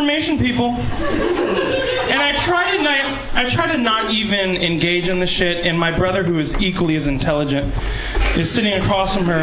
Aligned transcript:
information, 0.00 0.38
people. 0.38 0.70
And 0.70 2.20
I 2.20 2.32
try 2.36 2.76
to 2.76 2.82
not, 2.82 3.34
I 3.34 3.48
try 3.48 3.70
to 3.70 3.78
not 3.78 4.10
even 4.12 4.56
engage 4.56 5.08
in 5.08 5.18
the 5.20 5.26
shit. 5.26 5.66
And 5.66 5.78
my 5.78 5.90
brother, 5.96 6.22
who 6.24 6.38
is 6.38 6.60
equally 6.60 6.96
as 6.96 7.06
intelligent, 7.06 7.74
is 8.36 8.50
sitting 8.50 8.72
across 8.72 9.14
from 9.14 9.26
her, 9.26 9.40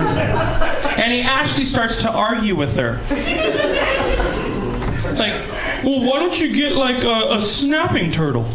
and 0.98 1.14
he 1.14 1.22
actually 1.22 1.66
starts 1.66 1.98
to 1.98 2.12
argue 2.12 2.56
with 2.56 2.76
her. 2.76 3.00
It's 5.10 5.20
like, 5.20 5.34
well, 5.84 6.02
why 6.04 6.20
don't 6.20 6.40
you 6.40 6.52
get 6.52 6.74
like 6.74 7.04
a, 7.04 7.36
a 7.36 7.42
snapping 7.42 8.12
turtle? 8.12 8.46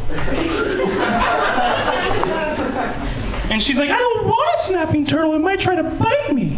And 3.51 3.63
she's 3.63 3.79
like, 3.79 3.91
I 3.91 3.99
don't 3.99 4.27
want 4.27 4.42
snapping 4.63 5.05
turtle. 5.05 5.35
It 5.35 5.41
might 5.41 5.61
try 5.61 5.75
to 5.75 5.83
bite 5.83 6.33
me. 6.33 6.57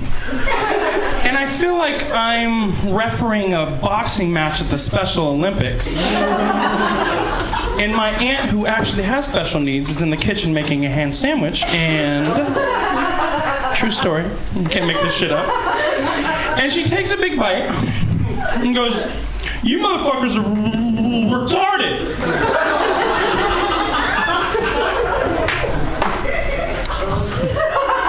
And 1.24 1.36
I 1.36 1.46
feel 1.46 1.76
like 1.76 2.02
I'm 2.10 2.94
refereeing 2.94 3.54
a 3.54 3.66
boxing 3.80 4.32
match 4.32 4.60
at 4.60 4.68
the 4.68 4.78
Special 4.78 5.26
Olympics. 5.28 6.02
And 7.76 7.94
my 7.94 8.10
aunt, 8.10 8.50
who 8.50 8.66
actually 8.66 9.02
has 9.02 9.26
special 9.26 9.60
needs, 9.60 9.90
is 9.90 10.00
in 10.00 10.10
the 10.10 10.16
kitchen 10.16 10.52
making 10.54 10.84
a 10.86 10.88
ham 10.88 11.10
sandwich. 11.10 11.64
And 11.64 12.26
true 13.74 13.90
story, 13.90 14.24
you 14.54 14.68
can't 14.68 14.86
make 14.86 15.00
this 15.02 15.14
shit 15.16 15.32
up. 15.32 15.48
And 16.58 16.72
she 16.72 16.84
takes 16.84 17.10
a 17.10 17.16
big 17.16 17.36
bite 17.38 17.68
and 18.58 18.74
goes, 18.74 19.06
"You 19.62 19.78
motherfuckers 19.78 20.36
are 20.38 20.44
retarded." 21.34 22.14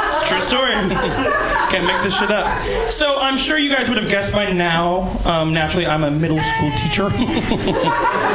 It's 0.08 0.15
a 0.15 0.15
true 0.26 0.42
story. 0.42 0.74
Can't 0.74 1.86
make 1.86 2.02
this 2.04 2.18
shit 2.18 2.32
up. 2.32 2.62
So 2.92 3.18
I'm 3.20 3.38
sure 3.38 3.58
you 3.58 3.70
guys 3.74 3.90
would 3.90 3.98
have 3.98 4.10
guessed 4.10 4.34
by 4.34 4.52
now. 4.52 5.18
Um, 5.26 5.54
naturally, 5.54 5.86
I'm 5.86 6.04
a 6.04 6.12
middle 6.12 6.42
school 6.42 6.72
teacher. 6.76 7.10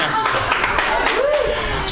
Yes. 0.00 0.26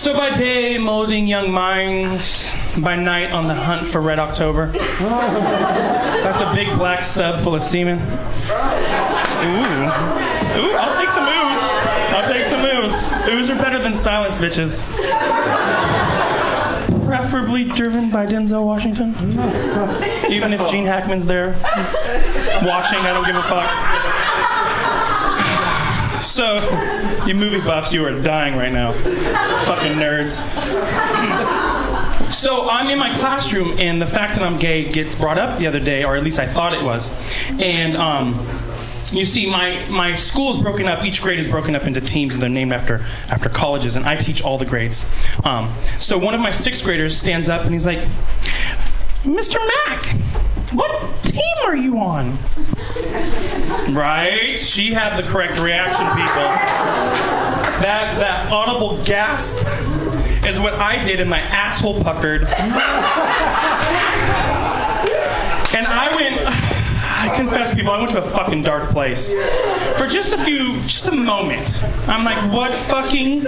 So 0.01 0.15
by 0.15 0.35
day, 0.37 0.79
molding 0.79 1.27
young 1.27 1.51
minds. 1.51 2.49
By 2.79 2.95
night, 2.97 3.33
on 3.33 3.49
the 3.49 3.55
hunt 3.55 3.87
for 3.89 4.01
Red 4.01 4.19
October. 4.21 4.67
That's 4.69 6.41
a 6.41 6.53
big 6.55 6.69
black 6.79 7.03
sub 7.03 7.41
full 7.41 7.57
of 7.57 7.63
semen. 7.63 7.99
Ooh. 7.99 8.05
Ooh, 10.61 10.73
I'll 10.77 10.95
take 10.95 11.09
some 11.11 11.25
ooze. 11.25 11.59
I'll 12.15 12.27
take 12.27 12.45
some 12.45 12.65
ooze. 12.65 12.95
Ooze 13.29 13.51
are 13.51 13.57
better 13.57 13.81
than 13.83 13.95
silence, 13.95 14.39
bitches. 14.39 14.85
Preferably 17.09 17.65
driven 17.65 18.11
by 18.11 18.27
Denzel 18.27 18.65
Washington. 18.65 19.15
Even 20.31 20.53
if 20.53 20.71
Gene 20.71 20.85
Hackman's 20.85 21.25
there 21.25 21.53
watching, 22.63 22.99
I 22.99 23.13
don't 23.13 23.25
give 23.25 23.35
a 23.35 23.43
fuck. 23.43 23.67
So, 26.23 26.57
you 27.27 27.35
movie 27.35 27.61
buffs, 27.61 27.95
you 27.95 28.05
are 28.05 28.21
dying 28.21 28.57
right 28.57 28.73
now. 28.73 28.93
Fucking 29.65 29.93
nerds. 29.93 30.43
So 32.33 32.69
I'm 32.69 32.89
in 32.89 32.99
my 32.99 33.17
classroom, 33.17 33.79
and 33.79 34.03
the 34.03 34.07
fact 34.07 34.37
that 34.37 34.45
I'm 34.45 34.59
gay 34.59 34.93
gets 34.93 35.15
brought 35.15 35.39
up 35.39 35.59
the 35.59 35.67
other 35.67 35.81
day, 35.81 36.05
or 36.05 36.15
at 36.15 36.23
least 36.23 36.39
I 36.39 36.47
thought 36.47 36.75
it 36.75 36.83
was. 36.83 37.11
And 37.59 37.97
um, 37.97 38.35
you 39.13 39.27
see, 39.27 39.51
my, 39.51 39.85
my 39.89 40.15
school 40.15 40.51
is 40.51 40.59
broken 40.59 40.87
up. 40.87 41.05
Each 41.05 41.23
grade 41.23 41.39
is 41.39 41.51
broken 41.51 41.75
up 41.75 41.85
into 41.87 42.01
teams, 42.01 42.35
and 42.35 42.43
they're 42.43 42.51
named 42.51 42.73
after 42.73 43.05
after 43.29 43.49
colleges. 43.49 43.97
And 43.97 44.05
I 44.07 44.17
teach 44.17 44.43
all 44.43 44.59
the 44.59 44.67
grades. 44.67 45.09
Um, 45.45 45.73
so 45.99 46.19
one 46.19 46.35
of 46.35 46.41
my 46.41 46.51
sixth 46.51 46.85
graders 46.85 47.17
stands 47.17 47.49
up, 47.49 47.63
and 47.63 47.73
he's 47.73 47.87
like, 47.87 48.01
"Mr. 49.23 49.57
Mack, 49.87 50.07
what 50.73 51.23
team 51.23 51.43
are 51.67 51.77
you 51.77 51.99
on?" 51.99 52.39
Right? 53.91 54.59
She 54.59 54.93
had 54.93 55.17
the 55.17 55.29
correct 55.29 55.59
reaction, 55.59 56.07
people. 56.09 56.49
That 57.81 58.19
that 58.19 58.53
audible 58.53 59.03
gasp 59.05 59.59
is 60.45 60.59
what 60.61 60.75
I 60.75 61.05
did, 61.05 61.21
and 61.21 61.31
my 61.31 61.41
asshole 61.41 62.03
puckered. 62.03 62.43
I 67.29 67.37
confess, 67.37 67.75
people, 67.75 67.93
I 67.93 67.99
went 67.99 68.13
to 68.13 68.23
a 68.23 68.31
fucking 68.31 68.63
dark 68.63 68.89
place. 68.91 69.35
For 69.99 70.07
just 70.07 70.33
a 70.33 70.39
few, 70.39 70.81
just 70.83 71.09
a 71.09 71.15
moment. 71.15 71.85
I'm 72.09 72.25
like, 72.25 72.39
what 72.51 72.75
fucking 72.87 73.45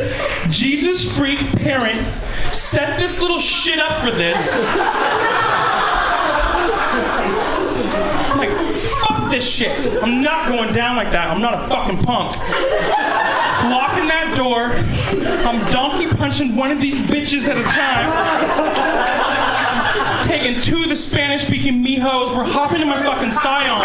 Jesus 0.50 1.16
freak 1.16 1.38
parent 1.56 1.98
set 2.52 2.98
this 2.98 3.22
little 3.22 3.38
shit 3.38 3.78
up 3.78 4.02
for 4.02 4.10
this? 4.10 4.60
I'm 8.28 8.36
like, 8.36 8.50
fuck 9.00 9.30
this 9.30 9.48
shit. 9.48 9.90
I'm 10.02 10.22
not 10.22 10.48
going 10.48 10.74
down 10.74 10.96
like 10.96 11.10
that. 11.12 11.30
I'm 11.30 11.40
not 11.40 11.54
a 11.54 11.66
fucking 11.66 12.04
punk. 12.04 12.36
Locking 12.36 14.08
that 14.08 14.34
door. 14.36 14.72
I'm 15.46 15.70
donkey 15.70 16.06
punching 16.14 16.54
one 16.54 16.70
of 16.70 16.82
these 16.82 17.00
bitches 17.00 17.48
at 17.48 17.56
a 17.56 17.62
time 17.62 19.29
taking 20.30 20.60
two 20.60 20.84
of 20.84 20.88
the 20.88 20.94
Spanish 20.94 21.44
speaking 21.44 21.84
mijos. 21.84 22.36
We're 22.36 22.44
hopping 22.44 22.80
in 22.80 22.86
my 22.86 23.02
fucking 23.02 23.32
Scion. 23.32 23.84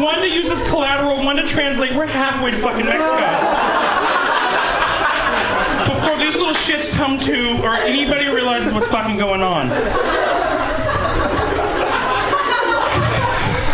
One 0.00 0.20
to 0.20 0.28
use 0.28 0.48
as 0.52 0.62
collateral, 0.68 1.24
one 1.24 1.34
to 1.36 1.42
translate. 1.44 1.96
We're 1.96 2.06
halfway 2.06 2.52
to 2.52 2.58
fucking 2.58 2.84
Mexico. 2.84 3.26
Before 5.92 6.16
these 6.18 6.36
little 6.36 6.54
shits 6.54 6.88
come 6.94 7.18
to, 7.18 7.60
or 7.64 7.74
anybody 7.74 8.28
realizes 8.28 8.72
what's 8.72 8.86
fucking 8.86 9.16
going 9.16 9.42
on. 9.42 9.68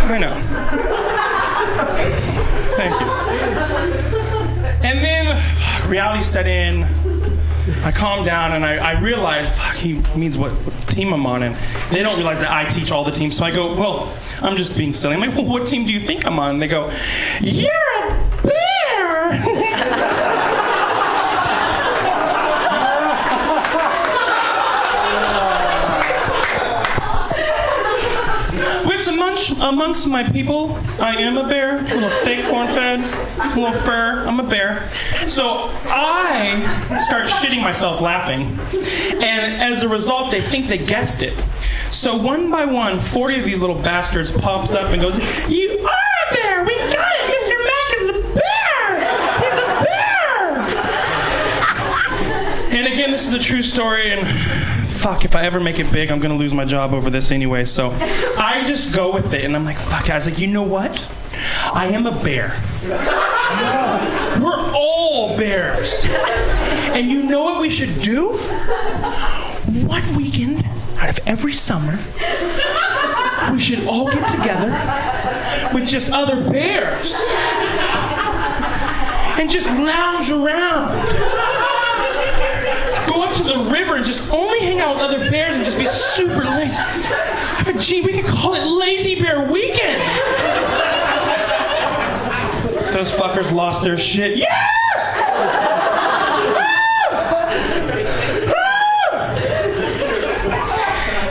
I 0.08 0.16
know. 0.18 0.32
Thank 2.76 2.98
you. 2.98 3.06
And 4.82 4.98
then 5.04 5.90
reality 5.90 6.24
set 6.24 6.46
in. 6.46 7.11
I 7.84 7.92
calm 7.92 8.24
down 8.24 8.52
and 8.52 8.64
I, 8.64 8.76
I 8.76 9.00
realize, 9.00 9.56
fuck, 9.56 9.76
he 9.76 9.94
means 10.16 10.36
what, 10.36 10.52
team 10.88 11.12
I'm 11.12 11.24
on. 11.26 11.44
And 11.44 11.56
they 11.90 12.02
don't 12.02 12.16
realize 12.16 12.40
that 12.40 12.50
I 12.50 12.64
teach 12.64 12.90
all 12.90 13.04
the 13.04 13.12
teams. 13.12 13.36
So 13.36 13.44
I 13.44 13.52
go, 13.52 13.74
well, 13.74 14.12
I'm 14.40 14.56
just 14.56 14.76
being 14.76 14.92
silly. 14.92 15.14
I'm 15.14 15.20
like, 15.20 15.30
well, 15.36 15.44
what 15.44 15.66
team 15.68 15.86
do 15.86 15.92
you 15.92 16.00
think 16.00 16.26
I'm 16.26 16.40
on? 16.40 16.50
And 16.50 16.62
they 16.62 16.66
go, 16.66 16.90
you're 17.40 17.70
a 17.70 18.42
bear. 18.42 19.42
Which 28.86 29.06
amongst, 29.06 29.50
amongst 29.52 30.08
my 30.08 30.28
people, 30.28 30.74
I 30.98 31.14
am 31.16 31.38
a 31.38 31.48
bear, 31.48 31.78
a 31.78 31.82
little 31.82 32.10
fake 32.10 32.44
corn 32.46 32.66
fed, 32.68 33.00
a 33.44 33.54
little 33.60 33.72
fur. 33.72 34.24
I'm 34.26 34.40
a 34.40 34.42
bear. 34.42 34.88
So 35.28 35.70
I 35.84 36.98
start 37.04 37.28
shitting 37.28 37.60
myself 37.62 38.00
laughing. 38.00 38.58
And 39.22 39.62
as 39.62 39.82
a 39.82 39.88
result, 39.88 40.30
they 40.30 40.40
think 40.40 40.68
they 40.68 40.78
guessed 40.78 41.22
it. 41.22 41.38
So 41.90 42.16
one 42.16 42.50
by 42.50 42.64
one, 42.64 42.98
40 43.00 43.40
of 43.40 43.44
these 43.44 43.60
little 43.60 43.76
bastards 43.76 44.30
pops 44.30 44.74
up 44.74 44.90
and 44.90 45.02
goes, 45.02 45.18
You 45.48 45.78
are 45.78 46.30
a 46.30 46.34
bear! 46.34 46.64
We 46.64 46.76
got 46.78 46.94
it! 46.94 47.28
Mr. 47.36 47.56
Mac 47.64 47.92
is 47.98 48.08
a 48.08 48.12
bear! 48.34 49.00
He's 49.40 49.52
a 49.52 49.66
bear! 49.84 50.58
And 52.78 52.86
again, 52.92 53.10
this 53.10 53.26
is 53.26 53.34
a 53.34 53.38
true 53.38 53.62
story, 53.62 54.10
and 54.12 54.26
fuck, 54.88 55.24
if 55.24 55.36
I 55.36 55.42
ever 55.42 55.60
make 55.60 55.78
it 55.80 55.92
big, 55.92 56.10
I'm 56.10 56.18
gonna 56.18 56.36
lose 56.36 56.54
my 56.54 56.64
job 56.64 56.94
over 56.94 57.10
this 57.10 57.30
anyway. 57.30 57.64
So 57.66 57.90
I 58.38 58.64
just 58.66 58.94
go 58.94 59.12
with 59.12 59.34
it, 59.34 59.44
and 59.44 59.54
I'm 59.54 59.64
like, 59.64 59.78
fuck. 59.78 60.08
I 60.08 60.14
was 60.14 60.26
like, 60.26 60.38
you 60.38 60.46
know 60.46 60.62
what? 60.62 61.10
I 61.74 61.88
am 61.88 62.06
a 62.06 62.24
bear. 62.24 62.58
We're 64.42 64.72
all 64.74 65.36
bears. 65.36 66.04
And 66.92 67.10
you 67.10 67.22
know 67.22 67.44
what 67.44 67.60
we 67.60 67.70
should 67.70 68.00
do? 68.00 68.36
One 69.86 70.14
weekend 70.16 70.64
out 70.98 71.10
of 71.10 71.18
every 71.26 71.52
summer, 71.52 71.98
we 73.52 73.60
should 73.60 73.86
all 73.86 74.10
get 74.10 74.28
together 74.28 74.70
with 75.74 75.88
just 75.88 76.12
other 76.12 76.48
bears 76.50 77.22
and 79.38 79.50
just 79.50 79.66
lounge 79.68 80.30
around 80.30 80.92
go 83.12 83.22
up 83.22 83.34
to 83.36 83.42
the 83.42 83.58
river 83.70 83.96
and 83.96 84.06
just 84.06 84.30
only 84.30 84.60
hang 84.60 84.80
out 84.80 84.94
with 84.94 85.02
other 85.04 85.30
bears 85.30 85.54
and 85.54 85.64
just 85.64 85.78
be 85.78 85.86
super 85.86 86.44
lazy. 86.44 86.76
But 87.64 87.78
gee, 87.78 88.00
we 88.00 88.12
could 88.12 88.26
call 88.26 88.54
it 88.54 88.64
Lazy 88.64 89.20
Bear 89.20 89.50
Weekend. 89.50 90.02
Those 92.92 93.10
fuckers 93.10 93.52
lost 93.52 93.82
their 93.82 93.96
shit. 93.96 94.36
Yes! 94.36 94.48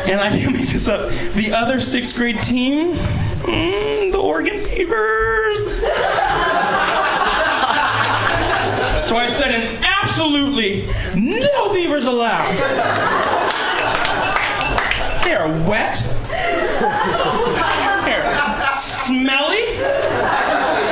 And 0.07 0.19
I 0.19 0.29
didn't 0.35 0.53
make 0.53 0.69
this 0.69 0.87
up. 0.87 1.09
The 1.33 1.53
other 1.53 1.79
sixth 1.79 2.15
grade 2.17 2.41
team, 2.41 2.95
mm, 2.95 4.11
the 4.11 4.17
Oregon 4.17 4.63
Beavers. 4.63 5.79
So 9.01 9.17
I 9.17 9.27
said 9.27 9.51
an 9.51 9.83
absolutely 10.01 10.87
no 11.15 11.73
beavers 11.73 12.05
allowed. 12.05 12.53
They 15.23 15.33
are 15.35 15.47
wet. 15.69 15.97
Here, 18.05 18.23
smelly, 18.73 19.77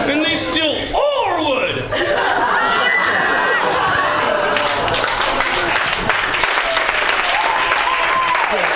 and 0.09 0.23
they 0.23 0.35
steal 0.35 0.87
all 0.95 1.25
our 1.27 1.39
wood. 1.39 1.83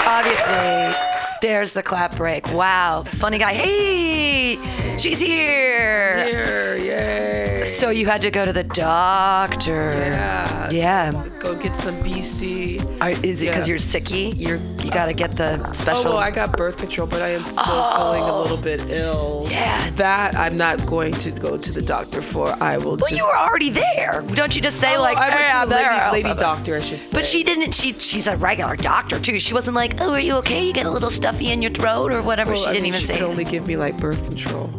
Obviously, 0.05 0.95
there's 1.43 1.73
the 1.73 1.83
clap 1.83 2.15
break. 2.15 2.47
Wow, 2.53 3.03
funny 3.05 3.37
guy. 3.37 3.53
Hey, 3.53 4.57
she's 4.97 5.19
here. 5.19 6.25
Here, 6.25 6.77
yay. 6.77 7.32
So 7.65 7.89
you 7.89 8.05
had 8.05 8.21
to 8.21 8.31
go 8.31 8.45
to 8.45 8.51
the 8.53 8.63
doctor. 8.63 9.91
Yeah. 9.93 10.69
Yeah. 10.69 11.27
Go 11.39 11.55
get 11.55 11.75
some 11.75 11.95
BC. 12.03 13.01
Are, 13.01 13.11
is 13.25 13.41
it 13.41 13.47
because 13.47 13.67
Yeah. 13.67 13.71
you're 13.71 13.77
sicky? 13.77 14.33
You're 14.37 14.57
you 14.83 14.91
gotta 14.91 15.13
get 15.13 15.35
the 15.37 15.63
Oh, 15.65 15.71
special. 15.71 16.03
well, 16.11 16.17
I 16.17 16.29
got 16.31 16.57
birth 16.57 16.77
control, 16.77 17.07
but 17.07 17.21
I 17.21 17.29
am 17.29 17.45
still 17.45 17.63
feeling 17.63 18.21
a 18.23 18.33
oh. 18.33 18.41
little 18.41 18.57
bit 18.57 18.81
ill. 18.89 19.47
Yeah. 19.49 19.89
That 19.91 20.35
I'm 20.35 20.57
not 20.57 20.85
going 20.85 21.13
to 21.15 21.31
go 21.31 21.57
to 21.57 21.71
the 21.71 21.81
doctor 21.81 22.21
for. 22.21 22.55
I 22.61 22.77
will 22.77 22.97
well, 22.97 23.09
just. 23.09 23.13
you 23.13 23.25
were 23.25 23.37
already 23.37 23.69
there. 23.69 24.23
Don't 24.33 24.53
you 24.55 24.61
just 24.61 24.79
say 24.79 24.97
Oh, 24.97 25.01
like, 25.01 25.17
I 25.17 25.31
hey, 25.31 25.37
to 25.47 25.53
I'm 25.57 25.69
the 25.69 25.75
there. 25.75 25.89
lady, 25.89 26.01
I'll 26.01 26.11
lady 26.11 26.21
stop 26.21 26.37
it." 26.37 26.39
doctor, 26.39 26.75
I 26.75 26.81
should 26.81 27.03
say. 27.05 27.15
But 27.17 27.25
she 27.25 27.43
didn't. 27.43 27.73
She 27.73 27.93
she's 27.93 28.27
a 28.27 28.35
regular 28.37 28.75
doctor 28.75 29.19
too. 29.19 29.39
She 29.39 29.53
wasn't 29.53 29.75
like, 29.75 30.01
oh, 30.01 30.11
are 30.13 30.19
you 30.19 30.33
okay? 30.37 30.65
You 30.67 30.73
get 30.73 30.85
a 30.85 30.91
little 30.91 31.09
stuffy 31.09 31.51
in 31.51 31.61
your 31.61 31.71
throat 31.71 32.11
or 32.11 32.21
whatever. 32.21 32.51
Well, 32.51 32.61
she 32.61 32.69
I 32.69 32.73
didn't 32.73 32.83
mean, 32.83 32.93
even 32.95 32.99
she 33.01 33.05
say. 33.07 33.13
could 33.17 33.23
only 33.27 33.45
give 33.45 33.65
me 33.67 33.77
like 33.77 33.97
birth 33.99 34.21
control. 34.27 34.69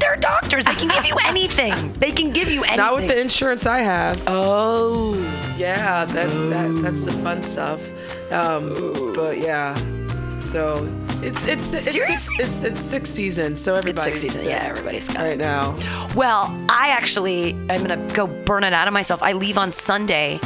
They're 0.00 0.16
doctors. 0.16 0.64
They 0.64 0.74
can 0.74 0.88
give 0.88 1.04
you 1.06 1.16
anything. 1.26 1.92
They 1.94 2.12
can 2.12 2.30
give 2.32 2.48
you 2.50 2.60
anything. 2.62 2.76
Not 2.78 2.94
with 2.96 3.08
the 3.08 3.20
insurance 3.20 3.66
I 3.66 3.78
have. 3.78 4.22
Oh. 4.26 5.14
Yeah, 5.56 6.04
that, 6.04 6.28
that 6.50 6.80
that's 6.82 7.04
the 7.04 7.12
fun 7.12 7.42
stuff. 7.42 7.80
Um, 8.32 9.12
but 9.14 9.38
yeah, 9.38 9.74
so 10.40 10.86
it's 11.22 11.46
it's 11.46 11.72
it's 11.72 11.92
six, 11.92 12.28
it's 12.38 12.62
it's 12.62 12.80
six 12.80 13.08
seasons, 13.08 13.62
so 13.62 13.74
everybody's 13.74 14.12
it's 14.14 14.20
six 14.22 14.34
seasons. 14.34 14.50
Yeah, 14.50 14.64
everybody's 14.64 15.08
got 15.08 15.24
it. 15.24 15.28
right 15.30 15.38
now. 15.38 15.76
Well, 16.14 16.46
I 16.68 16.88
actually, 16.90 17.52
I'm 17.70 17.82
gonna 17.84 18.12
go 18.12 18.26
burn 18.26 18.64
it 18.64 18.72
out 18.72 18.86
of 18.86 18.94
myself. 18.94 19.22
I 19.22 19.32
leave 19.32 19.56
on 19.56 19.70
Sunday 19.70 20.38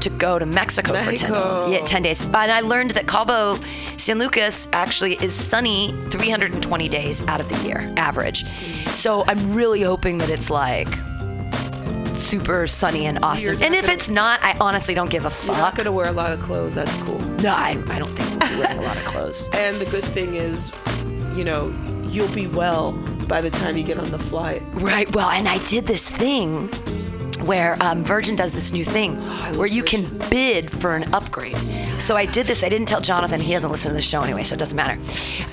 to 0.00 0.10
go 0.10 0.38
to 0.38 0.46
Mexico, 0.46 0.94
for 1.02 1.12
10 1.12 1.32
Yeah, 1.72 1.84
10 1.84 2.02
days. 2.02 2.22
And 2.22 2.36
I 2.36 2.60
learned 2.60 2.92
that 2.92 3.06
Cabo 3.06 3.58
San 3.96 4.18
Lucas 4.18 4.68
actually 4.72 5.14
is 5.22 5.34
sunny 5.34 5.92
320 6.10 6.88
days 6.88 7.26
out 7.26 7.40
of 7.40 7.48
the 7.48 7.56
year, 7.66 7.92
average. 7.96 8.44
So 8.92 9.24
I'm 9.26 9.54
really 9.54 9.82
hoping 9.82 10.18
that 10.18 10.30
it's 10.30 10.50
like 10.50 10.88
super 12.14 12.66
sunny 12.66 13.06
and 13.06 13.18
awesome. 13.22 13.60
And 13.62 13.74
if 13.74 13.82
gonna- 13.82 13.94
it's 13.94 14.10
not, 14.10 14.42
I 14.42 14.56
honestly 14.60 14.94
don't 14.94 15.10
give 15.10 15.24
a 15.26 15.32
You're 15.46 15.56
not 15.56 15.76
gonna 15.76 15.92
wear 15.92 16.06
a 16.08 16.12
lot 16.12 16.32
of 16.32 16.40
clothes. 16.40 16.74
That's 16.74 16.94
cool. 17.02 17.18
No, 17.40 17.50
I, 17.52 17.70
I 17.88 17.98
don't 17.98 18.08
think 18.10 18.30
we'll 18.40 18.50
be 18.50 18.56
wearing 18.58 18.78
a 18.78 18.82
lot 18.82 18.96
of 18.96 19.04
clothes. 19.06 19.48
And 19.54 19.76
the 19.80 19.86
good 19.86 20.04
thing 20.04 20.34
is, 20.34 20.72
you 21.34 21.44
know, 21.44 21.72
you'll 22.08 22.32
be 22.34 22.46
well 22.46 22.92
by 23.28 23.40
the 23.40 23.50
time 23.50 23.76
you 23.76 23.82
get 23.84 23.98
on 23.98 24.10
the 24.10 24.18
flight. 24.18 24.62
Right. 24.74 25.12
Well, 25.14 25.30
and 25.30 25.48
I 25.48 25.58
did 25.64 25.86
this 25.86 26.08
thing 26.08 26.68
where 27.44 27.76
um, 27.80 28.02
Virgin 28.04 28.36
does 28.36 28.52
this 28.52 28.72
new 28.72 28.84
thing 28.84 29.16
where 29.56 29.66
you 29.66 29.82
can 29.82 30.18
bid 30.30 30.70
for 30.70 30.94
an 30.94 31.12
upgrade. 31.14 31.56
So 31.98 32.16
I 32.16 32.26
did 32.26 32.46
this. 32.46 32.62
I 32.64 32.68
didn't 32.68 32.86
tell 32.86 33.00
Jonathan. 33.00 33.40
He 33.40 33.52
doesn't 33.52 33.70
listen 33.70 33.90
to 33.90 33.94
the 33.94 34.02
show 34.02 34.22
anyway, 34.22 34.42
so 34.42 34.54
it 34.54 34.58
doesn't 34.58 34.76
matter. 34.76 35.00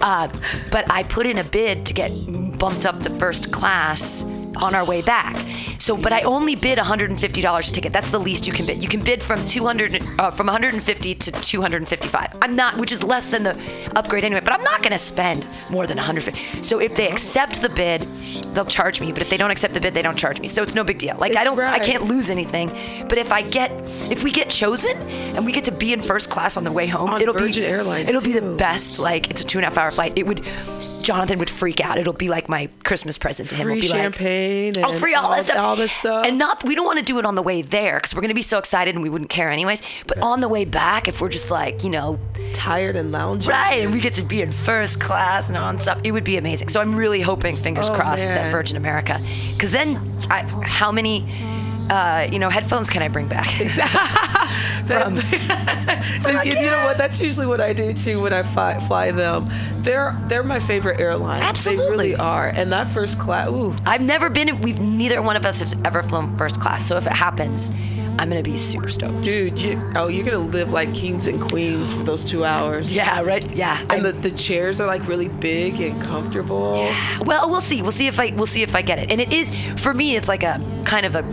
Uh, 0.02 0.28
but 0.72 0.86
I 0.92 1.04
put 1.04 1.26
in 1.26 1.38
a 1.38 1.44
bid 1.44 1.86
to 1.88 1.94
get 1.94 2.12
bumped 2.58 2.86
up 2.86 3.00
to 3.02 3.10
first 3.10 3.52
class 3.52 4.24
on 4.58 4.76
our 4.76 4.86
way 4.86 5.02
back. 5.02 5.36
So, 5.80 5.98
but 5.98 6.14
I 6.14 6.22
only 6.22 6.56
bid 6.56 6.78
$150 6.78 7.70
a 7.70 7.74
ticket. 7.74 7.92
That's 7.92 8.10
the 8.10 8.20
least 8.20 8.48
you 8.48 8.54
can 8.54 8.66
bid. 8.66 8.82
You 8.82 8.88
can 8.88 9.04
bid 9.04 9.22
from 9.22 9.46
200, 9.46 10.02
uh, 10.20 10.32
from 10.32 10.48
150 10.48 11.16
to 11.16 11.32
255. 11.32 12.38
I'm 12.42 12.56
not, 12.56 12.78
which 12.78 12.92
is 12.92 13.04
less 13.04 13.30
than 13.30 13.44
the 13.44 13.58
upgrade 13.96 14.24
anyway. 14.24 14.42
But 14.42 14.54
I'm 14.54 14.64
not 14.64 14.82
going 14.82 14.92
to 14.92 14.98
spend 14.98 15.48
more 15.70 15.86
than 15.86 15.98
150. 15.98 16.64
So 16.64 16.80
if 16.80 16.96
they 16.96 17.10
accept 17.10 17.62
the 17.62 17.70
bid, 17.70 18.02
they'll 18.54 18.66
charge 18.66 19.02
me. 19.02 19.12
But 19.12 19.22
if 19.22 19.30
they 19.30 19.38
don't 19.38 19.52
accept 19.52 19.74
the 19.74 19.82
bid, 19.82 19.94
they 19.94 20.02
don't 20.02 20.18
charge 20.18 20.40
me. 20.40 20.48
So 20.48 20.64
it's 20.64 20.76
no 20.76 20.84
big 20.84 21.00
deal. 21.00 21.18
Like 21.18 21.36
I 21.36 21.44
don't, 21.44 21.60
I 21.60 21.80
can't 21.80 22.04
lose 22.04 22.30
anything. 22.30 22.70
But 23.10 23.18
if 23.18 23.32
I 23.32 23.42
get, 23.42 23.72
if 24.12 24.24
we 24.24 24.32
get 24.32 24.50
chosen 24.50 24.96
and 25.36 25.46
we 25.46 25.52
get 25.52 25.66
to 25.66 25.72
be 25.72 25.94
in 25.94 26.02
first 26.02 26.30
class 26.30 26.58
on 26.58 26.64
the 26.64 26.72
way 26.72 26.88
home, 26.88 27.10
On 27.10 27.22
it'll 27.22 27.34
Virgin 27.34 27.64
be, 27.64 27.68
Airlines, 27.68 28.10
it'll 28.10 28.22
be 28.22 28.34
the 28.34 28.56
best. 28.56 29.00
Like 29.00 29.30
it's 29.30 29.42
a 29.42 29.46
two 29.46 29.58
and 29.58 29.66
a 29.66 29.70
half 29.70 29.78
hour 29.78 29.92
flight. 29.92 30.14
It 30.16 30.26
would. 30.26 30.46
Jonathan 31.04 31.38
would 31.40 31.50
freak 31.50 31.82
out. 31.82 31.98
It'll 31.98 32.14
be 32.14 32.30
like 32.30 32.48
my 32.48 32.70
Christmas 32.86 33.18
present 33.18 33.50
to 33.50 33.56
him. 33.58 33.68
Free 33.68 33.80
It'll 33.80 33.82
be 33.82 33.88
champagne 33.90 34.43
like, 34.43 34.43
oh, 34.78 34.90
and 34.90 34.98
free 34.98 35.14
all, 35.16 35.26
all- 35.28 35.36
this 35.38 35.46
stuff, 35.48 35.58
all 35.60 35.76
this 35.76 35.92
stuff. 35.92 36.26
and 36.26 36.38
not. 36.38 36.64
We 36.64 36.76
don't 36.76 36.86
want 36.86 37.00
to 37.00 37.06
do 37.06 37.18
it 37.20 37.26
on 37.26 37.36
the 37.36 37.42
way 37.42 37.62
there 37.62 37.98
because 37.98 38.14
we're 38.16 38.22
gonna 38.22 38.34
be 38.34 38.42
so 38.42 38.58
excited 38.58 38.96
and 38.96 39.04
we 39.04 39.10
wouldn't 39.10 39.30
care 39.30 39.50
anyways. 39.50 39.82
But 40.08 40.20
on 40.22 40.40
the 40.42 40.48
way 40.50 40.66
back, 40.66 41.08
if 41.08 41.22
we're 41.22 41.30
just 41.30 41.52
like, 41.52 41.84
you 41.84 41.90
know, 41.90 42.20
Tired 42.54 42.96
and 42.96 43.12
lounging. 43.12 43.50
right, 43.50 43.82
and 43.84 43.92
we 43.94 44.00
get 44.00 44.14
to 44.16 44.24
be 44.24 44.42
in 44.42 44.52
first 44.52 45.00
class 45.00 45.50
and 45.50 45.58
on 45.58 45.80
stuff, 45.80 46.00
it 46.04 46.12
would 46.12 46.24
be 46.24 46.38
amazing. 46.38 46.70
So 46.70 46.80
I'm 46.82 46.96
really 46.96 47.22
hoping, 47.22 47.56
fingers 47.56 47.90
Oh, 47.90 47.96
crossed, 47.96 48.28
that. 48.28 48.52
Virgin 48.52 48.78
America, 48.78 49.18
because 49.54 49.72
then, 49.72 49.98
I, 50.30 50.44
how 50.64 50.92
many, 50.92 51.26
uh, 51.90 52.28
you 52.32 52.40
know, 52.40 52.50
headphones 52.50 52.90
can 52.90 53.02
I 53.02 53.08
bring 53.08 53.28
back? 53.28 53.48
From 54.88 55.16
you 56.46 56.56
know 56.56 56.86
what? 56.86 56.98
That's 56.98 57.20
usually 57.20 57.48
what 57.48 57.62
I 57.62 57.74
do 57.74 57.94
too 57.94 58.22
when 58.22 58.34
I 58.34 58.44
fly, 58.44 58.80
fly 58.88 59.12
them. 59.12 59.50
They're 59.78 60.18
they're 60.28 60.44
my 60.44 60.60
favorite 60.60 61.00
airline. 61.00 61.42
Absolutely. 61.42 61.86
They 61.86 61.92
really 61.92 62.16
are. 62.16 62.48
And 62.50 62.72
that 62.74 62.90
first 62.90 63.20
class, 63.20 63.50
ooh, 63.50 63.76
I've 63.86 64.02
never 64.02 64.30
been. 64.30 64.60
We've 64.62 64.80
neither 64.80 65.22
one 65.22 65.36
of 65.36 65.46
us 65.46 65.60
has 65.60 65.76
ever 65.86 66.04
flown 66.04 66.36
first 66.38 66.60
class. 66.60 66.86
So 66.86 66.98
if 66.98 67.06
it 67.06 67.14
happens, 67.14 67.72
I'm 68.20 68.30
gonna 68.30 68.44
be 68.44 68.56
super 68.58 68.90
stoked. 68.90 69.22
dude, 69.22 69.60
you 69.60 69.82
oh, 69.96 70.08
you're 70.08 70.24
gonna 70.26 70.38
live 70.38 70.72
like 70.72 70.94
kings 70.94 71.28
and 71.28 71.42
queens 71.42 71.92
for 71.94 72.04
those 72.04 72.24
two 72.24 72.46
hours. 72.46 72.96
Yeah, 72.96 73.22
right. 73.22 73.52
Yeah. 73.56 73.80
And 73.82 73.92
I- 73.92 74.12
the, 74.12 74.12
the 74.12 74.32
chairs 74.32 74.80
are 74.80 74.88
like 74.88 75.08
really 75.08 75.28
big 75.30 75.80
and 75.82 76.02
comfortable. 76.02 76.76
Yeah. 76.78 77.20
well, 77.24 77.50
we'll 77.50 77.62
see. 77.62 77.82
We'll 77.82 77.92
see 77.92 78.08
if 78.08 78.20
I 78.20 78.32
we'll 78.36 78.46
see 78.46 78.62
if 78.64 78.76
I 78.76 78.82
get 78.82 79.00
it. 79.00 79.12
And 79.12 79.20
it 79.20 79.34
is 79.34 79.50
for 79.82 79.94
me. 79.94 80.16
It's 80.16 80.28
like 80.28 80.44
a 80.44 80.62
kind 80.86 81.06
of 81.06 81.16
a 81.16 81.24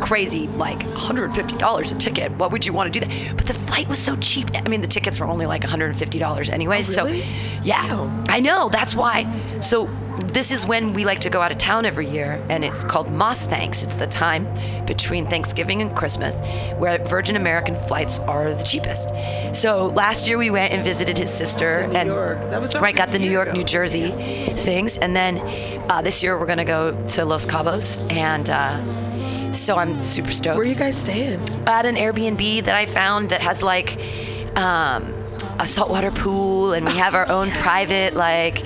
crazy 0.00 0.48
like 0.48 0.80
$150 0.80 1.92
a 1.94 1.98
ticket. 1.98 2.32
What 2.32 2.50
would 2.52 2.64
you 2.66 2.72
want 2.72 2.92
to 2.92 2.98
do 3.00 3.06
that? 3.06 3.36
But 3.36 3.46
the 3.46 3.54
flight 3.54 3.88
was 3.88 3.98
so 3.98 4.16
cheap. 4.16 4.48
I 4.54 4.68
mean, 4.68 4.80
the 4.80 4.86
tickets 4.88 5.20
were 5.20 5.26
only 5.26 5.46
like 5.46 5.62
$150 5.62 6.50
anyways. 6.50 6.98
Oh, 6.98 7.04
really? 7.04 7.20
So 7.22 7.28
yeah, 7.62 7.94
Wow. 7.94 8.24
I 8.28 8.40
know. 8.40 8.68
That's 8.68 8.94
why. 8.94 9.32
So 9.60 9.88
this 10.28 10.52
is 10.52 10.66
when 10.66 10.92
we 10.92 11.04
like 11.04 11.20
to 11.20 11.30
go 11.30 11.40
out 11.40 11.52
of 11.52 11.58
town 11.58 11.84
every 11.84 12.08
year, 12.08 12.44
and 12.48 12.64
it's 12.64 12.84
called 12.84 13.12
Moss 13.12 13.44
Thanks. 13.44 13.82
It's 13.82 13.96
the 13.96 14.06
time 14.06 14.46
between 14.86 15.26
Thanksgiving 15.26 15.82
and 15.82 15.94
Christmas 15.94 16.40
where 16.78 17.04
Virgin 17.06 17.36
American 17.36 17.74
flights 17.74 18.18
are 18.20 18.52
the 18.52 18.62
cheapest. 18.62 19.10
So 19.54 19.86
last 19.88 20.28
year 20.28 20.38
we 20.38 20.50
went 20.50 20.72
and 20.72 20.82
visited 20.82 21.18
his 21.18 21.32
sister 21.32 21.86
New 21.86 21.94
and 21.94 22.10
That 22.52 22.60
was 22.60 22.74
right 22.76 22.96
got 22.96 23.10
the 23.10 23.18
New 23.18 23.30
York, 23.30 23.48
ago. 23.48 23.58
New 23.58 23.64
Jersey 23.64 24.10
things, 24.10 24.96
and 24.96 25.14
then 25.14 25.38
uh, 25.90 26.02
this 26.02 26.22
year 26.22 26.38
we're 26.38 26.46
gonna 26.46 26.64
go 26.64 27.06
to 27.08 27.24
Los 27.24 27.46
Cabos, 27.46 27.98
and 28.10 28.48
uh, 28.50 29.52
so 29.52 29.76
I'm 29.76 30.02
super 30.02 30.30
stoked. 30.30 30.56
Where 30.56 30.66
you 30.66 30.74
guys 30.74 30.96
staying? 30.96 31.40
at 31.66 31.86
an 31.86 31.96
Airbnb 31.96 32.64
that 32.64 32.74
I 32.74 32.86
found 32.86 33.30
that 33.30 33.40
has 33.40 33.62
like 33.62 33.98
um, 34.56 35.12
a 35.58 35.66
saltwater 35.66 36.10
pool, 36.10 36.72
and 36.72 36.86
we 36.86 36.92
have 36.92 37.14
our 37.14 37.28
own 37.28 37.50
private 37.62 38.14
like 38.14 38.64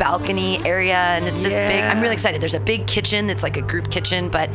balcony 0.00 0.58
area, 0.66 0.96
and 0.96 1.26
it's 1.28 1.42
this 1.42 1.54
big. 1.54 1.84
I'm 1.84 2.00
really 2.00 2.14
excited. 2.14 2.40
There's 2.40 2.54
a 2.54 2.60
big 2.60 2.86
kitchen 2.86 3.26
that's 3.26 3.42
like 3.42 3.58
a 3.58 3.62
group 3.62 3.90
kitchen, 3.90 4.30
but 4.30 4.48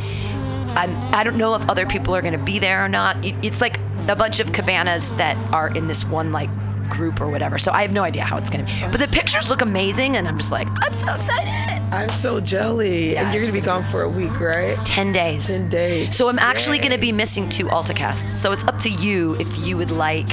I'm 0.75 0.93
I 1.13 1.23
don't 1.23 1.37
know 1.37 1.55
if 1.55 1.69
other 1.69 1.85
people 1.85 2.15
are 2.15 2.21
gonna 2.21 2.43
be 2.43 2.59
there 2.59 2.83
or 2.83 2.89
not. 2.89 3.17
It's 3.23 3.61
like 3.61 3.79
a 4.07 4.15
bunch 4.15 4.39
of 4.39 4.51
cabanas 4.51 5.13
that 5.15 5.37
are 5.53 5.69
in 5.69 5.87
this 5.87 6.03
one 6.03 6.31
like 6.31 6.49
group 6.89 7.21
or 7.21 7.27
whatever. 7.27 7.57
So 7.57 7.71
I 7.71 7.81
have 7.81 7.91
no 7.93 8.03
idea 8.03 8.23
how 8.23 8.37
it's 8.37 8.49
gonna 8.49 8.63
be. 8.65 8.71
But 8.91 8.99
the 8.99 9.07
pictures 9.07 9.49
look 9.49 9.61
amazing, 9.61 10.17
and 10.17 10.27
I'm 10.27 10.37
just 10.37 10.51
like 10.51 10.67
I'm 10.83 10.93
so 10.93 11.13
excited. 11.15 11.51
I'm 11.93 12.09
so 12.09 12.39
jelly. 12.39 13.13
yeah, 13.13 13.23
and 13.25 13.33
you're 13.33 13.43
gonna 13.43 13.53
be 13.53 13.61
gonna 13.61 13.81
gone 13.83 13.91
for 13.91 14.01
a 14.01 14.09
week, 14.09 14.39
right? 14.39 14.77
10 14.85 15.11
days. 15.11 15.47
10 15.47 15.69
days. 15.69 16.15
So 16.15 16.27
I'm 16.29 16.39
actually 16.39 16.79
going 16.79 16.91
to 16.91 16.97
be 16.97 17.11
missing 17.11 17.47
two 17.47 17.65
AltaCasts. 17.67 18.27
So 18.29 18.51
it's 18.51 18.63
up 18.65 18.79
to 18.79 18.89
you 18.89 19.35
if 19.39 19.65
you 19.65 19.77
would 19.77 19.91
like 19.91 20.27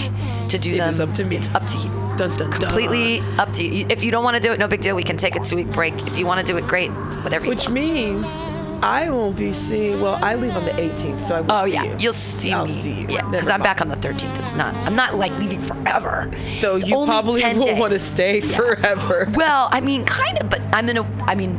to 0.49 0.59
do 0.59 0.71
It 0.73 0.79
them. 0.79 0.89
is 0.89 0.99
up 0.99 1.13
to 1.15 1.25
me. 1.25 1.37
It's 1.37 1.51
up 1.51 1.67
to 1.67 1.79
you. 1.79 1.89
Dun, 2.17 2.31
dun, 2.31 2.39
dun. 2.39 2.51
Completely 2.53 3.21
up 3.39 3.53
to 3.53 3.65
you. 3.65 3.87
If 3.91 4.03
you 4.03 4.11
don't 4.11 4.25
want 4.25 4.37
to 4.37 4.43
do 4.43 4.53
it, 4.53 4.59
no 4.59 4.67
big 4.67 4.81
deal. 4.81 4.97
We 4.97 5.03
can 5.05 5.17
take 5.19 5.37
a 5.37 5.41
two 5.41 5.57
week 5.57 5.69
break. 5.73 5.95
If 6.07 6.17
you 6.19 6.27
want 6.27 6.41
to 6.45 6.47
do 6.53 6.57
it, 6.59 6.67
great. 6.67 6.91
Whatever 6.91 7.45
you 7.45 7.51
Which 7.51 7.65
want. 7.65 7.75
means 7.75 8.45
I 8.83 9.09
won't 9.11 9.37
be 9.37 9.53
seeing. 9.53 10.01
Well, 10.01 10.19
I 10.23 10.35
leave 10.35 10.57
on 10.57 10.65
the 10.65 10.73
18th, 10.73 11.27
so 11.27 11.37
I 11.37 11.41
will 11.41 11.49
see. 11.49 11.55
Oh 11.55 11.65
see 11.67 11.73
yeah, 11.73 11.85
you. 11.85 11.97
you'll 11.99 12.13
see 12.13 12.53
I'll 12.53 12.65
me. 12.67 12.73
see 12.73 12.93
you. 13.03 13.07
Yeah, 13.09 13.29
because 13.29 13.49
I'm 13.49 13.63
back 13.63 13.81
on 13.81 13.89
the 13.89 13.95
13th. 13.97 14.41
It's 14.43 14.57
not. 14.57 14.75
I'm 14.75 14.97
not 14.97 15.15
like 15.15 15.37
leaving 15.39 15.61
forever. 15.61 16.31
Though 16.61 16.77
It's 16.77 16.87
you 16.87 17.05
probably 17.05 17.43
won't 17.43 17.79
want 17.79 17.93
to 17.93 17.99
stay 17.99 18.41
forever. 18.41 19.29
Well, 19.43 19.69
I 19.71 19.81
mean, 19.81 20.05
kind 20.05 20.39
of, 20.41 20.51
but 20.51 20.61
I'm 20.73 20.87
gonna. 20.87 21.07
I 21.23 21.35
mean, 21.35 21.57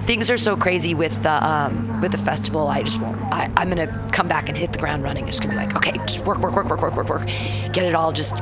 things 0.00 0.30
are 0.30 0.36
so 0.38 0.56
crazy 0.56 0.94
with 0.94 1.22
the 1.22 1.46
um, 1.46 2.00
with 2.00 2.12
the 2.12 2.18
festival. 2.18 2.68
I 2.68 2.82
just 2.82 3.00
won't. 3.00 3.20
I, 3.32 3.50
I'm 3.56 3.68
gonna 3.68 4.08
come 4.12 4.28
back 4.28 4.48
and 4.48 4.56
hit 4.56 4.72
the 4.72 4.78
ground 4.78 5.02
running. 5.02 5.26
It's 5.28 5.40
gonna 5.40 5.54
be 5.54 5.56
like, 5.56 5.74
okay, 5.76 5.92
just 6.06 6.24
work, 6.26 6.38
work, 6.38 6.54
work, 6.54 6.68
work, 6.68 6.80
work, 6.82 6.94
work, 6.94 7.08
work, 7.08 7.26
get 7.72 7.84
it 7.84 7.94
all 7.94 8.12
just 8.12 8.34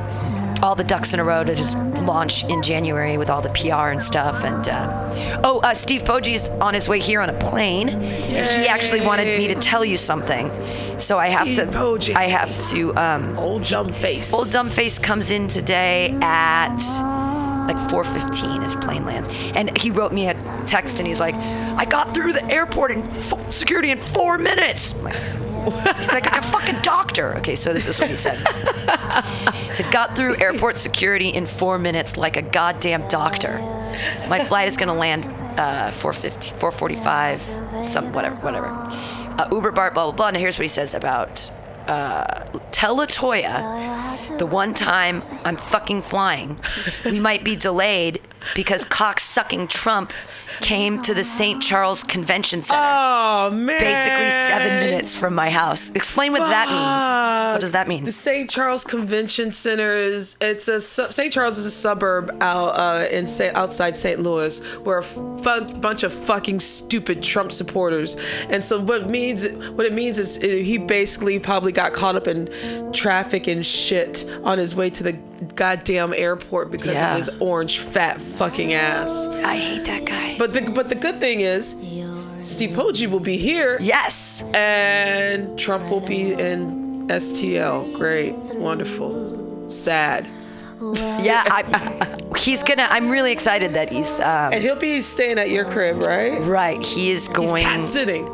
all 0.63 0.75
the 0.75 0.83
ducks 0.83 1.13
in 1.13 1.19
a 1.19 1.23
row 1.23 1.43
to 1.43 1.53
just 1.53 1.77
launch 1.77 2.45
in 2.45 2.63
January 2.63 3.17
with 3.17 3.29
all 3.29 3.41
the 3.41 3.49
PR 3.49 3.89
and 3.89 4.01
stuff. 4.01 4.45
And 4.45 4.65
uh, 4.69 5.41
oh, 5.43 5.59
uh, 5.59 5.73
Steve 5.73 6.03
Poggi's 6.03 6.47
on 6.47 6.73
his 6.73 6.87
way 6.87 6.99
here 6.99 7.19
on 7.19 7.29
a 7.29 7.37
plane, 7.37 7.89
and 7.89 8.61
he 8.61 8.67
actually 8.67 9.01
wanted 9.01 9.37
me 9.37 9.49
to 9.49 9.55
tell 9.55 9.83
you 9.83 9.97
something. 9.97 10.49
So 10.99 11.17
I 11.19 11.27
have 11.27 11.53
Steve 11.53 11.71
to. 11.71 11.77
Poggi. 11.77 12.15
I 12.15 12.23
have 12.23 12.57
to. 12.69 12.95
Um, 12.95 13.37
Old 13.37 13.65
dumb 13.65 13.91
face. 13.91 14.33
Old 14.33 14.51
Dumb 14.51 14.67
Face 14.67 14.99
comes 14.99 15.31
in 15.31 15.49
today 15.49 16.17
at 16.21 16.77
like 17.67 17.77
4:15, 17.89 18.61
his 18.63 18.75
plane 18.75 19.05
lands, 19.05 19.29
and 19.55 19.75
he 19.77 19.91
wrote 19.91 20.13
me 20.13 20.29
a 20.29 20.33
text, 20.65 20.99
and 20.99 21.07
he's 21.07 21.19
like, 21.19 21.35
"I 21.35 21.83
got 21.83 22.13
through 22.13 22.33
the 22.33 22.45
airport 22.45 22.91
and 22.91 23.03
f- 23.03 23.51
security 23.51 23.91
in 23.91 23.97
four 23.97 24.37
minutes." 24.37 24.93
I'm 24.93 25.03
like, 25.03 25.15
He's 25.97 26.11
like 26.13 26.25
a 26.25 26.41
fucking 26.41 26.81
doctor. 26.81 27.35
Okay, 27.37 27.55
so 27.55 27.73
this 27.73 27.87
is 27.87 27.99
what 27.99 28.09
he 28.09 28.15
said. 28.15 28.37
he 29.53 29.69
said, 29.69 29.91
got 29.91 30.15
through 30.15 30.37
airport 30.37 30.75
security 30.75 31.29
in 31.29 31.45
four 31.45 31.77
minutes 31.77 32.17
like 32.17 32.37
a 32.37 32.41
goddamn 32.41 33.07
doctor. 33.07 33.57
My 34.27 34.43
flight 34.43 34.67
is 34.67 34.77
gonna 34.77 34.93
land 34.93 35.23
uh, 35.59 35.91
450, 35.91 36.51
445, 36.59 37.41
some 37.85 38.11
whatever, 38.13 38.35
whatever. 38.37 38.67
Uh, 38.67 39.47
Uber 39.51 39.71
Bart, 39.71 39.93
blah 39.93 40.05
blah 40.05 40.15
blah. 40.15 40.31
Now 40.31 40.39
here's 40.39 40.57
what 40.57 40.63
he 40.63 40.69
says 40.69 40.93
about 40.93 41.51
uh, 41.87 42.45
tell 42.71 42.97
Latoya 42.97 44.37
the 44.37 44.45
one 44.45 44.73
time 44.73 45.21
I'm 45.45 45.57
fucking 45.57 46.01
flying, 46.01 46.59
we 47.05 47.19
might 47.19 47.43
be 47.43 47.55
delayed 47.55 48.21
because 48.55 48.85
cock 48.85 49.19
sucking 49.19 49.67
Trump 49.67 50.13
came 50.61 51.01
to 51.01 51.13
the 51.13 51.23
St. 51.23 51.61
Charles 51.61 52.03
Convention 52.03 52.61
Center 52.61 52.81
Oh 52.83 53.49
man. 53.51 53.79
basically 53.79 54.29
seven 54.29 54.79
minutes 54.79 55.15
from 55.15 55.35
my 55.35 55.49
house. 55.49 55.89
Explain 55.91 56.31
what 56.31 56.39
that 56.39 56.67
means. 56.67 57.53
What 57.55 57.61
does 57.61 57.71
that 57.71 57.87
mean? 57.87 58.03
The 58.03 58.11
St. 58.11 58.49
Charles 58.49 58.83
Convention 58.83 59.51
Center 59.51 59.93
is 59.95 60.37
it's 60.41 60.67
a 60.67 60.79
St. 60.81 61.31
Charles 61.31 61.57
is 61.57 61.65
a 61.65 61.71
suburb 61.71 62.35
out 62.41 62.69
uh, 62.77 63.05
in 63.11 63.27
Sa- 63.27 63.51
outside 63.55 63.95
St. 63.95 64.19
Louis 64.19 64.63
where 64.79 64.99
a 64.99 65.61
bunch 65.61 66.03
of 66.03 66.13
fucking 66.13 66.59
stupid 66.59 67.21
Trump 67.21 67.51
supporters. 67.51 68.15
And 68.49 68.63
so 68.63 68.79
what 68.81 69.01
it 69.03 69.09
means 69.09 69.47
what 69.73 69.85
it 69.85 69.93
means 69.93 70.17
is 70.17 70.37
uh, 70.37 70.41
he 70.41 70.77
basically 70.77 71.39
probably 71.39 71.71
got 71.71 71.93
caught 71.93 72.15
up 72.15 72.27
in 72.27 72.49
traffic 72.93 73.47
and 73.47 73.65
shit 73.65 74.25
on 74.43 74.57
his 74.57 74.75
way 74.75 74.89
to 74.91 75.03
the 75.03 75.13
goddamn 75.43 76.13
airport 76.15 76.71
because 76.71 76.93
Yeah. 76.93 77.11
of 77.11 77.17
his 77.17 77.29
orange 77.39 77.79
fat 77.79 78.19
fucking 78.21 78.73
ass. 78.73 79.11
I 79.43 79.55
hate 79.57 79.85
that 79.85 80.05
guy. 80.05 80.35
But 80.37 80.53
the 80.53 80.61
but 80.73 80.89
the 80.89 80.95
good 80.95 81.19
thing 81.19 81.41
is 81.41 81.75
Steve 82.45 82.71
Poggi 82.71 83.09
will 83.09 83.19
be 83.21 83.37
here 83.37 83.77
yes, 83.79 84.43
and 84.53 85.57
Trump 85.57 85.89
will 85.89 86.01
be 86.01 86.33
in 86.33 87.07
STL. 87.07 87.93
Great, 87.97 88.33
wonderful, 88.55 89.69
sad, 89.69 90.27
yeah, 90.81 91.43
I, 91.47 92.17
he's 92.37 92.63
gonna. 92.63 92.87
I'm 92.89 93.09
really 93.09 93.31
excited 93.31 93.73
that 93.75 93.89
he's 93.89 94.19
um, 94.19 94.51
and 94.53 94.61
he'll 94.61 94.75
be 94.75 94.99
staying 95.01 95.39
at 95.39 95.49
your 95.49 95.63
crib, 95.65 96.01
right? 96.03 96.39
right. 96.41 96.83
He 96.83 97.11
is 97.11 97.27
going. 97.29 97.63
He's 97.63 97.65
cat 97.65 97.85
sitting. 97.85 98.25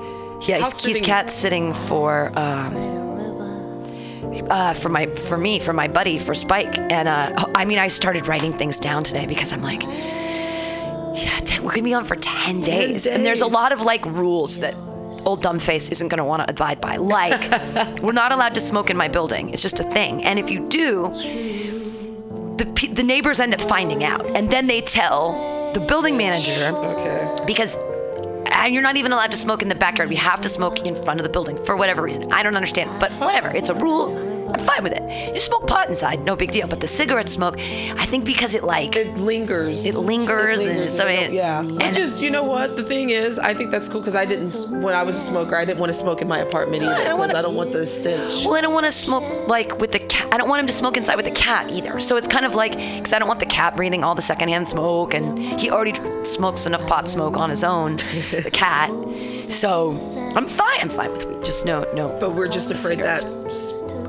yeah, 0.47 0.57
he's, 0.57 0.83
he's 0.83 1.01
cat 1.01 1.29
sitting 1.29 1.73
for. 1.73 2.31
Um, 2.35 2.98
uh, 4.49 4.73
for 4.73 4.89
my 4.89 5.05
for 5.07 5.37
me 5.37 5.59
for 5.59 5.73
my 5.73 5.87
buddy 5.87 6.17
for 6.17 6.33
Spike 6.33 6.77
and 6.77 7.07
uh, 7.07 7.45
I 7.55 7.65
mean 7.65 7.77
I 7.79 7.87
started 7.87 8.27
writing 8.27 8.51
things 8.53 8.79
down 8.79 9.03
today 9.03 9.25
because 9.25 9.53
I'm 9.53 9.61
like 9.61 9.83
yeah 9.83 11.39
ten, 11.45 11.63
we're 11.63 11.71
gonna 11.71 11.83
be 11.83 11.93
on 11.93 12.03
for 12.03 12.15
10 12.15 12.61
days. 12.61 13.05
and 13.05 13.25
there's 13.25 13.41
a 13.41 13.47
lot 13.47 13.71
of 13.71 13.81
like 13.81 14.03
rules 14.05 14.59
that 14.59 14.73
old 15.25 15.41
dumb 15.41 15.59
face 15.59 15.89
isn't 15.89 16.07
gonna 16.07 16.25
want 16.25 16.43
to 16.43 16.49
abide 16.49 16.79
by 16.79 16.95
like 16.97 18.01
we're 18.01 18.11
not 18.11 18.31
allowed 18.31 18.55
to 18.55 18.61
smoke 18.61 18.89
in 18.89 18.97
my 18.97 19.07
building 19.07 19.49
it's 19.49 19.61
just 19.61 19.79
a 19.79 19.83
thing 19.83 20.23
and 20.23 20.39
if 20.39 20.49
you 20.49 20.67
do 20.69 21.09
the 22.57 22.65
the 22.93 23.03
neighbors 23.03 23.39
end 23.39 23.53
up 23.53 23.61
finding 23.61 24.03
out 24.03 24.25
and 24.35 24.49
then 24.49 24.67
they 24.67 24.81
tell 24.81 25.71
the 25.73 25.79
building 25.81 26.15
manager 26.17 26.71
Okay. 26.73 27.35
because 27.45 27.77
and 28.51 28.73
you're 28.73 28.83
not 28.83 28.97
even 28.97 29.11
allowed 29.11 29.31
to 29.31 29.37
smoke 29.37 29.61
in 29.61 29.69
the 29.69 29.75
backyard. 29.75 30.09
We 30.09 30.15
have 30.15 30.41
to 30.41 30.49
smoke 30.49 30.85
in 30.85 30.95
front 30.95 31.19
of 31.19 31.23
the 31.23 31.29
building 31.29 31.55
for 31.57 31.77
whatever 31.77 32.01
reason. 32.01 32.33
I 32.33 32.41
don't 32.43 32.55
understand, 32.55 32.89
but 32.99 33.11
whatever. 33.13 33.49
It's 33.49 33.69
a 33.69 33.75
rule. 33.75 34.09
I'm 34.53 34.59
fine 34.59 34.83
with 34.83 34.93
it. 34.93 35.33
You 35.33 35.39
smoke 35.39 35.67
pot 35.67 35.87
inside, 35.89 36.23
no 36.23 36.35
big 36.35 36.51
deal. 36.51 36.67
But 36.67 36.79
the 36.79 36.87
cigarette 36.87 37.29
smoke, 37.29 37.55
I 37.59 38.05
think 38.05 38.25
because 38.25 38.55
it 38.55 38.63
like 38.63 38.95
It 38.95 39.15
lingers. 39.17 39.85
It 39.85 39.95
lingers 39.95 40.59
and 40.59 40.69
lingers 40.69 40.95
so 40.97 41.05
and 41.05 41.33
it- 41.33 41.35
yeah. 41.35 41.59
and- 41.59 41.77
Which 41.81 41.97
is, 41.97 42.21
you 42.21 42.29
know 42.31 42.43
what? 42.43 42.75
The 42.75 42.83
thing 42.83 43.09
is, 43.11 43.39
I 43.39 43.53
think 43.53 43.71
that's 43.71 43.87
cool 43.87 44.01
because 44.01 44.15
I 44.15 44.25
didn't. 44.25 44.55
When 44.83 44.93
I 44.93 45.03
was 45.03 45.15
a 45.15 45.19
smoker, 45.19 45.55
I 45.55 45.65
didn't 45.65 45.79
want 45.79 45.89
to 45.91 45.93
smoke 45.97 46.21
in 46.21 46.27
my 46.27 46.39
apartment 46.39 46.83
either 46.83 46.93
I 46.93 47.03
because 47.03 47.19
wanna- 47.19 47.37
I 47.39 47.41
don't 47.41 47.55
want 47.55 47.71
the 47.71 47.85
stench. 47.87 48.45
well, 48.45 48.55
I 48.55 48.61
don't 48.61 48.73
want 48.73 48.85
to 48.85 48.91
smoke 48.91 49.47
like 49.47 49.79
with 49.79 49.91
the 49.91 49.99
cat. 49.99 50.27
I 50.31 50.37
don't 50.37 50.49
want 50.49 50.59
him 50.61 50.67
to 50.67 50.73
smoke 50.73 50.97
inside 50.97 51.15
with 51.15 51.25
the 51.25 51.31
cat 51.31 51.69
either. 51.71 51.99
So 51.99 52.17
it's 52.17 52.27
kind 52.27 52.45
of 52.45 52.55
like 52.55 52.73
because 52.73 53.13
I 53.13 53.19
don't 53.19 53.27
want 53.27 53.39
the 53.39 53.45
cat 53.45 53.75
breathing 53.75 54.03
all 54.03 54.15
the 54.15 54.21
secondhand 54.21 54.67
smoke, 54.67 55.13
and 55.13 55.37
he 55.39 55.69
already 55.71 55.93
smokes 56.23 56.65
enough 56.65 56.85
pot 56.87 57.07
smoke 57.07 57.37
on 57.37 57.49
his 57.49 57.63
own, 57.63 57.95
the 58.31 58.49
cat. 58.51 58.89
So 59.49 59.89
I'm 60.35 60.45
fine. 60.47 60.79
I'm 60.81 60.89
fine 60.89 61.11
with 61.11 61.25
weed. 61.25 61.43
Just 61.45 61.65
no, 61.65 61.85
no. 61.93 62.15
But 62.19 62.33
we're 62.33 62.47
just 62.47 62.71
afraid 62.71 62.99
that 62.99 63.23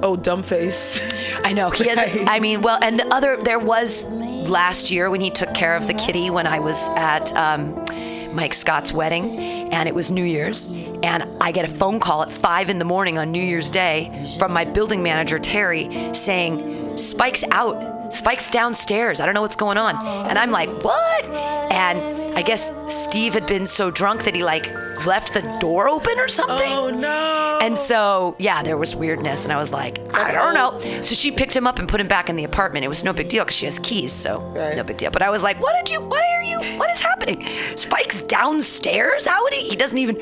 oh 0.03 0.17
dumb 0.17 0.43
face. 0.43 1.01
I 1.45 1.53
know 1.53 1.71
he 1.71 1.89
has. 1.89 1.99
I 2.27 2.41
mean, 2.41 2.63
well, 2.63 2.79
and 2.83 2.99
the 2.99 3.07
other 3.09 3.37
there 3.37 3.59
was 3.59 4.07
last 4.09 4.91
year 4.91 5.11
when 5.11 5.21
he 5.21 5.31
took 5.31 5.55
care 5.55 5.77
of 5.77 5.87
the 5.87 5.95
kitty 5.95 6.31
when 6.31 6.47
I 6.47 6.59
was 6.61 6.89
at 6.91 7.33
um, 7.35 7.75
Mike 8.35 8.55
Scott's 8.55 8.93
wedding, 8.93 9.39
and 9.73 9.89
it 9.89 9.95
was 9.95 10.11
New 10.11 10.25
Year's, 10.25 10.69
and 11.03 11.25
I 11.41 11.53
get 11.53 11.65
a 11.65 11.73
phone 11.73 12.01
call 12.01 12.23
at 12.23 12.31
five 12.31 12.71
in 12.71 12.79
the 12.79 12.85
morning 12.85 13.19
on 13.19 13.31
New 13.33 13.43
Year's 13.43 13.71
Day 13.71 14.27
from 14.39 14.53
my 14.53 14.65
building 14.65 15.03
manager 15.03 15.39
Terry 15.39 16.15
saying 16.15 16.89
Spike's 16.89 17.45
out. 17.51 18.00
Spike's 18.11 18.51
downstairs. 18.51 19.21
I 19.21 19.27
don't 19.27 19.35
know 19.35 19.43
what's 19.43 19.57
going 19.57 19.79
on. 19.79 19.95
And 20.29 20.39
I'm 20.39 20.51
like, 20.51 20.69
what? 20.83 21.25
And 21.73 21.99
I 22.37 22.43
guess 22.43 22.73
Steve 22.89 23.35
had 23.35 23.47
been 23.47 23.67
so 23.67 23.91
drunk 23.91 24.25
that 24.25 24.35
he 24.35 24.43
like 24.45 24.73
left 25.07 25.33
the 25.35 25.41
door 25.61 25.89
open 25.89 26.19
or 26.19 26.29
something. 26.29 26.71
oh 26.73 26.91
no. 26.91 27.59
And 27.63 27.77
so, 27.79 28.37
yeah, 28.39 28.63
there 28.63 28.77
was 28.77 28.95
weirdness, 28.97 29.45
and 29.45 29.53
I 29.53 29.57
was 29.59 29.73
like, 29.73 29.99
I 30.15 30.31
don't 30.33 30.55
know. 30.55 30.79
So 31.03 31.15
she 31.15 31.31
picked 31.31 31.55
him 31.55 31.67
up 31.67 31.79
and 31.79 31.89
put 31.89 32.01
him 32.01 32.09
back 32.09 32.29
in 32.31 32.37
the 32.37 32.45
apartment. 32.45 32.85
It 32.85 32.89
was 32.89 33.05
no 33.05 33.13
big 33.13 33.29
deal 33.29 33.45
because 33.45 33.57
she 33.57 33.67
has 33.67 33.79
keys, 33.79 34.13
so 34.13 34.41
Right. 34.55 34.77
no 34.77 34.83
big 34.83 34.97
deal. 34.97 35.11
But 35.11 35.23
I 35.23 35.31
was 35.31 35.43
like, 35.43 35.61
what 35.61 35.75
did 35.77 35.93
you? 35.93 36.01
What 36.01 36.23
are 36.37 36.43
you? 36.43 36.59
What 36.79 36.91
is 36.91 37.01
happening? 37.01 37.43
Spike's 37.77 38.23
downstairs. 38.23 39.27
How 39.27 39.43
would 39.43 39.53
he? 39.55 39.69
He 39.69 39.77
doesn't 39.77 39.99
even. 39.99 40.17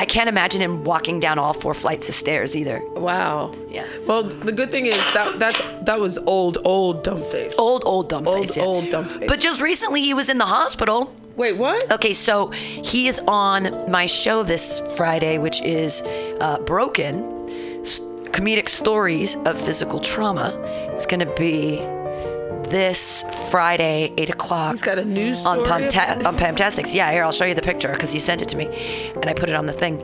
I 0.00 0.06
can't 0.06 0.30
imagine 0.30 0.62
him 0.62 0.82
walking 0.82 1.20
down 1.20 1.38
all 1.38 1.52
four 1.52 1.74
flights 1.74 2.08
of 2.08 2.14
stairs 2.14 2.56
either. 2.56 2.80
Wow. 2.94 3.52
Yeah. 3.68 3.86
Well, 4.06 4.22
the 4.22 4.50
good 4.50 4.70
thing 4.70 4.86
is 4.86 4.96
that 5.12 5.38
that's 5.38 5.60
that 5.82 6.00
was 6.00 6.16
old 6.16 6.56
old 6.64 7.04
dumb 7.04 7.22
face. 7.24 7.54
Old, 7.58 7.82
old 7.84 8.08
dumb 8.08 8.26
Old, 8.26 8.38
face. 8.40 8.56
yeah. 8.56 8.62
old 8.64 8.88
dumb 8.90 9.04
face. 9.04 9.28
But 9.28 9.40
just 9.40 9.60
recently, 9.60 10.00
he 10.00 10.14
was 10.14 10.30
in 10.30 10.38
the 10.38 10.46
hospital. 10.46 11.14
Wait, 11.36 11.52
what? 11.58 11.92
Okay, 11.92 12.14
so 12.14 12.46
he 12.48 13.08
is 13.08 13.20
on 13.28 13.90
my 13.90 14.06
show 14.06 14.42
this 14.42 14.80
Friday, 14.96 15.36
which 15.36 15.60
is 15.60 16.02
uh, 16.40 16.58
Broken 16.60 17.22
Comedic 18.32 18.68
Stories 18.70 19.36
of 19.44 19.60
Physical 19.60 20.00
Trauma. 20.00 20.58
It's 20.94 21.04
going 21.04 21.20
to 21.20 21.34
be 21.34 21.78
this 22.70 23.24
Friday, 23.50 24.12
8 24.16 24.30
o'clock. 24.30 24.72
He's 24.72 24.82
got 24.82 24.98
a 24.98 25.04
news 25.04 25.44
on, 25.46 25.64
story 25.64 25.82
Pamta- 25.82 26.26
on 26.26 26.36
Pamtastics. 26.36 26.94
Yeah, 26.94 27.10
here, 27.12 27.24
I'll 27.24 27.32
show 27.32 27.44
you 27.44 27.54
the 27.54 27.62
picture 27.62 27.92
because 27.92 28.12
he 28.12 28.18
sent 28.18 28.42
it 28.42 28.48
to 28.48 28.56
me 28.56 28.66
and 29.14 29.26
I 29.26 29.34
put 29.34 29.48
it 29.48 29.54
on 29.54 29.66
the 29.66 29.72
thing. 29.72 29.98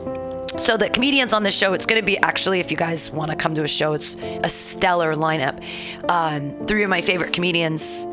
So 0.57 0.75
the 0.75 0.89
comedians 0.89 1.33
on 1.33 1.43
this 1.43 1.55
show, 1.55 1.73
it's 1.73 1.85
going 1.85 2.01
to 2.01 2.05
be 2.05 2.17
actually, 2.19 2.59
if 2.59 2.71
you 2.71 2.77
guys 2.77 3.11
want 3.11 3.29
to 3.31 3.37
come 3.37 3.53
to 3.55 3.63
a 3.63 3.67
show, 3.67 3.93
it's 3.93 4.15
a 4.43 4.49
stellar 4.49 5.15
lineup. 5.15 5.63
Um, 6.09 6.65
three 6.65 6.83
of 6.83 6.89
my 6.89 7.01
favorite 7.01 7.31
comedians 7.31 8.05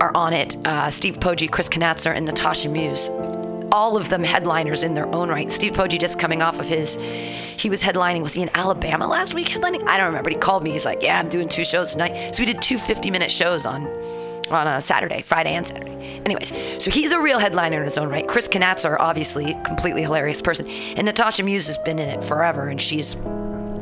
are 0.00 0.10
on 0.14 0.32
it: 0.32 0.56
uh, 0.66 0.90
Steve 0.90 1.20
Poggi, 1.20 1.50
Chris 1.50 1.68
Knatzer, 1.68 2.12
and 2.14 2.26
Natasha 2.26 2.68
Muse. 2.68 3.08
All 3.72 3.96
of 3.96 4.10
them 4.10 4.22
headliners 4.22 4.82
in 4.82 4.94
their 4.94 5.12
own 5.14 5.28
right. 5.30 5.50
Steve 5.50 5.72
Poggi 5.72 5.98
just 5.98 6.18
coming 6.18 6.42
off 6.42 6.60
of 6.60 6.68
his, 6.68 6.96
he 7.56 7.70
was 7.70 7.82
headlining. 7.82 8.22
Was 8.22 8.34
he 8.34 8.42
in 8.42 8.50
Alabama 8.54 9.08
last 9.08 9.34
week 9.34 9.48
headlining? 9.48 9.82
I 9.88 9.96
don't 9.96 10.06
remember. 10.06 10.24
But 10.24 10.34
he 10.34 10.38
called 10.38 10.62
me. 10.62 10.70
He's 10.70 10.84
like, 10.84 11.02
"Yeah, 11.02 11.18
I'm 11.18 11.28
doing 11.28 11.48
two 11.48 11.64
shows 11.64 11.92
tonight." 11.92 12.34
So 12.34 12.42
we 12.42 12.46
did 12.46 12.60
two 12.62 12.76
50-minute 12.76 13.30
shows 13.30 13.66
on 13.66 13.86
on 14.50 14.66
a 14.66 14.80
Saturday, 14.80 15.22
Friday 15.22 15.54
and 15.54 15.66
Saturday. 15.66 16.20
Anyways, 16.24 16.82
so 16.82 16.90
he's 16.90 17.12
a 17.12 17.20
real 17.20 17.38
headliner 17.38 17.78
in 17.78 17.84
his 17.84 17.98
own 17.98 18.08
right. 18.08 18.26
Chris 18.28 18.48
Knatzer, 18.48 18.96
obviously, 19.00 19.56
completely 19.64 20.02
hilarious 20.02 20.42
person. 20.42 20.66
And 20.68 21.06
Natasha 21.06 21.42
Muse 21.42 21.66
has 21.66 21.78
been 21.78 21.98
in 21.98 22.08
it 22.08 22.24
forever, 22.24 22.68
and 22.68 22.80
she's 22.80 23.14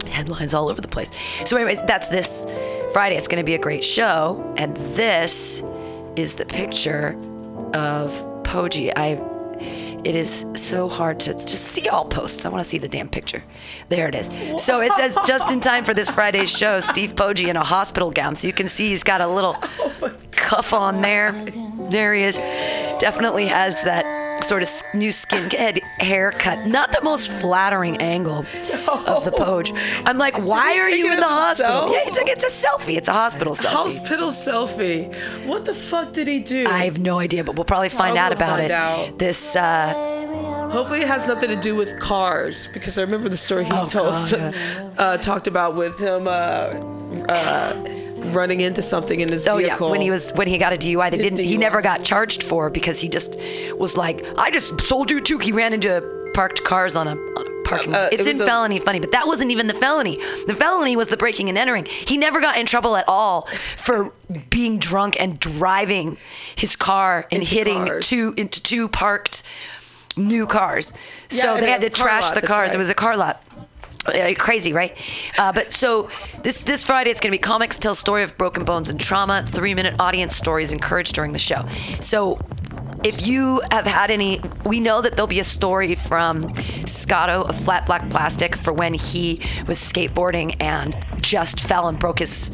headlines 0.07 0.55
all 0.55 0.69
over 0.69 0.81
the 0.81 0.89
place. 0.89 1.11
So, 1.45 1.57
anyways, 1.57 1.83
that's 1.83 2.09
this 2.09 2.47
Friday. 2.93 3.17
It's 3.17 3.29
going 3.29 3.43
to 3.43 3.45
be 3.45 3.55
a 3.55 3.59
great 3.59 3.85
show. 3.85 4.55
And 4.57 4.77
this 4.95 5.63
is 6.17 6.35
the 6.35 6.47
picture 6.47 7.17
of 7.75 8.13
Poggi. 8.45 8.93
I. 8.97 9.21
It 10.05 10.15
is 10.15 10.47
so 10.55 10.89
hard 10.89 11.21
to 11.21 11.33
just 11.33 11.65
see 11.65 11.89
all 11.89 12.05
posts. 12.05 12.47
I 12.47 12.49
want 12.49 12.65
to 12.65 12.69
see 12.69 12.79
the 12.79 12.89
damn 12.89 13.09
picture. 13.09 13.43
There 13.89 14.09
it 14.09 14.15
is. 14.15 14.29
So 14.63 14.81
it 14.81 14.93
says 14.93 15.17
just 15.27 15.51
in 15.51 15.61
time 15.61 15.85
for 15.85 15.95
this 15.95 16.11
Friday's 16.11 16.51
show, 16.51 16.81
Steve 16.81 17.15
Poggi 17.15 17.49
in 17.49 17.57
a 17.57 17.65
hospital 17.65 18.11
gown. 18.11 18.35
So 18.35 18.47
you 18.47 18.53
can 18.53 18.69
see 18.69 18.89
he's 18.89 19.05
got 19.05 19.21
a 19.21 19.29
little 19.29 19.57
oh 19.63 20.17
cuff 20.31 20.73
on 20.73 21.03
there. 21.03 21.33
There 21.91 22.15
he 22.15 22.23
is. 22.23 22.39
Definitely 22.99 23.47
has 23.47 23.83
that 23.83 24.05
sort 24.43 24.63
of 24.63 24.69
new 24.95 25.11
skinhead 25.11 25.83
haircut. 26.01 26.67
Not 26.67 26.93
the 26.93 27.01
most 27.03 27.31
flattering 27.41 27.97
angle 27.99 28.39
of 29.07 29.25
the 29.25 29.33
Poge. 29.33 29.73
I'm 30.07 30.19
like, 30.19 30.39
why 30.39 30.79
are 30.79 30.91
you 30.91 31.13
in 31.13 31.21
the 31.21 31.27
hospital? 31.27 31.83
himself? 31.87 31.93
Yeah, 31.93 32.09
it's, 32.09 32.19
like, 32.19 32.29
it's 32.29 32.45
a 32.45 32.67
selfie. 32.67 32.97
It's 32.97 33.09
a 33.09 33.13
hospital 33.13 33.55
selfie. 33.55 33.67
Hospital 33.73 34.29
selfie. 34.29 35.47
What 35.47 35.65
the 35.65 35.75
fuck 35.75 36.13
did 36.13 36.29
he 36.29 36.41
do? 36.41 36.67
I 36.67 36.85
have 36.85 36.99
no 36.99 37.19
idea, 37.19 37.45
but 37.45 37.57
we'll 37.57 37.65
probably 37.65 37.89
find 37.89 38.19
I 38.19 38.27
out 38.27 38.33
about 38.33 38.59
find 38.59 38.65
it. 38.65 38.71
out. 38.71 39.19
This, 39.19 39.57
uh, 39.57 40.17
Hopefully, 40.71 41.01
it 41.01 41.09
has 41.09 41.27
nothing 41.27 41.49
to 41.51 41.57
do 41.57 41.75
with 41.75 41.99
cars 41.99 42.69
because 42.69 42.97
I 42.97 43.03
remember 43.03 43.29
the 43.29 43.37
story 43.37 43.65
he 43.65 43.71
told, 43.71 43.93
Oh, 43.97 44.29
God, 44.31 44.55
uh, 44.99 45.17
talked 45.17 45.49
about 45.49 45.75
with 45.75 45.99
him 45.99 46.29
uh, 46.29 46.71
uh, 47.29 47.73
running 48.27 48.61
into 48.61 48.83
something 48.83 49.21
in 49.21 49.29
his 49.29 49.47
Oh 49.47 49.57
vehicle. 49.57 49.87
yeah, 49.89 49.91
when 49.93 50.01
he 50.01 50.11
was 50.11 50.31
when 50.33 50.47
he 50.49 50.59
got 50.59 50.73
a 50.73 50.77
DUI, 50.77 51.11
they 51.11 51.19
didn't. 51.19 51.39
He 51.41 51.57
never 51.57 51.81
got 51.83 52.05
charged 52.05 52.43
for 52.43 52.71
because 52.71 53.01
he 53.01 53.09
just 53.09 53.37
was 53.77 53.97
like, 53.97 54.25
I 54.39 54.51
just 54.51 54.81
sold 54.81 55.11
you 55.11 55.21
two. 55.21 55.39
He 55.39 55.53
ran 55.53 55.73
into 55.73 56.31
parked 56.35 56.63
cars 56.65 56.97
on 56.97 57.09
a, 57.09 57.13
on 57.17 57.47
a 57.47 57.63
parking. 57.65 57.95
Uh, 57.95 57.99
uh, 57.99 58.09
it's 58.13 58.27
it 58.27 58.37
in 58.37 58.43
a- 58.43 58.47
felony 58.47 58.79
funny, 58.79 59.01
but 59.01 59.13
that 59.13 59.27
wasn't 59.27 59.51
even 59.51 59.67
the 59.67 59.75
felony. 59.75 60.17
The 60.47 60.55
felony 60.55 60.97
was 60.97 61.09
the 61.09 61.17
breaking 61.17 61.49
and 61.49 61.59
entering. 61.59 61.87
He 61.87 62.17
never 62.17 62.41
got 62.41 62.57
in 62.57 62.67
trouble 62.67 62.97
at 62.97 63.05
all 63.09 63.47
for 63.77 64.13
being 64.49 64.79
drunk 64.79 65.17
and 65.21 65.39
driving 65.41 66.17
his 66.57 66.77
car 66.77 67.27
and 67.33 67.43
Into 67.43 67.55
hitting 67.55 67.87
cars. 67.87 68.09
two 68.09 68.35
into 68.37 68.63
two 68.63 68.89
parked 68.89 69.43
new 70.17 70.47
cars. 70.47 70.93
so 71.29 71.57
they 71.57 71.71
had 71.71 71.81
to 71.83 71.89
trash 71.89 72.25
lot, 72.25 72.35
the 72.35 72.43
cars. 72.43 72.69
right. 72.71 72.75
It 72.75 72.79
was 72.79 72.91
a 72.91 72.95
car 72.95 73.17
lot. 73.17 73.43
Uh, 74.07 74.33
crazy, 74.37 74.73
right? 74.73 74.97
Uh, 75.39 75.53
but 75.53 75.73
so 75.73 76.09
this 76.43 76.63
this 76.63 76.87
Friday, 76.87 77.11
it's 77.11 77.21
going 77.21 77.33
to 77.33 77.39
be 77.39 77.43
comics 77.43 77.77
tell 77.77 77.95
story 77.95 78.23
of 78.23 78.37
broken 78.39 78.65
bones 78.65 78.89
and 78.89 78.99
trauma. 78.99 79.45
Three 79.47 79.75
minute 79.75 79.95
audience 79.99 80.35
stories 80.35 80.73
encouraged 80.73 81.15
during 81.15 81.33
the 81.33 81.39
show. 81.39 81.67
So 82.01 82.39
if 83.05 83.27
you 83.27 83.63
have 83.71 83.87
had 83.87 84.11
any, 84.11 84.41
we 84.65 84.81
know 84.81 85.01
that 85.01 85.17
there'll 85.17 85.27
be 85.27 85.41
a 85.41 85.45
story 85.45 85.95
from 85.95 86.55
Scotto 86.87 87.43
of 87.43 87.57
Flat 87.57 87.87
Black 87.87 88.09
Plastic 88.11 88.57
for 88.57 88.73
when 88.73 88.95
he 88.95 89.41
was 89.67 89.79
skateboarding 89.79 90.57
and 90.61 90.97
just 91.21 91.61
fell 91.61 91.89
and 91.89 91.99
broke 91.99 92.19
his 92.19 92.51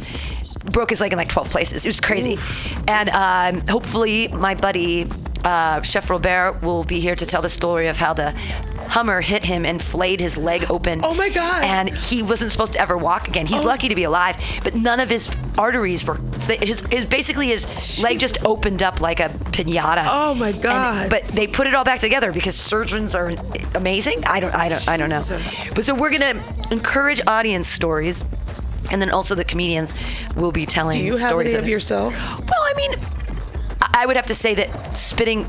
broke 0.72 0.90
his 0.90 1.00
leg 1.00 1.12
in 1.12 1.18
like 1.18 1.28
12 1.28 1.48
places. 1.48 1.86
It 1.86 1.88
was 1.88 2.00
crazy. 2.00 2.38
And 2.88 3.08
um, 3.10 3.66
hopefully, 3.68 4.28
my 4.28 4.54
buddy 4.54 5.06
uh, 5.44 5.80
Chef 5.82 6.10
Robert 6.10 6.60
will 6.62 6.82
be 6.84 7.00
here 7.00 7.14
to 7.14 7.24
tell 7.24 7.40
the 7.40 7.48
story 7.48 7.86
of 7.86 7.96
how 7.96 8.12
the 8.12 8.34
Hummer 8.88 9.20
hit 9.20 9.44
him 9.44 9.64
and 9.66 9.82
flayed 9.82 10.20
his 10.20 10.36
leg 10.38 10.66
open. 10.70 11.00
Oh 11.04 11.14
my 11.14 11.28
God. 11.28 11.64
And 11.64 11.88
he 11.90 12.22
wasn't 12.22 12.52
supposed 12.52 12.72
to 12.74 12.80
ever 12.80 12.96
walk 12.96 13.28
again. 13.28 13.46
He's 13.46 13.60
Oh. 13.60 13.66
lucky 13.66 13.88
to 13.88 13.94
be 13.94 14.04
alive, 14.04 14.36
but 14.64 14.74
none 14.74 15.00
of 15.00 15.10
his 15.10 15.34
arteries 15.58 16.04
were. 16.06 16.18
His, 16.60 16.80
his 16.90 17.04
basically 17.04 17.48
his 17.48 18.00
leg 18.02 18.18
just 18.18 18.44
opened 18.44 18.82
up 18.82 19.00
like 19.00 19.20
a 19.20 19.28
pinata. 19.52 20.06
Oh 20.08 20.34
my 20.34 20.50
And- 20.50 20.62
God. 20.62 21.10
but 21.10 21.26
they 21.28 21.46
put 21.46 21.66
it 21.66 21.74
all 21.74 21.84
back 21.84 21.98
together 22.00 22.32
because 22.32 22.54
surgeons 22.54 23.14
are 23.14 23.32
amazing. 23.74 24.24
I 24.26 24.40
don't. 24.40 24.54
I 24.54 24.68
don't. 24.68 24.88
I 24.88 24.96
don't 24.96 25.10
know. 25.10 25.22
But 25.74 25.84
so 25.84 25.94
we're 25.94 26.10
gonna 26.10 26.40
encourage 26.70 27.20
audience 27.26 27.68
stories. 27.68 28.24
And 28.90 29.02
then 29.02 29.10
also 29.10 29.34
the 29.34 29.44
comedians 29.44 29.94
will 30.36 30.52
be 30.52 30.64
telling 30.64 30.98
Do 30.98 31.04
you 31.04 31.16
have 31.16 31.28
stories 31.30 31.48
any 31.54 31.58
of 31.58 31.64
of 31.64 31.68
yourself? 31.68 32.14
Well, 32.14 32.62
I 32.62 32.72
mean, 32.76 32.94
I 33.92 34.06
would 34.06 34.14
have 34.16 34.26
to 34.26 34.34
say 34.34 34.54
that 34.54 34.96
spitting 34.96 35.44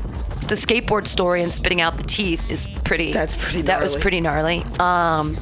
the 0.46 0.54
skateboard 0.54 1.06
story 1.06 1.42
and 1.42 1.52
spitting 1.52 1.80
out 1.80 1.96
the 1.96 2.02
teeth 2.04 2.50
is 2.50 2.66
pretty. 2.84 3.12
That's 3.12 3.36
pretty 3.36 3.62
That 3.62 3.80
was 3.80 3.96
pretty 3.96 4.20
gnarly. 4.20 4.64
Um, 4.78 5.36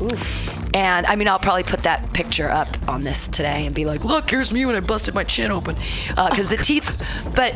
and 0.75 1.07
I 1.07 1.17
mean, 1.17 1.29
I'll 1.29 1.39
probably 1.39 1.63
put 1.63 1.81
that 1.85 2.13
picture 2.13 2.51
up 2.51 2.69
on 2.89 3.03
this 3.03 3.29
today 3.29 3.67
and 3.67 3.75
be 3.75 3.85
like, 3.85 4.05
"Look, 4.05 4.31
here's 4.31 4.53
me 4.53 4.67
when 4.67 4.75
I 4.77 4.81
busted 4.81 5.15
my 5.15 5.25
chin 5.25 5.51
open," 5.51 5.77
because 6.09 6.49
the 6.49 6.57
teeth. 6.57 6.91
But 7.35 7.55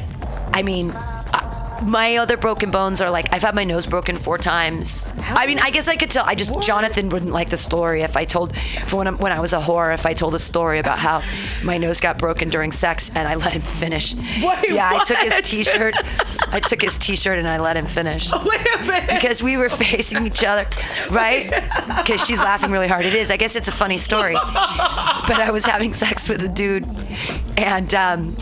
I 0.52 0.62
mean. 0.62 0.90
I- 0.92 1.56
My 1.82 2.16
other 2.16 2.36
broken 2.36 2.70
bones 2.70 3.00
are 3.00 3.10
like 3.10 3.32
I've 3.32 3.42
had 3.42 3.54
my 3.54 3.64
nose 3.64 3.86
broken 3.86 4.16
four 4.16 4.36
times. 4.38 5.08
I 5.20 5.46
mean, 5.46 5.58
I 5.58 5.70
guess 5.70 5.88
I 5.88 5.96
could 5.96 6.10
tell. 6.10 6.24
I 6.26 6.34
just 6.34 6.60
Jonathan 6.62 7.08
wouldn't 7.08 7.32
like 7.32 7.48
the 7.50 7.56
story 7.56 8.02
if 8.02 8.16
I 8.16 8.24
told 8.24 8.54
for 8.56 8.96
when, 8.98 9.08
I- 9.08 9.12
when 9.12 9.32
I 9.32 9.40
was 9.40 9.52
a 9.52 9.60
whore. 9.60 9.92
If 9.94 10.04
I 10.06 10.12
told 10.12 10.34
a 10.34 10.38
story 10.38 10.78
about 10.78 10.98
how 10.98 11.22
my 11.64 11.78
nose 11.78 12.00
got 12.00 12.18
broken 12.18 12.48
during 12.50 12.70
sex 12.72 13.10
and 13.14 13.26
I 13.26 13.34
let 13.36 13.52
him 13.54 13.62
finish. 13.62 14.14
Wait, 14.14 14.70
yeah, 14.70 14.90
I 14.92 15.04
took 15.04 15.18
his? 15.18 15.40
T-shirt. 15.50 15.94
I 16.52 16.60
took 16.60 16.82
his 16.82 16.98
T-shirt 16.98 17.38
and 17.38 17.48
I 17.48 17.58
let 17.58 17.76
him 17.76 17.86
finish 17.86 18.30
Wait 18.44 18.66
a 18.74 18.78
minute. 18.84 19.08
because 19.08 19.42
we 19.42 19.56
were 19.56 19.68
facing 19.68 20.26
each 20.26 20.44
other, 20.44 20.66
right? 21.10 21.48
Because 21.96 22.24
she's 22.26 22.40
laughing 22.40 22.70
really 22.70 22.88
hard. 22.88 23.04
It 23.06 23.14
is. 23.14 23.30
I 23.30 23.36
guess 23.36 23.56
it's 23.56 23.68
a 23.68 23.72
funny 23.72 23.96
story. 23.98 24.34
But 24.34 25.38
I 25.38 25.50
was 25.52 25.64
having 25.64 25.92
sex 25.94 26.28
with 26.28 26.42
a 26.42 26.48
dude, 26.48 26.86
and 27.56 27.94
um, 27.94 28.36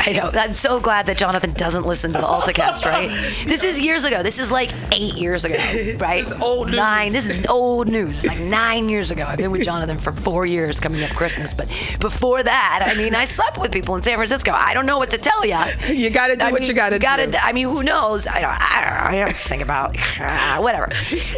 I 0.00 0.12
know. 0.12 0.30
I'm 0.34 0.54
so 0.54 0.78
glad 0.78 1.06
that 1.06 1.16
Jonathan 1.16 1.52
doesn't 1.54 1.86
listen 1.86 2.12
to 2.12 2.18
the 2.18 2.26
AltaCast, 2.54 2.84
right? 2.86 3.08
This 3.46 3.64
is 3.64 3.80
years 3.80 4.04
ago. 4.04 4.22
This 4.22 4.38
is 4.38 4.50
like 4.50 4.72
eight 4.92 5.16
years 5.16 5.44
ago, 5.44 5.54
right? 5.98 6.22
This 6.22 6.32
is 6.32 6.40
old 6.40 6.68
news. 6.68 6.76
Nine. 6.76 7.12
This 7.12 7.28
is 7.28 7.46
old 7.46 7.88
news. 7.88 8.24
Like 8.24 8.40
nine 8.40 8.88
years 8.88 9.10
ago. 9.10 9.24
I've 9.26 9.38
been 9.38 9.50
with 9.50 9.62
Jonathan 9.62 9.98
for 9.98 10.12
four 10.12 10.46
years, 10.46 10.80
coming 10.80 11.02
up 11.02 11.10
Christmas. 11.10 11.54
But 11.54 11.68
before 12.00 12.42
that, 12.42 12.84
I 12.86 12.94
mean, 12.94 13.14
I 13.14 13.24
slept 13.24 13.58
with 13.58 13.72
people 13.72 13.96
in 13.96 14.02
San 14.02 14.16
Francisco. 14.16 14.52
I 14.52 14.74
don't 14.74 14.86
know 14.86 14.98
what 14.98 15.10
to 15.10 15.18
tell 15.18 15.44
you. 15.44 15.58
You 15.86 16.10
gotta 16.10 16.36
do 16.36 16.44
I 16.44 16.52
what 16.52 16.60
mean, 16.60 16.68
you 16.68 16.74
gotta 16.74 16.98
gotta 16.98 17.26
do. 17.26 17.38
I 17.40 17.52
mean, 17.52 17.68
who 17.68 17.82
knows? 17.82 18.26
I 18.26 18.40
don't. 18.40 18.50
I 18.50 18.80
don't, 18.80 19.12
know. 19.12 19.18
I 19.18 19.24
don't 19.24 19.36
think 19.36 19.62
about 19.62 19.96
ah, 20.20 20.58
whatever. 20.60 20.88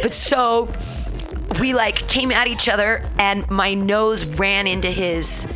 But 0.01 0.13
so 0.13 0.69
we 1.59 1.73
like 1.73 2.07
came 2.07 2.31
at 2.31 2.47
each 2.47 2.67
other, 2.69 3.03
and 3.17 3.49
my 3.49 3.73
nose 3.73 4.25
ran 4.25 4.67
into 4.67 4.89
his 4.89 5.47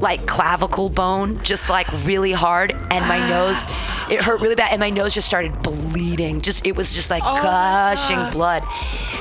like 0.00 0.26
clavicle 0.26 0.88
bone, 0.88 1.42
just 1.42 1.68
like 1.68 1.86
really 2.04 2.32
hard, 2.32 2.72
and 2.90 3.06
my 3.06 3.18
nose 3.28 3.64
it 4.10 4.22
hurt 4.22 4.40
really 4.40 4.54
bad, 4.54 4.70
and 4.72 4.80
my 4.80 4.90
nose 4.90 5.12
just 5.14 5.26
started 5.26 5.60
bleeding. 5.62 6.40
Just 6.40 6.66
it 6.66 6.76
was 6.76 6.94
just 6.94 7.10
like 7.10 7.22
Oh, 7.26 7.42
gushing 7.42 8.18
blood, 8.30 8.62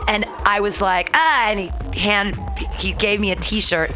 and 0.07 0.25
I 0.45 0.59
was 0.59 0.81
like 0.81 1.09
ah, 1.13 1.49
and 1.49 1.59
he 1.59 1.71
hand 1.99 2.37
he 2.77 2.93
gave 2.93 3.19
me 3.19 3.31
a 3.31 3.35
T-shirt, 3.35 3.91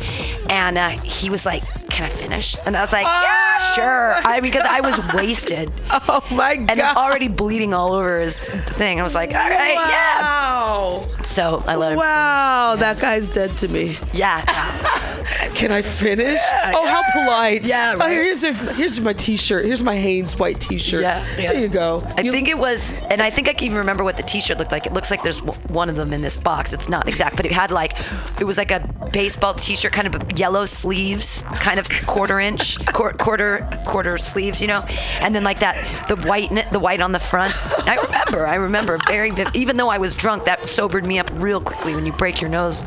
and 0.50 0.78
uh, 0.78 0.90
he 0.90 1.30
was 1.30 1.46
like, 1.46 1.64
"Can 1.90 2.06
I 2.06 2.10
finish?" 2.10 2.56
And 2.66 2.76
I 2.76 2.82
was 2.82 2.92
like, 2.92 3.06
"Yeah, 3.06 3.38
Oh. 3.62 3.74
sure." 3.76 4.14
I 4.26 4.42
mean, 4.42 4.52
because 4.52 4.66
I 4.68 4.82
was 4.82 5.00
wasted 5.14 5.72
Oh 5.92 6.26
my 6.32 6.56
god. 6.56 6.70
and 6.72 6.82
already 6.82 7.28
bleeding 7.28 7.74
all 7.76 7.94
over 7.94 8.20
his 8.20 8.50
thing. 8.50 9.00
I 9.00 9.04
was 9.04 9.14
like, 9.14 9.30
all 9.36 9.50
right, 9.50 9.74
yeah. 9.76 10.22
Wow. 10.22 11.08
So 11.22 11.64
I 11.68 11.76
let 11.76 11.92
him. 11.92 12.00
Wow, 12.00 12.76
that 12.80 13.00
guy's 13.00 13.30
dead 13.30 13.56
to 13.60 13.68
me. 13.68 13.98
Yeah. 14.14 14.42
Can 15.56 15.72
I 15.72 15.82
finish? 15.84 16.40
Oh, 16.76 16.86
how 16.88 17.04
polite. 17.12 17.66
Yeah, 17.66 17.96
Oh, 18.00 18.08
here's 18.08 18.44
a, 18.44 18.54
here's 18.54 19.00
my 19.00 19.14
T-shirt. 19.14 19.66
Here's 19.66 19.84
my 19.84 19.96
Hanes 19.96 20.38
white 20.38 20.60
T-shirt. 20.60 21.02
Yeah, 21.02 21.26
yeah. 21.38 21.52
There 21.54 21.62
you 21.62 21.68
go. 21.68 22.02
I 22.18 22.22
You- 22.22 22.32
think 22.32 22.48
it 22.48 22.58
was, 22.58 22.94
and 23.10 23.22
I 23.22 23.30
think 23.30 23.50
I 23.50 23.54
can 23.54 23.66
even 23.66 23.78
remember 23.80 24.04
what 24.04 24.18
the 24.18 24.24
T-shirt 24.24 24.58
looked 24.58 24.72
like. 24.72 24.86
It 24.86 24.94
looks 24.94 25.12
like 25.12 25.24
there's 25.24 25.40
w- 25.42 25.60
one 25.68 25.90
of 25.90 25.96
them 25.96 26.14
in 26.14 26.22
this 26.22 26.36
box. 26.38 26.74
It's 26.74 26.90
not 26.90 27.08
exact, 27.08 27.36
but 27.36 27.46
it 27.46 27.52
had 27.52 27.72
like, 27.72 27.94
it 28.40 28.44
was 28.46 28.58
like 28.58 28.72
a 28.72 28.80
baseball 29.12 29.54
T-shirt, 29.54 29.92
kind 29.94 30.08
of 30.14 30.40
yellow 30.40 30.66
sleeves, 30.66 31.44
kind 31.60 31.80
of 31.80 31.88
quarter 32.08 32.40
inch, 32.40 32.84
quar- 32.94 33.14
quarter 33.14 33.68
quarter 33.86 34.18
sleeves, 34.18 34.62
you 34.62 34.68
know, 34.68 34.82
and 35.22 35.36
then 35.36 35.44
like 35.44 35.60
that 35.60 35.76
the 36.08 36.16
white 36.28 36.50
the 36.72 36.80
white 36.80 37.02
on 37.02 37.12
the 37.12 37.20
front. 37.20 37.54
I 37.88 37.96
remember, 37.96 38.48
I 38.48 38.56
remember 38.56 38.98
very 39.08 39.32
viv- 39.32 39.56
even 39.56 39.78
though 39.78 39.90
I 39.90 39.98
was 39.98 40.16
drunk, 40.16 40.46
that 40.46 40.70
sobered 40.70 41.06
me 41.06 41.20
up 41.20 41.30
real 41.36 41.60
quickly 41.62 41.94
when 41.96 42.06
you 42.06 42.12
break 42.14 42.42
your 42.42 42.50
nose. 42.50 42.86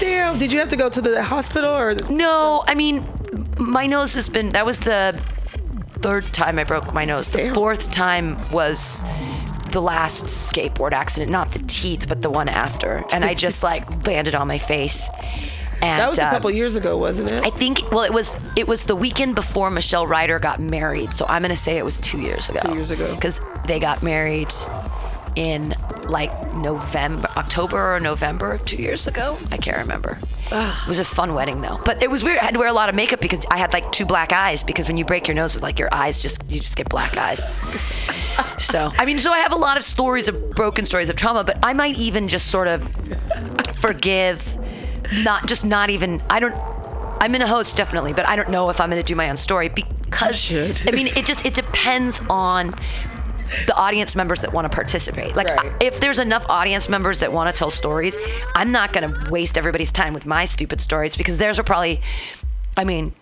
Damn. 0.00 0.38
Did 0.38 0.52
you 0.52 0.58
have 0.60 0.68
to 0.68 0.76
go 0.76 0.88
to 0.88 1.00
the 1.00 1.22
hospital 1.22 1.70
or? 1.74 1.96
No, 2.08 2.62
I 2.68 2.74
mean, 2.74 3.04
my 3.58 3.86
nose 3.86 4.14
has 4.14 4.28
been. 4.28 4.50
That 4.50 4.66
was 4.66 4.80
the 4.80 5.20
third 6.00 6.24
time 6.32 6.58
I 6.58 6.64
broke 6.64 6.92
my 6.94 7.04
nose. 7.04 7.30
The 7.30 7.38
Damn. 7.38 7.54
fourth 7.54 7.90
time 7.90 8.38
was 8.50 9.04
the 9.72 9.80
last 9.82 10.26
skateboard 10.26 10.92
accident, 10.92 11.30
not 11.30 11.52
the 11.52 11.58
teeth, 11.60 12.08
but 12.08 12.22
the 12.22 12.30
one 12.30 12.48
after. 12.48 13.04
And 13.12 13.24
I 13.24 13.34
just 13.34 13.62
like 13.62 14.06
landed 14.06 14.34
on 14.34 14.48
my 14.48 14.58
face. 14.58 15.08
And 15.80 16.00
That 16.00 16.08
was 16.08 16.18
a 16.18 16.26
uh, 16.26 16.30
couple 16.30 16.50
years 16.50 16.74
ago, 16.74 16.96
wasn't 16.96 17.30
it? 17.30 17.44
I 17.44 17.50
think. 17.50 17.80
Well, 17.92 18.02
it 18.02 18.12
was. 18.12 18.36
It 18.56 18.66
was 18.66 18.84
the 18.84 18.96
weekend 18.96 19.36
before 19.36 19.70
Michelle 19.70 20.06
Ryder 20.06 20.40
got 20.40 20.60
married. 20.60 21.12
So 21.12 21.24
I'm 21.28 21.42
gonna 21.42 21.54
say 21.54 21.78
it 21.78 21.84
was 21.84 22.00
two 22.00 22.20
years 22.20 22.48
ago. 22.48 22.60
Two 22.64 22.74
years 22.74 22.90
ago. 22.90 23.14
Because 23.14 23.40
they 23.66 23.78
got 23.78 24.02
married 24.02 24.52
in 25.36 25.74
like 26.08 26.54
November, 26.54 27.28
October 27.36 27.94
or 27.96 28.00
November 28.00 28.58
two 28.58 28.80
years 28.80 29.06
ago. 29.06 29.38
I 29.50 29.56
can't 29.56 29.76
remember. 29.78 30.18
It 30.50 30.88
was 30.88 30.98
a 30.98 31.04
fun 31.04 31.34
wedding 31.34 31.60
though, 31.60 31.78
but 31.84 32.02
it 32.02 32.10
was 32.10 32.24
weird. 32.24 32.38
I 32.38 32.44
had 32.44 32.54
to 32.54 32.60
wear 32.60 32.68
a 32.68 32.72
lot 32.72 32.88
of 32.88 32.94
makeup 32.94 33.20
because 33.20 33.44
I 33.50 33.58
had 33.58 33.72
like 33.72 33.90
two 33.92 34.06
black 34.06 34.32
eyes. 34.32 34.62
Because 34.62 34.88
when 34.88 34.96
you 34.96 35.04
break 35.04 35.28
your 35.28 35.34
nose, 35.34 35.54
it's 35.54 35.62
like 35.62 35.78
your 35.78 35.92
eyes 35.92 36.22
just 36.22 36.48
you 36.50 36.58
just 36.58 36.76
get 36.76 36.88
black 36.88 37.16
eyes. 37.16 37.38
so 38.58 38.90
I 38.96 39.04
mean, 39.04 39.18
so 39.18 39.30
I 39.30 39.38
have 39.38 39.52
a 39.52 39.56
lot 39.56 39.76
of 39.76 39.82
stories 39.82 40.28
of 40.28 40.50
broken 40.52 40.84
stories 40.84 41.10
of 41.10 41.16
trauma, 41.16 41.44
but 41.44 41.58
I 41.62 41.74
might 41.74 41.98
even 41.98 42.28
just 42.28 42.48
sort 42.48 42.68
of 42.68 42.88
forgive, 43.74 44.58
not 45.22 45.46
just 45.46 45.66
not 45.66 45.90
even. 45.90 46.22
I 46.30 46.40
don't. 46.40 46.54
I'm 47.20 47.34
in 47.34 47.42
a 47.42 47.48
host 47.48 47.76
definitely, 47.76 48.12
but 48.12 48.28
I 48.28 48.36
don't 48.36 48.48
know 48.48 48.70
if 48.70 48.80
I'm 48.80 48.90
going 48.90 49.02
to 49.02 49.06
do 49.06 49.16
my 49.16 49.28
own 49.28 49.36
story 49.36 49.68
because 49.68 50.52
I 50.86 50.92
mean, 50.92 51.08
it 51.08 51.26
just 51.26 51.44
it 51.44 51.54
depends 51.54 52.22
on 52.30 52.74
the 53.66 53.74
audience 53.76 54.14
members 54.16 54.40
that 54.40 54.52
want 54.52 54.70
to 54.70 54.74
participate. 54.74 55.34
Like, 55.36 55.48
Right. 55.48 55.72
if 55.80 56.00
there's 56.00 56.18
enough 56.18 56.44
audience 56.48 56.88
members 56.88 57.20
that 57.20 57.32
want 57.32 57.52
to 57.54 57.58
tell 57.58 57.70
stories, 57.70 58.16
I'm 58.54 58.72
not 58.72 58.92
going 58.92 59.12
to 59.12 59.30
waste 59.30 59.56
everybody's 59.58 59.90
time 59.92 60.14
with 60.14 60.26
my 60.26 60.44
stupid 60.44 60.80
stories 60.80 61.16
because 61.16 61.38
theirs 61.38 61.58
are 61.58 61.62
probably, 61.64 62.00
I 62.76 62.84
mean, 62.84 63.14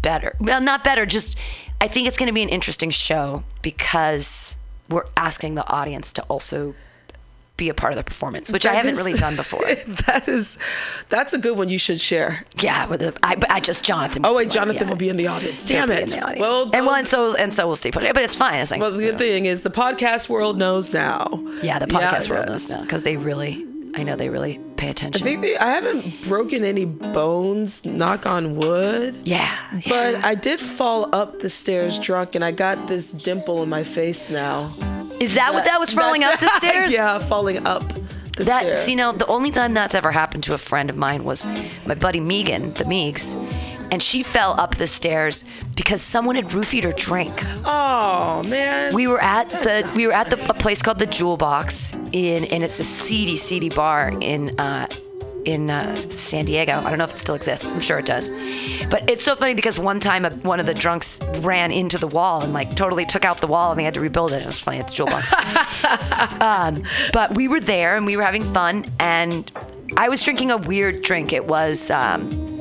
better. 0.00 0.34
Well, 0.40 0.60
not 0.60 0.84
better, 0.84 1.06
just 1.06 1.38
I 1.80 1.88
think 1.88 2.06
it's 2.06 2.16
going 2.18 2.28
to 2.28 2.32
be 2.32 2.42
an 2.42 2.48
interesting 2.48 2.90
show 2.90 3.44
because 3.62 4.56
we're 4.88 5.06
asking 5.16 5.54
the 5.54 5.66
audience 5.68 6.12
to 6.14 6.22
also 6.24 6.74
be 7.56 7.68
a 7.68 7.74
part 7.74 7.92
of 7.92 7.96
the 7.98 8.02
performance, 8.04 8.50
which 8.50 8.64
I 8.66 8.72
haven't 8.74 8.92
is- 8.92 8.98
really 8.98 9.12
done 9.12 9.36
before. 9.36 9.60
that 10.06 10.24
is, 10.26 10.58
that's 11.10 11.32
a 11.32 11.38
good 11.38 11.56
one. 11.56 11.68
You 11.68 11.78
should 11.78 12.00
share. 12.00 12.44
yeah, 12.60 12.86
with 12.86 13.00
the, 13.00 13.14
I, 13.22 13.36
I 13.48 13.60
just 13.60 13.84
Jonathan. 13.84 14.24
Oh 14.24 14.34
wait, 14.34 14.50
Jonathan 14.50 14.84
yeah. 14.84 14.88
will 14.90 14.96
be 14.96 15.08
in 15.08 15.16
the 15.16 15.26
audience. 15.26 15.68
He'll 15.68 15.80
Damn 15.80 15.88
be 15.88 15.94
it. 15.94 16.12
in 16.14 16.18
the 16.20 16.24
audience. 16.24 16.40
Well, 16.40 16.62
and 16.72 16.86
well, 16.86 16.94
and 16.94 17.06
so 17.06 17.36
and 17.36 17.52
so 17.52 17.66
we'll 17.66 17.76
stay 17.76 17.90
put. 17.90 18.02
But 18.02 18.22
it's 18.22 18.34
fine. 18.34 18.60
It's 18.60 18.70
like 18.70 18.80
well, 18.80 18.90
the 18.90 18.98
good 18.98 19.18
thing 19.18 19.46
is 19.46 19.62
the 19.62 19.70
podcast 19.70 20.28
world 20.28 20.58
knows 20.58 20.92
now. 20.92 21.26
yeah, 21.62 21.78
the 21.78 21.86
podcast 21.86 22.28
Yeah, 22.28 22.34
world 22.36 22.48
knows 22.48 22.70
now 22.70 22.82
because 22.82 23.02
they 23.02 23.16
really 23.16 23.66
I 23.94 24.02
know 24.04 24.16
they 24.16 24.28
really 24.30 24.58
pay 24.76 24.88
I 24.88 24.90
attention. 24.90 25.22
think 25.22 25.42
they, 25.42 25.56
I 25.56 25.70
haven't 25.70 26.22
broken 26.26 26.64
any 26.64 26.84
bones, 26.86 27.84
knock 27.84 28.26
on 28.26 28.56
wood. 28.56 29.16
yeah, 29.24 29.54
But 29.86 30.14
yeah. 30.14 30.20
I 30.24 30.34
did 30.34 30.60
fall 30.60 31.14
up 31.14 31.40
the 31.40 31.48
stairs 31.48 31.98
drunk, 31.98 32.34
and 32.34 32.44
I 32.44 32.52
got 32.52 32.88
this 32.88 33.12
dimple 33.12 33.62
in 33.62 33.68
my 33.68 33.84
face 33.84 34.30
now. 34.30 34.72
is 35.20 35.34
that 35.34 35.52
what 35.52 35.64
that 35.64 35.78
was 35.78 35.92
falling 35.92 36.24
up 36.24 36.40
the 36.40 36.48
stairs? 36.56 36.92
yeah, 36.92 37.18
falling 37.18 37.66
up 37.66 37.82
the 38.36 38.44
That 38.44 38.62
stairs. 38.62 38.78
see 38.78 38.94
now 38.94 39.12
the 39.12 39.26
only 39.26 39.50
time 39.50 39.74
that's 39.74 39.94
ever 39.94 40.10
happened 40.10 40.42
to 40.44 40.54
a 40.54 40.58
friend 40.58 40.88
of 40.88 40.96
mine 40.96 41.24
was 41.24 41.46
my 41.86 41.94
buddy 41.94 42.18
Megan, 42.20 42.72
the 42.74 42.86
Meeks, 42.86 43.34
and 43.92 44.02
she 44.02 44.22
fell 44.22 44.58
up 44.58 44.76
the 44.76 44.86
stairs 44.86 45.44
because 45.76 46.00
someone 46.00 46.34
had 46.34 46.46
roofied 46.46 46.82
her 46.84 46.92
drink. 46.92 47.32
oh 47.66 48.42
man. 48.48 48.94
We 48.94 49.06
were 49.06 49.22
at 49.22 49.50
the 49.50 49.88
we 49.94 50.06
were 50.06 50.14
at 50.14 50.30
the 50.30 50.42
a 50.48 50.54
place 50.54 50.82
called 50.82 50.98
the 50.98 51.06
Jewel 51.06 51.36
Box 51.36 51.92
in 52.12 52.44
and 52.46 52.64
it's 52.64 52.80
a 52.80 52.84
seedy 52.84 53.36
seedy 53.36 53.68
bar 53.68 54.08
in 54.20 54.58
uh, 54.58 54.88
in 55.44 55.68
uh, 55.68 55.94
San 55.96 56.46
Diego. 56.46 56.72
I 56.72 56.88
don't 56.88 56.98
know 56.98 57.04
if 57.04 57.10
it 57.10 57.16
still 57.16 57.34
exists. 57.34 57.70
I'm 57.70 57.80
sure 57.80 57.98
it 57.98 58.06
does. 58.06 58.30
But 58.88 59.10
it's 59.10 59.24
so 59.24 59.34
funny 59.34 59.54
because 59.54 59.78
one 59.78 60.00
time 60.00 60.24
a, 60.24 60.30
one 60.30 60.58
of 60.58 60.66
the 60.66 60.74
drunks 60.74 61.20
ran 61.40 61.70
into 61.70 61.98
the 61.98 62.06
wall 62.06 62.42
and 62.42 62.54
like 62.54 62.74
totally 62.76 63.04
took 63.04 63.24
out 63.26 63.40
the 63.40 63.46
wall 63.46 63.72
and 63.72 63.78
they 63.78 63.84
had 63.84 63.94
to 63.94 64.00
rebuild 64.00 64.32
it. 64.32 64.40
It 64.40 64.46
was 64.46 64.60
funny 64.60 64.78
at 64.78 64.88
the 64.88 64.94
Jewel 64.94 65.08
Box. 65.08 66.40
um, 66.40 66.84
but 67.12 67.34
we 67.34 67.46
were 67.46 67.60
there 67.60 67.96
and 67.96 68.06
we 68.06 68.16
were 68.16 68.22
having 68.22 68.44
fun 68.44 68.86
and 69.00 69.50
I 69.96 70.08
was 70.08 70.24
drinking 70.24 70.50
a 70.50 70.56
weird 70.56 71.02
drink. 71.02 71.34
It 71.34 71.44
was. 71.44 71.90
Um, 71.90 72.52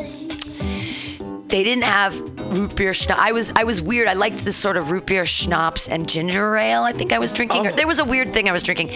they 1.52 1.64
didn't 1.64 1.84
have 1.84 2.20
root 2.52 2.76
beer 2.76 2.94
schnapps. 2.94 3.22
I 3.22 3.32
was 3.32 3.52
I 3.56 3.64
was 3.64 3.82
weird. 3.82 4.08
I 4.08 4.14
liked 4.14 4.44
this 4.46 4.58
sort 4.58 4.78
of 4.78 4.90
root 4.90 5.06
beer 5.06 5.26
schnapps 5.26 5.88
and 5.90 6.08
ginger 6.08 6.58
ale. 6.58 6.84
I 6.84 6.94
think 6.94 7.14
I 7.14 7.20
was 7.20 7.32
drinking. 7.32 7.68
Or 7.68 7.72
there 7.72 7.88
was 7.88 8.00
a 8.00 8.06
weird 8.06 8.34
thing 8.34 8.50
I 8.50 8.52
was 8.52 8.64
drinking. 8.64 8.90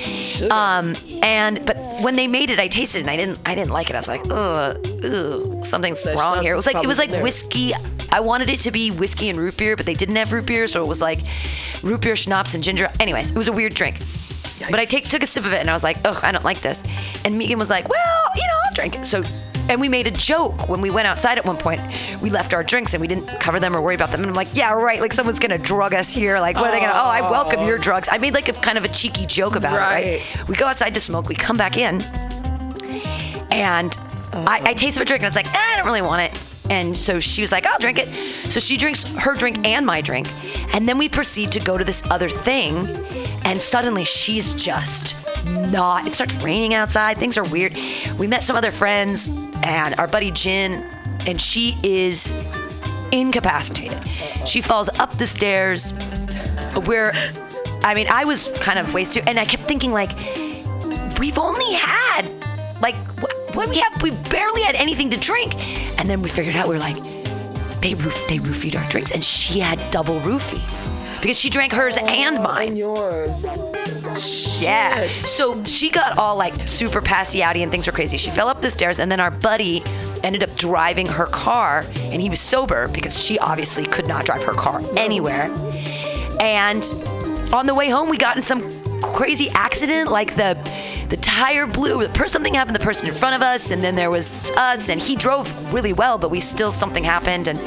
Um, 0.51 0.95
and 1.21 1.63
but 1.65 1.77
when 2.01 2.15
they 2.15 2.27
made 2.27 2.49
it, 2.49 2.59
I 2.59 2.67
tasted 2.67 2.99
it 2.99 3.01
and 3.01 3.09
I 3.09 3.17
didn't 3.17 3.39
I 3.45 3.55
didn't 3.55 3.71
like 3.71 3.89
it. 3.89 3.95
I 3.95 3.99
was 3.99 4.07
like, 4.07 4.21
ugh, 4.31 4.77
ugh 5.03 5.65
something's 5.65 6.03
That 6.03 6.17
wrong 6.17 6.41
here. 6.41 6.53
It 6.53 6.55
was 6.55 6.65
like 6.65 6.83
it 6.83 6.87
was 6.87 6.97
like 6.97 7.11
there. 7.11 7.21
whiskey. 7.23 7.73
I 8.11 8.21
wanted 8.21 8.49
it 8.49 8.61
to 8.61 8.71
be 8.71 8.91
whiskey 8.91 9.29
and 9.29 9.37
root 9.37 9.57
beer, 9.57 9.75
but 9.75 9.85
they 9.85 9.93
didn't 9.93 10.15
have 10.15 10.31
root 10.31 10.45
beer, 10.45 10.67
so 10.67 10.81
it 10.83 10.87
was 10.87 11.01
like 11.01 11.19
root 11.83 12.01
beer 12.01 12.15
schnapps 12.15 12.55
and 12.55 12.63
ginger. 12.63 12.89
Anyways, 12.99 13.31
it 13.31 13.37
was 13.37 13.49
a 13.49 13.53
weird 13.53 13.73
drink. 13.73 13.99
But 14.69 14.79
I 14.79 14.85
take, 14.85 15.07
took 15.07 15.21
a 15.21 15.27
sip 15.27 15.45
of 15.45 15.53
it 15.53 15.59
and 15.59 15.69
I 15.69 15.73
was 15.73 15.83
like, 15.83 15.97
ugh, 16.05 16.17
I 16.23 16.31
don't 16.31 16.45
like 16.45 16.61
this. 16.61 16.81
And 17.23 17.37
Megan 17.37 17.59
was 17.59 17.69
like, 17.69 17.87
well, 17.89 18.29
you 18.35 18.41
know, 18.41 18.53
I'll 18.65 18.73
drink 18.73 18.95
it. 18.95 19.05
So, 19.05 19.21
and 19.69 19.81
we 19.81 19.89
made 19.89 20.07
a 20.07 20.11
joke 20.11 20.69
when 20.69 20.81
we 20.81 20.89
went 20.89 21.07
outside 21.07 21.37
at 21.37 21.45
one 21.45 21.57
point. 21.57 21.81
We 22.21 22.29
left 22.29 22.53
our 22.53 22.63
drinks 22.63 22.93
and 22.93 23.01
we 23.01 23.07
didn't 23.07 23.27
cover 23.39 23.59
them 23.59 23.75
or 23.75 23.81
worry 23.81 23.95
about 23.95 24.11
them. 24.11 24.21
And 24.21 24.29
I'm 24.29 24.35
like, 24.35 24.55
yeah, 24.55 24.71
right. 24.73 25.01
Like 25.01 25.13
someone's 25.13 25.39
gonna 25.39 25.57
drug 25.57 25.93
us 25.93 26.13
here. 26.13 26.39
Like, 26.39 26.55
what 26.55 26.65
are 26.67 26.71
they 26.71 26.79
gonna? 26.79 26.93
Oh, 26.93 27.09
I 27.09 27.21
welcome 27.21 27.65
your 27.65 27.77
drugs. 27.77 28.07
I 28.11 28.17
made 28.17 28.33
like 28.33 28.49
a 28.49 28.53
kind 28.53 28.77
of 28.77 28.85
a 28.85 28.89
cheeky 28.89 29.25
joke 29.25 29.55
about 29.55 29.73
it. 29.73 29.77
Right. 29.77 30.05
Right. 30.35 30.47
We 30.47 30.55
go 30.55 30.67
outside 30.67 30.93
to 30.93 30.99
smoke. 30.99 31.27
We 31.27 31.35
come 31.35 31.57
back 31.57 31.77
in, 31.77 32.01
and 33.51 33.97
I, 34.33 34.61
I 34.65 34.73
tasted 34.73 35.01
a 35.01 35.05
drink 35.05 35.21
and 35.21 35.25
I 35.25 35.29
was 35.29 35.35
like, 35.35 35.47
eh, 35.47 35.57
I 35.57 35.77
don't 35.77 35.85
really 35.85 36.01
want 36.01 36.21
it. 36.21 36.39
And 36.69 36.97
so 36.97 37.19
she 37.19 37.41
was 37.41 37.51
like, 37.51 37.65
I'll 37.65 37.79
drink 37.79 37.99
it. 37.99 38.07
So 38.51 38.59
she 38.59 38.75
drinks 38.77 39.03
her 39.03 39.35
drink 39.35 39.65
and 39.65 39.85
my 39.85 40.01
drink. 40.01 40.27
And 40.73 40.89
then 40.89 40.97
we 40.97 41.07
proceed 41.09 41.51
to 41.53 41.59
go 41.59 41.77
to 41.77 41.83
this 41.83 42.03
other 42.09 42.27
thing. 42.27 42.85
And 43.45 43.61
suddenly 43.61 44.03
she's 44.03 44.55
just 44.55 45.15
not. 45.45 46.07
It 46.07 46.13
starts 46.13 46.35
raining 46.41 46.73
outside. 46.73 47.17
Things 47.17 47.37
are 47.37 47.43
weird. 47.43 47.77
We 48.17 48.27
met 48.27 48.43
some 48.43 48.55
other 48.55 48.71
friends 48.71 49.27
and 49.63 49.95
our 49.99 50.07
buddy 50.07 50.31
Jin, 50.31 50.83
and 51.27 51.39
she 51.39 51.77
is 51.83 52.31
incapacitated. 53.11 54.01
She 54.45 54.61
falls 54.61 54.89
up 54.99 55.17
the 55.17 55.27
stairs. 55.27 55.93
We're, 56.85 57.13
I 57.83 57.93
mean, 57.93 58.07
I 58.09 58.25
was 58.25 58.49
kind 58.59 58.79
of 58.79 58.93
wasted. 58.93 59.23
And 59.27 59.39
I 59.39 59.45
kept 59.45 59.63
thinking, 59.63 59.91
like, 59.91 60.11
we've 61.19 61.37
only 61.37 61.73
had 61.73 62.23
like 62.81 62.95
wh- 63.19 63.55
what 63.55 63.69
we 63.69 63.77
have 63.77 64.01
we 64.01 64.11
barely 64.11 64.61
had 64.61 64.75
anything 64.75 65.09
to 65.09 65.17
drink 65.17 65.55
and 65.97 66.09
then 66.09 66.21
we 66.21 66.29
figured 66.29 66.55
out 66.55 66.67
we 66.67 66.75
were 66.75 66.79
like 66.79 66.97
they 67.81 67.93
roof 67.95 68.17
they 68.27 68.37
roofied 68.37 68.75
our 68.75 68.87
drinks 68.89 69.11
and 69.11 69.23
she 69.23 69.59
had 69.59 69.79
double 69.91 70.19
roofie 70.21 70.61
because 71.25 71.39
she 71.39 71.49
drank 71.49 71.73
hers 71.73 71.97
oh, 71.97 72.05
and 72.05 72.35
And 72.35 72.43
mine. 72.43 72.75
yours. 72.75 73.43
yeah. 74.61 75.07
Shit. 75.07 75.09
so 75.09 75.63
she 75.63 75.89
got 75.89 76.19
all 76.19 76.35
like 76.35 76.53
super 76.67 77.01
passy 77.01 77.39
outy 77.39 77.63
and 77.63 77.71
things 77.71 77.87
were 77.87 77.93
crazy. 77.93 78.15
She 78.15 78.29
fell 78.29 78.47
up 78.47 78.61
the 78.61 78.69
stairs 78.69 78.99
and 78.99 79.11
then 79.11 79.19
our 79.19 79.31
buddy 79.31 79.81
ended 80.23 80.43
up 80.43 80.55
driving 80.55 81.07
her 81.07 81.25
car 81.25 81.83
and 81.95 82.21
he 82.21 82.29
was 82.29 82.39
sober 82.39 82.89
because 82.89 83.19
she 83.19 83.39
obviously 83.39 83.85
could 83.87 84.07
not 84.07 84.27
drive 84.27 84.43
her 84.43 84.53
car 84.53 84.83
anywhere. 84.95 85.45
And 86.39 86.83
on 87.51 87.65
the 87.65 87.73
way 87.73 87.89
home 87.89 88.07
we 88.07 88.17
got 88.17 88.37
in 88.37 88.43
some 88.43 88.74
crazy 89.13 89.49
accident 89.51 90.09
like 90.09 90.35
the 90.35 90.57
the 91.09 91.17
tire 91.17 91.67
blew 91.67 92.07
something 92.27 92.53
happened 92.53 92.75
to 92.75 92.79
the 92.79 92.85
person 92.85 93.07
in 93.07 93.13
front 93.13 93.35
of 93.35 93.41
us 93.41 93.71
and 93.71 93.83
then 93.83 93.95
there 93.95 94.09
was 94.09 94.51
us 94.51 94.89
and 94.89 95.01
he 95.01 95.15
drove 95.15 95.53
really 95.73 95.93
well 95.93 96.17
but 96.17 96.29
we 96.29 96.39
still 96.39 96.71
something 96.71 97.03
happened 97.03 97.47
and 97.47 97.59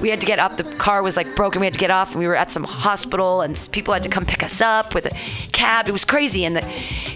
we 0.00 0.10
had 0.10 0.20
to 0.20 0.26
get 0.26 0.38
up 0.38 0.56
the 0.56 0.64
car 0.76 1.02
was 1.02 1.16
like 1.16 1.34
broken 1.36 1.60
we 1.60 1.66
had 1.66 1.72
to 1.72 1.78
get 1.78 1.90
off 1.90 2.12
and 2.12 2.20
we 2.20 2.26
were 2.26 2.36
at 2.36 2.50
some 2.50 2.64
hospital 2.64 3.42
and 3.42 3.68
people 3.72 3.94
had 3.94 4.02
to 4.02 4.08
come 4.08 4.24
pick 4.24 4.42
us 4.42 4.60
up 4.60 4.94
with 4.94 5.06
a 5.06 5.50
cab 5.52 5.88
it 5.88 5.92
was 5.92 6.04
crazy 6.04 6.44
and 6.44 6.56
the, 6.56 6.64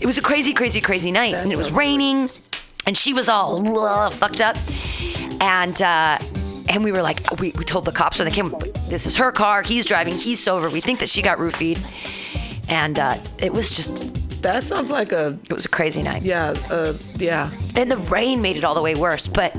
it 0.00 0.06
was 0.06 0.18
a 0.18 0.22
crazy 0.22 0.52
crazy 0.52 0.80
crazy 0.80 1.10
night 1.10 1.34
and 1.34 1.52
it 1.52 1.58
was 1.58 1.72
raining 1.72 2.28
and 2.86 2.96
she 2.96 3.12
was 3.12 3.28
all 3.28 3.78
ugh, 3.78 4.12
fucked 4.12 4.40
up 4.40 4.56
and 5.40 5.82
uh 5.82 6.18
and 6.68 6.82
we 6.82 6.92
were 6.92 7.02
like 7.02 7.20
we, 7.40 7.52
we 7.52 7.64
told 7.64 7.84
the 7.84 7.92
cops 7.92 8.18
when 8.18 8.26
they 8.26 8.34
came 8.34 8.54
this 8.88 9.06
is 9.06 9.16
her 9.16 9.32
car 9.32 9.62
he's 9.62 9.84
driving 9.84 10.14
he's 10.14 10.40
sober 10.40 10.70
we 10.70 10.80
think 10.80 11.00
that 11.00 11.08
she 11.08 11.22
got 11.22 11.38
roofied 11.38 11.78
and 12.68 12.98
uh, 12.98 13.18
it 13.38 13.52
was 13.52 13.74
just 13.76 14.12
That 14.42 14.66
sounds 14.66 14.90
like 14.90 15.12
a 15.12 15.38
it 15.48 15.52
was 15.52 15.64
a 15.64 15.68
crazy 15.70 16.02
night. 16.02 16.22
Yeah, 16.22 16.54
uh, 16.70 16.92
yeah. 17.16 17.50
and 17.76 17.90
the 17.90 17.96
rain 17.96 18.40
made 18.42 18.56
it 18.56 18.64
all 18.64 18.74
the 18.74 18.82
way 18.82 18.94
worse 18.94 19.26
but 19.26 19.52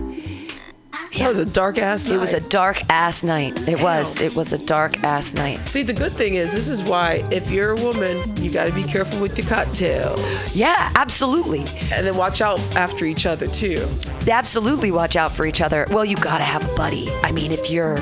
That 1.17 1.29
was 1.29 1.39
a 1.39 1.45
dark 1.45 1.77
ass 1.77 2.07
night. 2.07 2.15
it 2.15 2.19
was 2.19 2.33
a 2.33 2.41
dark 2.41 2.81
ass 2.89 3.23
night. 3.23 3.55
It 3.69 3.81
was. 3.81 4.19
It 4.19 4.35
was 4.35 4.51
a 4.51 4.57
dark 4.57 5.01
ass 5.01 5.33
night. 5.33 5.65
See, 5.65 5.81
the 5.81 5.93
good 5.93 6.11
thing 6.11 6.35
is, 6.35 6.51
this 6.51 6.67
is 6.67 6.83
why 6.83 7.23
if 7.31 7.49
you're 7.49 7.71
a 7.71 7.81
woman, 7.81 8.35
you 8.35 8.51
got 8.51 8.65
to 8.65 8.73
be 8.73 8.83
careful 8.83 9.19
with 9.21 9.37
your 9.37 9.47
cocktails, 9.47 10.55
yeah 10.55 10.91
absolutely. 10.95 11.61
And 11.93 12.05
then 12.05 12.15
watch 12.17 12.41
out 12.41 12.59
after 12.75 13.05
each 13.05 13.25
other 13.25 13.47
too. 13.47 13.87
absolutely 14.29 14.91
watch 14.91 15.15
out 15.15 15.33
for 15.33 15.45
each 15.45 15.61
other. 15.61 15.87
Well 15.89 16.03
you 16.05 16.17
gotta 16.17 16.43
have 16.43 16.69
a 16.69 16.75
buddy. 16.75 17.09
I 17.23 17.31
mean 17.31 17.51
if 17.51 17.69
you're 17.69 17.97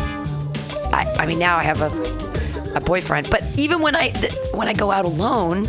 i, 1.00 1.04
I 1.20 1.26
mean 1.26 1.40
now 1.40 1.58
i 1.58 1.64
have 1.64 1.82
a, 1.82 1.90
a 2.76 2.82
boyfriend 2.82 3.30
but 3.30 3.44
even 3.58 3.82
when 3.82 3.96
i 3.96 4.10
th- 4.10 4.34
when 4.54 4.68
i 4.68 4.74
go 4.74 4.92
out 4.92 5.06
alone 5.06 5.68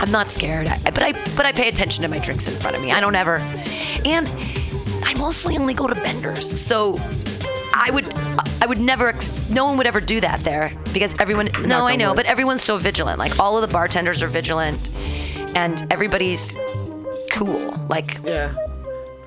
i'm 0.00 0.10
not 0.10 0.30
scared 0.30 0.66
I, 0.66 0.78
but 0.84 1.02
i 1.02 1.12
but 1.36 1.46
i 1.46 1.52
pay 1.52 1.68
attention 1.68 2.02
to 2.02 2.08
my 2.08 2.18
drinks 2.18 2.48
in 2.48 2.54
front 2.54 2.76
of 2.76 2.82
me 2.82 2.90
i 2.92 3.00
don't 3.00 3.14
ever 3.14 3.36
and 4.04 4.28
i 5.04 5.14
mostly 5.14 5.56
only 5.56 5.74
go 5.74 5.86
to 5.86 5.94
Bender's 5.94 6.60
so 6.60 6.98
I 7.76 7.90
would, 7.90 8.06
I 8.62 8.66
would 8.66 8.78
never. 8.78 9.12
No 9.50 9.64
one 9.64 9.76
would 9.78 9.86
ever 9.88 10.00
do 10.00 10.20
that 10.20 10.38
there 10.40 10.72
because 10.92 11.12
everyone. 11.18 11.48
No, 11.66 11.84
I 11.86 11.96
know, 11.96 12.10
wood. 12.10 12.16
but 12.18 12.26
everyone's 12.26 12.62
so 12.62 12.76
vigilant. 12.76 13.18
Like 13.18 13.40
all 13.40 13.56
of 13.58 13.62
the 13.62 13.72
bartenders 13.72 14.22
are 14.22 14.28
vigilant, 14.28 14.90
and 15.56 15.84
everybody's 15.92 16.54
cool. 17.32 17.72
Like 17.90 18.20
Yeah, 18.24 18.54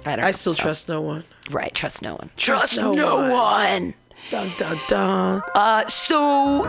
I 0.06 0.16
don't. 0.16 0.26
I 0.26 0.32
still 0.32 0.54
so- 0.54 0.62
trust 0.64 0.88
no 0.88 1.02
one. 1.02 1.26
Right, 1.52 1.74
trust 1.76 2.02
no 2.02 2.16
one. 2.16 2.30
Trust 2.38 2.78
no 2.78 2.94
one. 3.18 3.32
one. 3.32 3.94
Dun 4.30 4.52
dun 4.58 4.78
dun. 4.88 5.42
Uh, 5.56 5.86
so 5.88 6.64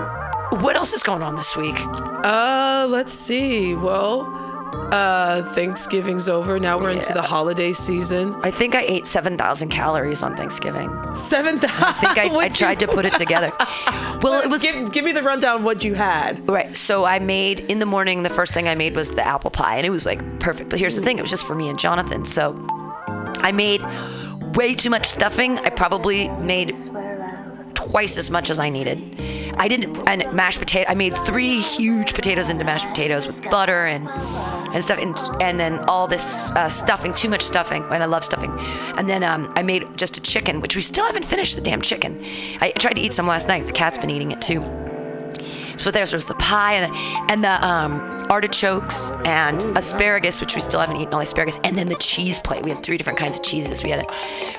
what 0.61 0.77
else 0.77 0.92
is 0.92 1.03
going 1.03 1.23
on 1.23 1.35
this 1.35 1.57
week? 1.57 1.75
Uh, 1.79 2.87
let's 2.88 3.12
see. 3.12 3.75
Well, 3.75 4.33
uh, 4.92 5.42
Thanksgiving's 5.55 6.29
over. 6.29 6.61
Now 6.61 6.79
we're 6.79 6.90
into 6.90 7.12
the 7.12 7.23
holiday 7.23 7.73
season. 7.73 8.35
I 8.44 8.53
think 8.53 8.77
I 8.77 8.83
ate 8.83 9.07
seven 9.07 9.37
thousand 9.37 9.71
calories 9.71 10.23
on 10.23 10.37
Thanksgiving. 10.37 10.88
Seven 11.16 11.59
thousand. 11.59 11.85
I 11.85 11.92
think 11.94 12.18
I, 12.18 12.44
I 12.44 12.49
tried 12.49 12.79
to 12.81 12.87
put 12.87 13.05
it 13.05 13.12
together. 13.18 13.53
Well, 14.23 14.40
it 14.40 14.49
was 14.49 14.62
Give, 14.62 14.92
give 14.92 15.05
me 15.05 15.11
the 15.12 15.23
rundown 15.23 15.59
of 15.59 15.64
what 15.64 15.83
you 15.83 15.94
had. 15.94 16.49
right. 16.49 16.77
So 16.77 17.05
I 17.05 17.18
made 17.18 17.61
in 17.61 17.81
the 17.81 17.87
morning. 17.87 18.23
The 18.23 18.31
first 18.31 18.55
thing 18.55 18.68
I 18.68 18.77
made 18.77 18.94
was 18.94 19.16
the 19.16 19.27
apple 19.27 19.51
pie, 19.51 19.77
and 19.77 19.87
it 19.87 19.90
was 19.90 20.07
like 20.07 20.21
perfect. 20.38 20.71
But 20.71 20.79
here's 20.79 20.94
the 20.94 21.03
thing: 21.03 21.18
it 21.18 21.23
was 21.23 21.31
just 21.31 21.47
for 21.47 21.57
me 21.57 21.68
and 21.68 21.79
Jonathan. 21.79 22.25
So 22.25 22.55
I 23.40 23.51
made 23.53 23.83
way 24.55 24.75
too 24.75 24.90
much 24.90 25.07
stuffing. 25.07 25.59
I 25.59 25.71
probably 25.71 26.29
made 26.29 26.73
twice 27.90 28.18
as 28.18 28.31
much 28.31 28.51
as 28.51 28.61
I 28.61 28.68
needed. 28.68 28.98
I 29.57 29.66
didn't 29.66 30.09
and 30.09 30.33
mashed 30.33 30.61
potato. 30.61 30.88
I 30.90 30.94
made 30.94 31.16
three 31.16 31.59
huge 31.59 32.14
potatoes 32.14 32.51
into 32.51 32.64
mashed 32.64 32.88
potatoes 32.88 33.27
with 33.27 33.42
butter 33.51 33.87
and 33.87 34.09
and 34.74 34.85
stuff, 34.85 34.98
and, 34.98 35.16
and 35.42 35.59
then 35.59 35.79
all 35.88 36.07
this 36.07 36.51
uh, 36.51 36.68
stuffing, 36.68 37.14
too 37.14 37.31
much 37.31 37.42
stuffing, 37.42 37.83
and 37.85 38.03
I 38.03 38.07
love 38.07 38.22
stuffing. 38.22 38.53
And 38.98 39.09
then 39.09 39.24
um, 39.24 39.51
I 39.57 39.62
made 39.62 39.96
just 39.96 40.18
a 40.18 40.20
chicken, 40.20 40.61
which 40.61 40.77
we 40.77 40.83
still 40.83 41.07
haven't 41.07 41.24
finished 41.24 41.55
the 41.57 41.62
damn 41.62 41.81
chicken. 41.81 42.22
I 42.61 42.72
tried 42.72 42.94
to 42.94 43.01
eat 43.01 43.14
some 43.14 43.27
last 43.27 43.48
night. 43.48 43.62
The 43.62 43.72
cat's 43.72 43.96
been 43.96 44.11
eating 44.11 44.31
it 44.31 44.42
too. 44.42 44.61
So 45.79 45.90
there 45.90 46.03
was 46.03 46.27
the 46.27 46.35
pie 46.35 46.74
and 46.74 46.92
the, 46.92 47.33
and 47.33 47.44
the 47.44 47.66
um, 47.66 48.27
artichokes 48.29 49.11
and 49.24 49.64
asparagus, 49.77 50.40
which 50.40 50.55
we 50.55 50.61
still 50.61 50.81
haven't 50.81 50.96
eaten 50.96 51.14
all 51.14 51.20
the 51.20 51.24
asparagus, 51.24 51.59
and 51.64 51.77
then 51.79 51.88
the 51.88 51.96
cheese 51.96 52.38
plate. 52.38 52.62
We 52.62 52.70
had 52.70 52.83
three 52.83 52.98
different 52.98 53.18
kinds 53.18 53.38
of 53.38 53.44
cheeses. 53.44 53.83
We 53.83 53.90
had 53.90 54.07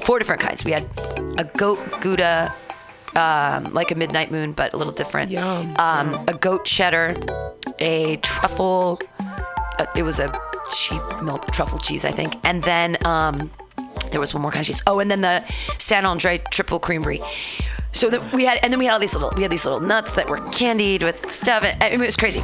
four 0.02 0.18
different 0.18 0.42
kinds. 0.42 0.66
We 0.66 0.72
had 0.72 0.90
a 1.38 1.44
goat 1.44 1.80
gouda, 2.02 2.52
um, 3.16 3.74
like 3.74 3.92
a 3.92 3.96
midnight 3.96 4.32
moon, 4.32 4.52
but 4.52 4.74
a 4.74 4.78
little 4.78 4.94
different. 4.94 5.32
Yum. 5.32 5.76
Um, 5.78 6.26
a 6.28 6.34
goat 6.34 6.66
cheddar, 6.66 7.16
a 7.80 8.18
truffle. 8.18 9.00
Uh, 9.78 9.86
it 9.96 10.04
was 10.04 10.20
a 10.20 10.32
sheep 10.74 11.02
milk 11.24 11.48
truffle 11.52 11.80
cheese, 11.80 12.06
I 12.06 12.12
think. 12.12 12.36
And 12.44 12.64
then 12.64 12.98
um, 13.06 13.52
there 14.12 14.20
was 14.20 14.34
one 14.34 14.42
more 14.42 14.52
kind 14.52 14.62
of 14.62 14.68
cheese. 14.68 14.84
Oh, 14.88 15.00
and 15.00 15.10
then 15.10 15.22
the 15.22 15.44
San 15.78 16.06
Andre 16.06 16.42
triple 16.52 16.80
cream 16.80 17.02
brie. 17.02 17.24
So 17.92 18.10
that 18.10 18.34
we 18.34 18.46
had, 18.46 18.60
and 18.62 18.72
then 18.72 18.80
we 18.80 18.86
had 18.86 18.94
all 18.94 19.00
these 19.00 19.14
little, 19.14 19.32
we 19.36 19.42
had 19.42 19.52
these 19.52 19.66
little 19.66 19.82
nuts 19.82 20.14
that 20.14 20.30
were 20.30 20.38
candied 20.52 21.02
with 21.04 21.32
stuff. 21.32 21.64
And, 21.64 21.82
I 21.84 21.90
mean, 21.92 22.02
it 22.02 22.06
was 22.06 22.18
crazy. 22.18 22.42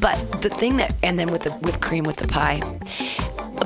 But 0.00 0.42
the 0.42 0.48
thing 0.48 0.76
that, 0.78 0.94
and 1.02 1.18
then 1.18 1.30
with 1.30 1.42
the 1.42 1.50
whipped 1.50 1.80
cream 1.80 2.04
with 2.04 2.16
the 2.16 2.28
pie. 2.28 2.60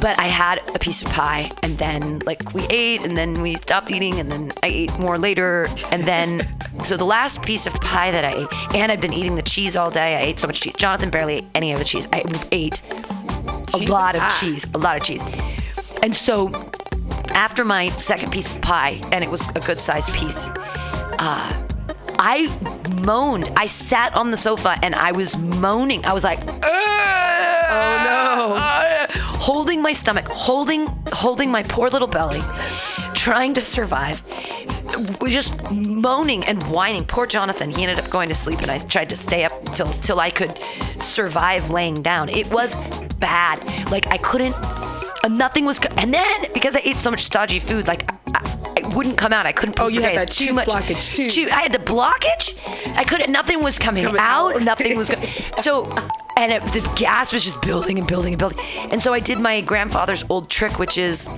But 0.01 0.19
I 0.19 0.25
had 0.25 0.61
a 0.75 0.79
piece 0.79 1.03
of 1.03 1.09
pie, 1.09 1.51
and 1.63 1.79
then 1.79 2.21
like 2.27 2.55
we 2.55 2.67
ate, 2.71 3.03
and 3.03 3.17
then 3.17 3.41
we 3.41 3.55
stopped 3.55 3.91
eating, 3.91 4.19
and 4.19 4.31
then 4.31 4.51
I 4.63 4.67
ate 4.67 4.99
more 4.99 5.17
later, 5.19 5.69
and 5.93 6.03
then 6.05 6.49
so 6.83 6.97
the 6.97 7.05
last 7.05 7.43
piece 7.43 7.67
of 7.67 7.75
pie 7.75 8.11
that 8.11 8.25
I 8.25 8.33
ate, 8.43 8.75
and 8.75 8.91
I'd 8.91 9.01
been 9.01 9.13
eating 9.13 9.37
the 9.37 9.43
cheese 9.43 9.77
all 9.77 9.91
day. 9.91 10.17
I 10.17 10.21
ate 10.23 10.39
so 10.41 10.47
much 10.49 10.61
cheese. 10.61 10.75
Jonathan 10.77 11.11
barely 11.11 11.35
ate 11.35 11.45
any 11.55 11.73
of 11.73 11.79
the 11.79 11.85
cheese. 11.85 12.09
I 12.13 12.25
ate 12.51 12.83
a 13.75 13.79
Cheese 13.79 13.89
lot 13.89 14.15
of 14.17 14.23
pie. 14.23 14.39
cheese, 14.41 14.67
a 14.75 14.79
lot 14.79 14.97
of 14.97 15.03
cheese. 15.05 15.23
And 16.03 16.15
so 16.17 16.51
after 17.35 17.65
my 17.65 17.89
second 17.91 18.33
piece 18.33 18.51
of 18.55 18.61
pie, 18.61 19.01
and 19.13 19.23
it 19.23 19.31
was 19.31 19.49
a 19.51 19.61
good 19.61 19.79
sized 19.79 20.13
piece, 20.15 20.49
uh, 21.19 21.69
I 22.19 22.49
moaned. 23.05 23.49
I 23.57 23.67
sat 23.67 24.15
on 24.17 24.31
the 24.31 24.37
sofa 24.37 24.79
and 24.83 24.95
I 24.95 25.13
was 25.13 25.37
moaning. 25.37 26.05
I 26.05 26.13
was 26.13 26.25
like, 26.25 26.41
oh 27.73 27.97
no. 28.05 29.07
holding 29.39 29.83
my 29.83 29.93
stomach, 29.93 30.27
holding 30.27 30.87
holding 31.13 31.51
my 31.51 31.63
poor 31.63 31.89
little 31.89 32.09
belly, 32.09 32.41
trying 33.15 33.55
to 33.55 33.61
survive. 33.61 34.23
We 35.21 35.31
Just 35.31 35.71
moaning 35.71 36.45
and 36.45 36.63
whining. 36.65 37.05
Poor 37.05 37.27
Jonathan. 37.27 37.71
He 37.71 37.83
ended 37.83 37.99
up 37.99 38.11
going 38.11 38.29
to 38.29 38.35
sleep, 38.35 38.61
and 38.61 38.71
I 38.71 38.79
tried 38.79 39.09
to 39.11 39.17
stay 39.17 39.45
up 39.45 39.53
till 39.75 39.89
till 40.07 40.21
I 40.21 40.31
could 40.31 40.57
survive 41.01 41.71
laying 41.71 42.03
down. 42.03 42.29
It 42.29 42.51
was 42.53 42.77
bad. 43.19 43.57
Like 43.91 44.07
I 44.09 44.19
couldn't. 44.19 44.55
Uh, 45.25 45.29
nothing 45.29 45.65
was. 45.65 45.79
Co- 45.79 45.95
and 45.97 46.13
then 46.13 46.47
because 46.55 46.77
I 46.77 46.81
ate 46.85 46.97
so 46.97 47.11
much 47.11 47.23
stodgy 47.23 47.59
food, 47.61 47.87
like 47.87 48.11
I, 48.35 48.75
I 48.85 48.95
wouldn't 48.97 49.17
come 49.19 49.33
out. 49.33 49.47
I 49.47 49.53
couldn't. 49.53 49.79
Oh, 49.81 49.89
you 49.89 50.03
had 50.03 50.17
that 50.17 50.31
Too 50.31 50.53
much- 50.55 50.69
blockage, 50.69 51.31
too. 51.31 51.49
I 51.51 51.63
had 51.63 51.73
the 51.73 51.79
blockage. 51.79 52.57
I 52.97 53.05
couldn't. 53.05 53.31
Nothing 53.31 53.63
was 53.63 53.79
coming, 53.79 54.05
Coming 54.05 54.21
out. 54.21 54.57
out. 54.57 54.63
Nothing 54.63 54.97
was. 54.97 55.11
Go- 55.11 55.21
so, 55.59 55.87
and 56.37 56.51
it, 56.53 56.63
the 56.73 56.81
gas 56.97 57.33
was 57.33 57.45
just 57.45 57.61
building 57.63 57.99
and 57.99 58.07
building 58.09 58.33
and 58.35 58.39
building. 58.39 58.59
And 58.91 59.01
so 59.01 59.13
I 59.13 59.21
did 59.21 59.39
my 59.39 59.61
grandfather's 59.61 60.25
old 60.29 60.51
trick, 60.51 60.79
which 60.79 60.99
is 60.99 61.29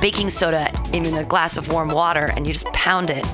baking 0.00 0.30
soda 0.30 0.70
in 0.92 1.12
a 1.16 1.24
glass 1.24 1.56
of 1.56 1.72
warm 1.72 1.88
water, 1.88 2.32
and 2.36 2.46
you 2.46 2.52
just 2.52 2.66
pound 2.72 3.10
it, 3.10 3.24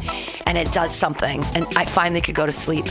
and 0.47 0.57
it 0.57 0.73
does 0.73 0.95
something. 0.95 1.43
And 1.55 1.67
I 1.77 1.85
finally 1.85 2.23
could 2.23 2.35
go 2.35 2.47
to 2.47 2.53
sleep. 2.53 2.87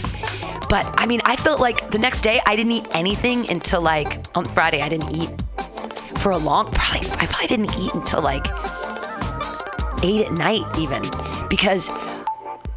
But 0.70 0.86
I 1.00 1.06
mean, 1.08 1.22
I 1.26 1.36
felt 1.38 1.60
like 1.60 1.90
the 1.92 1.98
next 2.00 2.22
day 2.22 2.40
I 2.46 2.56
didn't 2.56 2.72
eat 2.72 2.88
anything 2.94 3.50
until 3.50 3.82
like 3.82 4.26
on 4.36 4.46
Friday. 4.46 4.82
I 4.82 4.90
didn't 4.90 5.16
eat 5.16 5.30
for 6.24 6.32
a 6.32 6.38
long. 6.38 6.72
Probably 6.72 7.10
I 7.12 7.26
probably 7.26 7.48
didn't 7.48 7.78
eat 7.78 7.94
until 7.94 8.22
like 8.22 8.46
eight 10.04 10.26
at 10.26 10.32
night 10.32 10.64
even 10.80 11.02
because 11.50 11.90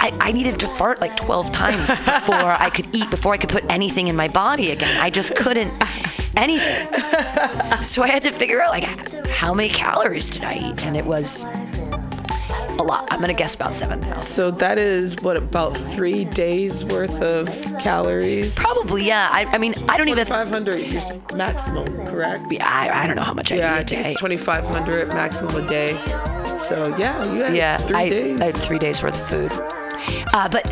I, 0.00 0.10
I 0.20 0.32
needed 0.32 0.58
to 0.60 0.66
fart 0.66 1.00
like 1.00 1.16
12 1.16 1.52
times 1.52 1.88
before 1.88 2.34
I 2.34 2.70
could 2.70 2.94
eat, 2.94 3.08
before 3.08 3.32
I 3.34 3.36
could 3.36 3.48
put 3.48 3.64
anything 3.70 4.08
in 4.08 4.16
my 4.16 4.26
body 4.26 4.72
again. 4.72 5.00
I 5.00 5.10
just 5.10 5.36
couldn't 5.36 5.72
anything. 6.36 6.88
So 7.82 8.02
I 8.02 8.08
had 8.08 8.22
to 8.22 8.32
figure 8.32 8.60
out 8.60 8.70
like 8.70 8.84
how 9.28 9.54
many 9.54 9.68
calories 9.68 10.28
did 10.28 10.42
I 10.42 10.54
eat? 10.56 10.84
And 10.84 10.96
it 10.96 11.04
was 11.04 11.44
a 12.78 12.82
lot. 12.82 13.06
I'm 13.10 13.20
gonna 13.20 13.34
guess 13.34 13.54
about 13.54 13.74
7,000. 13.74 14.22
So 14.22 14.50
that 14.52 14.78
is 14.78 15.22
what 15.22 15.36
about 15.36 15.76
three 15.76 16.24
days 16.24 16.84
worth 16.84 17.20
of 17.22 17.48
calories. 17.82 18.54
Probably, 18.54 19.04
yeah. 19.04 19.28
I, 19.30 19.44
I 19.46 19.58
mean, 19.58 19.72
I 19.88 19.96
don't 19.96 20.08
even. 20.08 20.26
500 20.26 20.78
your 20.80 21.02
maximum, 21.36 21.86
correct? 22.06 22.44
I, 22.60 22.90
I 23.02 23.06
don't 23.06 23.16
know 23.16 23.22
how 23.22 23.34
much 23.34 23.52
I 23.52 23.56
Yeah, 23.56 23.78
eat 23.80 23.92
a 23.92 23.96
day. 23.96 24.00
it's 24.06 24.14
2,500 24.20 25.08
maximum 25.08 25.54
a 25.56 25.66
day. 25.66 25.92
So 26.58 26.94
yeah, 26.98 27.22
you 27.34 27.42
had 27.44 27.54
yeah, 27.54 27.76
three 27.78 27.96
I, 27.96 28.08
days. 28.08 28.40
I 28.40 28.44
had 28.46 28.54
three 28.56 28.78
days 28.78 29.02
worth 29.02 29.18
of 29.20 29.26
food. 29.26 29.52
Uh, 30.32 30.48
but 30.48 30.64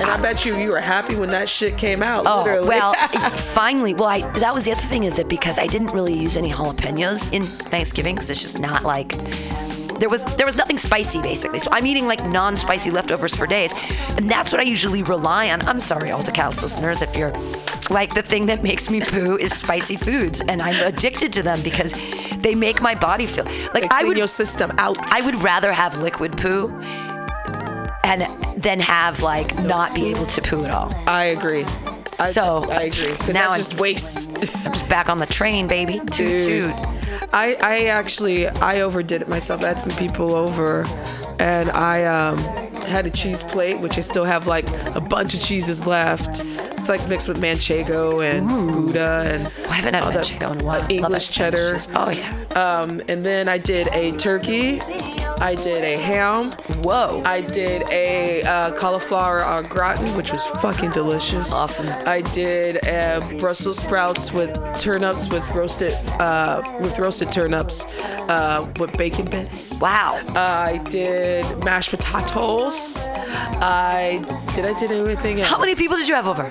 and 0.00 0.10
I 0.10 0.20
bet 0.20 0.44
you 0.44 0.56
you 0.56 0.70
were 0.70 0.80
happy 0.80 1.14
when 1.14 1.28
that 1.30 1.48
shit 1.48 1.76
came 1.78 2.02
out. 2.02 2.24
Oh 2.26 2.42
literally. 2.42 2.68
well, 2.68 2.94
finally. 3.36 3.94
Well, 3.94 4.08
I, 4.08 4.20
that 4.40 4.54
was 4.54 4.64
the 4.64 4.72
other 4.72 4.80
thing 4.82 5.04
is 5.04 5.16
that 5.16 5.28
because 5.28 5.58
I 5.58 5.66
didn't 5.66 5.88
really 5.88 6.14
use 6.14 6.36
any 6.36 6.50
jalapenos 6.50 7.32
in 7.32 7.42
Thanksgiving 7.44 8.14
because 8.14 8.30
it's 8.30 8.42
just 8.42 8.58
not 8.58 8.82
like 8.84 9.12
there 10.02 10.10
was 10.10 10.24
there 10.36 10.46
was 10.46 10.56
nothing 10.56 10.76
spicy 10.76 11.22
basically. 11.22 11.60
So 11.60 11.70
I'm 11.70 11.86
eating 11.86 12.06
like 12.08 12.26
non-spicy 12.26 12.90
leftovers 12.90 13.36
for 13.36 13.46
days, 13.46 13.72
and 14.16 14.28
that's 14.28 14.50
what 14.50 14.60
I 14.60 14.64
usually 14.64 15.04
rely 15.04 15.48
on. 15.50 15.62
I'm 15.62 15.78
sorry, 15.78 16.10
all 16.10 16.24
Callus 16.24 16.60
listeners, 16.60 17.02
if 17.02 17.16
you're 17.16 17.32
like 17.88 18.12
the 18.12 18.22
thing 18.22 18.46
that 18.46 18.64
makes 18.64 18.90
me 18.90 19.00
poo 19.00 19.36
is 19.36 19.52
spicy 19.52 19.94
foods, 19.94 20.40
and 20.40 20.60
I'm 20.60 20.74
addicted 20.84 21.32
to 21.34 21.42
them 21.44 21.62
because 21.62 21.92
they 22.38 22.56
make 22.56 22.82
my 22.82 22.96
body 22.96 23.26
feel 23.26 23.44
like 23.74 23.92
I 23.92 24.02
would 24.02 24.16
your 24.16 24.26
system 24.26 24.72
out. 24.78 24.98
I 25.12 25.20
would 25.20 25.36
rather 25.36 25.72
have 25.72 25.96
liquid 25.98 26.36
poo 26.36 26.76
and 28.02 28.22
then 28.56 28.80
have 28.80 29.22
like 29.22 29.56
not 29.62 29.94
be 29.94 30.10
able 30.10 30.26
to 30.26 30.42
poo 30.42 30.64
at 30.64 30.72
all. 30.72 30.92
I 31.06 31.26
agree. 31.26 31.64
I, 32.18 32.24
So, 32.30 32.64
I 32.70 32.82
agree 32.82 33.12
because 33.12 33.34
now 33.34 33.48
that's 33.48 33.52
I'm- 33.52 33.58
just 33.58 33.80
waste. 33.80 34.28
I'm 34.66 34.72
just 34.72 34.88
back 34.88 35.08
on 35.08 35.18
the 35.18 35.26
train, 35.26 35.66
baby. 35.66 36.00
Toot 36.10 36.40
toot. 36.40 36.74
I, 37.34 37.56
I 37.62 37.84
actually 37.86 38.46
I 38.48 38.80
overdid 38.82 39.22
it 39.22 39.28
myself. 39.28 39.64
I 39.64 39.68
had 39.68 39.80
some 39.80 39.96
people 39.96 40.34
over, 40.34 40.84
and 41.38 41.70
I 41.70 42.04
um, 42.04 42.36
had 42.86 43.06
a 43.06 43.10
cheese 43.10 43.42
plate, 43.42 43.80
which 43.80 43.96
I 43.96 44.02
still 44.02 44.24
have 44.24 44.46
like 44.46 44.66
a 44.94 45.00
bunch 45.00 45.32
of 45.34 45.40
cheeses 45.40 45.86
left. 45.86 46.42
It's 46.78 46.88
like 46.88 47.06
mixed 47.08 47.28
with 47.28 47.40
manchego 47.40 48.22
and 48.28 48.48
gouda 48.48 49.22
and 49.32 49.46
I 49.70 49.72
haven't 49.74 49.94
had 49.94 50.02
manchego 50.02 50.52
in 50.52 50.60
a 50.60 50.64
while. 50.64 50.86
English 50.90 51.30
cheddar. 51.30 51.78
Oh 51.94 52.10
yeah. 52.10 52.32
Um, 52.56 53.00
and 53.08 53.24
then 53.24 53.48
I 53.48 53.56
did 53.58 53.88
a 53.92 54.12
turkey. 54.16 54.80
I 55.40 55.54
did 55.54 55.84
a 55.84 55.96
ham. 55.96 56.52
Whoa. 56.82 57.22
I 57.24 57.40
did 57.40 57.82
a 57.90 58.42
uh, 58.42 58.72
cauliflower 58.72 59.42
au 59.44 59.62
gratin, 59.62 60.14
which 60.16 60.32
was 60.32 60.46
fucking 60.46 60.90
delicious. 60.90 61.52
Awesome. 61.52 61.88
I 62.06 62.22
did 62.32 62.86
uh, 62.86 63.20
Brussels 63.38 63.78
sprouts 63.78 64.32
with 64.32 64.52
turnips 64.78 65.28
with 65.28 65.48
roasted 65.50 65.94
uh, 66.20 66.62
with 66.80 66.98
roasted 66.98 67.32
turnips 67.32 67.98
uh, 68.28 68.70
with 68.78 68.96
bacon 68.96 69.26
bits. 69.26 69.80
wow. 69.80 70.20
I 70.34 70.78
did 70.90 71.44
mashed 71.64 71.90
potatoes. 71.90 73.06
I 73.08 74.24
did 74.54 74.64
I 74.64 74.78
did 74.78 74.92
anything 74.92 75.40
else? 75.40 75.50
How 75.50 75.58
many 75.58 75.74
people 75.74 75.96
did 75.96 76.08
you 76.08 76.14
have 76.14 76.26
over? 76.26 76.50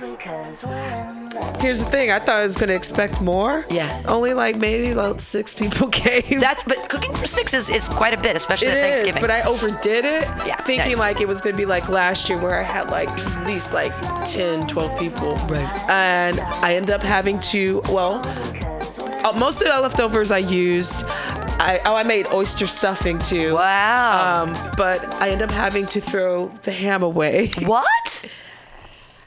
Here's 1.59 1.79
the 1.79 1.85
thing. 1.89 2.11
I 2.11 2.19
thought 2.19 2.37
I 2.37 2.43
was 2.43 2.57
gonna 2.57 2.73
expect 2.73 3.21
more. 3.21 3.65
Yeah. 3.69 4.01
Only 4.07 4.33
like 4.33 4.57
maybe 4.57 4.91
about 4.91 5.21
six 5.21 5.53
people 5.53 5.87
came. 5.91 6.39
That's 6.39 6.63
but 6.63 6.89
cooking 6.89 7.13
for 7.13 7.25
six 7.25 7.53
is, 7.53 7.69
is 7.69 7.87
quite 7.89 8.13
a 8.13 8.17
bit, 8.21 8.35
especially 8.35 8.69
It 8.69 8.77
at 8.77 8.77
is, 8.89 8.93
Thanksgiving. 9.03 9.21
but 9.21 9.31
I 9.31 9.41
overdid 9.43 10.05
it, 10.05 10.23
Yeah, 10.45 10.55
thinking 10.57 10.93
yeah. 10.93 10.97
like 10.97 11.21
it 11.21 11.27
was 11.27 11.39
gonna 11.41 11.55
be 11.57 11.65
like 11.65 11.87
last 11.89 12.29
year 12.29 12.39
where 12.39 12.59
I 12.59 12.63
had 12.63 12.89
like 12.89 13.09
at 13.09 13.47
least 13.47 13.73
like 13.73 13.91
10, 14.25 14.67
12 14.67 14.99
people. 14.99 15.35
Right. 15.47 15.67
And 15.89 16.39
I 16.39 16.75
ended 16.75 16.91
up 16.95 17.03
having 17.03 17.39
to, 17.51 17.81
well, 17.89 18.21
uh, 19.23 19.33
most 19.37 19.61
of 19.61 19.67
the 19.67 19.79
leftovers 19.81 20.31
I 20.31 20.39
used. 20.39 21.03
I, 21.63 21.79
oh, 21.85 21.95
I 21.95 22.01
made 22.03 22.25
oyster 22.33 22.65
stuffing 22.65 23.19
too. 23.19 23.53
wow. 23.53 24.43
Um, 24.43 24.53
but 24.77 25.05
I 25.21 25.29
end 25.29 25.43
up 25.43 25.51
having 25.51 25.85
to 25.87 26.01
throw 26.01 26.47
the 26.63 26.71
ham 26.71 27.03
away. 27.03 27.51
what? 27.65 28.25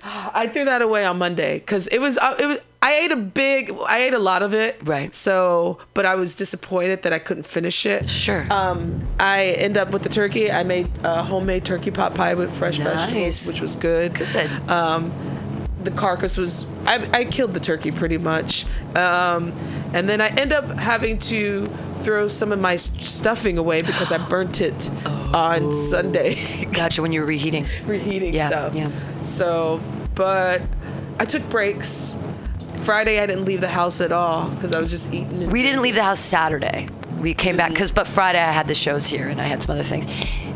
I 0.05 0.47
threw 0.49 0.65
that 0.67 0.83
away 0.83 1.05
on 1.07 1.19
Monday 1.19 1.59
because 1.59 1.87
it 1.89 1.99
was 1.99 2.19
uh, 2.19 2.37
it 2.39 2.47
was 2.47 2.59
I 2.83 2.93
ate 2.95 3.13
a 3.13 3.17
big 3.17 3.73
I 3.89 3.99
ate 4.01 4.13
a 4.15 4.19
lot 4.19 4.43
of 4.43 4.53
it. 4.53 4.79
Right. 4.85 5.15
So, 5.15 5.79
but 5.95 6.05
I 6.05 6.15
was 6.17 6.35
disappointed 6.35 7.03
that 7.05 7.13
I 7.15 7.19
couldn't 7.19 7.47
finish 7.47 7.87
it. 7.87 8.11
Sure. 8.11 8.47
Um, 8.51 9.07
I 9.19 9.55
end 9.57 9.79
up 9.79 9.91
with 9.91 10.03
the 10.03 10.11
turkey. 10.11 10.53
I 10.53 10.63
made 10.65 10.91
a 11.03 11.23
homemade 11.23 11.65
turkey 11.65 11.91
pot 11.91 12.15
pie 12.15 12.35
with 12.35 12.55
fresh 12.55 12.79
Nice. 12.79 12.87
vegetables, 13.07 13.47
which 13.47 13.61
was 13.63 13.77
good. 13.77 14.15
Good. 14.15 14.51
Um, 14.69 15.11
the 15.85 15.91
carcass 15.91 16.37
was 16.37 16.67
I, 16.87 17.07
I 17.13 17.25
killed 17.25 17.55
the 17.55 17.61
turkey 17.61 17.91
pretty 17.91 18.19
much, 18.19 18.65
um, 18.97 19.53
and 19.93 20.09
then 20.09 20.21
I 20.21 20.29
end 20.29 20.53
up 20.53 20.65
having 20.79 21.19
to 21.21 21.67
throw 21.99 22.29
some 22.29 22.53
of 22.53 22.61
my 22.61 22.77
stuffing 22.77 23.57
away 23.59 23.81
because 23.83 24.13
I 24.13 24.19
burnt 24.29 24.61
it 24.61 24.91
on 25.35 25.73
Sunday. 25.73 26.65
Gotcha. 26.73 27.03
When 27.03 27.13
you 27.13 27.21
were 27.21 27.27
reheating. 27.27 27.67
reheating 27.87 28.35
Yeah, 28.35 28.49
stuff. 28.49 28.75
yeah. 28.75 28.91
So, 29.23 29.81
but 30.15 30.61
I 31.21 31.25
took 31.25 31.49
breaks. 31.51 32.17
Friday 32.85 33.19
I 33.21 33.27
didn't 33.27 33.47
leave 33.47 33.61
the 33.63 33.69
house 33.69 34.01
at 34.03 34.13
all 34.13 34.51
because 34.51 34.73
I 34.75 34.81
was 34.81 34.91
just 34.91 35.13
eating. 35.13 35.49
We 35.51 35.63
didn't 35.63 35.81
leave 35.83 35.95
the 35.95 36.03
house 36.03 36.21
Saturday. 36.21 36.89
We 37.19 37.33
came 37.33 37.57
back 37.57 37.71
because, 37.71 37.91
but 37.91 38.07
Friday 38.07 38.39
I 38.41 38.53
had 38.53 38.69
the 38.69 38.75
shows 38.75 39.07
here 39.07 39.29
and 39.29 39.41
I 39.41 39.45
had 39.45 39.63
some 39.63 39.75
other 39.75 39.85
things. 39.85 40.07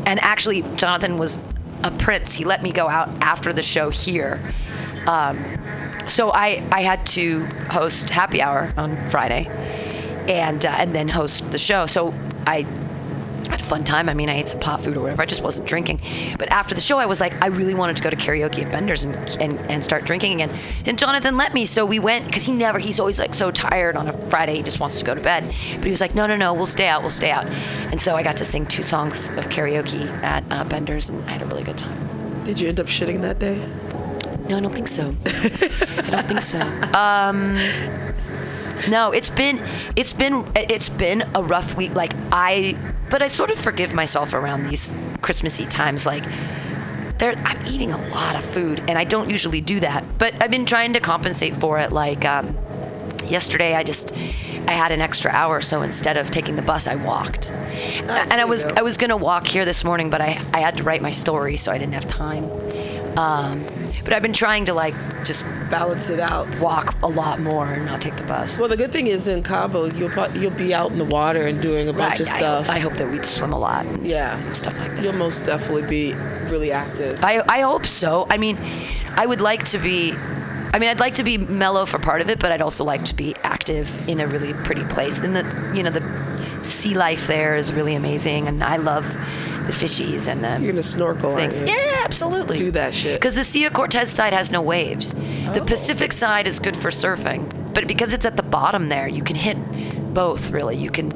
And 0.05 0.19
actually, 0.19 0.61
Jonathan 0.75 1.17
was 1.17 1.39
a 1.83 1.89
prince. 1.89 2.35
He 2.35 2.45
let 2.45 2.61
me 2.61 2.71
go 2.71 2.87
out 2.87 3.09
after 3.21 3.51
the 3.53 3.63
show 3.63 3.89
here. 3.89 4.53
Um, 5.07 5.43
so 6.07 6.31
I, 6.31 6.63
I 6.71 6.81
had 6.81 7.05
to 7.07 7.45
host 7.69 8.09
happy 8.09 8.41
hour 8.41 8.73
on 8.77 9.07
Friday, 9.07 9.47
and 10.27 10.65
uh, 10.65 10.75
and 10.77 10.95
then 10.95 11.07
host 11.07 11.51
the 11.51 11.57
show. 11.57 11.85
So 11.85 12.13
I 12.47 12.65
had 13.49 13.61
a 13.61 13.63
fun 13.63 13.83
time. 13.83 14.09
I 14.09 14.13
mean, 14.13 14.29
I 14.29 14.35
ate 14.35 14.49
some 14.49 14.59
pot 14.59 14.83
food 14.83 14.95
or 14.95 15.01
whatever. 15.01 15.21
I 15.21 15.25
just 15.25 15.43
wasn't 15.43 15.67
drinking. 15.67 16.01
But 16.37 16.51
after 16.51 16.75
the 16.75 16.81
show, 16.81 16.99
I 16.99 17.05
was 17.05 17.19
like, 17.19 17.41
I 17.43 17.47
really 17.47 17.73
wanted 17.73 17.97
to 17.97 18.03
go 18.03 18.09
to 18.09 18.15
karaoke 18.15 18.63
at 18.63 18.71
Bender's 18.71 19.03
and, 19.03 19.15
and, 19.41 19.59
and 19.71 19.83
start 19.83 20.05
drinking 20.05 20.41
again. 20.41 20.55
And 20.85 20.99
Jonathan 20.99 21.35
let 21.37 21.53
me, 21.53 21.65
so 21.65 21.85
we 21.85 21.99
went 21.99 22.27
because 22.27 22.45
he 22.45 22.53
never, 22.53 22.79
he's 22.79 22.99
always 22.99 23.17
like 23.17 23.33
so 23.33 23.49
tired 23.51 23.95
on 23.95 24.07
a 24.07 24.13
Friday. 24.29 24.55
He 24.55 24.63
just 24.63 24.79
wants 24.79 24.97
to 24.99 25.05
go 25.05 25.15
to 25.15 25.21
bed. 25.21 25.45
But 25.75 25.85
he 25.85 25.91
was 25.91 26.01
like, 26.01 26.15
no, 26.15 26.27
no, 26.27 26.35
no, 26.35 26.53
we'll 26.53 26.65
stay 26.65 26.87
out, 26.87 27.01
we'll 27.01 27.09
stay 27.09 27.31
out. 27.31 27.45
And 27.91 27.99
so 27.99 28.15
I 28.15 28.23
got 28.23 28.37
to 28.37 28.45
sing 28.45 28.65
two 28.65 28.83
songs 28.83 29.29
of 29.29 29.49
karaoke 29.49 30.07
at 30.21 30.43
uh, 30.51 30.63
Bender's 30.65 31.09
and 31.09 31.27
I 31.27 31.33
had 31.33 31.41
a 31.41 31.45
really 31.45 31.63
good 31.63 31.77
time. 31.77 32.43
Did 32.43 32.59
you 32.59 32.69
end 32.69 32.79
up 32.79 32.87
shitting 32.87 33.21
that 33.21 33.39
day? 33.39 33.67
No, 34.49 34.57
I 34.57 34.61
don't 34.61 34.73
think 34.73 34.87
so. 34.87 35.15
I 35.25 36.09
don't 36.09 36.27
think 36.27 36.41
so. 36.41 36.59
Um, 36.93 37.55
no, 38.89 39.11
it's 39.11 39.29
been 39.29 39.63
it's 39.95 40.13
been 40.13 40.49
it's 40.55 40.89
been 40.89 41.23
a 41.35 41.43
rough 41.43 41.75
week. 41.75 41.93
Like 41.93 42.13
I, 42.31 42.75
but 43.11 43.21
I 43.21 43.27
sort 43.27 43.51
of 43.51 43.59
forgive 43.59 43.93
myself 43.93 44.33
around 44.33 44.63
these 44.63 44.93
Christmassy 45.21 45.67
times. 45.67 46.07
Like 46.07 46.23
there, 47.19 47.35
I'm 47.45 47.63
eating 47.67 47.91
a 47.91 47.97
lot 48.09 48.35
of 48.35 48.43
food, 48.43 48.81
and 48.87 48.97
I 48.97 49.03
don't 49.03 49.29
usually 49.29 49.61
do 49.61 49.79
that. 49.81 50.03
But 50.17 50.33
I've 50.41 50.51
been 50.51 50.65
trying 50.65 50.93
to 50.93 50.99
compensate 50.99 51.55
for 51.55 51.77
it. 51.77 51.91
Like 51.91 52.25
um, 52.25 52.57
yesterday, 53.27 53.75
I 53.75 53.83
just 53.83 54.15
I 54.67 54.71
had 54.71 54.91
an 54.91 55.01
extra 55.01 55.29
hour, 55.31 55.61
so 55.61 55.83
instead 55.83 56.17
of 56.17 56.31
taking 56.31 56.55
the 56.55 56.63
bus, 56.63 56.87
I 56.87 56.95
walked. 56.95 57.51
Nice, 57.51 58.31
and 58.31 58.41
I 58.41 58.45
was 58.45 58.65
go. 58.65 58.73
I 58.77 58.81
was 58.81 58.97
gonna 58.97 59.17
walk 59.17 59.45
here 59.45 59.65
this 59.65 59.83
morning, 59.83 60.09
but 60.09 60.21
I 60.21 60.41
I 60.53 60.61
had 60.61 60.77
to 60.77 60.83
write 60.83 61.03
my 61.03 61.11
story, 61.11 61.55
so 61.55 61.71
I 61.71 61.77
didn't 61.77 61.93
have 61.93 62.07
time. 62.07 62.49
Um, 63.15 63.65
but 64.03 64.13
I've 64.13 64.21
been 64.21 64.33
trying 64.33 64.65
to 64.65 64.73
like 64.73 64.95
just 65.25 65.45
Balance 65.69 66.09
it 66.09 66.19
out. 66.19 66.47
walk 66.61 66.95
a 67.03 67.07
lot 67.07 67.39
more 67.39 67.65
and 67.65 67.85
not 67.85 68.01
take 68.01 68.15
the 68.15 68.23
bus. 68.23 68.59
Well, 68.59 68.69
the 68.69 68.77
good 68.77 68.91
thing 68.91 69.05
is 69.07 69.27
in 69.27 69.43
Cabo, 69.43 69.85
you'll 69.85 70.11
you'll 70.37 70.49
be 70.51 70.73
out 70.73 70.91
in 70.91 70.97
the 70.97 71.05
water 71.05 71.45
and 71.45 71.61
doing 71.61 71.87
a 71.87 71.93
bunch 71.93 72.19
Right, 72.19 72.19
of 72.21 72.27
I 72.27 72.31
stuff. 72.37 72.65
hope- 72.67 72.75
I, 72.75 72.79
hope 72.79 72.93
that 72.97 73.11
we 73.11 73.21
swim 73.21 73.53
a 73.53 73.59
lot 73.59 73.85
and 73.85 74.07
yeah, 74.07 74.51
stuff 74.53 74.77
like 74.79 74.95
that. 74.95 75.03
you'll 75.03 75.13
most 75.13 75.45
definitely 75.45 75.83
be 75.83 76.13
really 76.49 76.71
active. 76.71 77.19
I, 77.23 77.43
I 77.47 77.61
hope 77.61 77.85
so. 77.85 78.25
I 78.31 78.37
mean, 78.39 78.57
I 79.15 79.25
would 79.27 79.41
like 79.41 79.65
to 79.65 79.77
be. 79.77 80.13
I 80.71 80.77
mean, 80.79 80.89
I'd 80.89 80.99
like 80.99 81.15
to 81.15 81.23
be 81.23 81.37
mellow 81.37 81.85
for 81.85 81.97
part 81.99 82.21
of 82.21 82.29
it, 82.29 82.37
but 82.39 82.51
I'd 82.51 82.61
also 82.61 82.83
like 82.83 83.03
to 83.05 83.15
be 83.15 83.35
active 83.43 84.03
in 84.07 84.19
a 84.19 84.27
really 84.27 84.53
pretty 84.53 84.85
place. 84.85 85.19
And 85.19 85.35
the, 85.35 85.71
you 85.75 85.81
know, 85.83 85.89
the 85.89 86.01
sea 86.79 86.93
life 86.95 87.27
there 87.27 87.55
is 87.55 87.71
really 87.73 87.95
amazing, 87.95 88.47
and 88.47 88.63
I 88.63 88.77
love 88.77 89.05
the 89.67 89.73
fishies 89.73 90.27
and 90.31 90.43
the 90.43 90.53
You're 90.63 90.71
gonna 90.73 90.83
snorkel, 90.83 91.35
things. 91.35 91.61
Yeah, 91.61 92.01
absolutely. 92.05 92.57
Do 92.57 92.71
that 92.71 92.93
shit. 92.95 93.15
Because 93.19 93.35
the 93.35 93.43
Sea 93.43 93.69
Cortez 93.69 94.09
side 94.09 94.33
has 94.33 94.51
no 94.51 94.61
waves. 94.61 95.13
The 95.53 95.61
Oh. 95.61 95.65
Pacific 95.65 96.11
side 96.13 96.47
is 96.47 96.59
good 96.59 96.75
for 96.77 96.89
surfing, 96.89 97.41
but 97.73 97.87
because 97.87 98.13
it's 98.13 98.25
at 98.25 98.35
the 98.37 98.43
bottom 98.43 98.89
there, 98.89 99.07
you 99.07 99.23
can 99.23 99.35
hit 99.35 99.57
both. 100.13 100.51
Really, 100.51 100.75
you 100.77 100.89
can 100.89 101.09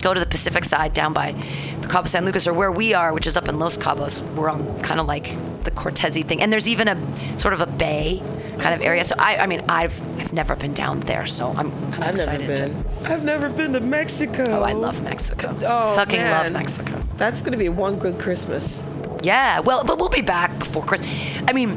go 0.00 0.14
to 0.14 0.20
the 0.20 0.26
Pacific 0.26 0.64
side 0.64 0.94
down 0.94 1.12
by 1.12 1.32
the 1.80 1.88
Cabo 1.88 2.06
San 2.06 2.24
Lucas 2.24 2.46
or 2.46 2.52
where 2.52 2.72
we 2.72 2.94
are, 2.94 3.12
which 3.12 3.26
is 3.26 3.36
up 3.36 3.48
in 3.48 3.58
Los 3.58 3.76
Cabos. 3.76 4.22
We're 4.34 4.50
on 4.50 4.80
kind 4.80 5.00
of 5.00 5.06
like 5.06 5.36
the 5.64 5.70
Cortezi 5.70 6.24
thing, 6.24 6.42
and 6.42 6.52
there's 6.52 6.68
even 6.68 6.88
a 6.88 7.38
sort 7.38 7.54
of 7.54 7.60
a 7.60 7.66
bay 7.66 8.22
kind 8.58 8.74
of 8.74 8.82
area. 8.82 9.04
So 9.04 9.14
I, 9.18 9.36
I 9.38 9.46
mean, 9.46 9.62
I've 9.68 10.00
I've 10.18 10.32
never 10.32 10.56
been 10.56 10.74
down 10.74 11.00
there, 11.00 11.26
so 11.26 11.48
I'm 11.56 11.70
kind 11.70 11.94
of 11.94 12.02
I've 12.02 12.14
excited 12.14 12.48
never 12.48 12.68
been. 12.68 12.84
I've 13.04 13.24
never 13.24 13.48
been 13.48 13.72
to 13.74 13.80
Mexico. 13.80 14.44
Oh, 14.48 14.62
I 14.62 14.72
love 14.72 15.02
Mexico. 15.02 15.54
Oh, 15.62 15.94
Fucking 15.94 16.20
love. 16.20 16.52
Mexico. 16.52 17.02
That's 17.16 17.42
gonna 17.42 17.56
be 17.56 17.68
one 17.68 17.98
good 17.98 18.18
Christmas. 18.18 18.82
Yeah, 19.22 19.60
well, 19.60 19.84
but 19.84 19.98
we'll 19.98 20.08
be 20.08 20.22
back 20.22 20.58
before 20.58 20.82
Christmas. 20.82 21.10
I 21.46 21.52
mean, 21.52 21.76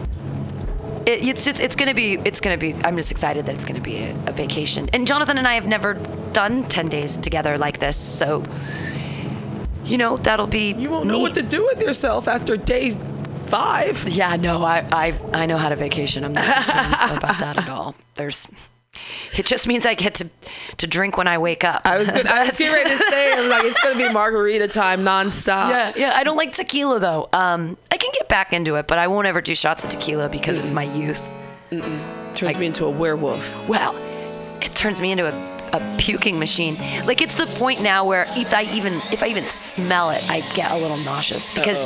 it, 1.06 1.26
it's 1.28 1.44
just 1.44 1.60
it's 1.60 1.76
gonna 1.76 1.94
be 1.94 2.14
it's 2.24 2.40
gonna 2.42 2.58
be. 2.58 2.74
I'm 2.84 2.96
just 2.96 3.12
excited 3.12 3.46
that 3.48 3.56
it's 3.56 3.66
gonna 3.66 3.82
be 3.82 3.98
a, 4.04 4.16
a 4.28 4.32
vacation. 4.32 4.90
And 4.94 5.06
Jonathan 5.06 5.38
and 5.38 5.48
I 5.48 5.56
have 5.56 5.68
never 5.68 5.96
done 6.34 6.64
ten 6.64 6.90
days 6.90 7.18
together 7.18 7.58
like 7.58 7.80
this, 7.80 7.98
so 7.98 8.44
you 9.86 9.98
know 9.98 10.18
that'll 10.18 10.48
be. 10.48 10.74
You 10.74 10.90
won't 10.90 11.08
know 11.08 11.20
what 11.20 11.34
to 11.36 11.42
do 11.42 11.64
with 11.64 11.82
yourself 11.82 12.28
after 12.28 12.58
day 12.58 12.92
five. 13.48 14.08
Yeah, 14.10 14.36
no, 14.36 14.64
I 14.64 14.86
I 14.92 15.14
I 15.34 15.46
know 15.46 15.58
how 15.58 15.70
to 15.70 15.76
vacation. 15.76 16.24
I'm 16.24 16.34
not 16.34 16.46
concerned 16.56 16.94
about 17.18 17.40
that 17.40 17.58
at 17.58 17.70
all. 17.70 17.96
There's. 18.16 18.48
It 19.36 19.48
just 19.48 19.68
means 19.68 19.88
I 19.88 19.96
get 19.96 20.14
to 20.16 20.30
to 20.78 20.86
drink 20.86 21.18
when 21.18 21.28
I 21.28 21.40
wake 21.40 21.64
up. 21.64 21.82
I 21.84 21.98
was 21.98 22.12
gonna, 22.12 22.30
I 22.30 22.46
was 22.46 22.58
getting 22.60 22.74
ready 22.74 22.92
to 22.92 22.98
say, 22.98 23.34
I'm 23.34 23.50
like, 23.50 23.64
it's 23.64 23.80
gonna 23.80 23.98
be 23.98 24.12
margarita 24.14 24.68
time 24.68 25.00
nonstop. 25.02 25.70
Yeah, 25.70 25.94
yeah. 25.96 26.14
I 26.16 26.24
don't 26.24 26.38
like 26.38 26.54
tequila 26.54 27.00
though. 27.00 27.28
Um, 27.34 27.76
I 27.92 27.98
can 27.98 28.12
get 28.14 28.30
back 28.30 28.54
into 28.54 28.76
it, 28.76 28.88
but 28.88 29.00
I 29.00 29.08
won't 29.08 29.26
ever 29.26 29.42
do 29.42 29.56
shots 29.56 29.84
of 29.84 29.90
tequila 29.90 30.30
because 30.30 30.60
of 30.60 30.74
my 30.74 30.84
youth. 30.84 31.32
Turns 32.36 32.58
me 32.58 32.68
into 32.68 32.86
a 32.86 32.90
werewolf. 32.90 33.56
Well, 33.68 33.96
it 34.62 34.76
turns 34.76 35.02
me 35.02 35.12
into 35.12 35.28
a, 35.28 35.53
a 35.74 35.96
puking 35.98 36.40
machine. 36.40 36.78
Like 37.06 37.22
it's 37.22 37.36
the 37.36 37.48
point 37.48 37.82
now 37.82 38.06
where 38.06 38.26
if 38.38 38.54
I 38.54 38.64
even 38.74 39.02
if 39.12 39.24
I 39.24 39.28
even 39.28 39.46
smell 39.46 40.12
it, 40.12 40.24
I 40.30 40.42
get 40.54 40.72
a 40.72 40.78
little 40.78 40.98
nauseous 40.98 41.50
because 41.50 41.84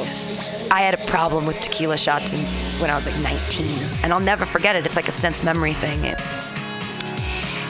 I 0.70 0.82
had 0.82 0.94
a 0.94 1.06
problem 1.06 1.46
with 1.46 1.60
tequila 1.60 1.98
shots 1.98 2.34
in, 2.34 2.44
when 2.80 2.90
I 2.90 2.96
was 2.96 3.08
like 3.08 3.20
19, 3.22 3.66
and 4.04 4.14
I'll 4.14 4.20
never 4.20 4.46
forget 4.46 4.76
it. 4.76 4.86
It's 4.86 4.98
like 4.98 5.08
a 5.08 5.14
sense 5.14 5.44
memory 5.44 5.74
thing. 5.74 6.04
It, 6.04 6.18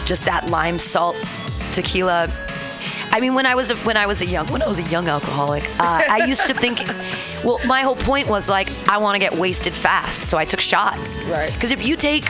just 0.05 0.25
that 0.25 0.49
lime 0.49 0.79
salt 0.79 1.15
tequila. 1.73 2.31
I 3.11 3.19
mean, 3.19 3.35
when 3.35 3.45
I 3.45 3.55
was 3.55 3.69
a, 3.69 3.75
when 3.77 3.95
I 3.95 4.05
was 4.05 4.21
a 4.21 4.25
young 4.25 4.47
when 4.47 4.61
I 4.61 4.67
was 4.67 4.79
a 4.79 4.89
young 4.89 5.07
alcoholic, 5.07 5.63
uh, 5.79 6.03
I 6.09 6.25
used 6.25 6.45
to 6.47 6.53
think. 6.53 6.83
Well, 7.43 7.59
my 7.67 7.81
whole 7.81 7.95
point 7.95 8.27
was 8.27 8.49
like 8.49 8.67
I 8.89 8.97
want 8.97 9.13
to 9.13 9.19
get 9.19 9.37
wasted 9.37 9.71
fast, 9.71 10.23
so 10.23 10.39
I 10.39 10.43
took 10.43 10.59
shots. 10.59 11.21
Right. 11.25 11.53
Because 11.53 11.71
if 11.71 11.85
you 11.85 11.95
take 11.95 12.25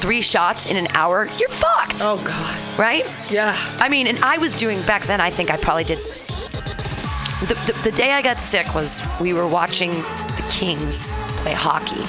three 0.00 0.20
shots 0.22 0.66
in 0.66 0.76
an 0.76 0.86
hour, 0.94 1.26
you're 1.38 1.48
fucked. 1.48 1.98
Oh 2.00 2.22
God. 2.24 2.78
Right? 2.78 3.06
Yeah. 3.30 3.54
I 3.78 3.88
mean, 3.88 4.06
and 4.06 4.18
I 4.20 4.38
was 4.38 4.54
doing 4.54 4.80
back 4.82 5.02
then. 5.04 5.20
I 5.20 5.30
think 5.30 5.50
I 5.50 5.56
probably 5.56 5.84
did. 5.84 5.98
The, 5.98 7.54
the, 7.66 7.80
the 7.84 7.92
day 7.92 8.12
I 8.12 8.22
got 8.22 8.38
sick 8.38 8.74
was 8.74 9.02
we 9.20 9.32
were 9.32 9.46
watching 9.46 9.90
the 9.90 10.46
Kings 10.50 11.12
play 11.38 11.52
hockey, 11.52 12.02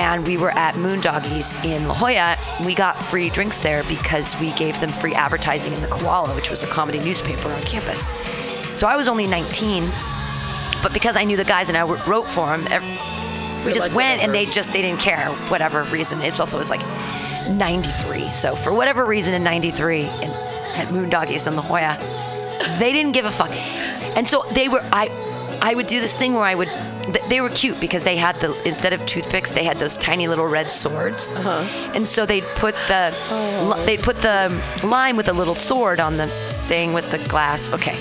and 0.00 0.26
we 0.26 0.36
were 0.36 0.50
at 0.50 0.74
Moondoggies 0.74 1.64
in 1.64 1.86
La 1.86 1.94
Jolla. 1.94 2.36
We 2.64 2.74
got 2.74 2.96
free 2.96 3.30
drinks 3.30 3.58
there 3.58 3.84
because 3.84 4.38
we 4.40 4.52
gave 4.52 4.80
them 4.80 4.90
free 4.90 5.14
advertising 5.14 5.72
in 5.72 5.80
the 5.80 5.88
Koala, 5.88 6.34
which 6.34 6.50
was 6.50 6.62
a 6.62 6.66
comedy 6.66 6.98
newspaper 6.98 7.48
on 7.48 7.62
campus. 7.62 8.04
So 8.78 8.88
I 8.88 8.96
was 8.96 9.06
only 9.06 9.26
19, 9.26 9.88
but 10.82 10.92
because 10.92 11.16
I 11.16 11.24
knew 11.24 11.36
the 11.36 11.44
guys 11.44 11.68
and 11.68 11.78
I 11.78 11.82
wrote 11.82 12.26
for 12.26 12.46
them, 12.46 12.66
we 13.64 13.72
just 13.72 13.88
like, 13.88 13.96
went 13.96 14.22
and 14.22 14.34
they 14.34 14.46
just 14.46 14.72
they 14.72 14.82
didn't 14.82 15.00
care 15.00 15.28
whatever 15.48 15.84
reason. 15.84 16.22
It's 16.22 16.40
also 16.40 16.56
it 16.56 16.60
was 16.60 16.70
like 16.70 16.84
93. 17.48 18.32
So 18.32 18.56
for 18.56 18.72
whatever 18.72 19.04
reason 19.06 19.34
in 19.34 19.42
93 19.42 20.02
in, 20.02 20.08
at 20.08 20.88
Moondoggies 20.88 21.46
in 21.46 21.56
La 21.56 21.62
Jolla, 21.62 21.98
they 22.78 22.92
didn't 22.92 23.12
give 23.12 23.24
a 23.24 23.30
fuck. 23.30 23.50
And 24.16 24.26
so 24.26 24.44
they 24.52 24.68
were 24.68 24.80
I 24.92 25.08
I 25.62 25.74
would 25.74 25.86
do 25.86 26.00
this 26.00 26.16
thing 26.16 26.34
where 26.34 26.44
I 26.44 26.54
would 26.54 26.68
they 27.28 27.40
were 27.40 27.50
cute 27.50 27.80
because 27.80 28.02
they 28.02 28.16
had 28.16 28.36
the 28.36 28.54
instead 28.66 28.92
of 28.92 29.04
toothpicks 29.06 29.50
they 29.52 29.64
had 29.64 29.78
those 29.78 29.96
tiny 29.96 30.28
little 30.28 30.46
red 30.46 30.70
swords. 30.70 31.32
Uh-huh. 31.32 31.90
And 31.94 32.06
so 32.06 32.26
they'd 32.26 32.44
put 32.56 32.74
the 32.86 33.14
li- 33.62 33.86
they'd 33.86 34.00
put 34.00 34.16
the 34.16 34.62
lime 34.84 35.16
with 35.16 35.28
a 35.28 35.32
little 35.32 35.54
sword 35.54 36.00
on 36.00 36.16
the 36.16 36.26
thing 36.66 36.92
with 36.92 37.10
the 37.10 37.18
glass. 37.28 37.72
Okay. 37.72 37.98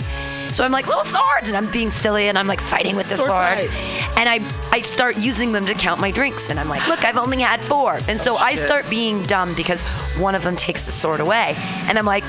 So 0.53 0.63
I'm 0.63 0.71
like 0.71 0.85
little 0.85 1.03
swords, 1.03 1.47
and 1.47 1.57
I'm 1.57 1.71
being 1.71 1.89
silly, 1.89 2.27
and 2.27 2.37
I'm 2.37 2.45
like 2.45 2.61
fighting 2.61 2.95
with 2.95 3.09
the 3.09 3.15
Sword 3.15 3.57
sword, 3.57 3.69
and 4.17 4.29
I 4.29 4.39
I 4.71 4.81
start 4.81 5.17
using 5.17 5.51
them 5.51 5.65
to 5.65 5.73
count 5.73 5.99
my 5.99 6.11
drinks, 6.11 6.51
and 6.51 6.59
I'm 6.59 6.69
like, 6.69 6.87
look, 6.87 7.03
I've 7.03 7.17
only 7.17 7.39
had 7.39 7.59
four, 7.61 7.99
and 8.07 8.21
so 8.21 8.35
I 8.35 8.53
start 8.53 8.87
being 8.87 9.23
dumb 9.23 9.55
because 9.55 9.81
one 10.19 10.35
of 10.35 10.43
them 10.43 10.55
takes 10.55 10.85
the 10.85 10.91
sword 10.91 11.21
away, 11.21 11.55
and 11.87 11.97
I'm 11.97 12.05
like, 12.05 12.23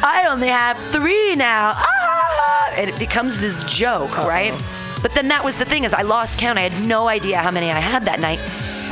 I 0.00 0.28
only 0.30 0.46
have 0.46 0.78
three 0.92 1.34
now, 1.34 1.72
ah! 1.74 2.74
and 2.76 2.88
it 2.88 2.96
becomes 3.00 3.40
this 3.40 3.64
joke, 3.64 4.16
right? 4.16 4.54
But 5.02 5.10
then 5.12 5.26
that 5.28 5.44
was 5.44 5.56
the 5.56 5.64
thing 5.64 5.82
is 5.82 5.92
I 5.92 6.02
lost 6.02 6.38
count. 6.38 6.56
I 6.56 6.62
had 6.62 6.86
no 6.86 7.08
idea 7.08 7.38
how 7.38 7.50
many 7.50 7.72
I 7.72 7.80
had 7.80 8.04
that 8.04 8.20
night 8.20 8.38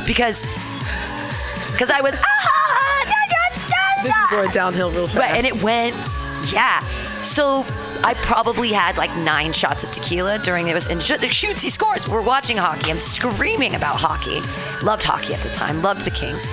because 0.05 0.43
because 1.71 1.89
I 1.89 2.01
was 2.01 2.13
ah, 2.13 4.03
This 4.03 4.13
is 4.13 4.27
going 4.29 4.51
downhill 4.51 4.91
real 4.91 5.07
fast. 5.07 5.17
Right, 5.17 5.31
and 5.31 5.47
it 5.47 5.63
went, 5.63 5.95
yeah. 6.51 6.83
So 7.19 7.63
I 8.03 8.13
probably 8.15 8.69
had 8.71 8.97
like 8.97 9.15
nine 9.17 9.51
shots 9.53 9.83
of 9.83 9.91
tequila 9.91 10.39
during 10.39 10.67
it 10.67 10.73
was 10.73 10.87
and 10.87 11.01
sh- 11.03 11.19
shoots. 11.31 11.61
He 11.61 11.69
scores. 11.69 12.07
We're 12.07 12.21
watching 12.23 12.57
hockey. 12.57 12.89
I'm 12.91 12.97
screaming 12.97 13.75
about 13.75 13.95
hockey. 13.97 14.39
Loved 14.85 15.03
hockey 15.03 15.33
at 15.33 15.41
the 15.41 15.49
time. 15.49 15.81
Loved 15.81 16.05
the 16.05 16.11
Kings. 16.11 16.47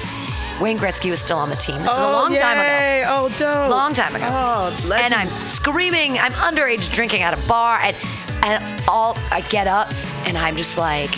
Wayne 0.60 0.78
Gretzky 0.78 1.10
was 1.10 1.20
still 1.20 1.36
on 1.38 1.50
the 1.50 1.56
team. 1.56 1.76
This 1.82 1.92
is 1.92 1.98
a 1.98 2.04
Oh, 2.06 2.12
long 2.12 2.34
time 2.34 2.58
ago. 2.58 2.66
yay. 2.66 3.04
Oh, 3.06 3.28
dope. 3.36 3.68
Long 3.70 3.92
time 3.94 4.14
ago. 4.16 4.26
Oh, 4.30 4.92
and. 4.94 5.12
I'm 5.14 5.28
screaming. 5.40 6.18
I'm 6.18 6.32
underage 6.32 6.92
drinking 6.92 7.22
at 7.22 7.32
a 7.38 7.48
bar, 7.48 7.78
and 7.80 7.96
and 8.42 8.82
all 8.88 9.16
I 9.30 9.42
get 9.42 9.66
up, 9.66 9.88
and 10.26 10.36
I'm 10.38 10.56
just 10.56 10.78
like, 10.78 11.10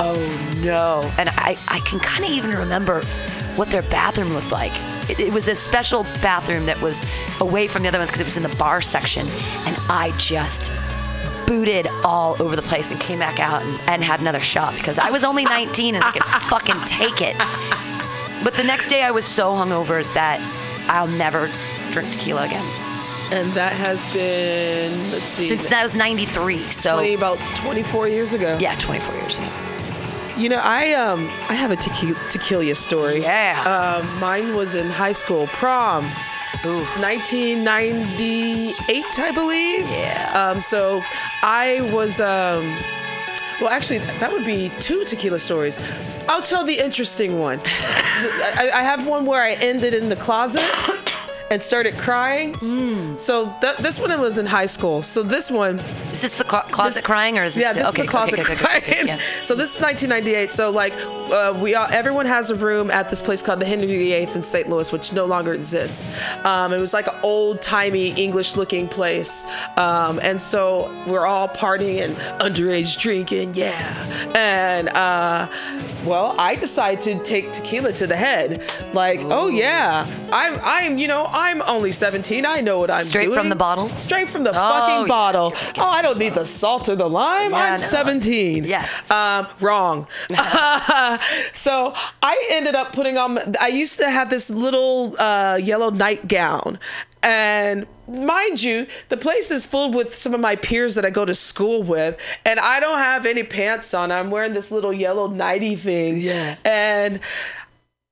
oh 0.00 0.16
no. 0.64 1.08
And 1.18 1.28
I 1.30 1.56
I 1.68 1.80
can 1.80 1.98
kind 2.00 2.24
of 2.24 2.30
even 2.30 2.52
remember 2.52 3.02
what 3.56 3.68
their 3.68 3.82
bathroom 3.82 4.32
looked 4.32 4.50
like. 4.52 4.72
It, 5.08 5.18
it 5.20 5.32
was 5.32 5.48
a 5.48 5.54
special 5.54 6.04
bathroom 6.22 6.66
that 6.66 6.80
was 6.80 7.04
away 7.40 7.66
from 7.66 7.82
the 7.82 7.88
other 7.88 7.98
ones 7.98 8.10
because 8.10 8.20
it 8.20 8.24
was 8.26 8.36
in 8.36 8.42
the 8.42 8.54
bar 8.56 8.80
section, 8.80 9.26
and 9.66 9.76
I 9.88 10.12
just 10.18 10.70
booted 11.46 11.88
all 12.04 12.40
over 12.40 12.54
the 12.54 12.62
place 12.62 12.90
and 12.92 13.00
came 13.00 13.18
back 13.18 13.40
out 13.40 13.62
and, 13.62 13.80
and 13.88 14.04
had 14.04 14.20
another 14.20 14.38
shot 14.38 14.74
because 14.74 14.98
I 15.00 15.10
was 15.10 15.24
only 15.24 15.44
19 15.44 15.96
and 15.96 16.04
I 16.04 16.12
could 16.12 16.22
fucking 16.24 16.80
take 16.86 17.20
it. 17.20 17.36
But 18.44 18.54
the 18.54 18.62
next 18.64 18.86
day 18.88 19.02
I 19.02 19.10
was 19.10 19.26
so 19.26 19.54
hungover 19.54 20.04
that 20.14 20.38
I'll 20.88 21.08
never 21.08 21.50
drink 21.90 22.12
tequila 22.12 22.44
again. 22.44 22.64
and 23.32 23.50
that 23.52 23.72
has 23.72 24.04
been 24.12 25.10
let's 25.10 25.28
see, 25.28 25.42
Since 25.48 25.68
that 25.68 25.82
was 25.82 25.96
93. 25.96 26.68
So, 26.68 26.94
20, 26.94 27.14
about 27.14 27.38
24 27.56 28.08
years 28.08 28.32
ago. 28.32 28.56
yeah, 28.60 28.76
24 28.76 29.14
years 29.16 29.36
ago. 29.38 29.48
You 30.40 30.48
know, 30.48 30.60
I 30.62 30.94
um 30.94 31.28
I 31.50 31.54
have 31.54 31.70
a 31.70 31.76
tequila, 31.76 32.18
tequila 32.30 32.74
story. 32.74 33.20
Yeah. 33.20 34.00
Um, 34.00 34.18
mine 34.18 34.54
was 34.54 34.74
in 34.74 34.88
high 34.88 35.12
school 35.12 35.46
prom. 35.48 36.06
Ooh. 36.64 36.84
1998, 37.00 39.04
I 39.18 39.32
believe. 39.32 39.86
Yeah. 39.90 40.32
Um, 40.34 40.62
so 40.62 41.02
I 41.42 41.80
was, 41.92 42.20
um, 42.20 42.74
well, 43.60 43.68
actually, 43.70 43.98
that 43.98 44.32
would 44.32 44.46
be 44.46 44.70
two 44.78 45.04
tequila 45.04 45.38
stories. 45.38 45.78
I'll 46.28 46.42
tell 46.42 46.64
the 46.64 46.78
interesting 46.78 47.38
one. 47.38 47.60
I, 47.64 48.70
I 48.74 48.82
have 48.82 49.06
one 49.06 49.24
where 49.26 49.42
I 49.42 49.52
ended 49.52 49.92
in 49.94 50.08
the 50.08 50.16
closet 50.16 50.64
and 51.50 51.60
started 51.60 51.98
crying. 51.98 52.54
Hmm. 52.54 53.16
So 53.18 53.52
th- 53.60 53.76
this 53.78 53.98
one 53.98 54.18
was 54.20 54.38
in 54.38 54.46
high 54.46 54.66
school. 54.66 55.02
So 55.02 55.22
this 55.22 55.50
one, 55.50 55.78
Is 56.12 56.22
this 56.22 56.38
the 56.38 56.44
clo- 56.44 56.62
closet 56.70 56.94
This- 57.00 57.02
crying 57.06 57.38
or 57.38 57.44
is 57.44 57.54
this 57.56 57.62
yeah, 57.62 57.72
this 57.72 57.86
okay, 57.88 58.02
is 58.02 58.06
the 58.06 58.10
closet 58.10 58.38
okay, 58.40 58.54
crying. 58.56 59.06
yeah. 59.06 59.18
So 59.42 59.54
this 59.56 59.74
is 59.74 59.80
1998. 59.82 60.52
So 60.52 60.70
like, 60.70 60.94
uh, 61.32 61.52
we 61.58 61.74
all, 61.74 61.86
everyone 61.90 62.26
has 62.26 62.50
a 62.50 62.54
room 62.54 62.90
at 62.90 63.08
this 63.08 63.20
place 63.20 63.42
called 63.42 63.60
the 63.60 63.64
Henry 63.66 63.86
VIII 63.86 64.22
in 64.34 64.42
St. 64.42 64.68
Louis, 64.68 64.90
which 64.92 65.12
no 65.12 65.24
longer 65.26 65.52
exists. 65.54 66.08
Um, 66.44 66.72
it 66.72 66.78
was 66.78 66.92
like 66.92 67.06
an 67.06 67.18
old 67.22 67.60
timey 67.62 68.08
English 68.12 68.56
looking 68.56 68.88
place, 68.88 69.46
um, 69.76 70.20
and 70.22 70.40
so 70.40 70.92
we're 71.06 71.26
all 71.26 71.48
partying 71.48 72.02
and 72.02 72.16
underage 72.40 72.98
drinking, 72.98 73.54
yeah. 73.54 73.94
And 74.34 74.88
uh, 74.90 75.48
well, 76.04 76.34
I 76.38 76.54
decided 76.56 77.00
to 77.02 77.22
take 77.22 77.52
tequila 77.52 77.92
to 77.92 78.06
the 78.06 78.16
head, 78.16 78.62
like, 78.92 79.20
oh 79.24 79.48
yeah, 79.48 80.06
I'm, 80.32 80.58
I'm, 80.62 80.98
you 80.98 81.08
know, 81.08 81.28
I'm 81.30 81.62
only 81.62 81.92
17. 81.92 82.44
I 82.46 82.60
know 82.60 82.78
what 82.78 82.90
I'm 82.90 83.00
Straight 83.02 83.24
doing. 83.24 83.34
from 83.34 83.48
the 83.48 83.56
bottle? 83.56 83.88
Straight 83.90 84.28
from 84.28 84.44
the 84.44 84.50
Oh, 84.50 84.52
fucking 84.54 85.00
yeah, 85.02 85.06
bottle. 85.06 85.52
Oh, 85.78 85.88
I 85.88 86.02
don't 86.02 86.18
need 86.18 86.34
the 86.34 86.44
salt 86.44 86.88
or 86.88 86.96
the 86.96 87.08
lime. 87.08 87.50
Yeah, 87.52 87.58
I'm 87.58 87.72
no. 87.72 87.76
17. 87.78 88.64
Yeah. 88.64 88.86
Um, 89.10 89.46
wrong. 89.60 90.06
so 91.52 91.94
I 92.22 92.48
ended 92.50 92.74
up 92.74 92.92
putting 92.92 93.16
on, 93.18 93.38
I 93.60 93.68
used 93.68 93.98
to 93.98 94.10
have 94.10 94.30
this 94.30 94.50
little 94.50 95.14
uh, 95.20 95.58
yellow 95.62 95.90
nightgown. 95.90 96.78
And 97.22 97.86
mind 98.08 98.62
you, 98.62 98.86
the 99.10 99.16
place 99.16 99.50
is 99.50 99.64
full 99.64 99.92
with 99.92 100.14
some 100.14 100.32
of 100.32 100.40
my 100.40 100.56
peers 100.56 100.94
that 100.94 101.04
I 101.04 101.10
go 101.10 101.24
to 101.24 101.34
school 101.34 101.82
with. 101.82 102.18
And 102.46 102.58
I 102.58 102.80
don't 102.80 102.98
have 102.98 103.26
any 103.26 103.42
pants 103.42 103.92
on. 103.92 104.10
I'm 104.10 104.30
wearing 104.30 104.54
this 104.54 104.70
little 104.72 104.92
yellow 104.92 105.26
nighty 105.28 105.76
thing. 105.76 106.18
Yeah. 106.18 106.56
And 106.64 107.20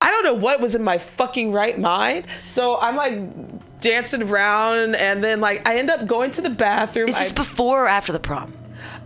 I 0.01 0.11
don't 0.11 0.25
know 0.25 0.35
what 0.35 0.61
was 0.61 0.75
in 0.75 0.85
my 0.85 0.99
fucking 0.99 1.53
right 1.53 1.79
mind. 1.79 2.27
So 2.45 2.79
I'm 2.81 2.97
like 2.97 3.19
dancing 3.81 4.23
around 4.23 4.97
and 4.97 5.23
then 5.25 5.41
like 5.41 5.67
I 5.67 5.79
end 5.79 5.91
up 5.91 6.07
going 6.07 6.31
to 6.33 6.41
the 6.41 6.51
bathroom. 6.51 7.09
Is 7.09 7.19
this 7.19 7.33
I- 7.33 7.35
before 7.35 7.85
or 7.85 7.89
after 7.89 8.13
the 8.13 8.21
prom? 8.21 8.53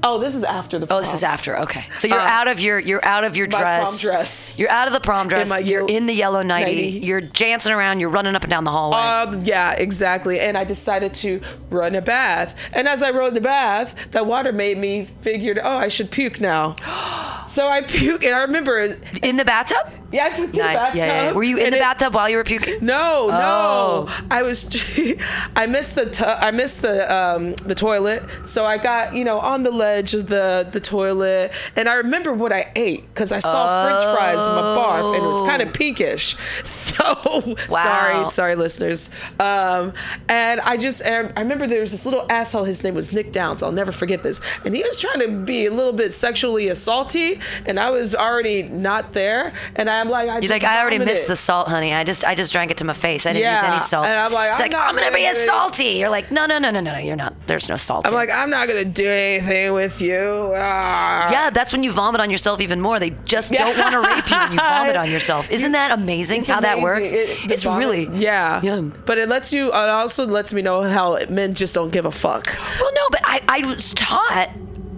Oh, 0.03 0.18
this 0.18 0.34
is 0.34 0.44
after 0.44 0.78
the 0.78 0.86
Oh, 0.92 0.98
this 1.00 1.12
is 1.14 1.22
after. 1.22 1.59
Okay, 1.61 1.84
so 1.94 2.09
you're 2.09 2.18
Uh, 2.18 2.26
out 2.26 2.48
of 2.48 2.61
your 2.61 2.78
you're 2.78 3.05
out 3.05 3.24
of 3.24 3.36
your 3.36 3.46
my 3.48 3.59
dress. 3.61 4.03
prom 4.03 4.11
dress. 4.14 4.59
You're 4.59 4.70
out 4.70 4.86
of 4.88 4.92
the 4.94 5.00
prom 5.00 5.28
dress. 5.28 5.44
In 5.44 5.48
my 5.48 5.59
you're 5.59 5.88
in 5.88 6.07
the 6.07 6.12
yellow 6.14 6.42
nighty. 6.42 6.74
nightie. 6.92 7.07
You're 7.07 7.20
dancing 7.20 7.72
around. 7.72 8.00
You're 8.00 8.09
running 8.11 8.34
up 8.34 8.42
and 8.42 8.50
down 8.50 8.64
the 8.64 8.70
hallway. 8.70 8.98
Um, 8.98 9.42
yeah, 9.44 9.72
exactly. 9.72 10.40
And 10.40 10.57
I 10.59 10.64
decided 10.64 11.14
to 11.14 11.40
run 11.70 11.94
a 11.94 12.03
bath. 12.03 12.57
And 12.72 12.86
as 12.88 13.03
I 13.03 13.11
rode 13.11 13.34
the 13.34 13.40
bath, 13.40 13.94
that 14.12 14.26
water 14.26 14.53
made 14.53 14.78
me 14.78 15.07
figured, 15.22 15.59
oh, 15.62 15.76
I 15.76 15.88
should 15.88 16.11
puke 16.11 16.40
now. 16.40 16.74
so 17.48 17.68
I 17.68 17.82
puke, 17.82 18.24
and 18.24 18.34
I 18.34 18.40
remember, 18.42 18.96
in 19.22 19.36
the 19.36 19.44
bathtub. 19.44 19.90
Yeah, 20.12 20.24
I 20.26 20.30
puked 20.30 20.44
in 20.44 20.50
the 20.52 20.58
Nice. 20.58 20.76
bathtub. 20.78 20.96
Yeah, 20.98 21.06
yeah. 21.28 21.32
Were 21.32 21.42
you 21.42 21.56
in 21.58 21.64
and 21.66 21.72
the 21.72 21.78
it- 21.78 21.80
bathtub 21.80 22.14
while 22.14 22.28
you 22.28 22.36
were 22.36 22.44
puking? 22.44 22.84
No, 22.84 23.28
Oh. 23.32 24.06
no. 24.08 24.24
I 24.30 24.42
was. 24.42 24.66
I 25.56 25.66
missed 25.66 25.94
the. 25.94 26.06
Tu- 26.10 26.24
I 26.24 26.50
missed 26.50 26.82
the 26.82 27.12
um, 27.12 27.54
the 27.54 27.74
toilet. 27.74 28.22
So 28.44 28.64
I 28.64 28.78
got 28.78 29.14
you 29.14 29.24
know 29.24 29.38
on 29.40 29.62
the 29.62 29.70
ledge 29.70 30.14
of 30.14 30.28
the 30.28 30.68
the 30.70 30.80
toilet, 30.80 31.52
and 31.76 31.88
I 31.88 31.94
remember 31.94 32.32
what 32.32 32.52
I 32.52 32.70
ate 32.76 33.02
because 33.12 33.32
I 33.32 33.38
saw 33.38 33.84
French 33.86 34.02
fries 34.16 34.46
in 34.46 34.52
my 34.52 34.60
barf, 34.76 35.14
and 35.14 35.24
it 35.24 35.26
was 35.26 35.40
kind 35.42 35.62
of 35.62 35.72
pinkish. 35.72 36.36
So 36.92 37.54
Wow. 37.68 37.82
sorry, 37.82 38.30
sorry, 38.30 38.54
listeners. 38.54 39.10
Um, 39.40 39.92
and 40.28 40.60
I 40.60 40.76
just 40.76 41.04
I 41.04 41.18
remember 41.40 41.66
there 41.66 41.80
was 41.80 41.90
this 41.92 42.04
little 42.04 42.26
asshole. 42.30 42.64
His 42.64 42.84
name 42.84 42.94
was 42.94 43.12
Nick 43.12 43.32
Downs. 43.32 43.62
I'll 43.62 43.72
never 43.72 43.92
forget 43.92 44.22
this. 44.22 44.40
And 44.64 44.74
he 44.74 44.82
was 44.82 45.00
trying 45.00 45.20
to 45.20 45.28
be 45.44 45.66
a 45.66 45.72
little 45.72 45.92
bit 45.92 46.12
sexually 46.12 46.66
assaulty, 46.66 47.40
and 47.66 47.78
I 47.80 47.90
was 47.90 48.14
already 48.14 48.62
not 48.64 49.12
there. 49.12 49.52
And 49.76 49.88
I'm 50.03 50.11
like, 50.11 50.28
I 50.28 50.38
You're 50.38 50.50
like, 50.50 50.64
I 50.64 50.80
already 50.80 50.98
missed 50.98 51.26
the 51.28 51.36
salt, 51.36 51.68
honey. 51.68 51.92
I 51.94 52.05
just, 52.05 52.24
I 52.24 52.34
just 52.34 52.53
drank 52.53 52.70
it 52.70 52.76
to 52.78 52.84
my 52.84 52.92
face. 52.92 53.24
I 53.26 53.32
didn't 53.32 53.53
use 53.55 53.62
any 53.62 53.80
salt. 53.80 54.07
and 54.07 54.18
I'm 54.18 54.32
like, 54.32 54.50
it's 54.50 54.61
I'm 54.61 54.64
like, 54.70 54.74
I'm 54.74 54.94
gonna 54.94 55.07
gonna 55.07 55.16
be 55.16 55.24
a 55.26 55.32
do 55.32 55.38
it. 55.40 55.46
salty. 55.46 55.84
You're 55.84 56.11
like, 56.11 56.30
no, 56.30 56.46
no, 56.46 56.59
no, 56.59 56.70
no, 56.70 56.80
no, 56.80 56.92
no. 56.92 56.98
You're 56.98 57.16
not. 57.16 57.34
There's 57.46 57.68
no 57.68 57.76
salt. 57.76 58.07
I'm 58.07 58.12
here. 58.12 58.18
like, 58.20 58.30
I'm 58.30 58.50
not 58.50 58.68
gonna 58.68 58.84
do 58.84 59.07
anything 59.09 59.72
with 59.72 60.00
you. 60.00 60.53
Ah. 60.57 61.30
yeah, 61.30 61.50
that's 61.50 61.72
when 61.72 61.82
you 61.84 61.92
vomit 61.92 62.20
on 62.20 62.30
yourself 62.30 62.61
even 62.61 62.80
more. 62.80 62.98
They 62.98 63.11
just 63.24 63.53
don't 63.53 63.78
want 63.78 63.92
to 63.92 64.00
rape 64.00 64.30
you 64.30 64.36
when 64.36 64.53
you 64.53 64.59
vomit 64.59 64.96
on 64.96 65.11
yourself. 65.16 65.50
Isn't 65.50 65.72
that 65.72 65.90
amazing 65.92 66.40
It's 66.40 66.48
how 66.50 66.61
that 66.61 66.80
works? 66.80 67.11
It- 67.11 67.50
it's 67.50 67.62
vomit- 67.62 67.78
really 67.86 68.09
yeah. 68.18 68.61
Yeah. 68.62 68.80
But 69.07 69.18
it 69.18 69.28
lets 69.28 69.53
you. 69.53 69.68
It 69.68 69.74
also 69.74 70.26
lets 70.26 70.53
me 70.53 70.62
know 70.62 70.82
how 70.82 71.18
men 71.28 71.55
just 71.55 71.74
don't 71.74 71.90
give 71.90 72.05
a 72.05 72.11
fuck. 72.11 72.46
Well, 72.80 72.92
no, 72.94 73.03
but 73.11 73.20
I, 73.24 73.40
I 73.48 73.66
was 73.66 73.94
taught 73.94 74.50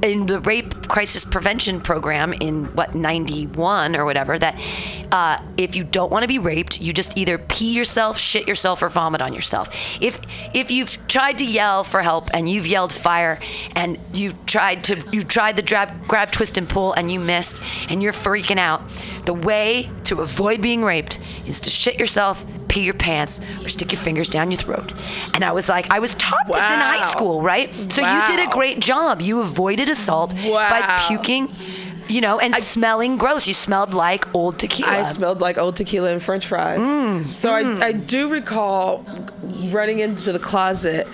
in 0.05 0.27
the 0.27 0.39
rape 0.41 0.87
crisis 0.87 1.25
prevention 1.25 1.81
program 1.81 2.33
in 2.35 2.67
what 2.77 2.95
91 2.95 3.97
or 3.97 4.05
whatever 4.05 4.39
that 4.39 4.55
uh, 5.11 5.41
if 5.57 5.75
you 5.75 5.83
don't 5.83 6.13
want 6.13 6.23
to 6.23 6.29
be 6.29 6.39
raped 6.39 6.81
you 6.81 6.93
just 6.93 7.17
either 7.17 7.39
pee 7.39 7.75
yourself 7.75 8.19
shit 8.19 8.47
yourself 8.47 8.83
or 8.83 8.89
vomit 8.89 9.23
on 9.23 9.33
yourself. 9.33 9.69
If 10.01 10.21
if 10.53 10.71
you've 10.71 11.07
tried 11.09 11.39
to 11.39 11.47
yell 11.47 11.85
for 11.85 12.03
help 12.03 12.29
and 12.35 12.49
you've 12.49 12.67
yelled 12.67 12.93
fire 12.93 13.41
and 13.75 13.99
you've 14.13 14.45
tried 14.47 14.85
to 14.85 15.03
you 15.11 15.23
tried 15.23 15.57
the 15.57 15.63
grab, 15.63 16.07
grab 16.07 16.31
twist 16.31 16.59
and 16.59 16.69
pull 16.69 16.93
and 16.93 17.11
you 17.11 17.19
missed 17.19 17.63
and 17.89 18.03
you're 18.03 18.13
freaking 18.13 18.59
out 18.59 18.83
the 19.25 19.35
way 19.35 19.91
to 20.05 20.21
avoid 20.21 20.61
being 20.61 20.85
raped 20.85 21.19
is 21.47 21.61
to 21.63 21.71
shit 21.71 21.99
yourself 21.99 22.45
pee 22.69 22.83
your 22.83 22.95
pants 22.95 23.41
or 23.63 23.69
stick 23.69 23.91
your 23.93 24.01
fingers 24.01 24.29
down 24.29 24.51
your 24.51 24.61
throat. 24.61 24.93
And 25.33 25.45
i 25.45 25.53
was 25.53 25.69
like 25.69 25.91
i 25.91 25.99
was 25.99 26.15
taught 26.17 26.47
this 26.47 26.57
in 26.57 26.79
high 26.79 27.03
school 27.03 27.41
right? 27.41 27.75
So 27.75 28.03
you 28.03 28.27
did 28.27 28.49
a 28.49 28.51
great 28.51 28.81
job. 28.81 29.21
You 29.21 29.41
avoided 29.41 29.89
assault 29.95 30.35
by 30.35 31.05
puking, 31.09 31.49
you 32.09 32.21
know, 32.21 32.39
and 32.39 32.55
smelling 32.55 33.17
gross. 33.17 33.47
You 33.47 33.55
smelled 33.55 33.95
like 33.95 34.33
old 34.35 34.59
tequila. 34.59 34.93
I 34.93 35.03
smelled 35.03 35.41
like 35.41 35.57
old 35.59 35.77
tequila 35.77 36.11
and 36.13 36.23
French 36.23 36.47
fries. 36.47 36.79
Mm, 36.79 37.33
so 37.35 37.51
I, 37.51 37.87
I 37.89 37.93
do 37.93 38.29
recall 38.29 39.05
running 39.71 40.01
into 40.01 40.33
the 40.33 40.39
closet, 40.39 41.09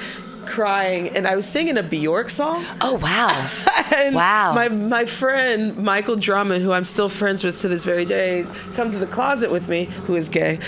crying, 0.50 1.08
and 1.16 1.26
I 1.26 1.36
was 1.36 1.46
singing 1.46 1.78
a 1.78 1.82
Bjork 1.82 2.28
song. 2.30 2.64
oh 2.80 2.94
wow. 2.94 3.50
And 3.92 4.14
Wow. 4.14 4.54
My 4.54 4.68
my 4.68 5.04
friend 5.04 5.76
Michael 5.76 6.14
Drummond, 6.14 6.62
who 6.62 6.70
I'm 6.70 6.84
still 6.84 7.08
friends 7.08 7.42
with 7.42 7.60
to 7.62 7.68
this 7.68 7.84
very 7.84 8.04
day, 8.04 8.46
comes 8.74 8.92
to 8.92 9.00
the 9.00 9.06
closet 9.06 9.50
with 9.50 9.68
me, 9.68 9.86
who 10.06 10.14
is 10.14 10.28
gay. 10.28 10.60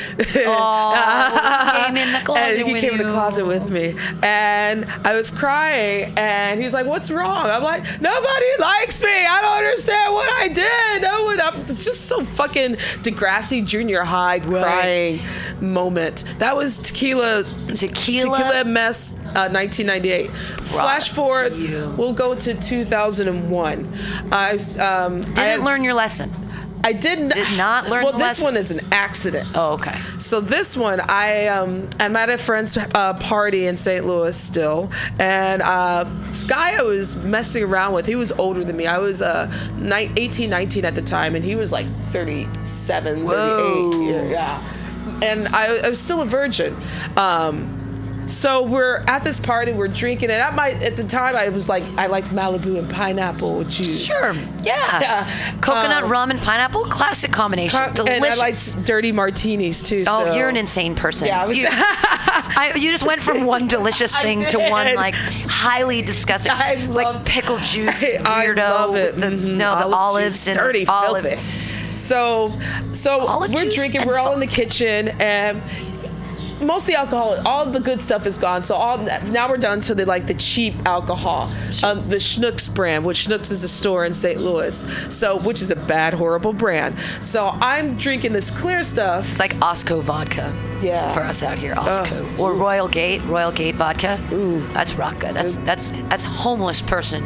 Oh, 0.45 1.85
came 1.87 1.97
in 1.97 2.13
the 2.13 2.19
closet 2.25 2.59
and 2.59 2.69
he 2.69 2.81
came 2.81 2.93
in 2.93 2.99
the 2.99 3.13
closet 3.13 3.47
with 3.47 3.71
me, 3.71 3.95
and 4.25 4.87
I 5.05 5.15
was 5.15 5.31
crying, 5.31 6.13
and 6.17 6.61
he's 6.61 6.75
like, 6.75 6.87
"What's 6.87 7.11
wrong?" 7.13 7.47
I'm 7.47 7.63
like, 7.63 7.83
"Nobody 8.01 8.47
likes 8.59 9.03
me. 9.03 9.25
I 9.25 9.41
don't 9.41 9.59
understand 9.59 10.13
what 10.13 10.29
I 10.43 10.49
did. 10.49 11.03
No 11.03 11.25
one." 11.25 11.41
I'm 11.41 11.67
just 11.77 12.07
so 12.07 12.25
fucking 12.25 12.75
Degrassi 13.03 13.65
Junior 13.65 14.03
High 14.03 14.41
crying 14.41 15.21
moment. 15.61 16.25
That 16.39 16.57
was 16.57 16.79
tequila. 16.79 17.45
Tequila? 17.69 18.37
Tequila 18.39 18.65
mess. 18.65 19.19
Uh, 19.35 19.49
1998. 19.49 20.31
Flash 20.67 21.11
forward, 21.11 21.53
we'll 21.97 22.13
go 22.13 22.35
to 22.35 22.55
2001. 22.55 23.99
I 24.33 24.53
um, 24.81 25.23
Didn't 25.23 25.39
I 25.39 25.43
had- 25.45 25.61
learn 25.61 25.83
your 25.85 25.95
lesson. 25.95 26.31
I 26.85 26.93
didn't. 26.93 27.29
did 27.29 27.57
not 27.57 27.89
learn 27.89 28.03
Well, 28.03 28.19
this 28.19 28.41
one 28.41 28.57
is 28.57 28.73
an 28.73 28.81
accident. 28.91 29.49
Oh, 29.55 29.75
okay. 29.75 29.97
So 30.19 30.41
this 30.41 30.77
one, 30.77 30.99
I 31.01 31.47
um, 31.47 31.89
I'm 32.01 32.17
at 32.17 32.29
a 32.29 32.37
friend's 32.37 32.77
uh, 32.77 33.15
party 33.21 33.67
in 33.67 33.77
St. 33.77 34.05
Louis 34.05 34.37
still, 34.37 34.91
and 35.21 35.63
uh, 35.63 36.05
this 36.27 36.43
guy 36.43 36.77
I 36.77 36.83
was 36.83 37.15
messing 37.15 37.63
around 37.63 37.93
with, 37.95 38.05
he 38.07 38.17
was 38.17 38.33
older 38.33 38.65
than 38.65 38.77
me. 38.77 38.87
I 38.89 38.99
was 38.99 39.23
uh, 39.23 39.49
ni- 39.77 40.11
18, 40.17 40.51
19 40.51 40.85
at 40.85 40.97
the 40.97 41.03
time, 41.03 41.37
and 41.37 41.45
he 41.45 41.55
was 41.55 41.71
like 41.71 41.87
37, 42.11 43.15
38. 43.15 43.25
Whoa. 43.27 44.01
Yeah, 44.03 44.23
yeah. 44.29 44.73
And 45.23 45.47
I, 45.49 45.77
I 45.85 45.89
was 45.89 46.01
still 46.01 46.21
a 46.21 46.27
virgin. 46.27 46.75
Um, 47.17 47.79
so 48.33 48.63
we're 48.63 48.97
at 49.07 49.23
this 49.25 49.39
party, 49.39 49.73
we're 49.73 49.89
drinking, 49.89 50.31
and 50.31 50.41
at 50.41 50.55
my 50.55 50.71
at 50.71 50.97
the 50.97 51.05
time 51.05 51.37
I 51.37 51.49
was 51.51 51.69
like 51.69 51.83
I 51.99 52.07
liked 52.07 52.29
Malibu 52.31 52.79
and 52.79 52.89
pineapple 52.91 53.65
juice. 53.65 54.05
Sure. 54.07 54.33
Yeah. 54.63 55.01
Yeah. 55.01 55.61
Coconut 55.61 56.05
Um, 56.05 56.11
rum 56.11 56.31
and 56.31 56.41
pineapple, 56.41 56.85
classic 56.87 57.31
combination. 57.33 57.79
Co- 57.79 57.93
Delicious. 57.93 58.25
And 58.25 58.25
I 58.25 58.37
like 58.79 58.85
dirty 58.87 59.13
martinis 59.13 59.83
too. 59.83 60.05
Oh, 60.09 60.25
so- 60.25 60.35
you're 60.35 60.49
an 60.49 60.57
insane 60.57 60.95
person. 60.95 61.27
Yeah, 61.29 61.45
I 61.45 61.51
you, 61.51 61.67
I, 61.71 62.73
you 62.77 62.91
just 62.91 63.05
went 63.05 63.21
from 63.23 63.45
one 63.45 63.69
delicious 63.69 64.17
thing 64.23 64.45
to 64.47 64.59
one 64.59 64.95
like 64.95 65.15
highly 65.15 66.01
disgusting, 66.03 66.53
I 66.53 66.75
like 66.87 67.05
love- 67.07 67.25
pickle 67.25 67.59
juice 67.59 68.03
I 68.03 68.47
weirdo. 68.47 68.57
love 68.57 68.97
it. 68.97 69.17
The, 69.17 69.27
Mhm. 69.27 69.43
No, 69.57 69.71
the 69.71 69.85
Olive 69.85 69.95
olives 69.95 70.37
juice, 70.45 70.49
and 70.49 70.57
dirty, 70.57 70.87
olive. 70.87 71.25
filthy. 71.25 71.43
So, 71.95 72.53
so 72.93 73.21
Olive 73.21 73.53
we're 73.53 73.69
drinking. 73.69 74.07
We're 74.07 74.19
all 74.19 74.33
in 74.33 74.41
the 74.41 74.47
kitchen, 74.47 75.09
and 75.21 75.61
most 76.63 76.85
of 76.85 76.87
the 76.89 76.99
alcohol, 76.99 77.37
all 77.47 77.67
the 77.67 77.81
good 77.81 78.01
stuff 78.01 78.27
is 78.27 78.39
gone. 78.39 78.63
So 78.63 78.75
all 78.75 78.99
now 78.99 79.49
we're 79.49 79.57
down 79.57 79.81
to 79.83 79.95
the 79.95 80.07
like 80.07 80.27
the 80.27 80.35
cheap 80.35 80.75
alcohol, 80.87 81.51
um, 81.85 82.09
the 82.09 82.17
Schnucks 82.17 82.73
brand, 82.73 83.05
which 83.05 83.27
Schnucks 83.27 83.51
is 83.51 83.65
a 83.65 83.69
store 83.69 84.05
in 84.05 84.13
St. 84.13 84.41
Louis. 84.41 84.87
So 85.15 85.39
which 85.39 85.61
is 85.61 85.71
a 85.71 85.77
bad, 85.77 86.15
horrible 86.15 86.53
brand. 86.53 86.97
So 87.21 87.49
I'm 87.61 87.97
drinking 87.97 88.33
this 88.33 88.51
clear 88.51 88.83
stuff. 88.83 89.29
It's 89.29 89.39
like 89.39 89.55
Osco 89.57 90.03
vodka. 90.03 90.53
Yeah. 90.83 91.13
For 91.13 91.21
us 91.21 91.43
out 91.43 91.59
here, 91.59 91.75
Osco 91.75 92.39
or 92.39 92.55
Royal 92.55 92.89
Gate, 92.89 93.23
Royal 93.25 93.53
Gate 93.53 93.77
vodka. 93.77 94.21
Ooh. 94.33 94.67
That's 94.69 94.95
rock 94.95 95.21
good. 95.21 95.35
That's 95.35 95.59
that's 95.59 95.91
that's 96.09 96.25
homeless 96.25 96.83
person. 96.83 97.23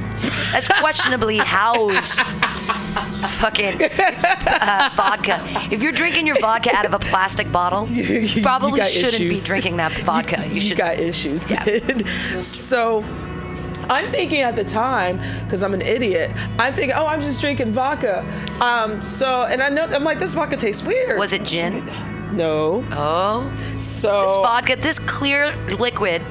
That's 0.52 0.68
questionably 0.68 1.38
housed. 1.56 2.20
Fucking 2.96 3.82
uh, 3.82 4.90
vodka. 4.94 5.42
If 5.70 5.82
you're 5.82 5.92
drinking 5.92 6.26
your 6.26 6.38
vodka 6.40 6.74
out 6.74 6.86
of 6.86 6.94
a 6.94 6.98
plastic 6.98 7.50
bottle, 7.52 7.86
you 7.90 8.42
probably 8.42 8.78
got 8.80 8.88
shouldn't 8.88 9.14
issues. 9.14 9.42
be 9.44 9.46
drinking 9.48 9.76
that 9.78 9.92
vodka. 9.92 10.44
You, 10.48 10.54
You 10.54 10.60
should. 10.60 10.78
got 10.78 10.98
issues. 10.98 11.48
Yeah. 11.50 11.64
so 12.38 13.02
I'm 13.90 14.10
thinking 14.10 14.40
at 14.40 14.56
the 14.56 14.64
time, 14.64 15.20
because 15.44 15.62
I'm 15.62 15.74
an 15.74 15.82
idiot, 15.82 16.30
I'm 16.58 16.72
thinking, 16.74 16.94
oh, 16.96 17.06
I'm 17.06 17.20
just 17.20 17.40
drinking 17.40 17.72
vodka. 17.72 18.24
Um, 18.60 19.00
so, 19.02 19.44
and 19.44 19.62
I 19.62 19.68
know, 19.68 19.84
I'm 19.84 20.04
like, 20.04 20.18
this 20.18 20.34
vodka 20.34 20.56
tastes 20.56 20.82
weird. 20.84 21.18
Was 21.18 21.32
it 21.32 21.42
gin? 21.44 21.84
No. 22.34 22.84
Oh, 22.92 23.50
So. 23.78 24.26
this 24.26 24.36
vodka, 24.38 24.76
this 24.76 24.98
clear 25.00 25.54
liquid 25.76 26.22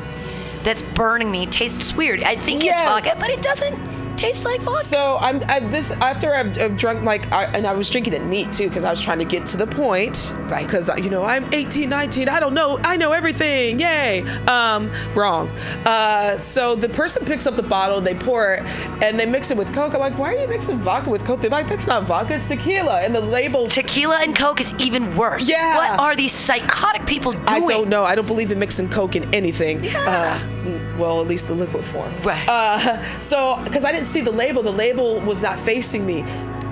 that's 0.64 0.82
burning 0.82 1.30
me 1.32 1.46
tastes 1.46 1.94
weird. 1.96 2.24
I 2.24 2.36
think 2.36 2.64
Yes. 2.64 2.80
it's 2.82 2.90
vodka, 3.08 3.20
but 3.22 3.30
it 3.30 3.42
doesn't 3.42 3.78
taste 4.18 4.46
like 4.46 4.62
vodka. 4.62 4.84
So 4.84 5.18
I'm 5.20 5.42
I, 5.48 5.60
this 5.60 5.92
after 5.92 6.36
I've, 6.36 6.58
I've 6.58 6.78
drunk 6.78 7.04
like 7.04 7.32
I, 7.32 7.46
and 7.46 7.66
I 7.66 7.74
was 7.74 7.90
drinking 7.90 8.14
it 8.14 8.24
neat 8.24 8.52
too 8.52 8.68
because 8.68 8.84
I 8.84 8.90
was 8.90 9.02
trying 9.02 9.20
to 9.20 9.26
get 9.26 9.46
to 9.48 9.58
the 9.58 9.68
point. 9.68 10.34
Right. 10.50 10.66
Because 10.66 10.90
you 11.00 11.10
know 11.10 11.24
I'm 11.24 11.52
18, 11.54 11.90
19. 11.90 12.30
I 12.30 12.40
don't 12.40 12.54
know. 12.54 12.80
I 12.84 12.98
know 12.98 13.12
everything. 13.12 13.80
Yay. 13.80 14.22
Um, 14.48 14.92
wrong. 15.14 15.50
Uh, 15.86 16.38
so 16.38 16.76
the 16.76 16.90
person 16.90 17.26
picks 17.26 17.48
up 17.48 17.56
the 17.56 17.64
bottle, 17.64 18.02
they 18.02 18.16
pour 18.16 18.56
it, 18.56 18.64
and 19.04 19.20
they 19.20 19.26
mix 19.26 19.52
it 19.52 19.58
with 19.58 19.74
Coke. 19.74 19.94
I'm 19.94 20.00
like, 20.00 20.18
why 20.18 20.36
are 20.36 20.42
you 20.42 20.48
mixing 20.48 20.80
vodka 20.80 21.10
with 21.10 21.26
Coke? 21.26 21.42
They're 21.42 21.50
like, 21.50 21.68
that's 21.68 21.88
not 21.88 22.04
vodka. 22.04 22.36
It's 22.36 22.48
tequila. 22.48 23.02
And 23.02 23.14
the 23.16 23.22
label. 23.22 23.68
Tequila 23.68 24.18
and 24.22 24.36
Coke 24.36 24.62
is 24.62 24.74
even 24.80 25.16
worse. 25.16 25.48
Yeah. 25.48 25.76
What 25.78 26.00
are 26.00 26.16
these 26.16 26.32
psychotic 26.32 27.06
people 27.06 27.32
doing? 27.32 27.48
I 27.48 27.60
don't 27.60 27.90
know. 27.90 28.04
I 28.04 28.16
don't 28.16 28.28
believe 28.28 28.52
in 28.52 28.60
mixing 28.60 28.90
Coke 28.90 29.16
in 29.16 29.34
anything. 29.34 29.84
Yeah. 29.84 30.42
Uh, 30.66 30.98
well, 30.98 31.22
at 31.22 31.28
least 31.28 31.48
the 31.48 31.54
liquid 31.54 31.86
form. 31.86 32.14
Right. 32.22 32.48
Uh, 32.48 33.20
so, 33.20 33.62
because 33.64 33.86
I 33.86 33.92
didn't 33.92 34.05
see 34.06 34.22
the 34.22 34.32
label, 34.32 34.64
the 34.64 34.72
label 34.72 35.20
was 35.22 35.42
not 35.42 35.60
facing 35.60 36.06
me. 36.06 36.22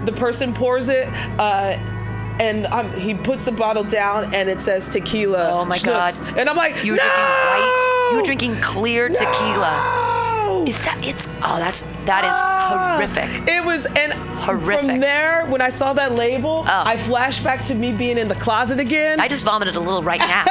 The 0.05 0.13
person 0.15 0.53
pours 0.53 0.89
it, 0.89 1.07
uh, 1.39 1.77
and 2.39 2.65
um, 2.67 2.91
he 2.93 3.13
puts 3.13 3.45
the 3.45 3.51
bottle 3.51 3.83
down, 3.83 4.33
and 4.33 4.49
it 4.49 4.61
says 4.61 4.89
tequila. 4.89 5.51
Oh 5.51 5.65
my 5.65 5.77
Schnucks. 5.77 6.25
God. 6.25 6.37
And 6.39 6.49
I'm 6.49 6.57
like, 6.57 6.83
You 6.83 6.93
were 6.93 6.97
no! 6.97 7.03
drinking 7.03 7.23
white. 7.23 8.07
You 8.11 8.17
were 8.17 8.23
drinking 8.23 8.55
clear 8.61 9.09
tequila. 9.09 10.32
No! 10.45 10.63
Is 10.65 10.77
that 10.85 10.99
it's 11.03 11.27
oh 11.43 11.57
that's 11.57 11.81
that 12.05 12.23
is 12.25 12.31
Ah. 12.35 12.95
horrific. 12.95 13.47
It 13.47 13.63
was, 13.63 13.85
and 13.85 14.13
Horrific. 14.13 14.89
from 14.89 14.99
there, 14.99 15.45
when 15.45 15.61
I 15.61 15.69
saw 15.69 15.93
that 15.93 16.15
label, 16.15 16.63
Oh. 16.67 16.83
I 16.85 16.97
flashed 16.97 17.43
back 17.43 17.63
to 17.65 17.75
me 17.75 17.91
being 17.91 18.17
in 18.17 18.27
the 18.27 18.35
closet 18.35 18.79
again. 18.79 19.19
I 19.19 19.27
just 19.27 19.45
vomited 19.45 19.75
a 19.75 19.79
little 19.79 20.03
right 20.03 20.19
now. 20.19 20.45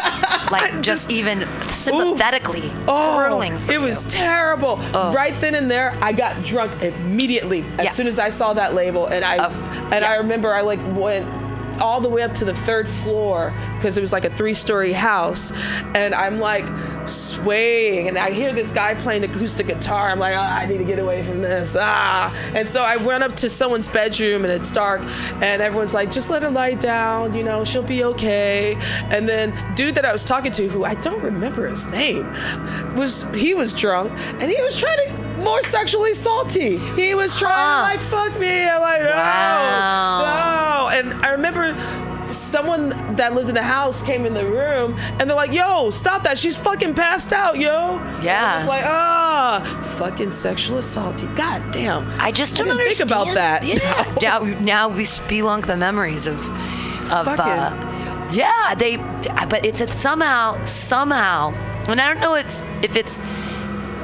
like 0.51 0.81
just, 0.81 1.11
even 1.11 1.47
sympathetically 1.69 2.71
Oh, 2.89 3.19
hurling 3.19 3.57
for 3.59 3.73
it 3.73 3.81
was 3.81 4.07
terrible. 4.07 4.79
Oh. 4.95 5.13
Right 5.15 5.39
then 5.41 5.55
and 5.55 5.71
there, 5.71 5.97
I 6.01 6.13
got 6.13 6.43
drunk 6.45 6.83
immediately 6.83 7.65
as 7.79 7.85
Yeah. 7.85 7.91
soon 7.91 8.07
as 8.07 8.19
I 8.19 8.29
saw 8.31 8.53
that 8.55 8.75
label, 8.75 9.07
and 9.07 9.25
I 9.25 9.39
Oh, 9.47 9.89
and 9.93 10.05
I 10.05 10.17
remember 10.17 10.55
I 10.55 10.61
like 10.63 10.81
went 10.95 11.27
all 11.81 12.01
the 12.01 12.09
way 12.09 12.23
up 12.23 12.35
to 12.35 12.45
the 12.45 12.55
third 12.55 12.89
floor 12.89 13.53
because 13.77 13.97
it 13.97 14.01
was 14.01 14.13
like 14.13 14.25
a 14.25 14.31
three-story 14.31 14.93
house, 14.93 15.53
and 15.95 16.15
I'm 16.15 16.39
like 16.39 16.65
swaying, 17.09 18.09
and 18.09 18.17
I 18.17 18.31
hear 18.31 18.53
this 18.53 18.71
guy 18.71 18.95
playing 18.95 19.25
acoustic 19.25 19.67
guitar. 19.67 20.09
I'm 20.09 20.19
like, 20.19 20.35
oh, 20.35 20.41
I 20.41 20.67
need 20.67 20.79
to 20.79 20.85
get 20.85 20.99
away 20.99 21.23
from 21.25 21.43
this. 21.43 21.77
Ah, 21.79 22.33
and 22.55 22.69
so 22.69 22.83
I 22.83 22.97
went 22.97 23.25
up 23.25 23.35
to 23.37 23.49
someone's 23.49 23.89
bedroom, 23.89 24.45
and 24.45 24.53
it's 24.53 24.71
dark, 24.71 25.03
and 25.43 25.61
everyone's 25.63 25.95
like, 25.95 26.11
just 26.11 26.31
let 26.31 26.43
her 26.43 26.51
lie 26.51 26.75
down, 26.75 27.35
you 27.35 27.43
know, 27.43 27.65
she'll 27.65 27.83
be 27.83 28.05
okay. 28.05 28.77
And 29.11 29.29
then 29.29 29.53
dude 29.75 29.97
that 29.97 30.05
I 30.05 30.13
was 30.13 30.25
talking 30.25 30.53
to, 30.53 30.69
who 30.69 30.85
I 30.85 30.95
don't 30.97 31.23
remember 31.23 31.67
his 31.69 31.87
name, 31.87 32.31
was 32.95 33.29
he 33.35 33.55
was 33.55 33.73
drunk, 33.73 34.13
and 34.41 34.51
he 34.51 34.63
was 34.63 34.77
trying 34.77 34.99
to 35.09 35.32
more 35.43 35.63
sexually 35.63 36.15
salty. 36.15 36.79
He 36.95 37.15
was 37.15 37.37
trying 37.37 37.53
Huh. 37.55 37.77
to 37.89 37.95
like 37.95 38.01
fuck 38.01 38.39
me. 38.41 38.69
I'm 38.69 38.81
like, 38.81 39.03
no, 39.03 39.09
Wow. 39.11 40.89
no. 40.91 40.99
And 40.99 41.25
I 41.25 41.31
remember 41.31 41.75
someone 42.33 42.89
that 43.17 43.35
lived 43.35 43.49
in 43.51 43.55
the 43.55 43.63
house 43.63 44.03
came 44.03 44.25
in 44.25 44.33
the 44.33 44.45
room 44.47 44.99
and 45.19 45.29
they're 45.29 45.37
like, 45.37 45.53
yo, 45.53 45.91
stop 45.91 46.23
that. 46.25 46.39
She's 46.39 46.57
fucking 46.57 46.95
passed 46.95 47.33
out, 47.33 47.59
yo. 47.59 47.97
Yeah. 48.23 48.53
I 48.53 48.57
was 48.57 48.67
like, 48.67 48.85
ah, 48.87 49.95
fucking 49.99 50.31
sexual 50.31 50.79
assaulty. 50.79 51.35
God 51.37 51.63
damn. 51.73 52.09
I 52.19 52.33
just 52.33 52.57
don't 52.57 52.71
I 52.71 52.89
think 52.89 53.01
about 53.01 53.35
that. 53.35 53.63
Yeah. 53.73 54.15
now, 54.23 54.39
now 54.61 54.89
we 54.89 55.03
spelunk 55.03 55.67
the 55.67 55.77
memories 55.77 56.27
of, 56.27 56.39
of 57.13 57.29
uh, 57.29 58.29
yeah. 58.33 58.75
They, 58.77 58.97
but 58.97 59.67
it's 59.67 59.81
a, 59.83 59.89
somehow, 59.89 60.63
somehow, 60.65 61.53
and 61.89 62.01
I 62.01 62.07
don't 62.15 62.21
know 62.21 62.35
if 62.37 62.47
it's, 62.47 62.65
if 62.83 62.97
it's 62.97 63.21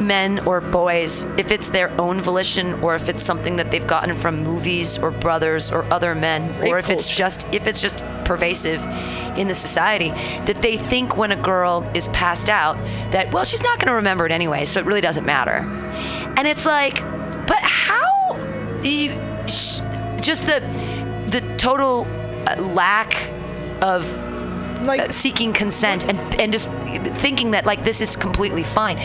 men 0.01 0.39
or 0.41 0.61
boys, 0.61 1.25
if 1.37 1.51
it's 1.51 1.69
their 1.71 1.91
own 2.01 2.21
volition 2.21 2.75
or 2.83 2.95
if 2.95 3.09
it's 3.09 3.23
something 3.23 3.57
that 3.57 3.71
they've 3.71 3.87
gotten 3.87 4.15
from 4.15 4.43
movies 4.43 4.99
or 4.99 5.11
brothers 5.11 5.71
or 5.71 5.85
other 5.93 6.15
men, 6.15 6.59
Rape 6.61 6.73
or 6.73 6.79
if 6.79 6.91
it's 6.91 7.09
just 7.15 7.53
if 7.53 7.67
it's 7.67 7.81
just 7.81 8.05
pervasive 8.25 8.83
in 9.37 9.49
the 9.49 9.55
society 9.55 10.11
that 10.47 10.57
they 10.63 10.77
think 10.77 11.17
when 11.17 11.33
a 11.33 11.37
girl 11.37 11.89
is 11.95 12.09
passed 12.09 12.51
out 12.51 12.77
that 13.13 13.33
well 13.33 13.45
she's 13.45 13.63
not 13.63 13.79
going 13.79 13.89
to 13.89 13.95
remember 13.95 14.27
it 14.27 14.33
anyway, 14.33 14.65
so 14.65 14.81
it 14.81 14.87
really 14.87 15.01
doesn't 15.01 15.25
matter. 15.25 15.65
And 16.37 16.47
it's 16.47 16.67
like, 16.67 17.01
but 17.47 17.59
how? 17.63 18.37
You, 18.83 19.11
sh- 19.47 19.81
just 20.21 20.47
the 20.47 20.61
the 21.29 21.41
total 21.57 22.07
uh, 22.47 22.57
lack 22.75 23.31
of 23.83 24.07
Like, 24.87 25.01
uh, 25.01 25.09
seeking 25.09 25.53
consent 25.53 26.05
and 26.05 26.19
and 26.41 26.53
just 26.53 26.71
thinking 27.21 27.51
that 27.53 27.67
like 27.67 27.83
this 27.83 28.01
is 28.01 28.15
completely 28.17 28.63
fine. 28.63 28.99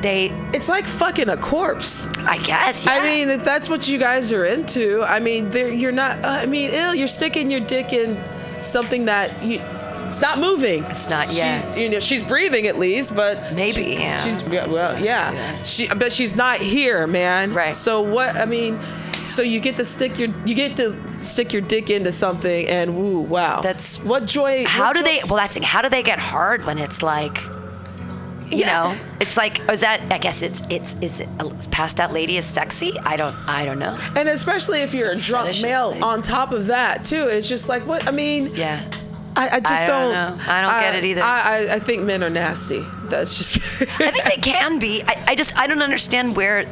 They, 0.00 0.26
it's 0.54 0.68
like 0.68 0.86
fucking 0.86 1.28
a 1.28 1.36
corpse. 1.36 2.06
I 2.18 2.38
guess. 2.38 2.86
Yeah. 2.86 2.92
I 2.92 3.02
mean, 3.02 3.28
if 3.30 3.42
that's 3.44 3.68
what 3.68 3.88
you 3.88 3.98
guys 3.98 4.32
are 4.32 4.44
into, 4.44 5.02
I 5.02 5.18
mean, 5.20 5.50
you're 5.52 5.90
not. 5.92 6.24
Uh, 6.24 6.28
I 6.28 6.46
mean, 6.46 6.70
ew, 6.72 6.92
you're 6.92 7.08
sticking 7.08 7.50
your 7.50 7.60
dick 7.60 7.92
in 7.92 8.16
something 8.62 9.06
that 9.06 9.42
you. 9.42 9.60
It's 10.06 10.22
not 10.22 10.38
moving. 10.38 10.84
It's 10.84 11.10
not- 11.10 11.30
She- 11.30 11.36
yeah. 11.36 11.74
you 11.76 11.90
know, 11.90 12.00
she's 12.00 12.22
breathing 12.22 12.66
at 12.66 12.78
least, 12.78 13.14
but 13.14 13.52
Maybe, 13.52 13.84
she- 13.84 13.92
yeah. 13.98 14.24
She's 14.24 14.40
yeah, 14.48 14.66
well, 14.66 14.98
yeah. 14.98 15.54
She, 15.62 15.86
but 15.88 16.14
she's 16.14 16.34
not 16.34 16.56
here, 16.58 17.06
man. 17.06 17.52
Right. 17.52 17.74
So 17.74 18.00
what? 18.00 18.34
I 18.34 18.46
mean, 18.46 18.80
so 19.22 19.42
you 19.42 19.60
get 19.60 19.76
to 19.76 19.84
stick 19.84 20.18
your 20.18 20.30
you 20.46 20.54
get 20.54 20.76
to 20.76 20.96
stick 21.20 21.52
your 21.52 21.60
dick 21.60 21.90
into 21.90 22.10
something, 22.12 22.66
and 22.68 22.96
woo, 22.96 23.18
wow. 23.20 23.60
That's- 23.60 23.98
what 24.02 24.24
joy. 24.24 24.64
how 24.64 24.86
what 24.86 24.94
do 24.94 25.00
joy- 25.02 25.06
they? 25.08 25.20
Well, 25.24 25.36
that's. 25.36 25.56
How 25.58 25.82
do 25.82 25.90
they 25.90 26.02
get 26.02 26.18
hard 26.18 26.64
when 26.64 26.78
it's 26.78 27.02
like, 27.02 27.36
you 28.50 28.58
Yeah. 28.58 28.66
know, 28.94 28.96
it's 29.20 29.36
like, 29.36 29.60
is 29.70 29.80
that? 29.80 30.00
I 30.10 30.18
guess 30.18 30.42
it's 30.42 30.62
it's 30.70 30.94
is 31.00 31.20
it 31.20 31.28
is 31.58 31.66
passed 31.68 32.00
out 32.00 32.12
lady 32.12 32.36
is 32.36 32.46
sexy? 32.46 32.98
I 33.00 33.16
don't 33.16 33.34
I 33.46 33.64
don't 33.64 33.78
know. 33.78 33.96
And 34.16 34.28
especially 34.28 34.80
if 34.82 34.94
you're 34.94 35.10
a 35.10 35.16
a 35.16 35.20
drunk 35.20 35.54
male 35.62 35.92
thing. 35.92 36.02
on 36.02 36.22
top 36.22 36.52
of 36.52 36.66
that 36.66 37.04
too, 37.04 37.26
it's 37.28 37.48
just 37.48 37.68
like 37.68 37.86
what 37.86 38.06
I 38.06 38.10
mean. 38.10 38.50
Yeah. 38.54 38.82
I, 39.36 39.56
I 39.56 39.60
just 39.60 39.84
I 39.84 39.86
don't 39.86 40.12
know. 40.12 40.36
I 40.48 40.60
don't 40.62 40.80
get 40.80 40.94
it 40.96 41.04
either. 41.04 41.22
I, 41.22 41.66
I, 41.68 41.74
I 41.74 41.78
think 41.78 42.02
men 42.02 42.24
are 42.24 42.30
nasty. 42.30 42.84
That's 43.04 43.36
just. 43.38 43.58
I 44.00 44.10
think 44.10 44.24
they 44.24 44.40
can 44.40 44.80
be. 44.80 45.02
I, 45.02 45.24
I 45.28 45.34
just 45.36 45.56
I 45.56 45.68
don't 45.68 45.82
understand 45.82 46.34
where 46.34 46.64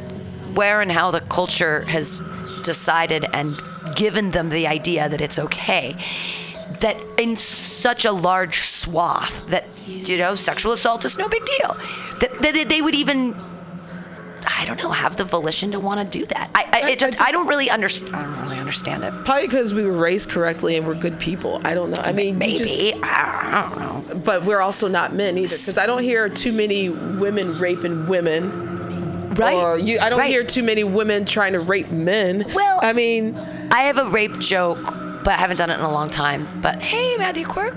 where 0.53 0.81
and 0.81 0.91
how 0.91 1.11
the 1.11 1.21
culture 1.21 1.81
has 1.85 2.21
decided 2.63 3.25
and 3.31 3.55
given 3.95 4.31
them 4.31 4.49
the 4.49 4.67
idea 4.67 5.07
that 5.07 5.21
it's 5.21 5.39
okay. 5.39 5.95
That 6.81 6.97
in 7.17 7.35
such 7.35 8.05
a 8.05 8.11
large 8.11 8.59
swath 8.59 9.47
that 9.47 9.65
you 9.85 10.17
know 10.17 10.35
sexual 10.35 10.71
assault 10.73 11.05
is 11.05 11.17
no 11.17 11.27
big 11.27 11.43
deal. 11.45 11.75
That, 12.19 12.31
that 12.41 12.69
they 12.69 12.81
would 12.81 12.95
even 12.95 13.35
I 14.59 14.63
don't 14.65 14.81
know 14.81 14.91
have 14.91 15.15
the 15.17 15.23
volition 15.23 15.71
to 15.71 15.79
want 15.79 15.99
to 16.11 16.19
do 16.19 16.25
that. 16.27 16.51
I, 16.55 16.63
I, 16.71 16.85
I- 16.85 16.89
it 16.91 16.99
just, 16.99 17.21
I 17.21 17.27
I, 17.27 17.31
don't 17.31 17.47
really 17.47 17.69
understand. 17.69 18.15
I 18.15 18.23
don't 18.23 18.39
really 18.43 18.59
understand 18.59 19.03
it. 19.03 19.11
Probably 19.25 19.47
because 19.47 19.73
we 19.73 19.83
were 19.85 19.91
raised 19.97 20.29
correctly 20.29 20.77
and 20.77 20.87
we're 20.87 20.95
good 20.95 21.19
people. 21.19 21.59
I 21.65 21.73
don't 21.73 21.89
know. 21.89 22.01
I 22.01 22.13
mean, 22.13 22.37
Maybe 22.37 22.59
just- 22.59 23.03
I 23.03 23.67
don't 23.69 23.79
know. 23.79 24.19
but 24.19 24.45
we're 24.45 24.61
also 24.61 24.87
not 24.87 25.13
men 25.13 25.37
either. 25.37 25.47
Because 25.49 25.77
I 25.77 25.85
don't 25.85 26.01
hear 26.03 26.29
too 26.29 26.51
many 26.53 26.89
women 26.89 27.57
raping 27.59 28.07
women. 28.07 29.33
Right? 29.35 29.53
Or 29.55 29.77
you, 29.77 29.99
I 29.99 30.09
don't 30.09 30.19
Right. 30.19 30.29
hear 30.29 30.43
too 30.43 30.63
many 30.63 30.83
women 30.83 31.25
trying 31.25 31.53
to 31.53 31.59
rape 31.59 31.91
men. 31.91 32.45
Well- 32.53 32.79
I 32.81 32.93
mean, 32.93 33.35
I 33.69 33.81
have 33.83 33.97
a 33.97 34.05
rape 34.09 34.39
joke, 34.39 34.77
but 35.27 35.33
I 35.33 35.41
haven't 35.41 35.57
done 35.57 35.69
it 35.69 35.73
in 35.73 35.81
a 35.81 35.91
long 35.91 36.09
time. 36.09 36.47
But 36.61 36.81
hey, 36.81 37.17
Matthew 37.17 37.45
Quirk. 37.45 37.75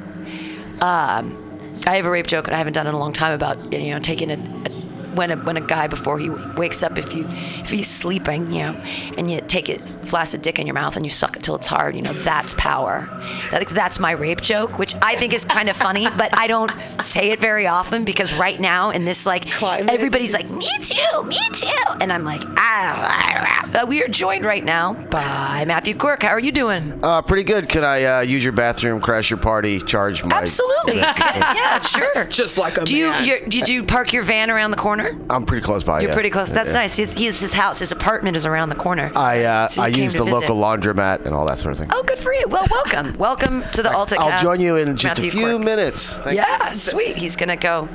Um, 0.81 1.37
I 1.85 1.97
have 1.97 2.07
a 2.07 2.11
rape 2.11 2.29
joke, 2.29 2.47
and 2.47 2.55
I 2.55 2.59
haven't 2.59 2.75
done 2.75 2.87
it 2.87 2.91
in 2.91 2.95
a 2.95 2.99
long 2.99 3.13
time 3.13 3.33
about 3.33 3.73
you 3.73 3.91
know 3.91 3.99
taking 3.99 4.31
a, 4.31 4.35
a 4.35 4.70
when 5.15 5.31
a 5.31 5.37
when 5.37 5.57
a 5.57 5.61
guy 5.61 5.87
before 5.87 6.19
he 6.19 6.31
wakes 6.31 6.83
up, 6.83 6.99
if 6.99 7.15
you 7.15 7.27
if 7.29 7.71
he's 7.71 7.89
sleeping, 7.89 8.51
you 8.53 8.61
know, 8.61 8.73
and 9.17 9.31
you 9.31 9.41
take 9.43 9.67
his 9.67 9.97
flaccid 10.05 10.43
dick 10.43 10.59
in 10.59 10.67
your 10.67 10.75
mouth 10.75 10.97
and 10.97 11.05
you 11.05 11.11
suck 11.11 11.37
it 11.37 11.43
till 11.43 11.55
it's 11.55 11.67
hard, 11.67 11.97
you 11.97 12.03
know, 12.03 12.13
that's 12.13 12.55
power. 12.55 13.09
Like 13.53 13.71
that's 13.71 13.99
my 13.99 14.13
rape 14.13 14.41
joke, 14.41 14.79
which 14.79 14.95
I 15.03 15.17
think 15.17 15.33
is 15.33 15.45
kind 15.45 15.69
of 15.69 15.77
funny, 15.77 16.09
but 16.17 16.37
I 16.37 16.47
don't 16.47 16.71
say 17.03 17.31
it 17.31 17.41
very 17.41 17.67
often 17.67 18.05
because 18.05 18.33
right 18.35 18.59
now 18.59 18.91
in 18.91 19.05
this 19.05 19.27
like 19.27 19.51
Climate. 19.51 19.91
everybody's 19.91 20.33
like 20.33 20.51
me 20.51 20.69
too, 20.79 21.23
me 21.25 21.39
too, 21.53 21.67
and 22.01 22.13
I'm 22.13 22.25
like 22.25 22.43
ah. 22.57 22.57
ah, 22.57 23.47
ah. 23.47 23.61
Uh, 23.73 23.87
we 23.87 24.03
are 24.03 24.09
joined 24.09 24.45
right 24.45 24.65
now 24.65 24.95
by 25.11 25.65
Matthew 25.65 25.95
Quirk. 25.95 26.25
How 26.25 26.31
are 26.31 26.41
you 26.41 26.51
doing? 26.51 26.99
Uh, 27.05 27.23
pretty 27.23 27.45
good. 27.45 27.69
Can 27.69 27.85
I 27.85 28.05
uh, 28.05 28.21
use 28.21 28.43
your 28.43 28.53
bathroom, 28.53 29.01
crash 29.01 29.31
your 29.31 29.39
party, 29.39 29.79
charge 29.79 30.25
my? 30.25 30.39
Absolutely. 30.39 30.97
yeah, 30.97 31.79
sure. 31.79 32.25
Just 32.25 32.59
like 32.59 32.79
a 32.79 32.85
Do 32.85 33.11
man. 33.11 33.25
You're, 33.25 33.41
did 33.47 33.69
you 33.69 33.85
park 33.85 34.13
your 34.13 34.25
van 34.25 34.51
around 34.51 34.73
the 34.73 34.77
corner? 34.77 35.00
I'm 35.29 35.45
pretty 35.45 35.65
close 35.65 35.85
by. 35.85 36.01
You're 36.01 36.11
yeah. 36.11 36.15
pretty 36.15 36.31
close. 36.31 36.51
That's 36.51 36.69
Yeah. 36.71 36.75
nice. 36.75 36.97
His, 36.97 37.15
his, 37.15 37.41
his 37.41 37.53
house, 37.53 37.79
his 37.79 37.93
apartment 37.93 38.37
is 38.37 38.47
around 38.47 38.69
the 38.69 38.75
corner. 38.75 39.13
I 39.15 39.45
uh, 39.45 39.69
So 39.69 39.83
I 39.83 39.89
use 39.89 40.13
the 40.13 40.25
visit. 40.25 40.41
local 40.41 40.57
laundromat 40.57 41.27
and 41.27 41.35
all 41.35 41.47
that 41.47 41.59
sort 41.59 41.73
of 41.73 41.79
thing. 41.79 41.89
Oh, 41.93 42.03
good 42.03 42.19
for 42.19 42.33
you. 42.33 42.45
Well, 42.49 42.67
welcome. 42.71 43.15
welcome 43.19 43.63
to 43.73 43.83
the 43.83 43.93
Alta 43.93 44.17
I'll 44.19 44.39
join 44.41 44.61
you 44.61 44.77
in 44.77 44.97
just 44.97 45.17
Matthew 45.17 45.29
a 45.29 45.31
few 45.31 45.47
Quirk. 45.57 45.61
minutes. 45.65 46.21
Thank 46.21 46.37
you. 46.37 46.43
Yeah, 46.43 46.73
sweet. 46.73 47.17
He's 47.17 47.37
gonna 47.37 47.57
go 47.57 47.89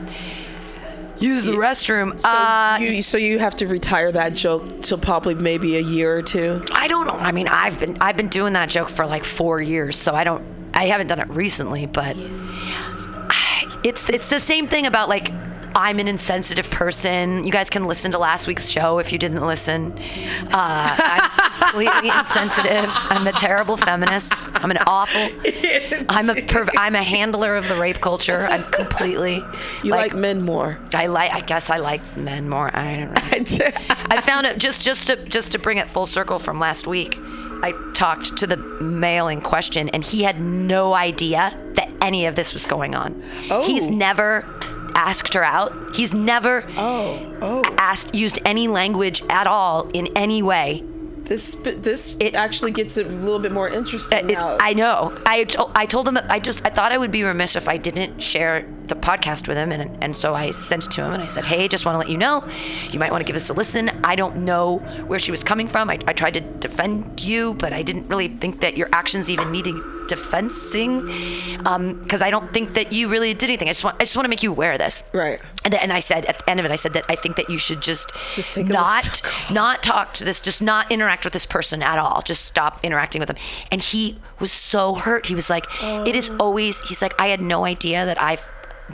use 1.17 1.45
the 1.45 1.53
restroom. 1.53 2.19
So, 2.19 2.29
uh, 2.29 2.77
you, 2.79 3.01
so 3.01 3.17
you 3.17 3.39
have 3.39 3.55
to 3.57 3.67
retire 3.67 4.11
that 4.11 4.33
joke 4.33 4.81
till 4.81 4.97
probably 4.97 5.35
maybe 5.35 5.77
a 5.77 5.81
year 5.81 6.17
or 6.17 6.21
two. 6.21 6.63
I 6.73 6.87
don't 6.87 7.07
know. 7.07 7.13
I 7.13 7.31
mean, 7.31 7.47
I've 7.47 7.79
been 7.79 7.97
I've 8.01 8.17
been 8.17 8.27
doing 8.29 8.53
that 8.53 8.69
joke 8.69 8.89
for 8.89 9.05
like 9.05 9.23
four 9.23 9.61
years, 9.61 9.97
so 9.97 10.13
I 10.13 10.23
don't. 10.23 10.43
I 10.73 10.87
haven't 10.87 11.07
done 11.07 11.19
it 11.19 11.29
recently, 11.29 11.85
but 11.85 12.17
it's 13.83 14.09
it's 14.09 14.29
the 14.29 14.39
same 14.39 14.67
thing 14.67 14.85
about 14.85 15.09
like 15.09 15.31
I'm 15.75 15.99
an 15.99 16.07
insensitive 16.07 16.69
person. 16.71 17.45
You 17.45 17.51
guys 17.51 17.69
can 17.69 17.83
listen 17.85 18.13
to 18.13 18.17
last 18.17 18.47
week's 18.47 18.69
show 18.69 18.99
if 18.99 19.11
you 19.11 19.19
didn't 19.19 19.45
listen. 19.45 19.91
Uh, 20.51 20.95
I'm 20.97 21.61
completely 21.61 22.09
insensitive. 22.17 22.89
I'm 23.09 23.27
a 23.27 23.33
terrible 23.33 23.75
feminist. 23.75 24.47
I'm 24.55 24.71
an 24.71 24.77
awful. 24.87 25.21
I'm 26.09 26.29
a 26.29 26.35
perv- 26.35 26.69
I'm 26.77 26.95
a 26.95 27.03
handler 27.03 27.57
of 27.57 27.67
the 27.67 27.75
rape 27.75 27.99
culture. 27.99 28.47
I'm 28.49 28.63
completely. 28.71 29.43
You 29.83 29.91
like, 29.91 30.15
men 30.15 30.43
more. 30.43 30.79
I 30.93 31.07
like. 31.07 31.33
I 31.33 31.41
guess 31.41 31.69
I 31.69 31.77
like 31.77 32.01
men 32.15 32.47
more. 32.47 32.73
I 32.75 32.95
don't 32.97 33.59
know. 33.59 33.65
I 34.09 34.21
found 34.21 34.47
it 34.47 34.57
just 34.57 34.83
just 34.85 35.07
to 35.07 35.17
just 35.25 35.51
to 35.51 35.59
bring 35.59 35.77
it 35.77 35.89
full 35.89 36.05
circle 36.05 36.39
from 36.39 36.57
last 36.59 36.87
week. 36.87 37.19
I 37.61 37.73
talked 37.93 38.37
to 38.37 38.47
the 38.47 38.57
male 38.57 39.27
in 39.27 39.41
question, 39.41 39.89
and 39.89 40.05
he 40.05 40.23
had 40.23 40.39
no 40.39 40.93
idea 40.93 41.57
that 41.73 41.89
any 42.01 42.27
of 42.27 42.35
this 42.35 42.53
was 42.53 42.65
going 42.65 42.95
on. 42.95 43.21
Oh. 43.49 43.61
He's 43.65 43.89
never 43.89 44.41
asked 44.95 45.33
her 45.33 45.43
out. 45.43 45.95
He's 45.95 46.13
never 46.13 46.65
oh, 46.77 47.37
oh. 47.41 47.61
asked 47.77 48.15
used 48.15 48.39
any 48.45 48.67
language 48.67 49.21
at 49.29 49.45
all 49.45 49.89
in 49.93 50.07
any 50.15 50.41
way. 50.41 50.83
This 51.25 51.55
this 51.55 52.15
It- 52.19 52.35
actually 52.35 52.71
gets 52.71 52.97
it 52.97 53.07
a 53.07 53.09
little 53.09 53.39
bit 53.39 53.51
more 53.51 53.67
interesting 53.67 54.17
uh, 54.17 54.21
It- 54.21 54.39
now. 54.39 54.57
I 54.59 54.73
know. 54.73 55.13
I, 55.25 55.45
I 55.75 55.85
told 55.85 56.07
him 56.07 56.17
I 56.29 56.39
just 56.39 56.65
I 56.65 56.69
thought 56.69 56.91
I 56.91 56.97
would 56.97 57.11
be 57.11 57.23
remiss 57.23 57.55
if 57.55 57.67
I 57.67 57.77
didn't 57.77 58.21
share 58.21 58.67
the 58.87 58.95
podcast 58.95 59.47
with 59.47 59.57
him, 59.57 59.71
and 59.71 60.03
and 60.03 60.15
so 60.15 60.35
I 60.35 60.51
sent 60.51 60.85
it 60.85 60.91
to 60.91 61.03
him 61.03 61.13
and 61.13 61.21
I 61.21 61.25
said, 61.25 61.45
hey, 61.45 61.67
just 61.67 61.85
want 61.85 61.95
to 61.95 61.99
let 61.99 62.09
you 62.09 62.17
know, 62.17 62.45
you 62.91 62.99
might 62.99 63.11
want 63.11 63.21
to 63.21 63.25
give 63.25 63.35
this 63.35 63.49
a 63.49 63.53
listen. 63.53 63.89
I 64.03 64.15
don't 64.15 64.37
know 64.37 64.77
where 65.07 65.19
she 65.19 65.31
was 65.31 65.43
coming 65.43 65.67
from. 65.67 65.89
I, 65.89 65.99
I 66.07 66.13
tried 66.13 66.35
to 66.35 66.41
defend 66.41 67.21
you, 67.23 67.53
but 67.55 67.73
I 67.73 67.81
didn't 67.83 68.07
really 68.07 68.27
think 68.27 68.61
that 68.61 68.77
your 68.77 68.89
actions 68.91 69.29
even 69.29 69.51
needing 69.51 69.81
defensing, 70.07 71.09
um, 71.65 71.99
because 72.03 72.21
I 72.21 72.29
don't 72.29 72.53
think 72.53 72.75
that 72.75 72.93
you 72.93 73.07
really 73.07 73.33
did 73.33 73.49
anything. 73.49 73.67
I 73.67 73.71
just 73.71 73.83
want 73.83 73.95
I 73.95 74.03
just 74.03 74.15
want 74.15 74.25
to 74.25 74.29
make 74.29 74.43
you 74.43 74.51
aware 74.51 74.73
of 74.73 74.79
this. 74.79 75.03
Right. 75.13 75.39
And, 75.63 75.73
and 75.73 75.91
I 75.91 75.97
said 75.97 76.27
at 76.27 76.37
the 76.39 76.49
end 76.49 76.59
of 76.59 76.65
it, 76.65 76.71
I 76.71 76.75
said 76.75 76.93
that 76.93 77.05
I 77.09 77.15
think 77.15 77.37
that 77.37 77.49
you 77.49 77.57
should 77.57 77.81
just, 77.81 78.13
Just 78.35 78.55
not 78.55 79.21
not 79.51 79.81
talk 79.81 80.13
to 80.15 80.23
this, 80.23 80.39
just 80.41 80.61
not 80.61 80.91
interact 80.91 81.23
with 81.23 81.33
this 81.33 81.47
person 81.47 81.81
at 81.81 81.97
all. 81.97 82.21
Just 82.21 82.45
stop 82.45 82.81
interacting 82.83 83.19
with 83.19 83.29
them. 83.29 83.37
And 83.71 83.81
he 83.81 84.19
was 84.39 84.51
so 84.51 84.93
hurt. 84.93 85.25
He 85.25 85.33
was 85.33 85.49
like, 85.49 85.65
it 85.81 86.15
is 86.15 86.29
always. 86.39 86.81
He's 86.81 87.01
like, 87.01 87.19
I 87.19 87.29
had 87.29 87.41
no 87.41 87.65
idea 87.65 88.05
that 88.05 88.21
I've 88.21 88.45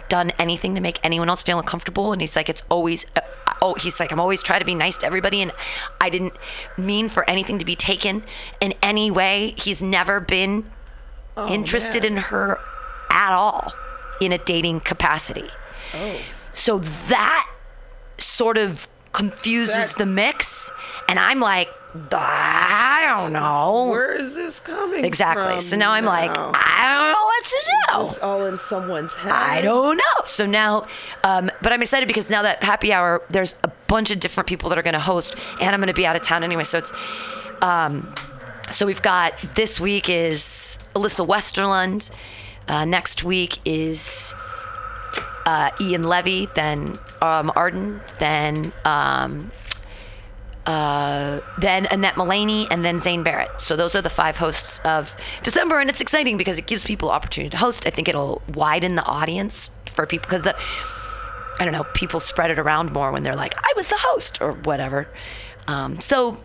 done 0.10 0.32
anything 0.40 0.76
to 0.76 0.82
make 0.82 1.00
anyone 1.04 1.30
else 1.30 1.44
feel 1.44 1.60
uncomfortable. 1.60 2.12
And 2.14 2.22
he's 2.22 2.36
like, 2.36 2.50
it's 2.50 2.64
always. 2.70 3.06
Uh, 3.16 3.22
Oh, 3.64 3.76
he's 3.76 4.00
like, 4.00 4.12
I'm 4.12 4.20
always 4.20 4.42
trying 4.42 4.58
to 4.62 4.66
be 4.66 4.74
nice 4.74 4.98
to 4.98 5.06
everybody, 5.06 5.40
and 5.40 5.52
I 6.00 6.10
didn't 6.10 6.34
mean 6.80 7.10
for 7.10 7.30
anything 7.30 7.60
to 7.60 7.66
be 7.66 7.76
taken 7.76 8.24
in 8.60 8.74
any 8.82 9.12
way. 9.12 9.54
He's 9.56 9.84
never 9.84 10.20
been 10.20 10.66
interested 11.48 12.02
man. 12.02 12.14
in 12.14 12.18
her 12.18 12.60
at 13.12 13.32
all 13.34 13.72
in 14.20 14.32
a 14.32 14.40
dating 14.40 14.80
capacity. 14.80 15.48
Oh. 15.94 16.18
So 16.52 16.80
that 16.80 17.48
sort 18.18 18.58
of 18.58 18.90
confuses 19.14 19.94
That- 19.94 19.98
the 20.00 20.06
mix. 20.08 20.72
And 21.08 21.20
I'm 21.20 21.40
like, 21.40 21.70
I 21.94 23.06
don't 23.08 23.34
know. 23.34 23.88
Where 23.90 24.14
is 24.14 24.36
this 24.36 24.60
coming 24.60 25.04
exactly. 25.04 25.60
So 25.60 25.76
now 25.76 25.92
I'm 25.92 26.06
like, 26.06 26.34
now? 26.34 26.52
I 26.54 26.88
don't 26.88 27.12
know 27.12 27.26
what 27.26 27.44
to 27.46 27.66
do. 27.66 28.02
It's 28.02 28.20
all 28.20 28.46
in 28.46 28.60
someone's 28.60 29.16
head. 29.16 29.32
I 29.32 29.62
don't 29.62 29.98
know. 29.98 30.26
So 30.26 30.46
now, 30.46 30.88
um, 31.24 31.52
but 31.62 31.74
I'm 31.74 31.82
excited 31.82 32.08
because 32.08 32.30
now 32.30 32.44
that 32.44 32.64
happy 32.64 32.94
hour, 32.94 33.22
there's 33.30 33.56
a 33.64 33.72
bunch 33.88 34.12
of 34.12 34.20
different 34.20 34.48
people 34.48 34.70
that 34.70 34.78
are 34.78 34.84
going 34.84 34.94
to 34.94 35.00
host, 35.00 35.36
and 35.60 35.74
I'm 35.76 35.82
going 35.82 35.88
to 35.88 35.94
be 35.94 36.06
out 36.06 36.16
of 36.16 36.22
town 36.22 36.44
anyway. 36.44 36.64
So 36.64 36.78
it's, 36.78 36.94
um, 37.62 38.14
so 38.70 38.86
we've 38.86 39.02
got 39.02 39.38
this 39.56 39.80
week 39.80 40.10
is 40.10 40.80
Alyssa 40.96 41.28
Westerlund. 41.28 42.12
Uh, 42.68 42.86
next 42.86 43.24
week 43.24 43.60
is 43.66 44.34
uh, 45.46 45.72
Ian 45.82 46.04
Levy, 46.04 46.46
then 46.56 47.00
um, 47.22 47.52
Arden, 47.56 48.00
then 48.20 48.72
um, 48.86 49.52
uh, 50.66 51.40
then 51.60 51.88
Annette 51.92 52.18
Mullaney, 52.18 52.68
and 52.70 52.86
then 52.86 53.00
Zane 53.00 53.24
Barrett. 53.24 53.60
So 53.60 53.76
those 53.76 53.96
are 53.96 54.02
the 54.02 54.10
five 54.10 54.38
hosts 54.38 54.80
of 54.86 55.16
December, 55.44 55.80
and 55.80 55.90
it's 55.90 56.02
exciting 56.02 56.38
because 56.38 56.58
it 56.60 56.68
gives 56.68 56.84
people 56.84 57.10
opportunity 57.10 57.50
to 57.50 57.58
host. 57.58 57.88
I 57.88 57.90
think 57.90 58.08
it'll 58.08 58.42
widen 58.54 58.96
the 58.96 59.06
audience 59.06 59.72
for 59.86 60.06
people 60.06 60.28
because 60.28 60.44
the 60.44 60.56
I 61.60 61.66
don't 61.66 61.74
know 61.74 61.86
people 61.94 62.20
spread 62.20 62.52
it 62.52 62.60
around 62.60 62.92
more 62.94 63.12
when 63.12 63.24
they're 63.24 63.36
like 63.36 63.54
I 63.58 63.74
was 63.76 63.88
the 63.88 63.98
host 63.98 64.42
or 64.42 64.54
whatever. 64.54 65.08
Um, 65.68 66.00
so 66.00 66.38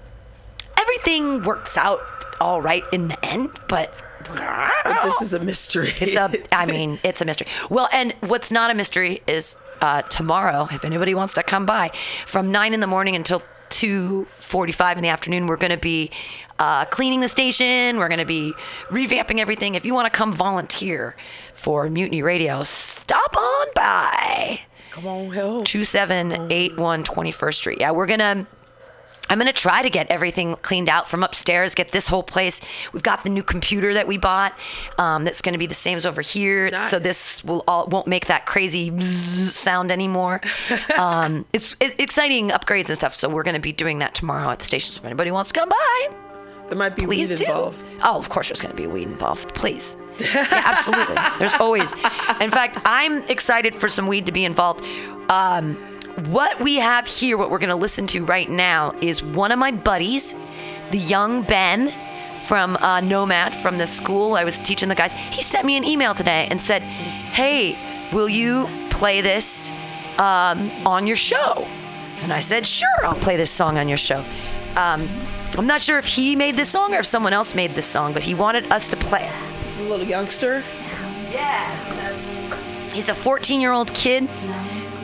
everything 0.79 1.43
works 1.43 1.77
out 1.77 2.01
all 2.41 2.61
right 2.61 2.85
in 2.93 3.09
the 3.09 3.25
end, 3.25 3.51
but. 3.69 3.95
But 4.29 5.05
this 5.05 5.23
is 5.23 5.35
a 5.35 5.39
mystery. 5.39 5.91
It's 6.01 6.17
a, 6.17 6.29
I 6.51 6.67
mean, 6.67 6.99
it's 7.05 7.21
a 7.21 7.25
mystery. 7.25 7.47
Well, 7.71 7.89
and 7.93 8.13
what's 8.23 8.51
not 8.51 8.73
a 8.73 8.75
mystery 8.75 9.23
is 9.29 9.61
uh, 9.81 10.03
tomorrow, 10.03 10.67
if 10.73 10.85
anybody 10.85 11.15
wants 11.15 11.35
to 11.35 11.45
come 11.45 11.65
by, 11.65 11.93
from 12.27 12.51
nine 12.51 12.75
in 12.75 12.81
the 12.81 12.89
morning 12.89 13.15
until 13.15 13.41
two 13.71 14.27
forty-five 14.37 14.97
in 14.97 15.03
the 15.03 15.09
afternoon, 15.09 15.47
we're 15.47 15.57
going 15.57 15.71
to 15.71 15.77
be 15.77 16.11
uh, 16.59 16.85
cleaning 16.87 17.21
the 17.21 17.29
station. 17.29 17.99
We're 17.99 18.09
going 18.09 18.19
to 18.21 18.25
be 18.25 18.53
revamping 18.89 19.39
everything. 19.39 19.75
If 19.75 19.85
you 19.85 19.95
want 19.95 20.13
to 20.13 20.17
come 20.17 20.33
volunteer 20.33 21.17
for 21.55 21.89
Mutiny 21.89 22.23
Radio, 22.23 22.63
stop 22.63 23.37
on 23.37 23.67
by. 23.75 24.61
Come 24.91 25.07
on, 25.07 25.31
help. 25.31 25.67
2781 25.67 27.05
21st 27.05 27.55
Street. 27.55 27.81
Yeah, 27.81 27.91
we're 27.91 28.07
going 28.07 28.21
to. 28.21 28.47
I'm 29.29 29.39
going 29.39 29.47
to 29.49 29.53
try 29.53 29.83
to 29.83 29.91
get 29.91 30.09
everything 30.11 30.55
cleaned 30.57 30.89
out 30.89 31.09
from 31.09 31.23
upstairs, 31.25 31.75
get 31.75 31.93
this 31.93 32.07
whole 32.09 32.23
place. 32.23 32.61
We've 32.93 33.03
got 33.03 33.25
the 33.25 33.31
new 33.31 33.43
computer 33.43 33.95
that 33.95 34.07
we 34.07 34.19
bought 34.19 34.57
um, 34.99 35.25
that's 35.25 35.43
going 35.43 35.53
to 35.55 35.59
be 35.59 35.67
the 35.67 35.75
same 35.75 35.97
as 35.97 36.07
over 36.07 36.21
here. 36.23 36.71
So 36.89 36.99
this 36.99 37.43
will 37.45 37.65
all, 37.67 37.87
won't 37.89 38.07
make 38.07 38.27
that 38.27 38.47
crazy 38.47 38.99
sound 39.01 39.91
anymore. 39.91 40.41
um, 40.99 41.45
it's, 41.53 41.77
it's 41.81 41.95
exciting 41.99 42.51
upgrades 42.51 42.89
and 42.89 42.97
stuff. 42.97 43.15
So 43.15 43.29
we're 43.29 43.43
going 43.43 43.55
to 43.55 43.61
be 43.61 43.73
doing 43.73 43.99
that 43.99 44.15
tomorrow 44.15 44.49
at 44.51 44.61
the 44.61 44.65
station. 44.65 44.93
So 44.93 45.01
if 45.01 45.05
anybody 45.05 45.31
wants 45.31 45.51
to 45.53 45.59
come 45.59 45.69
by, 45.69 46.09
There 46.69 46.79
might 46.79 46.95
be 46.97 47.05
please 47.05 47.31
weed 47.31 47.39
do. 47.39 47.45
involved. 47.47 47.83
Oh, 48.05 48.17
of 48.19 48.29
course, 48.29 48.49
there's 48.49 48.61
going 48.61 48.75
to 48.75 48.81
be 48.81 48.87
weed 48.87 49.09
involved. 49.09 49.55
Please. 49.55 49.97
Yeah, 50.19 50.47
absolutely. 50.51 51.17
there's 51.39 51.53
always. 51.55 51.93
In 52.41 52.51
fact, 52.51 52.79
I'm 52.87 53.23
excited 53.29 53.75
for 53.75 53.87
some 53.87 54.07
weed 54.07 54.25
to 54.25 54.33
be 54.33 54.47
involved. 54.47 54.83
Um, 55.29 55.77
what 56.25 56.59
we 56.61 56.77
have 56.77 57.07
here, 57.07 57.37
what 57.37 57.51
we're 57.51 57.59
going 57.59 57.71
to 57.71 57.77
listen 57.77 58.07
to 58.09 58.25
right 58.25 58.49
now, 58.49 58.95
is 59.01 59.23
one 59.23 59.53
of 59.53 59.59
my 59.59 59.71
buddies, 59.71 60.35
the 60.91 60.99
young 60.99 61.43
Ben 61.43 61.91
from 62.41 62.77
uh, 62.77 63.01
Nomad 63.01 63.55
from 63.55 63.79
the 63.79 63.87
school 63.87 64.35
I 64.35 64.45
was 64.45 64.59
teaching 64.61 64.89
the 64.89 64.95
guys. 64.95 65.13
He 65.13 65.43
sent 65.43 65.67
me 65.67 65.77
an 65.77 65.85
email 65.85 66.15
today 66.15 66.49
and 66.51 66.61
said, 66.61 66.83
"Hey, 66.83 67.77
will 68.13 68.29
you 68.29 68.69
play 68.91 69.21
this 69.21 69.73
um, 70.19 70.71
on 70.87 71.07
your 71.07 71.17
show?" 71.17 71.67
And 72.23 72.33
I 72.33 72.41
said, 72.41 72.67
"Sure, 72.67 72.89
I'll 73.05 73.15
play 73.15 73.37
this 73.37 73.51
song 73.51 73.79
on 73.79 73.89
your 73.89 73.99
show." 73.99 74.25
Um, 74.77 75.09
I'm 75.57 75.67
not 75.67 75.81
sure 75.81 75.97
if 75.99 76.07
he 76.07 76.37
made 76.37 76.57
this 76.57 76.69
song 76.69 76.95
or 76.95 76.99
if 76.99 77.07
someone 77.07 77.33
else 77.33 77.55
made 77.55 77.75
this 77.75 77.87
song, 77.87 78.13
but 78.13 78.23
he 78.23 78.35
wanted 78.35 78.71
us 78.71 78.91
to 78.91 78.97
play 78.97 79.31
it. 79.31 79.67
Is 79.67 79.79
a 79.79 79.83
little 79.85 80.07
youngster. 80.07 80.63
Yeah. 81.31 81.75
He's 82.93 83.09
a 83.11 83.15
14 83.15 83.61
year 83.61 83.73
old 83.73 83.93
kid, 83.93 84.29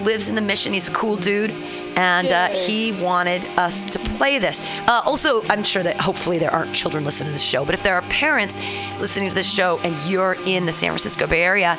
lives 0.04 0.28
in 0.28 0.34
the 0.34 0.40
mission. 0.40 0.72
He's 0.72 0.88
a 0.88 0.92
cool 0.92 1.16
dude. 1.16 1.50
And 1.94 2.28
uh, 2.28 2.48
he 2.48 2.92
wanted 3.02 3.44
us 3.58 3.84
to 3.86 3.98
play 3.98 4.38
this. 4.38 4.60
Uh, 4.88 5.02
also, 5.04 5.42
I'm 5.48 5.62
sure 5.62 5.82
that 5.82 6.00
hopefully 6.00 6.38
there 6.38 6.50
aren't 6.50 6.74
children 6.74 7.04
listening 7.04 7.28
to 7.28 7.32
this 7.32 7.42
show, 7.42 7.66
but 7.66 7.74
if 7.74 7.82
there 7.82 7.94
are 7.94 8.02
parents 8.02 8.56
listening 8.98 9.28
to 9.28 9.34
this 9.34 9.52
show 9.52 9.78
and 9.84 9.94
you're 10.10 10.36
in 10.46 10.64
the 10.64 10.72
San 10.72 10.88
Francisco 10.90 11.26
Bay 11.26 11.42
Area, 11.42 11.78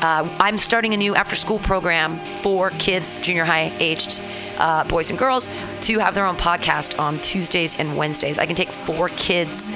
Uh, 0.00 0.28
I'm 0.38 0.58
starting 0.58 0.94
a 0.94 0.96
new 0.96 1.16
after 1.16 1.34
school 1.34 1.58
program 1.58 2.18
for 2.42 2.70
kids, 2.78 3.16
junior 3.16 3.44
high 3.44 3.72
aged 3.80 4.20
uh, 4.58 4.84
boys 4.84 5.10
and 5.10 5.18
girls, 5.18 5.50
to 5.80 5.98
have 5.98 6.14
their 6.14 6.24
own 6.24 6.36
podcast 6.36 6.96
on 7.00 7.18
Tuesdays 7.18 7.74
and 7.80 7.96
Wednesdays. 7.96 8.38
I 8.38 8.46
can 8.46 8.54
take 8.54 8.70
four 8.70 9.08
kids 9.16 9.72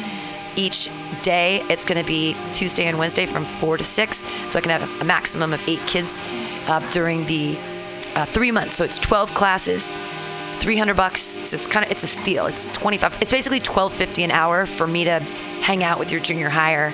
each 0.55 0.89
day. 1.23 1.63
It's 1.69 1.85
going 1.85 2.01
to 2.01 2.07
be 2.07 2.37
Tuesday 2.53 2.85
and 2.87 2.99
Wednesday 2.99 3.27
from 3.27 3.45
4 3.45 3.79
to 3.79 3.85
6. 3.85 4.17
So 4.49 4.59
I 4.59 4.63
can 4.63 4.71
have 4.71 5.01
a 5.01 5.05
maximum 5.05 5.53
of 5.53 5.61
eight 5.69 5.81
kids 5.89 6.21
uh, 6.69 6.79
during 6.91 7.27
the 7.27 7.59
uh, 8.15 8.25
three 8.25 8.51
months. 8.51 8.77
So 8.77 8.85
it's 8.85 8.99
12 8.99 9.35
classes. 9.35 9.93
300 10.61 10.95
bucks 10.95 11.41
so 11.43 11.57
it's 11.57 11.67
kind 11.67 11.85
of 11.85 11.91
it's 11.91 12.05
a 12.05 12.07
steal 12.07 12.47
it's 12.47 12.71
25 12.71 13.19
it's 13.21 13.33
basically 13.33 13.59
1250 13.59 14.23
an 14.23 14.31
hour 14.31 14.65
for 14.65 14.87
me 14.87 15.03
to 15.03 15.19
hang 15.61 15.83
out 15.83 15.99
with 15.99 16.13
your 16.13 16.21
junior 16.21 16.49
hire, 16.49 16.93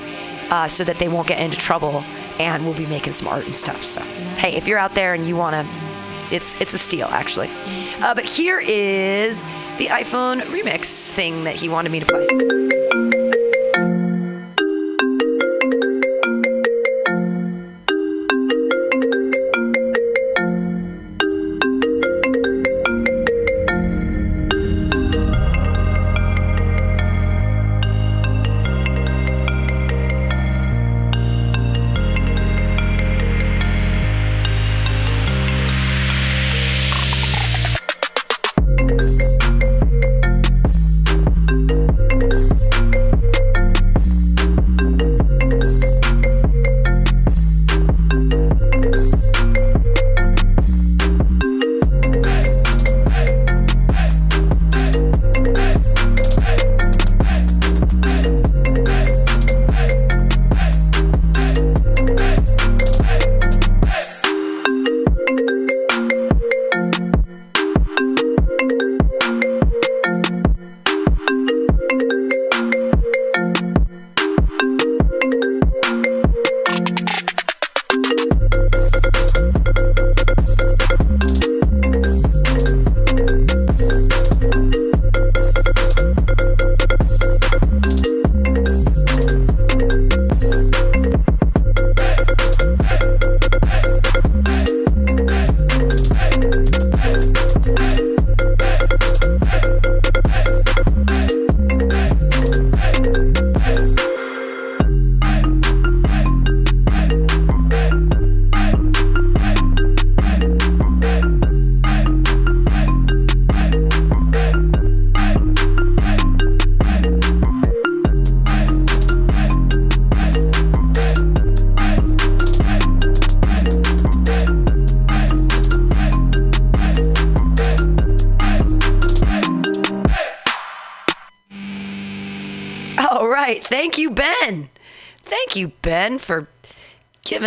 uh, 0.49 0.67
so 0.67 0.85
that 0.85 0.99
they 0.99 1.07
won't 1.07 1.29
get 1.29 1.39
into 1.39 1.59
trouble 1.59 2.03
and 2.39 2.65
we'll 2.65 2.73
be 2.73 2.87
making 2.87 3.13
some 3.13 3.29
art 3.29 3.45
and 3.45 3.55
stuff 3.55 3.85
so 3.85 4.01
hey 4.39 4.57
if 4.57 4.67
you're 4.67 4.79
out 4.79 4.95
there 4.95 5.13
and 5.13 5.29
you 5.29 5.37
want 5.37 5.55
to 5.55 6.35
it's 6.35 6.59
it's 6.63 6.73
a 6.73 6.79
steal 6.79 7.09
actually 7.09 7.51
uh, 8.01 8.15
but 8.15 8.25
here 8.25 8.59
is 8.59 9.45
the 9.77 9.89
iphone 9.89 10.41
remix 10.45 11.11
thing 11.11 11.45
that 11.45 11.55
he 11.55 11.69
wanted 11.69 11.93
me 11.93 12.01
to 12.01 12.07
play 12.07 13.08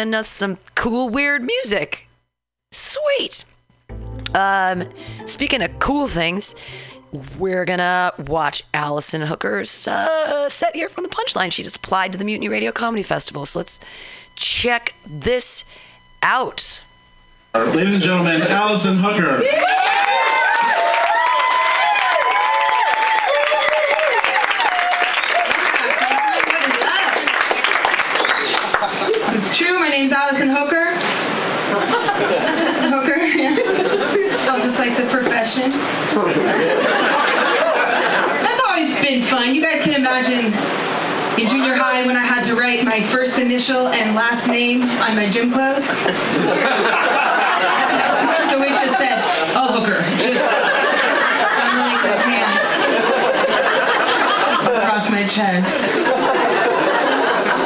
giving 0.02 0.16
us 0.16 0.28
some 0.28 0.58
cool, 0.74 1.10
weird 1.10 1.44
music. 1.44 2.08
Sweet. 2.72 3.46
Um, 4.34 4.86
speaking 5.28 5.62
of 5.62 5.78
cool 5.78 6.08
things, 6.08 6.56
we're 7.38 7.66
gonna 7.66 8.12
watch 8.28 8.64
Allison 8.74 9.22
Hooker's 9.22 9.88
uh, 9.88 10.50
set 10.50 10.76
here 10.76 10.90
from 10.90 11.04
the 11.04 11.10
Punchline. 11.10 11.52
She 11.52 11.62
just 11.62 11.76
applied 11.76 12.14
to 12.14 12.18
the 12.18 12.26
Mutiny 12.26 12.50
Radio 12.50 12.72
Comedy 12.72 13.04
Festival. 13.04 13.46
So 13.46 13.60
let's 13.60 13.80
check 14.36 14.96
this 15.06 15.66
out. 16.24 16.82
Ladies 17.54 17.94
and 17.94 18.02
gentlemen, 18.02 18.42
Allison 18.42 18.98
Hooker. 18.98 19.44
It's 29.34 29.58
true. 29.58 29.80
My 29.80 29.90
name's 29.90 30.12
Allison 30.12 30.50
Hooker. 30.50 30.92
Hooker, 32.90 33.18
yeah. 33.18 34.38
Spelled 34.38 34.62
just 34.62 34.78
the 35.42 35.48
profession. 35.48 35.72
That's 38.44 38.62
always 38.68 38.94
been 39.00 39.24
fun. 39.24 39.56
You 39.56 39.62
guys 39.62 39.82
can 39.84 39.94
imagine 39.94 40.54
in 41.40 41.48
junior 41.48 41.76
high 41.76 42.06
when 42.06 42.16
I 42.16 42.24
had 42.24 42.44
to 42.46 42.56
write 42.56 42.84
my 42.86 43.02
first 43.02 43.40
initial 43.40 43.88
and 43.88 44.16
last 44.16 44.48
name 44.48 44.84
on 44.84 45.16
my 45.16 45.30
gym 45.30 45.52
clothes. 45.52 45.86
So 45.86 45.94
it 48.62 48.70
just 48.70 48.98
said, 48.98 49.24
oh, 49.56 49.80
Hooker. 49.80 50.02
Just 50.18 50.42
on 51.58 51.78
like 51.80 52.04
my 52.04 52.18
pants. 52.22 52.72
Across 54.68 55.10
my 55.12 55.26
chest. 55.28 56.02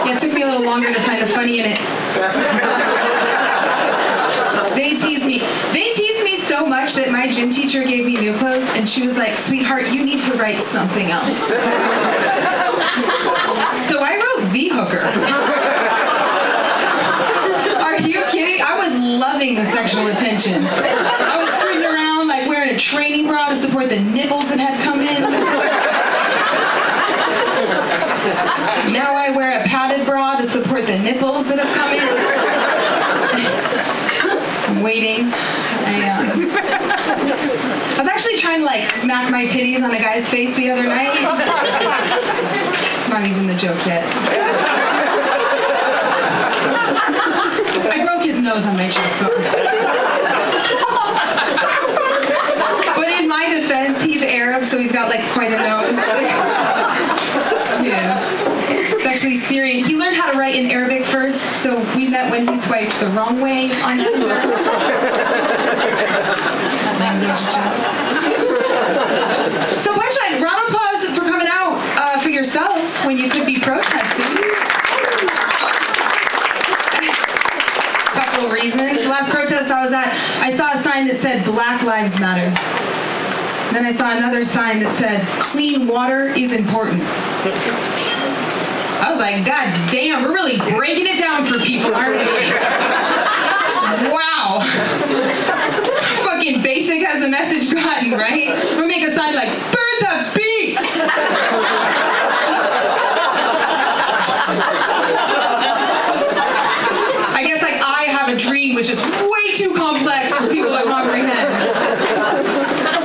Yeah, 0.06 0.16
it 0.16 0.22
took 0.22 0.34
me 0.34 0.44
a 0.44 0.46
little 0.46 0.64
longer 0.64 0.94
to 0.94 1.02
find 1.02 1.22
the 1.22 1.28
funny 1.28 1.60
in 1.60 1.66
it. 1.72 1.80
They 4.76 4.96
teased 4.96 5.26
me. 5.26 5.40
They 5.74 5.92
teased 5.92 6.24
me 6.24 6.40
so 6.42 6.66
much 6.86 6.94
that 6.94 7.10
my 7.12 7.28
gym 7.28 7.50
teacher 7.50 7.84
gave 7.84 8.06
me 8.06 8.14
new 8.14 8.38
clothes 8.38 8.70
and 8.76 8.88
she 8.88 9.08
was 9.08 9.18
like, 9.18 9.36
sweetheart, 9.36 9.88
you 9.88 10.06
need 10.06 10.22
to 10.22 10.36
write 10.36 10.62
something 10.62 11.10
else. 11.10 11.40
so 13.90 14.06
I 14.06 14.22
wrote 14.22 14.52
The 14.52 14.70
Hooker. 14.70 15.02
Are 17.82 17.98
you 17.98 18.24
kidding? 18.26 18.62
I 18.62 18.78
was 18.78 18.94
loving 19.02 19.56
the 19.56 19.66
sexual 19.72 20.06
attention. 20.08 20.68
I 20.68 21.38
was 21.44 21.50
cruising 21.64 21.88
around 21.88 22.28
like 22.28 22.48
wearing 22.48 22.76
a 22.76 22.78
training 22.78 23.26
bra 23.26 23.50
to 23.50 23.56
support 23.56 23.90
the 23.90 24.02
nipples 24.02 24.50
that 24.50 24.60
had 24.60 24.80
come 24.84 25.02
in. 25.02 25.24
Now 28.94 29.16
I 29.16 29.32
wear 29.36 29.60
a 29.60 29.64
padded 29.64 30.06
bra 30.06 30.38
to 30.38 30.48
support 30.48 30.86
the 30.86 31.00
nipples 31.00 31.50
that 31.50 31.58
have 31.58 31.76
come 31.76 31.94
in. 31.94 32.45
I'm 34.76 34.84
waiting. 34.84 35.32
I, 35.32 36.10
uh, 36.10 36.36
I 37.96 37.98
was 37.98 38.08
actually 38.10 38.38
trying 38.40 38.60
to 38.60 38.66
like 38.66 38.86
smack 38.96 39.32
my 39.32 39.46
titties 39.46 39.82
on 39.82 39.92
a 39.92 39.98
guy's 39.98 40.30
face 40.30 40.54
the 40.58 40.70
other 40.70 40.84
night. 40.84 41.16
It's 42.98 43.08
not 43.08 43.26
even 43.26 43.48
the 43.48 43.56
joke 43.56 43.86
yet. 43.86 44.04
I 47.88 48.04
broke 48.06 48.26
his 48.26 48.42
nose 48.42 48.66
on 48.66 48.76
my 48.76 48.90
chest. 48.90 49.22
But 52.96 53.08
in 53.08 53.30
my 53.30 53.48
defense, 53.54 54.02
he's 54.02 54.24
Arab, 54.24 54.66
so 54.66 54.78
he's 54.78 54.92
got 54.92 55.08
like 55.08 55.24
quite 55.32 55.54
a 55.54 55.58
nose. 55.58 55.85
Syrian. 59.40 59.86
He 59.86 59.96
learned 59.96 60.16
how 60.16 60.32
to 60.32 60.38
write 60.38 60.56
in 60.56 60.70
Arabic 60.72 61.06
first, 61.06 61.40
so 61.62 61.78
we 61.96 62.08
met 62.08 62.32
when 62.32 62.48
he 62.48 62.60
swiped 62.60 63.00
the 63.00 63.08
wrong 63.08 63.42
way 63.42 63.72
on 63.82 63.98
Tinder. 63.98 64.28
Language 67.00 67.42
joke. 67.54 67.76
So 69.82 69.94
punchline, 69.94 70.42
round 70.42 70.68
applause 70.70 71.06
for 71.18 71.26
coming 71.26 71.48
out 71.48 71.74
uh, 71.98 72.20
for 72.22 72.30
yourselves 72.30 73.02
when 73.04 73.18
you 73.18 73.30
could 73.30 73.46
be 73.46 73.60
protesting. 73.60 74.36
no 78.38 78.52
reasons. 78.52 79.00
The 79.00 79.10
last 79.10 79.32
protest 79.32 79.72
I 79.72 79.84
was 79.84 79.94
at, 79.94 80.14
I 80.42 80.54
saw 80.56 80.74
a 80.74 80.82
sign 80.82 81.08
that 81.08 81.20
said 81.20 81.46
Black 81.46 81.84
Lives 81.84 82.20
Matter. 82.20 82.50
Then 83.74 83.86
I 83.86 83.94
saw 83.94 84.16
another 84.16 84.44
sign 84.44 84.84
that 84.84 84.94
said 84.94 85.22
clean 85.42 85.88
water 85.88 86.28
is 86.28 86.52
important. 86.52 87.02
Was 89.16 89.22
like, 89.22 89.46
God 89.46 89.72
damn, 89.92 90.24
we're 90.24 90.34
really 90.34 90.58
breaking 90.58 91.08
it 91.08 91.18
down 91.18 91.46
for 91.46 91.58
people, 91.60 91.96
aren't 91.96 92.18
we? 92.18 92.26
wow. 94.12 94.60
Fucking 96.26 96.62
basic 96.62 97.02
has 97.02 97.22
the 97.22 97.30
message 97.30 97.74
gotten, 97.74 98.12
right? 98.12 98.78
We 98.78 98.86
make 98.86 99.04
a 99.04 99.16
sign 99.16 99.34
like, 99.34 99.52
birds 99.72 100.02
have 100.02 100.36
beaks. 100.36 100.82
I 107.32 107.46
guess 107.48 107.62
like 107.62 107.82
I 107.82 108.08
have 108.12 108.28
a 108.28 108.36
dream 108.36 108.76
was 108.76 108.86
just 108.86 109.06
way 109.06 109.56
too 109.56 109.74
complex 109.76 110.36
for 110.36 110.50
people 110.50 110.72
to 110.72 110.84
comprehend. 110.84 111.56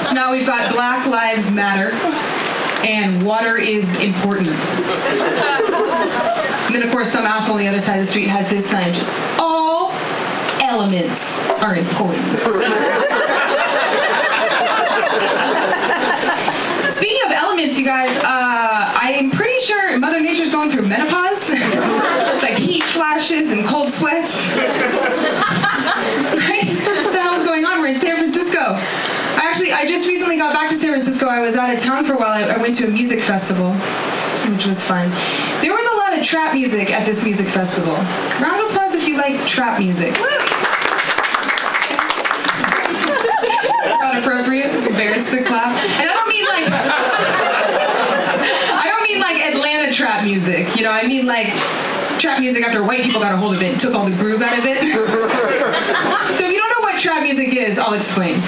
So 0.06 0.12
now 0.14 0.32
we've 0.32 0.44
got 0.44 0.72
Black 0.72 1.06
Lives 1.06 1.52
Matter 1.52 1.92
and 2.84 3.22
water 3.24 3.56
is 3.56 3.84
important. 4.00 4.48
And 6.70 6.74
then 6.74 6.82
of 6.82 6.90
course 6.90 7.10
some 7.10 7.24
asshole 7.26 7.54
on 7.54 7.60
the 7.60 7.68
other 7.68 7.80
side 7.80 7.98
of 7.98 8.06
the 8.06 8.10
street 8.10 8.28
has 8.28 8.50
his 8.50 8.64
sign 8.66 8.92
just 8.94 9.18
all 9.40 9.90
elements 10.60 11.38
are 11.62 11.74
important. 11.74 12.24
Speaking 16.94 17.20
of 17.26 17.32
elements, 17.32 17.78
you 17.78 17.84
guys, 17.84 18.10
uh, 18.22 18.92
I'm 18.94 19.30
pretty 19.30 19.58
sure 19.60 19.98
Mother 19.98 20.20
Nature's 20.20 20.52
going 20.52 20.70
through 20.70 20.86
menopause. 20.86 21.48
it's 21.50 22.42
like 22.42 22.56
heat 22.56 22.84
flashes 22.84 23.50
and 23.50 23.66
cold 23.66 23.92
sweats. 23.92 24.36
right? 24.56 24.68
What 26.68 27.12
the 27.12 27.20
hell's 27.20 27.46
going 27.46 27.64
on? 27.64 27.80
We're 27.80 27.88
in 27.88 28.00
San 28.00 28.16
Francisco. 28.18 28.78
I 29.72 29.86
just 29.86 30.08
recently 30.08 30.36
got 30.36 30.52
back 30.52 30.68
to 30.70 30.78
San 30.78 30.90
Francisco. 30.90 31.26
I 31.26 31.40
was 31.40 31.56
out 31.56 31.72
of 31.72 31.78
town 31.80 32.04
for 32.04 32.14
a 32.14 32.18
while. 32.18 32.30
I, 32.30 32.42
I 32.42 32.56
went 32.58 32.74
to 32.76 32.86
a 32.86 32.90
music 32.90 33.20
festival, 33.20 33.72
which 34.52 34.66
was 34.66 34.84
fun. 34.84 35.10
There 35.62 35.72
was 35.72 35.86
a 35.92 35.96
lot 35.96 36.18
of 36.18 36.24
trap 36.24 36.54
music 36.54 36.90
at 36.90 37.06
this 37.06 37.24
music 37.24 37.48
festival. 37.48 37.94
Round 37.94 38.60
of 38.64 38.70
applause 38.70 38.94
if 38.94 39.06
you 39.06 39.16
like 39.16 39.46
trap 39.46 39.78
music. 39.78 40.12
Not 44.00 44.18
appropriate. 44.18 44.74
Embarrassed 44.86 45.30
to 45.32 45.44
clap. 45.44 45.76
And 46.00 46.08
I 46.08 46.14
don't 46.14 46.28
mean 46.28 46.44
like 46.44 46.66
I 48.72 48.86
don't 48.86 49.08
mean 49.08 49.20
like 49.20 49.36
Atlanta 49.54 49.92
trap 49.92 50.24
music. 50.24 50.76
You 50.76 50.82
know, 50.84 50.90
I 50.90 51.06
mean 51.06 51.26
like 51.26 51.54
trap 52.18 52.40
music 52.40 52.64
after 52.64 52.82
white 52.82 53.02
people 53.02 53.20
got 53.20 53.32
a 53.32 53.36
hold 53.36 53.54
of 53.54 53.62
it 53.62 53.72
and 53.72 53.80
took 53.80 53.94
all 53.94 54.04
the 54.04 54.16
groove 54.16 54.42
out 54.42 54.58
of 54.58 54.66
it. 54.66 54.78
so 56.36 56.44
if 56.44 56.52
you 56.52 56.58
don't 56.58 56.70
know 56.70 56.80
what 56.80 56.98
trap 57.00 57.22
music 57.22 57.54
is, 57.54 57.78
I'll 57.78 57.94
explain. 57.94 58.42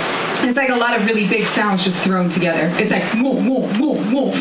It's 0.44 0.56
like 0.56 0.70
a 0.70 0.74
lot 0.76 0.98
of 0.98 1.06
really 1.06 1.26
big 1.28 1.46
sounds 1.46 1.84
just 1.84 2.04
thrown 2.04 2.28
together. 2.28 2.70
It's 2.76 2.90
like 2.90 3.04
whoa, 3.14 3.32
whoa, 3.32 3.66
whoa, 3.78 3.94
whoa. 4.12 4.32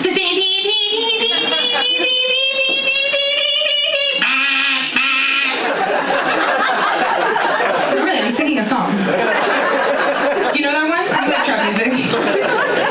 Really, 7.93 8.19
I'm 8.19 8.31
singing 8.33 8.59
a 8.59 8.65
song. 8.65 8.91
Do 8.91 10.57
you 10.59 10.65
know 10.65 10.73
that 10.73 10.87
one? 10.89 11.05
I 11.13 11.27
like 11.27 11.45
trap 11.45 11.61
music. 11.69 11.93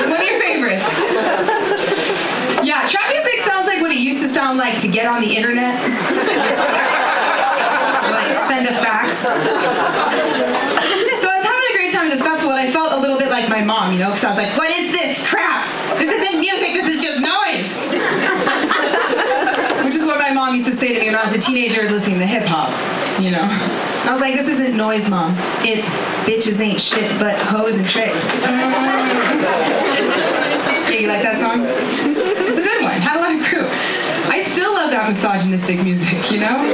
One 0.08 0.20
of 0.20 0.26
your 0.26 0.38
favorites. 0.40 0.84
Yeah, 2.64 2.86
trap 2.86 3.10
music 3.10 3.40
sounds 3.44 3.66
like 3.66 3.80
what 3.82 3.90
it 3.90 3.98
used 3.98 4.22
to 4.22 4.28
sound 4.28 4.58
like 4.58 4.78
to 4.80 4.88
get 4.88 5.06
on 5.06 5.20
the 5.20 5.36
internet. 5.36 5.74
like 8.10 8.36
send 8.48 8.66
a 8.68 8.74
fax. 8.80 9.18
So 9.20 9.28
I 11.28 11.36
was 11.36 11.44
having 11.44 11.68
a 11.70 11.72
great 11.74 11.92
time 11.92 12.06
at 12.06 12.12
this 12.12 12.22
festival 12.22 12.52
and 12.54 12.60
I 12.68 12.72
felt 12.72 12.92
a 12.92 12.96
little 12.96 13.18
bit 13.18 13.28
like 13.28 13.48
my 13.48 13.62
mom, 13.80 13.92
you 13.94 13.98
know, 13.98 14.10
because 14.10 14.24
I 14.24 14.28
was 14.28 14.44
like, 14.44 14.58
what 14.58 14.70
is 14.70 14.92
this 14.92 15.26
crap? 15.26 15.64
This 15.98 16.10
isn't 16.10 16.38
music, 16.40 16.74
this 16.74 16.96
is 16.96 17.02
just 17.02 17.20
noise. 17.20 17.72
Which 19.84 19.94
is 19.94 20.06
what 20.06 20.18
my 20.18 20.32
mom 20.32 20.54
used 20.54 20.66
to 20.66 20.76
say 20.76 20.92
to 20.92 21.00
me 21.00 21.06
when 21.06 21.14
I 21.14 21.24
was 21.24 21.34
a 21.34 21.38
teenager 21.38 21.88
listening 21.88 22.18
to 22.18 22.26
hip 22.26 22.44
hop, 22.44 22.68
you 23.20 23.30
know. 23.30 23.40
I 23.40 24.12
was 24.12 24.20
like, 24.20 24.34
this 24.34 24.48
isn't 24.48 24.76
noise, 24.76 25.08
mom. 25.08 25.34
It's 25.64 25.88
bitches 26.28 26.60
ain't 26.60 26.80
shit 26.80 27.18
but 27.18 27.38
hoes 27.38 27.76
and 27.76 27.88
tricks. 27.88 28.22
Okay, 30.84 31.00
you 31.02 31.08
like 31.08 31.22
that 31.22 31.38
song? 31.40 31.64
It's 31.64 32.58
a 32.58 32.62
good 32.62 32.82
one. 32.82 33.00
Had 33.00 33.16
a 33.16 33.20
lot 33.20 33.32
of 33.34 33.40
group. 33.48 33.68
I 34.28 34.44
still 34.44 34.74
love 34.74 34.90
that 34.90 35.08
misogynistic 35.08 35.82
music, 35.82 36.30
you 36.30 36.40
know? 36.40 36.68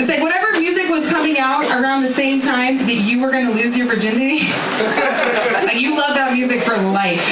It's 0.00 0.08
like 0.08 0.20
whatever 0.20 0.58
music 0.58 0.90
was 0.90 1.08
coming 1.08 1.31
out 1.42 1.66
around 1.66 2.02
the 2.02 2.14
same 2.14 2.38
time 2.40 2.78
that 2.78 2.94
you 2.94 3.20
were 3.20 3.30
gonna 3.30 3.50
lose 3.50 3.76
your 3.76 3.88
virginity, 3.88 4.48
like 5.66 5.80
you 5.80 5.98
love 5.98 6.14
that 6.14 6.32
music 6.32 6.62
for 6.62 6.76
life. 6.76 7.26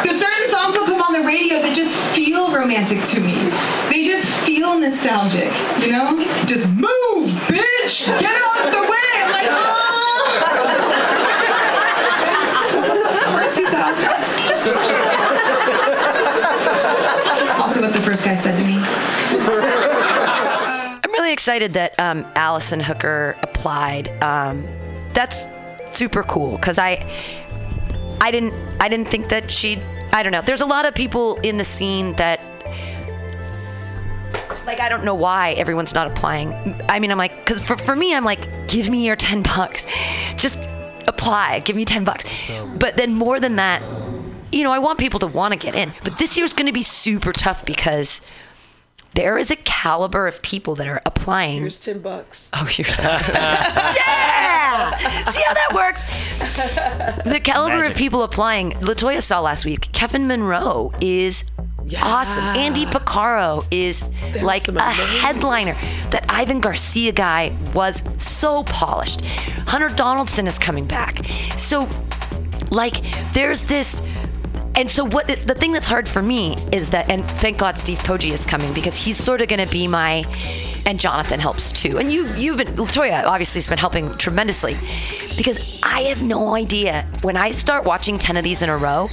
Because 0.00 0.20
certain 0.20 0.48
songs 0.48 0.76
will 0.78 0.86
come 0.86 1.02
on 1.02 1.12
the 1.12 1.22
radio 1.26 1.60
that 1.60 1.74
just 1.74 1.96
feel 2.14 2.54
romantic 2.54 3.02
to 3.02 3.20
me. 3.20 3.50
They 3.90 4.04
just 4.04 4.32
feel 4.46 4.78
nostalgic, 4.78 5.52
you 5.80 5.90
know? 5.90 6.16
Just 6.46 6.68
move, 6.70 7.34
bitch! 7.50 8.06
Get 8.18 8.30
out 8.30 8.66
of 8.66 8.72
the 8.72 8.82
way! 8.86 9.10
I'm 9.18 9.32
like, 9.34 9.48
oh! 9.50 10.30
Summer 13.26 13.52
2000. 13.52 14.06
also 17.60 17.82
what 17.82 17.92
the 17.92 18.00
first 18.00 18.24
guy 18.24 18.36
said 18.36 18.56
to 18.56 18.64
me. 18.64 19.87
Really 21.28 21.34
excited 21.34 21.72
that 21.72 22.00
um, 22.00 22.24
Allison 22.36 22.80
Hooker 22.80 23.36
applied. 23.42 24.08
Um, 24.22 24.66
that's 25.12 25.46
super 25.90 26.22
cool 26.22 26.56
because 26.56 26.78
I, 26.78 27.06
I 28.18 28.30
didn't, 28.30 28.54
I 28.80 28.88
didn't 28.88 29.08
think 29.08 29.28
that 29.28 29.50
she'd. 29.50 29.78
I 30.10 30.22
don't 30.22 30.32
know. 30.32 30.40
There's 30.40 30.62
a 30.62 30.66
lot 30.66 30.86
of 30.86 30.94
people 30.94 31.36
in 31.40 31.58
the 31.58 31.64
scene 31.64 32.14
that, 32.14 32.40
like, 34.64 34.80
I 34.80 34.88
don't 34.88 35.04
know 35.04 35.14
why 35.14 35.50
everyone's 35.58 35.92
not 35.92 36.06
applying. 36.06 36.54
I 36.88 36.98
mean, 36.98 37.12
I'm 37.12 37.18
like, 37.18 37.36
because 37.44 37.62
for 37.62 37.76
for 37.76 37.94
me, 37.94 38.14
I'm 38.14 38.24
like, 38.24 38.66
give 38.66 38.88
me 38.88 39.04
your 39.04 39.16
ten 39.16 39.42
bucks, 39.42 39.84
just 40.36 40.66
apply, 41.08 41.58
give 41.58 41.76
me 41.76 41.84
ten 41.84 42.04
bucks. 42.04 42.24
But 42.78 42.96
then 42.96 43.12
more 43.12 43.38
than 43.38 43.56
that, 43.56 43.82
you 44.50 44.64
know, 44.64 44.72
I 44.72 44.78
want 44.78 44.98
people 44.98 45.20
to 45.20 45.26
want 45.26 45.52
to 45.52 45.58
get 45.58 45.74
in. 45.74 45.92
But 46.04 46.16
this 46.18 46.38
year's 46.38 46.54
going 46.54 46.68
to 46.68 46.72
be 46.72 46.82
super 46.82 47.34
tough 47.34 47.66
because 47.66 48.22
there 49.14 49.38
is 49.38 49.50
a 49.50 49.56
caliber 49.56 50.26
of 50.26 50.40
people 50.42 50.74
that 50.76 50.86
are 50.86 51.00
applying. 51.04 51.60
Here's 51.60 51.78
ten 51.80 52.00
bucks. 52.00 52.48
Oh, 52.52 52.68
you're 52.76 52.86
yeah! 52.88 54.96
See 55.30 55.42
how 55.46 55.54
that 55.54 55.72
works? 55.74 56.04
The 57.24 57.40
caliber 57.42 57.78
Magic. 57.78 57.92
of 57.92 57.98
people 57.98 58.22
applying. 58.22 58.72
Latoya 58.72 59.22
saw 59.22 59.40
last 59.40 59.64
week. 59.64 59.90
Kevin 59.92 60.26
Monroe 60.26 60.92
is 61.00 61.44
awesome. 62.00 62.44
Andy 62.44 62.84
Picaro 62.86 63.64
is 63.70 64.02
like 64.42 64.66
a 64.68 64.80
headliner. 64.80 65.74
That 66.10 66.24
Ivan 66.28 66.60
Garcia 66.60 67.12
guy 67.12 67.56
was 67.74 68.02
so 68.22 68.62
polished. 68.64 69.22
Hunter 69.66 69.88
Donaldson 69.88 70.46
is 70.46 70.58
coming 70.58 70.86
back. 70.86 71.24
So, 71.56 71.88
like, 72.70 73.02
there's 73.32 73.64
this. 73.64 74.02
And 74.78 74.88
so 74.88 75.04
what 75.04 75.26
the 75.26 75.56
thing 75.56 75.72
that's 75.72 75.88
hard 75.88 76.08
for 76.08 76.22
me 76.22 76.56
is 76.70 76.90
that 76.90 77.10
and 77.10 77.28
thank 77.32 77.58
God 77.58 77.76
Steve 77.76 77.98
Poggi 77.98 78.30
is 78.30 78.46
coming 78.46 78.72
because 78.72 78.96
he's 78.96 79.16
sort 79.16 79.40
of 79.40 79.48
going 79.48 79.58
to 79.58 79.66
be 79.66 79.88
my 79.88 80.24
and 80.86 81.00
Jonathan 81.00 81.40
helps 81.40 81.72
too. 81.72 81.98
And 81.98 82.12
you 82.12 82.32
you've 82.34 82.58
been 82.58 82.68
Latoya 82.68 83.24
obviously 83.24 83.58
has 83.58 83.66
been 83.66 83.76
helping 83.76 84.16
tremendously 84.18 84.78
because 85.36 85.80
I 85.82 86.02
have 86.02 86.22
no 86.22 86.54
idea 86.54 87.08
when 87.22 87.36
I 87.36 87.50
start 87.50 87.86
watching 87.86 88.20
10 88.20 88.36
of 88.36 88.44
these 88.44 88.62
in 88.62 88.68
a 88.68 88.76
row, 88.76 89.08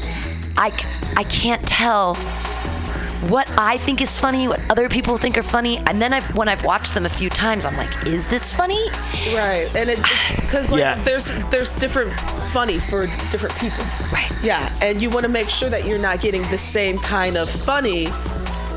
I 0.56 0.72
I 1.18 1.24
can't 1.24 1.68
tell 1.68 2.14
what 3.30 3.50
I 3.58 3.78
think 3.80 4.02
is 4.02 4.18
funny, 4.18 4.48
what 4.48 4.60
other 4.70 4.88
people 4.90 5.18
think 5.18 5.38
are 5.38 5.44
funny, 5.44 5.78
and 5.88 6.02
then 6.02 6.14
I've 6.14 6.36
when 6.36 6.48
I've 6.48 6.64
watched 6.64 6.94
them 6.94 7.06
a 7.06 7.10
few 7.10 7.30
times, 7.30 7.66
I'm 7.66 7.76
like, 7.78 8.06
is 8.06 8.28
this 8.28 8.54
funny? 8.56 8.90
Right, 9.34 9.70
and 9.76 9.90
it 9.90 10.00
because 10.36 10.72
like 10.72 10.80
Yeah. 10.82 11.02
there's 11.04 11.28
there's 11.50 11.74
different 11.74 12.14
funny 12.52 12.80
for 12.80 13.08
different 13.32 13.56
people. 13.58 13.84
Right. 14.12 14.32
Yeah, 14.44 14.74
and 14.82 15.02
you 15.02 15.10
want 15.10 15.24
to 15.24 15.30
make 15.30 15.50
sure 15.50 15.70
that 15.70 15.86
you're 15.86 15.98
not 16.00 16.22
getting 16.22 16.42
the 16.50 16.58
same 16.58 17.00
kind 17.00 17.38
of 17.38 17.50
funny 17.50 18.08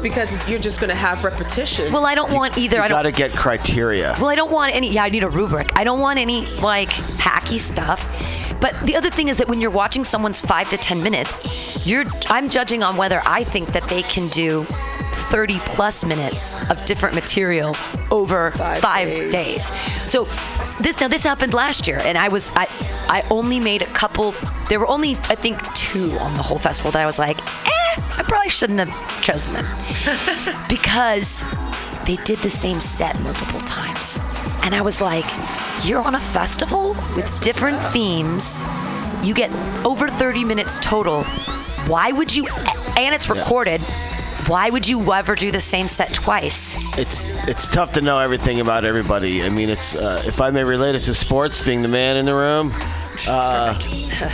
because 0.03 0.37
you're 0.49 0.61
just 0.61 0.81
going 0.81 0.91
to 0.91 0.95
have 0.97 1.25
repetition. 1.25 1.93
Well, 1.93 2.07
I 2.07 2.15
don't 2.15 2.33
want 2.33 2.57
either. 2.57 2.79
I 2.81 2.85
You 2.85 2.89
don't. 2.91 2.99
got 2.99 3.03
to 3.03 3.13
get 3.13 3.33
criteria. 3.33 4.15
Well, 4.21 4.29
I 4.29 4.37
don't 4.37 4.53
want 4.53 4.75
any. 4.75 4.91
Yeah, 4.93 5.03
I 5.03 5.09
need 5.09 5.25
a 5.25 5.29
rubric. 5.29 5.71
I 5.77 5.83
don't 5.85 5.99
want 6.01 6.19
any 6.21 6.47
like 6.63 6.89
hacky 6.91 7.59
stuff. 7.59 8.09
But 8.61 8.75
the 8.87 8.97
other 8.97 9.11
thing 9.11 9.29
is 9.29 9.37
that 9.39 9.49
when 9.49 9.61
you're 9.61 9.71
watching 9.71 10.05
someone's 10.05 10.41
five 10.41 10.69
to 10.71 10.77
ten 10.77 11.03
minutes, 11.03 11.47
you're. 11.87 12.05
I'm 12.29 12.49
judging 12.49 12.83
on 12.83 12.97
whether 12.97 13.23
I 13.25 13.45
think 13.45 13.69
that 13.73 13.85
they 13.89 14.03
can 14.03 14.29
do 14.29 14.65
30 15.31 15.59
plus 15.61 16.05
minutes 16.05 16.55
of 16.71 16.83
different 16.87 17.15
material 17.15 17.77
over 18.11 18.51
five, 18.53 18.81
Five 18.81 19.09
days. 19.09 19.33
days. 19.33 19.73
So 20.11 20.27
this 20.81 20.99
now 21.01 21.09
this 21.09 21.25
happened 21.25 21.55
last 21.55 21.87
year, 21.87 21.99
and 22.05 22.17
I 22.19 22.29
was 22.29 22.51
I 22.57 22.67
I 23.09 23.25
only 23.31 23.61
made 23.61 23.83
a 23.83 23.87
couple. 23.87 24.35
There 24.69 24.81
were 24.81 24.89
only 24.89 25.17
I 25.29 25.35
think 25.35 25.61
two 25.75 26.13
on 26.19 26.35
the 26.35 26.43
whole 26.43 26.59
festival 26.59 26.91
that 26.93 27.01
I 27.03 27.07
was 27.07 27.19
like, 27.19 27.39
eh, 27.67 27.71
I 28.17 28.25
probably 28.27 28.49
shouldn't 28.49 28.81
have 28.81 29.23
chosen 29.23 29.53
them 29.55 29.67
because 30.69 31.43
they 32.09 32.17
did 32.25 32.39
the 32.39 32.49
same 32.49 32.81
set 32.81 33.21
multiple 33.21 33.61
times. 33.61 34.21
And 34.63 34.75
I 34.75 34.81
was 34.81 35.03
like, 35.03 35.27
you're 35.85 36.01
on 36.01 36.15
a 36.15 36.21
festival 36.21 36.97
with 37.15 37.39
different 37.43 37.79
themes. 37.93 38.65
You 39.23 39.35
get 39.35 39.53
over 39.85 40.09
30 40.09 40.43
minutes 40.43 40.79
total. 40.81 41.25
Why 41.87 42.11
would 42.13 42.35
you, 42.35 42.47
and 42.97 43.15
it's 43.15 43.29
recorded, 43.29 43.83
why 44.49 44.71
would 44.71 44.89
you 44.89 45.13
ever 45.13 45.35
do 45.35 45.51
the 45.53 45.61
same 45.61 45.87
set 45.89 46.13
twice? 46.15 46.77
it's 46.99 47.25
it's 47.49 47.69
tough 47.69 47.93
to 47.93 48.01
know 48.01 48.19
everything 48.19 48.61
about 48.61 48.85
everybody. 48.85 49.43
I 49.45 49.49
mean, 49.51 49.69
it's 49.69 49.95
uh, 49.95 50.23
if 50.27 50.41
I 50.41 50.51
may 50.51 50.65
relate 50.65 50.95
it 50.95 51.03
to 51.05 51.15
sports, 51.15 51.61
being 51.63 51.83
the 51.83 51.89
man 51.89 52.17
in 52.17 52.25
the 52.25 52.35
room. 52.35 52.73
Uh, 53.29 53.77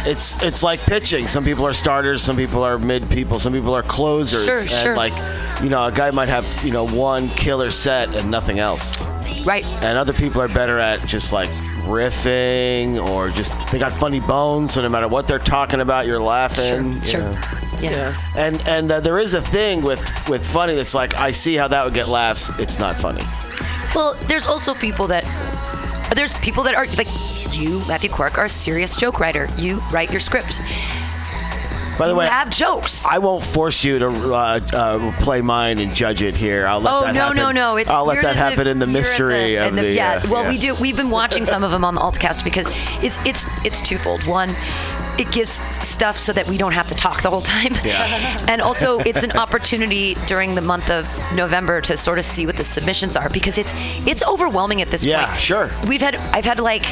it's 0.07 0.41
it's 0.43 0.63
like 0.63 0.81
pitching. 0.81 1.27
Some 1.27 1.43
people 1.45 1.67
are 1.67 1.73
starters, 1.73 2.23
some 2.23 2.37
people 2.37 2.63
are 2.63 2.79
mid 2.79 3.09
people, 3.11 3.39
some 3.39 3.53
people 3.53 3.75
are 3.75 3.83
closers, 3.83 4.45
Sure, 4.45 4.61
and 4.61 4.69
sure. 4.71 4.97
like 4.97 5.15
you 5.63 5.69
know, 5.71 5.85
a 5.85 5.93
guy 5.93 6.11
might 6.11 6.29
have 6.29 6.45
you 6.65 6.71
know 6.71 6.85
one 6.87 7.29
killer 7.31 7.71
set 7.71 8.15
and 8.15 8.31
nothing 8.31 8.59
else, 8.59 8.97
Right. 9.45 9.65
and 9.83 9.97
other 9.99 10.13
people 10.13 10.41
are 10.43 10.49
better 10.49 10.79
at 10.79 11.05
just 11.07 11.33
like 11.33 11.51
riffing 11.87 13.03
or 13.09 13.29
just 13.31 13.55
they 13.71 13.79
got 13.79 13.93
funny 13.93 14.21
bones. 14.21 14.75
So 14.75 14.83
no 14.83 14.89
matter 14.89 15.09
what 15.09 15.27
they're 15.27 15.39
talking 15.39 15.81
about, 15.81 16.07
you're 16.07 16.21
laughing. 16.21 16.93
you 16.95 17.07
Sure. 17.07 17.21
know. 17.23 17.39
Yeah. 17.85 17.91
Yeah. 17.91 18.33
And 18.37 18.61
and 18.67 18.91
uh, 18.93 19.01
there 19.01 19.19
is 19.19 19.35
a 19.35 19.41
thing 19.43 19.83
with 19.83 20.01
with 20.29 20.47
funny 20.47 20.75
that's 20.75 20.95
like 20.95 21.15
I 21.17 21.31
see 21.33 21.55
how 21.55 21.69
that 21.69 21.85
would 21.85 21.95
get 21.95 22.09
laughs. 22.09 22.51
It's 22.59 22.79
not 22.79 22.97
funny. 22.97 23.23
Well, 23.95 24.15
there's 24.27 24.47
also 24.47 24.75
people 24.75 25.07
that 25.09 25.25
there's 26.17 26.37
people 26.39 26.63
that 26.65 26.75
are 26.75 26.87
like 26.97 27.09
you, 27.57 27.81
Matthew 27.87 28.11
Quirk, 28.11 28.39
are 28.39 28.47
a 28.47 28.49
serious 28.49 28.97
joke 28.97 29.21
writer. 29.21 29.49
You 29.57 29.81
write 29.93 30.11
your 30.11 30.21
script. 30.21 30.59
By 31.97 32.09
the 32.09 32.13
You 32.15 32.19
way, 32.19 32.27
have 32.27 32.51
jokes. 32.51 33.07
I 33.07 33.19
won't 33.19 33.45
force 33.45 33.85
you 33.85 34.01
to 34.01 34.09
uh, 34.35 34.59
uh, 34.73 35.13
play 35.23 35.41
mine 35.41 35.79
and 35.79 35.95
judge 35.95 36.23
it 36.23 36.37
here. 36.37 36.67
I'll 36.67 36.81
let 36.81 36.93
Oh 36.93 37.03
that 37.03 37.15
no 37.15 37.21
happen. 37.21 37.37
no 37.37 37.53
no! 37.53 37.77
It's 37.77 37.89
I'll 37.89 38.05
let 38.05 38.21
that 38.23 38.35
happen 38.35 38.67
in 38.67 38.81
the 38.81 38.87
mystery 38.89 39.55
in 39.55 39.63
of 39.69 39.75
the. 39.77 39.93
yeah. 39.93 40.21
uh, 40.25 40.29
well, 40.29 40.49
we 40.49 40.59
do. 40.59 40.75
We've 40.75 40.97
been 40.97 41.11
watching 41.11 41.45
some 41.45 41.63
of 41.63 41.71
them 41.71 41.85
on 41.85 41.95
the 41.95 42.01
Altcast 42.01 42.43
because 42.43 42.67
it's 43.01 43.25
it's 43.25 43.47
it's 43.65 43.81
twofold. 43.81 44.27
One, 44.27 44.49
it 45.19 45.31
gives 45.33 45.51
stuff 45.87 46.17
so 46.19 46.33
that 46.33 46.47
we 46.49 46.59
don't 46.59 46.73
have 46.73 46.87
to 46.89 46.95
talk 46.95 47.23
the 47.23 47.31
whole 47.31 47.41
time, 47.41 47.73
Yeah. 47.85 48.45
and 48.49 48.61
also 48.61 48.99
it's 49.01 49.23
an 49.23 49.33
opportunity 49.33 50.15
during 50.27 50.55
the 50.55 50.61
month 50.61 50.91
of 50.91 51.07
November 51.35 51.81
to 51.83 51.97
sort 51.97 52.19
of 52.19 52.25
see 52.25 52.47
what 52.47 52.57
the 52.57 52.65
submissions 52.65 53.17
are 53.17 53.29
because 53.29 53.59
it's 53.59 53.73
it's 54.07 54.23
overwhelming 54.25 54.83
at 54.83 54.91
this 54.91 55.05
Yeah, 55.05 55.19
point. 55.19 55.29
Yeah, 55.31 55.37
sure. 55.37 55.71
We've 55.87 56.01
had 56.03 56.17
I've 56.17 56.45
had 56.45 56.61
like. 56.61 56.85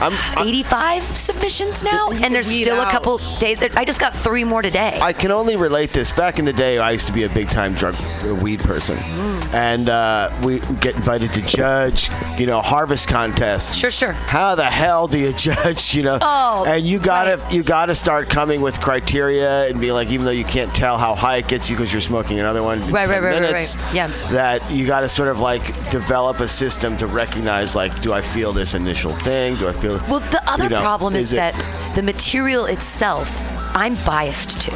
I'm, 0.00 0.12
I'm, 0.38 0.48
85 0.48 1.02
submissions 1.04 1.82
now, 1.82 2.10
and 2.10 2.34
there's 2.34 2.46
still 2.48 2.80
a 2.80 2.90
couple 2.90 3.18
days. 3.38 3.62
I 3.62 3.84
just 3.84 4.00
got 4.00 4.12
three 4.14 4.44
more 4.44 4.62
today. 4.62 4.98
I 5.00 5.12
can 5.12 5.30
only 5.30 5.56
relate 5.56 5.92
this. 5.92 6.10
Back 6.16 6.38
in 6.38 6.44
the 6.44 6.52
day, 6.52 6.78
I 6.78 6.90
used 6.90 7.06
to 7.06 7.12
be 7.12 7.24
a 7.24 7.28
big 7.28 7.48
time 7.50 7.74
drug 7.74 7.94
uh, 8.24 8.34
weed 8.34 8.60
person, 8.60 8.96
Mm. 8.96 9.54
and 9.54 9.88
uh, 9.88 10.30
we 10.42 10.58
get 10.80 10.96
invited 10.96 11.32
to 11.34 11.42
judge, 11.42 12.10
you 12.38 12.46
know, 12.46 12.60
harvest 12.60 13.08
contests. 13.08 13.76
Sure, 13.76 13.90
sure. 13.90 14.12
How 14.12 14.54
the 14.54 14.64
hell 14.64 15.06
do 15.08 15.18
you 15.18 15.32
judge? 15.48 15.94
You 15.94 16.02
know, 16.02 16.18
Oh, 16.20 16.64
and 16.66 16.86
you 16.86 16.98
gotta 16.98 17.36
right. 17.42 17.52
you 17.52 17.62
gotta 17.62 17.94
start 17.94 18.28
coming 18.28 18.60
with 18.60 18.80
criteria 18.80 19.68
and 19.68 19.80
be 19.80 19.92
like, 19.92 20.10
even 20.10 20.24
though 20.26 20.32
you 20.32 20.44
can't 20.44 20.74
tell 20.74 20.96
how 20.98 21.14
high 21.14 21.36
it 21.38 21.48
gets 21.48 21.70
you 21.70 21.76
because 21.76 21.92
you're 21.92 22.00
smoking 22.02 22.38
another 22.40 22.62
one, 22.62 22.80
Right, 22.90 23.06
10 23.06 23.22
right, 23.22 23.22
right, 23.32 23.40
right, 23.42 23.52
right. 23.52 23.94
Yeah. 23.94 24.08
that 24.32 24.68
you 24.70 24.86
gotta 24.86 25.08
sort 25.08 25.28
of 25.28 25.40
like 25.40 25.62
develop 25.90 26.40
a 26.40 26.48
system 26.48 26.96
to 26.98 27.06
recognize, 27.06 27.74
like, 27.76 27.98
do 28.02 28.12
I 28.12 28.20
feel 28.20 28.52
this 28.52 28.74
initial 28.74 29.14
thing? 29.14 29.56
Do 29.56 29.68
I 29.68 29.72
feel? 29.72 29.85
Well, 30.08 30.20
the 30.20 30.42
other 30.46 30.64
you 30.64 30.70
know, 30.70 30.80
problem 30.80 31.14
is, 31.14 31.32
it- 31.32 31.36
that 31.36 31.94
the 31.94 32.02
material 32.02 32.66
itself, 32.66 33.28
I'm 33.74 33.94
biased 34.04 34.60
to. 34.62 34.70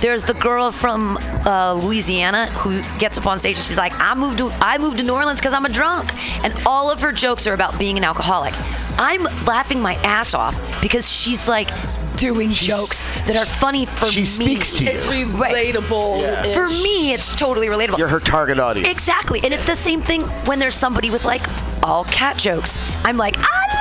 There's 0.00 0.24
the 0.24 0.34
girl 0.34 0.70
from 0.70 1.16
uh, 1.44 1.74
Louisiana 1.74 2.46
who 2.46 2.82
gets 2.98 3.18
up 3.18 3.26
on 3.26 3.38
stage 3.38 3.56
and 3.56 3.64
she's 3.64 3.76
like, 3.76 3.92
"I 3.98 4.14
moved 4.14 4.38
to 4.38 4.50
I 4.60 4.78
moved 4.78 4.98
to 4.98 5.04
New 5.04 5.14
Orleans 5.14 5.40
because 5.40 5.52
I'm 5.54 5.64
a 5.64 5.68
drunk," 5.68 6.12
and 6.44 6.54
all 6.66 6.90
of 6.92 7.00
her 7.00 7.10
jokes 7.12 7.46
are 7.48 7.54
about 7.54 7.78
being 7.80 7.96
an 7.98 8.04
alcoholic. 8.04 8.54
I'm 8.98 9.24
laughing 9.44 9.80
my 9.80 9.94
ass 10.04 10.34
off 10.34 10.56
because 10.80 11.10
she's 11.10 11.48
like 11.48 11.68
doing 12.16 12.50
jokes 12.50 13.06
that 13.26 13.36
are 13.36 13.46
funny 13.46 13.86
for 13.86 14.06
she 14.06 14.20
me. 14.20 14.24
speaks 14.26 14.72
to 14.72 14.84
you. 14.84 14.90
It's 14.90 15.04
relatable. 15.04 16.20
Yeah. 16.20 16.52
For 16.52 16.68
me, 16.68 17.12
it's 17.12 17.34
totally 17.36 17.68
relatable. 17.68 17.98
You're 17.98 18.08
her 18.08 18.20
target 18.20 18.58
audience. 18.58 18.88
Exactly. 18.88 19.40
And 19.44 19.52
it's 19.54 19.66
the 19.66 19.76
same 19.76 20.00
thing 20.02 20.22
when 20.46 20.58
there's 20.58 20.74
somebody 20.74 21.10
with 21.10 21.24
like 21.24 21.46
all 21.82 22.04
cat 22.04 22.36
jokes. 22.36 22.78
I'm 23.04 23.16
like, 23.16 23.36
I 23.38 23.40
love 23.40 23.72
it. 23.72 23.77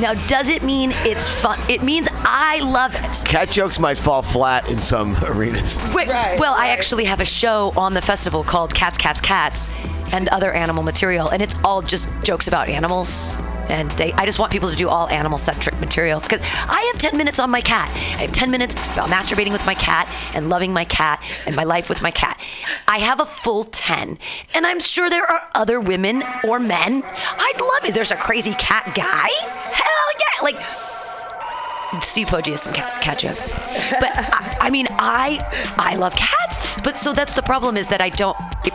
Now, 0.00 0.14
does 0.28 0.48
it 0.48 0.62
mean 0.62 0.92
it's 0.98 1.28
fun? 1.28 1.58
It 1.68 1.82
means 1.82 2.08
I 2.12 2.60
love 2.60 2.94
it. 2.94 3.24
Cat 3.26 3.50
jokes 3.50 3.80
might 3.80 3.98
fall 3.98 4.22
flat 4.22 4.68
in 4.68 4.78
some 4.78 5.16
arenas. 5.24 5.76
Wait, 5.92 6.08
Right, 6.08 6.38
well, 6.38 6.54
I 6.54 6.68
actually 6.68 7.04
have 7.04 7.20
a 7.20 7.24
show 7.24 7.72
on 7.76 7.94
the 7.94 8.02
festival 8.02 8.44
called 8.44 8.72
Cats, 8.74 8.96
Cats, 8.96 9.20
Cats 9.20 9.68
and 10.14 10.28
other 10.28 10.52
animal 10.52 10.82
material, 10.82 11.28
and 11.28 11.42
it's 11.42 11.54
all 11.64 11.82
just 11.82 12.08
jokes 12.24 12.48
about 12.48 12.68
animals. 12.68 13.38
And 13.68 13.90
they, 13.92 14.12
I 14.14 14.24
just 14.24 14.38
want 14.38 14.50
people 14.50 14.70
to 14.70 14.76
do 14.76 14.88
all 14.88 15.08
animal-centric 15.10 15.78
material 15.78 16.20
because 16.20 16.40
I 16.42 16.90
have 16.90 16.98
10 16.98 17.18
minutes 17.18 17.38
on 17.38 17.50
my 17.50 17.60
cat. 17.60 17.90
I 18.16 18.22
have 18.22 18.32
10 18.32 18.50
minutes 18.50 18.74
about 18.94 19.10
masturbating 19.10 19.52
with 19.52 19.66
my 19.66 19.74
cat 19.74 20.08
and 20.32 20.48
loving 20.48 20.72
my 20.72 20.84
cat 20.86 21.22
and 21.46 21.54
my 21.54 21.64
life 21.64 21.90
with 21.90 22.00
my 22.00 22.10
cat. 22.10 22.40
I 22.86 22.98
have 22.98 23.20
a 23.20 23.26
full 23.26 23.64
10, 23.64 24.18
and 24.54 24.66
I'm 24.66 24.80
sure 24.80 25.10
there 25.10 25.30
are 25.30 25.42
other 25.54 25.80
women 25.80 26.22
or 26.46 26.58
men. 26.58 27.02
I'd 27.04 27.60
love 27.60 27.90
it. 27.90 27.94
There's 27.94 28.10
a 28.10 28.16
crazy 28.16 28.54
cat 28.54 28.94
guy. 28.94 29.28
Hell 29.28 30.08
yeah! 30.20 30.44
Like 30.44 32.02
Steve 32.02 32.28
Poggi 32.28 32.52
has 32.52 32.62
some 32.62 32.72
cat, 32.72 33.02
cat 33.02 33.18
jokes. 33.18 33.48
But 33.48 34.10
I, 34.14 34.56
I 34.62 34.70
mean, 34.70 34.86
I 34.90 35.38
I 35.78 35.96
love 35.96 36.14
cats. 36.14 36.80
But 36.82 36.96
so 36.98 37.12
that's 37.12 37.34
the 37.34 37.42
problem 37.42 37.76
is 37.76 37.88
that 37.88 38.00
I 38.00 38.10
don't. 38.10 38.36
If, 38.64 38.74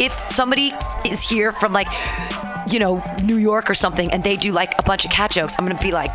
if 0.00 0.12
somebody 0.30 0.72
is 1.06 1.28
here 1.28 1.52
from 1.52 1.72
like, 1.72 1.88
you 2.68 2.78
know, 2.78 3.02
New 3.22 3.36
York 3.36 3.68
or 3.70 3.74
something, 3.74 4.10
and 4.12 4.24
they 4.24 4.36
do 4.36 4.52
like 4.52 4.72
a 4.78 4.82
bunch 4.82 5.04
of 5.04 5.10
cat 5.10 5.30
jokes, 5.30 5.54
I'm 5.58 5.66
gonna 5.66 5.80
be 5.80 5.92
like, 5.92 6.10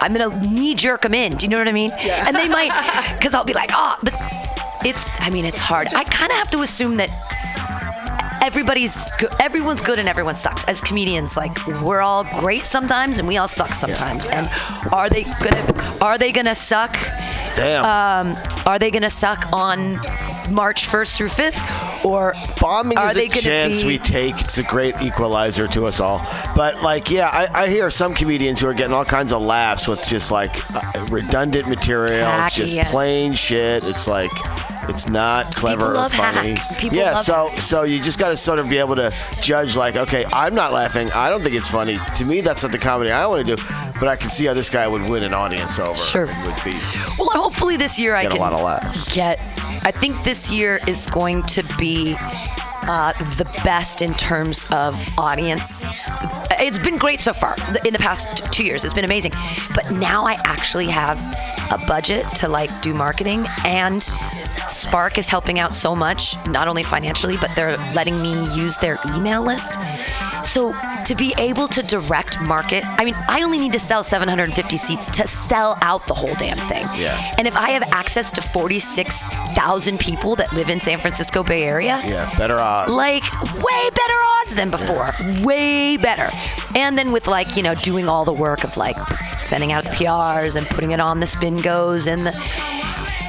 I'm 0.00 0.14
gonna 0.14 0.46
knee 0.46 0.74
jerk 0.74 1.02
them 1.02 1.14
in. 1.14 1.36
Do 1.36 1.44
you 1.44 1.50
know 1.50 1.58
what 1.58 1.68
I 1.68 1.72
mean? 1.72 1.90
Yeah. 2.02 2.24
And 2.26 2.36
they 2.36 2.48
might, 2.48 2.72
because 3.18 3.34
I'll 3.34 3.44
be 3.44 3.52
like, 3.52 3.70
oh, 3.72 3.96
but 4.02 4.14
it's. 4.84 5.08
I 5.18 5.30
mean, 5.30 5.44
it's 5.44 5.58
hard. 5.58 5.88
I 5.92 6.04
kind 6.04 6.30
of 6.30 6.38
have 6.38 6.50
to 6.50 6.62
assume 6.62 6.96
that 6.96 7.10
everybody's 8.42 9.10
good, 9.12 9.30
everyone's 9.40 9.82
good 9.82 9.98
and 9.98 10.08
everyone 10.08 10.36
sucks 10.36 10.64
as 10.64 10.80
comedians 10.80 11.36
like 11.36 11.66
we're 11.82 12.00
all 12.00 12.24
great 12.40 12.66
sometimes 12.66 13.18
and 13.18 13.28
we 13.28 13.36
all 13.36 13.48
suck 13.48 13.74
sometimes 13.74 14.28
and 14.28 14.48
are 14.92 15.08
they 15.08 15.24
gonna 15.24 15.88
are 16.00 16.18
they 16.18 16.32
gonna 16.32 16.54
suck 16.54 16.92
Damn. 17.54 17.84
um, 17.84 18.42
are 18.66 18.78
they 18.78 18.90
gonna 18.90 19.10
suck 19.10 19.46
on 19.52 19.94
march 20.50 20.86
1st 20.88 21.16
through 21.16 21.28
5th 21.28 22.04
or 22.04 22.34
Bombing 22.60 22.98
are 22.98 23.10
is 23.10 23.14
they 23.14 23.26
a 23.26 23.30
chance 23.30 23.82
be- 23.82 23.88
we 23.88 23.98
take. 23.98 24.40
It's 24.40 24.58
a 24.58 24.62
great 24.62 25.00
equalizer 25.02 25.68
to 25.68 25.86
us 25.86 26.00
all. 26.00 26.26
But 26.56 26.82
like, 26.82 27.10
yeah, 27.10 27.28
I, 27.28 27.64
I 27.64 27.68
hear 27.68 27.90
some 27.90 28.14
comedians 28.14 28.60
who 28.60 28.66
are 28.68 28.74
getting 28.74 28.92
all 28.92 29.04
kinds 29.04 29.32
of 29.32 29.42
laughs 29.42 29.88
with 29.88 30.06
just 30.06 30.30
like 30.30 30.56
uh, 30.74 31.06
redundant 31.10 31.68
material. 31.68 32.28
It's 32.28 32.54
Hacky, 32.54 32.56
just 32.56 32.74
yeah. 32.74 32.90
plain 32.90 33.34
shit. 33.34 33.84
It's 33.84 34.06
like. 34.08 34.30
It's 34.90 35.08
not 35.08 35.54
clever 35.54 35.96
or 35.96 36.08
funny. 36.08 36.54
hack. 36.54 36.92
Yeah, 36.92 37.14
so 37.16 37.50
so 37.60 37.82
you 37.84 38.02
just 38.02 38.18
got 38.18 38.28
to 38.30 38.36
sort 38.36 38.58
of 38.58 38.68
be 38.68 38.78
able 38.78 38.96
to 38.96 39.12
judge. 39.40 39.76
Like, 39.76 39.96
okay, 39.96 40.24
I'm 40.32 40.54
not 40.54 40.72
laughing. 40.72 41.10
I 41.12 41.30
don't 41.30 41.42
think 41.42 41.54
it's 41.54 41.70
funny. 41.70 41.98
To 42.16 42.24
me, 42.24 42.40
that's 42.40 42.62
not 42.62 42.72
the 42.72 42.78
comedy 42.78 43.10
I 43.10 43.26
want 43.26 43.46
to 43.46 43.56
do. 43.56 43.62
But 43.98 44.08
I 44.08 44.16
can 44.16 44.30
see 44.30 44.46
how 44.46 44.54
this 44.54 44.70
guy 44.70 44.86
would 44.88 45.08
win 45.08 45.22
an 45.22 45.34
audience 45.34 45.78
over. 45.78 45.94
Sure. 45.96 46.26
would 46.26 46.64
be 46.64 46.72
well 47.18 47.30
hopefully 47.42 47.76
this 47.76 47.98
year 47.98 48.14
i 48.16 48.22
Get 48.22 48.32
a 48.32 48.36
lot 48.36 48.52
of 48.52 48.60
laughs. 48.60 49.14
get 49.14 49.38
i 49.84 49.90
think 49.90 50.20
this 50.22 50.50
year 50.50 50.80
is 50.86 51.06
going 51.08 51.42
to 51.44 51.62
be 51.78 52.16
uh, 52.82 53.12
the 53.36 53.44
best 53.64 54.02
in 54.02 54.14
terms 54.14 54.66
of 54.70 55.00
audience. 55.18 55.82
It's 56.52 56.78
been 56.78 56.98
great 56.98 57.20
so 57.20 57.32
far 57.32 57.54
in 57.84 57.92
the 57.92 57.98
past 57.98 58.52
two 58.52 58.64
years. 58.64 58.84
It's 58.84 58.94
been 58.94 59.04
amazing. 59.04 59.32
But 59.74 59.90
now 59.92 60.24
I 60.24 60.34
actually 60.44 60.86
have 60.86 61.18
a 61.70 61.78
budget 61.86 62.26
to 62.36 62.48
like 62.48 62.82
do 62.82 62.94
marketing, 62.94 63.46
and 63.64 64.02
Spark 64.68 65.18
is 65.18 65.28
helping 65.28 65.58
out 65.58 65.74
so 65.74 65.94
much, 65.94 66.36
not 66.46 66.68
only 66.68 66.82
financially, 66.82 67.36
but 67.36 67.50
they're 67.56 67.76
letting 67.94 68.20
me 68.22 68.32
use 68.54 68.76
their 68.78 68.98
email 69.14 69.42
list. 69.42 69.78
So 70.44 70.72
to 71.04 71.14
be 71.14 71.34
able 71.38 71.68
to 71.68 71.82
direct 71.82 72.40
market, 72.40 72.84
I 72.86 73.04
mean, 73.04 73.14
I 73.28 73.42
only 73.42 73.58
need 73.58 73.72
to 73.72 73.78
sell 73.78 74.02
750 74.02 74.76
seats 74.76 75.06
to 75.10 75.26
sell 75.26 75.78
out 75.82 76.06
the 76.06 76.14
whole 76.14 76.34
damn 76.34 76.56
thing. 76.68 76.86
Yeah. 76.96 77.34
And 77.38 77.46
if 77.46 77.56
I 77.56 77.70
have 77.70 77.82
access 77.92 78.32
to 78.32 78.40
46,000 78.40 79.98
people 79.98 80.36
that 80.36 80.52
live 80.52 80.68
in 80.68 80.80
San 80.80 80.98
Francisco 80.98 81.42
Bay 81.42 81.62
Area, 81.64 82.00
yeah 82.06 82.30
better 82.38 82.58
odds. 82.58 82.90
like 82.90 83.22
way 83.42 83.90
better 83.94 84.14
odds 84.40 84.54
than 84.54 84.70
before. 84.70 85.10
Way 85.42 85.96
better. 85.96 86.30
And 86.74 86.96
then 86.96 87.12
with 87.12 87.26
like, 87.26 87.56
you 87.56 87.62
know, 87.62 87.74
doing 87.74 88.08
all 88.08 88.24
the 88.24 88.32
work 88.32 88.64
of 88.64 88.76
like 88.76 88.96
sending 89.42 89.72
out 89.72 89.84
the 89.84 89.90
PRs 89.90 90.56
and 90.56 90.66
putting 90.68 90.90
it 90.92 91.00
on 91.00 91.20
the 91.20 91.26
spin 91.26 91.58
goes 91.58 92.06
and 92.06 92.20
the 92.26 92.32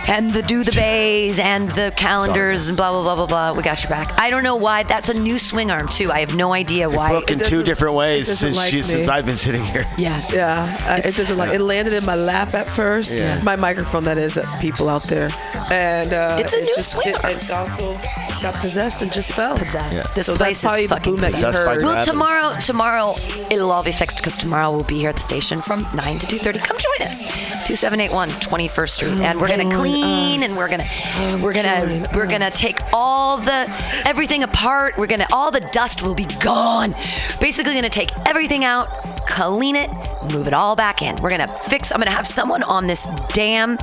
and 0.07 0.33
the 0.33 0.41
do 0.41 0.63
the 0.63 0.71
bays 0.71 1.39
and 1.39 1.69
the 1.71 1.93
calendars 1.95 2.67
and 2.67 2.77
blah 2.77 2.91
blah 2.91 3.03
blah 3.03 3.15
blah 3.15 3.27
blah. 3.27 3.53
We 3.57 3.63
got 3.63 3.81
your 3.83 3.89
back. 3.89 4.17
I 4.19 4.29
don't 4.29 4.43
know 4.43 4.55
why. 4.55 4.83
That's 4.83 5.09
a 5.09 5.13
new 5.13 5.37
swing 5.37 5.71
arm 5.71 5.87
too. 5.87 6.11
I 6.11 6.19
have 6.19 6.35
no 6.35 6.53
idea 6.53 6.89
why. 6.89 7.09
Broke 7.11 7.31
in 7.31 7.39
two 7.39 7.63
different 7.63 7.95
ways 7.95 8.27
since 8.39 8.57
like 8.57 8.69
she, 8.69 8.77
me. 8.77 8.83
since 8.83 9.07
I've 9.07 9.25
been 9.25 9.37
sitting 9.37 9.63
here. 9.63 9.87
yeah. 9.97 10.21
Yeah, 10.31 10.77
uh, 10.87 10.97
it 10.97 11.15
doesn't 11.15 11.37
like 11.37 11.53
it 11.53 11.59
landed 11.61 11.93
in 11.93 12.05
my 12.05 12.15
lap 12.15 12.53
at 12.53 12.65
first. 12.65 13.19
Yeah. 13.21 13.41
My 13.43 13.55
microphone, 13.55 14.03
that 14.05 14.17
is, 14.17 14.37
uh, 14.37 14.45
people 14.59 14.87
out 14.89 15.03
there, 15.03 15.29
and 15.71 16.13
uh, 16.13 16.37
It's 16.39 16.53
a 16.53 16.57
it 16.59 16.63
new 16.65 16.75
just, 16.75 16.91
swing 16.91 17.07
It, 17.09 17.23
arm. 17.23 17.33
it 17.35 17.51
also 17.51 17.93
got 18.41 18.55
possessed 18.55 19.01
and 19.01 19.11
just 19.11 19.33
fell. 19.33 19.57
Possessed. 19.57 20.15
This 20.15 20.25
So 20.27 20.35
place 20.35 20.61
that's 20.61 20.79
is 20.79 20.89
fucking 20.89 21.13
boom 21.13 21.21
that 21.21 21.27
you 21.31 21.33
Possessed 21.45 21.57
heard. 21.59 21.83
Well, 21.83 22.03
tomorrow, 22.03 22.57
tomorrow 22.59 23.15
it'll 23.49 23.71
all 23.71 23.83
be 23.83 23.91
fixed 23.91 24.17
because 24.17 24.37
tomorrow 24.37 24.71
we'll 24.71 24.83
be 24.83 24.97
here 24.99 25.09
at 25.09 25.15
the 25.15 25.21
station 25.21 25.61
from 25.61 25.85
nine 25.93 26.17
to 26.19 26.27
two 26.27 26.37
thirty. 26.39 26.59
Come 26.59 26.77
join 26.77 27.07
us, 27.07 27.23
two 27.67 27.75
seven 27.75 27.99
eight 27.99 28.11
one 28.11 28.29
21st 28.29 28.89
Street, 28.89 29.11
and 29.19 29.39
we're 29.39 29.47
gonna 29.47 29.63
join 29.69 29.90
clean 29.91 30.43
us. 30.43 30.49
and 30.49 30.57
we're 30.57 30.69
gonna 30.69 31.43
we're 31.43 31.53
gonna 31.53 32.09
we're 32.13 32.27
gonna 32.27 32.51
take 32.51 32.79
all 32.93 33.37
the 33.37 33.65
everything 34.05 34.43
apart. 34.43 34.97
We're 34.97 35.07
gonna 35.07 35.27
all 35.31 35.51
the 35.51 35.61
dust 35.71 36.01
will 36.03 36.15
be 36.15 36.25
gone. 36.25 36.95
Basically, 37.39 37.73
gonna 37.73 37.89
take 37.89 38.11
everything 38.27 38.63
out, 38.63 38.87
clean 39.27 39.75
it, 39.75 39.89
move 40.31 40.47
it 40.47 40.53
all 40.53 40.75
back 40.75 41.01
in. 41.01 41.15
We're 41.17 41.29
gonna 41.29 41.53
fix. 41.55 41.91
I'm 41.91 41.99
gonna 41.99 42.11
have 42.11 42.27
someone 42.27 42.63
on 42.63 42.87
this 42.87 43.07
damn. 43.29 43.77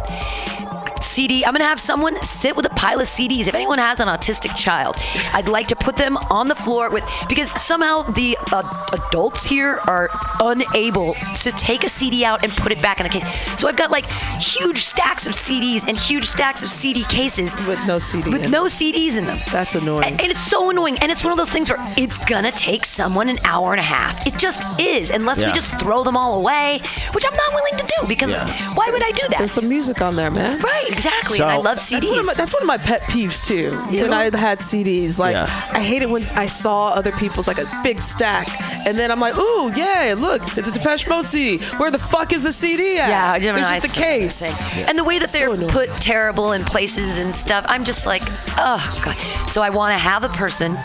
CD. 1.19 1.45
I'm 1.45 1.53
gonna 1.53 1.65
have 1.65 1.81
someone 1.81 2.15
sit 2.23 2.55
with 2.55 2.65
a 2.65 2.71
pile 2.71 3.01
of 3.01 3.09
CDs. 3.09 3.49
If 3.49 3.55
anyone 3.57 3.79
has 3.79 3.99
an 3.99 4.07
autistic 4.07 4.55
child, 4.55 4.97
I'd 5.33 5.49
like 5.49 5.67
to 5.67 5.75
put 5.75 5.97
them 5.97 6.17
on 6.31 6.47
the 6.47 6.55
floor 6.55 6.91
with 6.91 7.03
because 7.29 7.51
somehow 7.61 8.03
the 8.03 8.39
uh, 8.53 8.87
adults 8.93 9.45
here 9.45 9.81
are 9.89 10.11
unable 10.41 11.15
to 11.43 11.51
take 11.51 11.83
a 11.83 11.89
CD 11.89 12.25
out 12.25 12.45
and 12.45 12.53
put 12.57 12.71
it 12.71 12.81
back 12.81 13.01
in 13.01 13.05
the 13.05 13.11
case. 13.11 13.27
So 13.61 13.67
I've 13.67 13.75
got 13.75 13.91
like 13.91 14.07
huge 14.41 14.85
stacks 14.85 15.27
of 15.27 15.33
CDs 15.33 15.89
and 15.89 15.99
huge 15.99 16.25
stacks 16.25 16.63
of 16.63 16.69
CD 16.69 17.03
cases 17.03 17.57
With 17.67 17.85
no 17.89 17.99
CD 17.99 18.31
with 18.31 18.45
in 18.45 18.53
no 18.53 18.67
CDs 18.67 19.19
in 19.19 19.25
them. 19.27 19.41
That's 19.51 19.75
annoying. 19.75 20.05
And, 20.05 20.21
and 20.21 20.31
it's 20.31 20.47
so 20.49 20.71
annoying. 20.71 20.99
And 21.03 21.11
it's 21.11 21.25
one 21.25 21.33
of 21.33 21.37
those 21.37 21.51
things 21.51 21.69
where 21.69 21.81
it's 21.97 22.19
gonna 22.27 22.53
take 22.53 22.85
someone 22.85 23.29
an 23.29 23.39
hour 23.43 23.73
and 23.73 23.81
a 23.81 23.89
half. 23.97 24.25
It 24.25 24.39
just 24.39 24.63
is, 24.79 25.11
unless 25.11 25.41
Yeah. 25.41 25.49
we 25.49 25.53
just 25.55 25.73
throw 25.81 26.05
them 26.05 26.17
all 26.17 26.35
away, 26.39 26.79
which 27.13 27.25
I'm 27.27 27.35
not 27.35 27.53
willing 27.55 27.77
to 27.77 27.87
do 27.99 28.07
because 28.07 28.31
Yeah. 28.31 28.75
why 28.75 28.89
would 28.93 29.03
I 29.03 29.11
do 29.11 29.27
that? 29.31 29.39
There's 29.39 29.51
some 29.61 29.69
music 29.69 30.01
on 30.01 30.15
there, 30.15 30.31
man. 30.31 30.61
Right, 30.61 30.85
exactly. 30.89 31.08
So- 31.29 31.47
I 31.47 31.57
love 31.57 31.65
That's 31.77 31.93
one, 31.93 32.01
my, 32.27 32.33
CDs. 32.33 32.37
that's 32.37 32.53
one 32.55 32.63
of 32.63 32.67
my 32.67 32.79
pet 32.79 33.03
peeves 33.03 33.45
too. 33.45 33.71
You 33.91 34.03
when 34.03 34.11
know? 34.11 34.17
I 34.19 34.25
had 34.37 34.59
CDs, 34.61 35.19
like 35.19 35.35
Yeah. 35.35 35.45
I 35.73 35.81
hate 35.81 36.03
it 36.03 36.09
when 36.11 36.25
I 36.37 36.47
saw 36.47 36.89
other 36.89 37.13
people's 37.13 37.47
like 37.49 37.59
a 37.59 37.81
big 37.83 38.01
stack, 38.03 38.49
and 38.87 38.99
then 38.99 39.11
I'm 39.11 39.21
like, 39.21 39.37
"Ooh, 39.39 39.73
yeah, 39.77 40.15
look, 40.17 40.43
it's 40.57 40.69
a 40.69 40.73
Depeche 40.73 41.07
Mode 41.09 41.27
CD. 41.27 41.63
Where 41.77 41.91
the 41.91 41.99
fuck 41.99 42.33
is 42.33 42.43
the 42.43 42.53
CD 42.53 42.99
at? 42.99 43.09
yeah, 43.09 43.33
I 43.33 43.39
don't 43.39 43.55
know. 43.55 43.61
It's 43.61 43.71
I 43.71 43.81
just 43.81 43.95
the 43.95 44.01
case." 44.01 44.41
thing. 44.51 44.85
And 44.89 44.99
the 44.99 45.05
way 45.05 45.19
that 45.19 45.31
they're 45.31 45.53
annoying. 45.53 45.71
put 45.71 45.89
terrible 46.01 46.53
in 46.53 46.65
places 46.65 47.19
and 47.19 47.35
stuff, 47.35 47.65
I'm 47.69 47.85
just 47.85 48.07
like, 48.07 48.23
oh 48.59 49.01
god. 49.05 49.17
So 49.51 49.63
I 49.63 49.71
want 49.71 49.93
to 49.95 49.99
have 49.99 50.25
a 50.25 50.29
person 50.31 50.77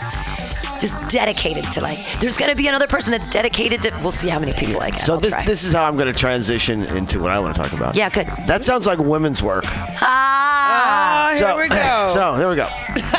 just 0.80 0.94
dedicated 1.08 1.70
to 1.72 1.80
like. 1.80 1.98
There's 2.20 2.36
gonna 2.36 2.54
be 2.54 2.68
another 2.68 2.86
person 2.86 3.10
that's 3.10 3.28
dedicated 3.28 3.82
to. 3.82 3.90
We'll 4.02 4.12
see 4.12 4.28
how 4.28 4.38
many 4.38 4.52
people 4.52 4.80
I 4.80 4.90
get. 4.90 5.00
So 5.00 5.14
I'll 5.14 5.20
this 5.20 5.34
try. 5.34 5.44
this 5.44 5.64
is 5.64 5.72
how 5.72 5.84
I'm 5.84 5.96
going 5.96 6.12
to 6.12 6.18
transition 6.18 6.84
into 6.84 7.20
what 7.20 7.30
I 7.30 7.38
want 7.38 7.54
to 7.56 7.62
talk 7.62 7.72
about. 7.72 7.94
Yeah, 7.96 8.08
good. 8.10 8.26
That 8.46 8.64
sounds 8.64 8.86
like 8.86 8.98
women's 8.98 9.42
work. 9.42 9.64
Ah. 9.66 10.54
Ah, 10.66 11.28
here 11.30 11.38
so, 11.38 11.56
we 11.56 11.68
go. 11.68 12.10
So 12.12 12.36
there 12.36 12.48
we 12.48 12.56
go. 12.56 12.68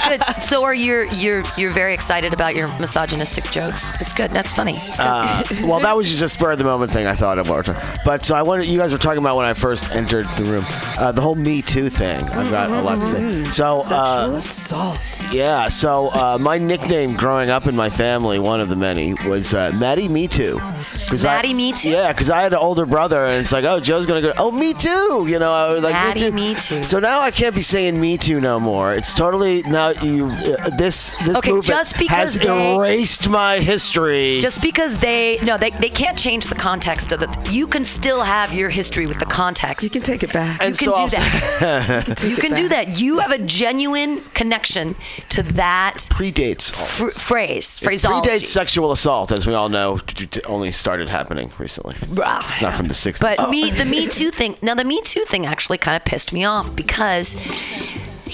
good. 0.07 0.43
So 0.43 0.63
are 0.63 0.73
you 0.73 1.07
you're 1.15 1.43
you're 1.57 1.71
very 1.71 1.93
excited 1.93 2.33
about 2.33 2.55
your 2.55 2.67
misogynistic 2.79 3.45
jokes? 3.51 3.89
It's 4.01 4.13
good. 4.13 4.31
That's 4.31 4.51
funny. 4.51 4.77
It's 4.77 4.97
good. 4.97 5.05
Uh, 5.05 5.43
well, 5.67 5.79
that 5.79 5.95
was 5.95 6.09
just 6.09 6.21
a 6.21 6.29
spur 6.29 6.51
of 6.51 6.57
the 6.57 6.63
moment 6.63 6.91
thing 6.91 7.05
I 7.07 7.13
thought 7.13 7.37
of. 7.39 7.49
what 7.49 7.65
But 8.03 8.25
so 8.25 8.35
I 8.35 8.41
wanted 8.41 8.65
you 8.67 8.77
guys 8.79 8.91
were 8.91 8.97
talking 8.97 9.19
about 9.19 9.35
when 9.37 9.45
I 9.45 9.53
first 9.53 9.89
entered 9.91 10.27
the 10.37 10.45
room, 10.45 10.65
uh, 10.97 11.11
the 11.11 11.21
whole 11.21 11.35
Me 11.35 11.61
Too 11.61 11.89
thing. 11.89 12.23
I've 12.29 12.49
got 12.51 12.69
a 12.69 12.81
lot 12.81 12.99
to 12.99 13.05
say. 13.05 13.49
So 13.51 13.81
uh, 13.91 14.23
Sexual 14.31 14.35
assault. 14.35 15.21
yeah, 15.31 15.67
so 15.69 16.09
uh, 16.09 16.37
my 16.39 16.57
nickname 16.57 17.15
growing 17.15 17.49
up 17.49 17.54
in 17.67 17.75
my 17.75 17.89
family, 17.89 18.39
one 18.39 18.59
of 18.61 18.69
the 18.69 18.75
many, 18.75 19.13
was 19.27 19.53
uh, 19.53 19.71
Maddie 19.75 20.07
Me 20.09 20.27
Too. 20.27 20.59
'Cause 21.07 21.23
I- 21.25 21.35
Maddie 21.35 21.53
Me 21.53 21.71
Too? 21.71 21.89
Yeah, 21.89 22.09
because 22.11 22.29
I 22.29 22.41
had 22.41 22.53
an 22.53 22.59
older 22.59 22.85
brother, 22.85 23.25
and 23.25 23.41
it's 23.41 23.51
like, 23.51 23.63
oh, 23.65 23.79
Joe's 23.79 24.05
gonna 24.05 24.21
go. 24.21 24.33
Oh, 24.37 24.51
Me 24.51 24.73
Too. 24.73 25.25
You 25.27 25.39
know, 25.39 25.51
I 25.53 25.71
was 25.71 25.81
like, 25.81 25.93
Maddie 25.93 26.31
Me 26.31 26.53
Too. 26.55 26.75
Me 26.75 26.79
Too. 26.81 26.83
So 26.83 26.99
now 26.99 27.21
I 27.21 27.31
can't 27.31 27.55
be 27.55 27.61
saying 27.61 27.99
Me 27.99 28.17
Too 28.17 28.39
no 28.41 28.59
more. 28.59 28.93
It's 28.93 29.13
totally 29.13 29.63
now 29.63 29.89
you. 29.89 30.27
Uh, 30.27 30.69
this 30.77 31.15
this 31.25 31.35
Okay, 31.37 31.51
movement 31.51 31.65
just 31.65 31.97
because 31.97 32.33
has 32.35 32.39
they- 32.39 32.75
erased 32.75 33.29
my 33.29 33.59
history. 33.59 34.39
just 34.41 34.61
because 34.61 34.97
they 34.99 35.39
no 35.43 35.57
they, 35.57 35.69
they 35.71 35.89
can't 35.89 36.17
change 36.17 36.45
the 36.47 36.55
context 36.55 37.11
of 37.11 37.21
it 37.21 37.29
you 37.51 37.67
can 37.67 37.83
still 37.83 38.23
have 38.23 38.53
your 38.53 38.69
history 38.69 39.05
with 39.07 39.19
the 39.19 39.25
context 39.25 39.83
You 39.83 39.89
can 39.89 40.01
take 40.01 40.23
it 40.23 40.33
back. 40.33 40.61
you 40.61 40.67
can 40.67 40.75
so 40.75 40.85
do 40.85 41.01
I'll 41.01 41.07
that 41.07 42.21
you 42.23 42.35
it 42.37 42.41
can 42.41 42.53
do 42.53 42.67
that 42.69 42.99
you 42.99 43.19
have 43.19 43.31
a 43.31 43.37
genuine 43.39 44.21
connection 44.33 44.95
to 45.29 45.43
that 45.43 45.97
predates. 46.11 46.71
fr- 46.71 47.09
phrase 47.35 47.81
It 47.81 47.85
phraseology 47.85 48.29
predates 48.29 48.45
sexual 48.45 48.91
assault, 48.93 49.31
as 49.31 49.45
we 49.45 49.53
all 49.53 49.67
know, 49.69 49.97
t- 49.97 50.25
t- 50.27 50.41
only 50.45 50.71
started 50.71 51.09
happening 51.09 51.51
recently. 51.59 51.95
Well, 52.13 52.39
It's 52.49 52.61
not 52.61 52.73
from 52.73 52.87
the 52.87 52.93
60s. 52.93 53.19
But 53.19 53.35
Oh. 53.39 53.49
me, 53.49 53.69
the 53.81 53.85
Me 53.85 54.07
Too 54.07 54.31
thing. 54.31 54.55
Now, 54.61 54.73
the 54.75 54.85
Me 54.85 55.01
Too 55.03 55.23
thing 55.27 55.45
actually 55.45 55.77
kind 55.77 55.95
of 55.97 56.05
pissed 56.05 56.31
me 56.31 56.45
off 56.45 56.73
because, 56.75 57.35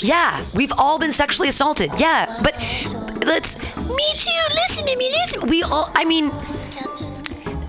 yeah, 0.04 0.46
we've 0.54 0.74
all 0.78 1.00
been 1.00 1.12
sexually 1.12 1.50
assaulted. 1.50 1.90
Yeah, 1.98 2.26
but 2.44 2.54
let's 3.26 3.58
Me 3.78 4.08
Too. 4.14 4.44
Listen 4.68 4.86
to 4.86 4.96
me. 4.98 5.10
Listen. 5.10 5.48
We 5.48 5.64
all. 5.64 5.90
I 5.96 6.06
mean. 6.06 6.32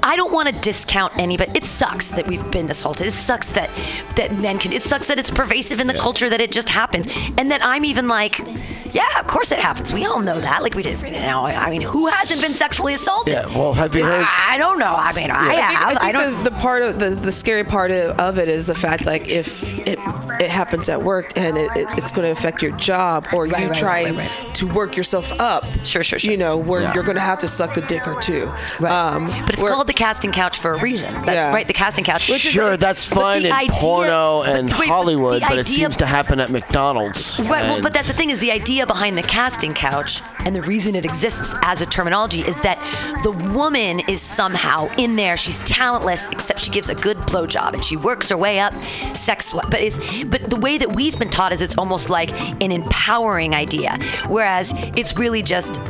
I 0.03 0.17
don't 0.17 0.33
want 0.33 0.49
to 0.49 0.55
discount 0.61 1.17
any, 1.19 1.37
but 1.37 1.57
it 1.57 1.65
sucks 1.65 2.11
that 2.11 2.27
we've 2.27 2.49
been 2.51 2.71
assaulted. 2.71 3.07
It 3.07 3.13
sucks 3.13 3.51
that 3.53 3.71
that 4.17 4.37
men 4.39 4.59
can. 4.59 4.73
It 4.73 4.83
sucks 4.83 5.09
that 5.09 5.19
it's 5.19 5.31
pervasive 5.31 5.81
in 5.81 5.87
the 5.87 5.95
culture 5.95 6.29
that 6.29 6.41
it 6.41 6.51
just 6.53 6.69
happens, 6.69 7.15
and 7.39 7.51
that 7.51 7.65
I'm 7.65 7.85
even 7.85 8.09
like, 8.09 8.39
yeah, 8.93 9.21
of 9.21 9.27
course 9.27 9.53
it 9.53 9.59
happens. 9.61 9.93
We 9.93 10.05
all 10.05 10.21
know 10.21 10.41
that. 10.41 10.63
Like 10.63 10.75
we 10.75 10.83
did. 10.83 11.01
You 11.03 11.13
know, 11.21 11.47
I 11.47 11.71
mean, 11.71 11.83
who 11.83 12.07
hasn't 12.09 12.43
been 12.43 12.53
sexually 12.53 12.95
assaulted? 12.95 13.35
Yeah, 13.35 13.47
well, 13.57 13.73
have 13.73 13.95
you 13.95 14.05
heard- 14.05 14.27
I 14.29 14.59
don't 14.59 14.79
know. 14.79 14.95
I 14.97 15.13
mean, 15.15 15.31
I 15.31 15.55
have. 15.55 15.97
I, 15.99 16.09
I, 16.09 16.13
don't. 16.13 16.25
think 16.33 16.45
the, 16.45 16.51
the 16.51 16.57
part 16.57 16.83
of 16.83 16.99
the, 16.99 17.11
the 17.11 17.33
scary 17.33 17.65
part 17.65 17.91
of, 17.91 18.19
of 18.19 18.39
it 18.39 18.49
is 18.49 18.67
the 18.67 18.75
fact 18.75 19.07
like 19.07 19.29
if 19.29 19.63
it 19.87 19.99
it 20.41 20.51
happens 20.51 20.89
at 20.89 21.01
work 21.03 21.37
and 21.37 21.57
it, 21.57 21.71
it, 21.77 21.87
it's 21.99 22.11
going 22.11 22.25
to 22.25 22.33
affect 22.33 22.63
your 22.63 22.73
job 22.73 23.27
or 23.33 23.47
Right, 23.47 23.63
you 23.63 23.69
right, 23.69 23.77
trying 23.77 24.17
right, 24.17 24.31
right. 24.45 24.55
to 24.57 24.67
work 24.67 24.97
yourself 24.97 25.31
up. 25.39 25.65
Sure, 25.85 26.03
sure, 26.03 26.19
sure. 26.19 26.31
You 26.31 26.37
know 26.37 26.57
where 26.57 26.81
Yeah. 26.81 26.95
you're 26.95 27.05
going 27.05 27.17
to 27.17 27.21
have 27.21 27.39
to 27.41 27.49
suck 27.49 27.77
a 27.77 27.81
dick 27.83 28.09
or 28.09 28.19
two. 28.21 28.47
Right. 28.81 28.91
Um, 28.93 29.27
but 29.47 29.51
it's 29.55 29.63
where- 29.63 29.73
called 29.73 29.87
the 29.93 29.99
casting 29.99 30.33
couch 30.33 30.59
for 30.59 30.73
a 30.73 30.81
reason. 30.81 31.13
That's 31.27 31.35
Yeah. 31.37 31.53
right, 31.53 31.67
the 31.67 31.75
casting 31.75 32.05
couch. 32.05 32.29
Which 32.31 32.47
is- 32.47 32.53
Sure, 32.53 32.77
that's 32.79 33.09
but 33.09 33.21
fine 33.21 33.43
the 33.43 33.49
in 33.49 33.55
idea- 33.55 33.73
porno 33.73 34.43
but 34.45 34.57
and 34.57 34.73
wait, 34.79 34.89
Hollywood, 34.89 35.37
the 35.43 35.47
but 35.47 35.59
it 35.59 35.67
idea- 35.67 35.77
seems 35.77 35.97
to 35.99 36.07
happen 36.07 36.41
at 36.41 36.51
McDonald's. 36.51 37.39
Right, 37.41 37.65
well, 37.69 37.81
but 37.83 37.93
that's 37.93 38.07
the 38.09 38.15
thing 38.15 38.31
is 38.31 38.39
the 38.39 38.53
idea 38.53 38.87
behind 38.87 39.19
the 39.19 39.23
casting 39.23 39.75
couch 39.75 40.23
and 40.47 40.57
the 40.57 40.63
reason 40.63 40.95
it 40.95 41.05
exists 41.05 41.55
as 41.63 41.81
a 41.83 41.87
terminology 41.87 42.41
is 42.41 42.61
that 42.63 42.79
the 43.23 43.33
woman 43.33 44.01
is 44.09 44.21
somehow 44.23 44.89
in 44.97 45.17
there. 45.17 45.37
She's 45.37 45.59
talentless, 45.61 46.29
except 46.33 46.61
she 46.61 46.71
gives 46.71 46.89
a 46.89 46.95
good 46.95 47.19
blowjob 47.19 47.75
and 47.75 47.85
she 47.85 47.97
works 47.97 48.31
her 48.31 48.37
way 48.37 48.61
up, 48.61 48.73
sex. 49.13 49.53
But 49.53 49.81
it's 49.81 49.99
but 50.25 50.49
the 50.49 50.57
way 50.57 50.79
that 50.79 50.95
we've 50.95 51.19
been 51.19 51.29
taught 51.31 51.53
is 51.53 51.61
it's 51.61 51.77
almost 51.77 52.09
like 52.09 52.31
an 52.63 52.73
empowering 52.73 53.55
idea, 53.55 53.99
whereas 54.29 54.73
it's 54.97 55.17
really 55.19 55.43
just 55.43 55.81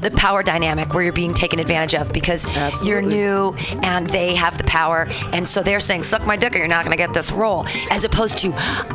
the 0.00 0.10
power 0.12 0.42
dynamic 0.42 0.92
where 0.94 1.02
you're 1.02 1.12
being 1.12 1.34
taken 1.34 1.58
advantage 1.60 1.94
of 1.94 2.12
because 2.12 2.46
you're 2.84 3.02
new 3.02 3.54
and 3.82 4.08
they 4.08 4.34
have 4.34 4.58
the 4.58 4.64
power. 4.64 5.06
And 5.32 5.46
so 5.46 5.62
they're 5.62 5.80
saying 5.80 6.04
suck 6.04 6.26
my 6.26 6.36
dick 6.36 6.54
or 6.54 6.58
you're 6.58 6.68
not 6.68 6.84
going 6.84 6.96
to 6.96 6.96
get 6.96 7.12
this 7.14 7.30
role 7.32 7.66
as 7.90 8.04
opposed 8.04 8.38
to 8.38 8.52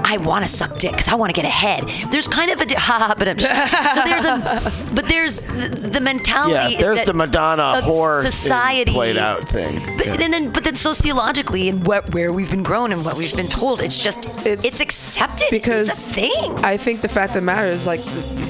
i 0.07 0.17
want 0.21 0.45
to 0.45 0.51
suck 0.51 0.77
dick 0.77 0.91
because 0.91 1.07
i 1.07 1.15
want 1.15 1.33
to 1.33 1.39
get 1.41 1.45
ahead. 1.47 1.83
There's 2.11 2.27
kind 2.27 2.51
of 2.51 2.59
a 2.61 2.65
di- 2.65 2.75
ha 2.79 2.97
ha 2.99 3.15
but 3.17 3.27
I'm, 3.27 3.39
so 3.39 4.03
there's 4.03 4.25
a 4.25 4.91
but 4.95 5.05
there's 5.07 5.45
the, 5.45 5.89
the 5.93 5.99
mentality 6.01 6.53
yeah, 6.53 6.69
is 6.69 6.77
there's 6.77 6.99
that 6.99 7.07
the 7.07 7.13
Madonna 7.13 7.77
of 7.77 7.83
whore 7.83 8.23
society. 8.23 8.91
played 8.91 9.17
out 9.17 9.47
thing. 9.47 9.79
but 9.97 10.05
Yeah. 10.05 10.13
and 10.21 10.33
then 10.33 10.51
but 10.51 10.63
then 10.63 10.75
sociologically 10.75 11.69
and 11.69 11.85
what, 11.85 12.13
where 12.13 12.31
we've 12.31 12.49
been 12.49 12.63
grown 12.63 12.91
and 12.91 13.03
what 13.05 13.15
we've 13.17 13.35
been 13.35 13.47
told 13.49 13.81
it's 13.81 14.01
just 14.01 14.45
it's, 14.45 14.65
It's 14.65 14.79
accepted. 14.79 15.47
Because 15.51 15.89
it's 15.89 16.07
a 16.09 16.13
thing. 16.13 16.55
I 16.63 16.77
think 16.77 17.01
the 17.01 17.09
fact 17.09 17.33
that 17.33 17.43
matters, 17.43 17.85
like, 17.85 18.01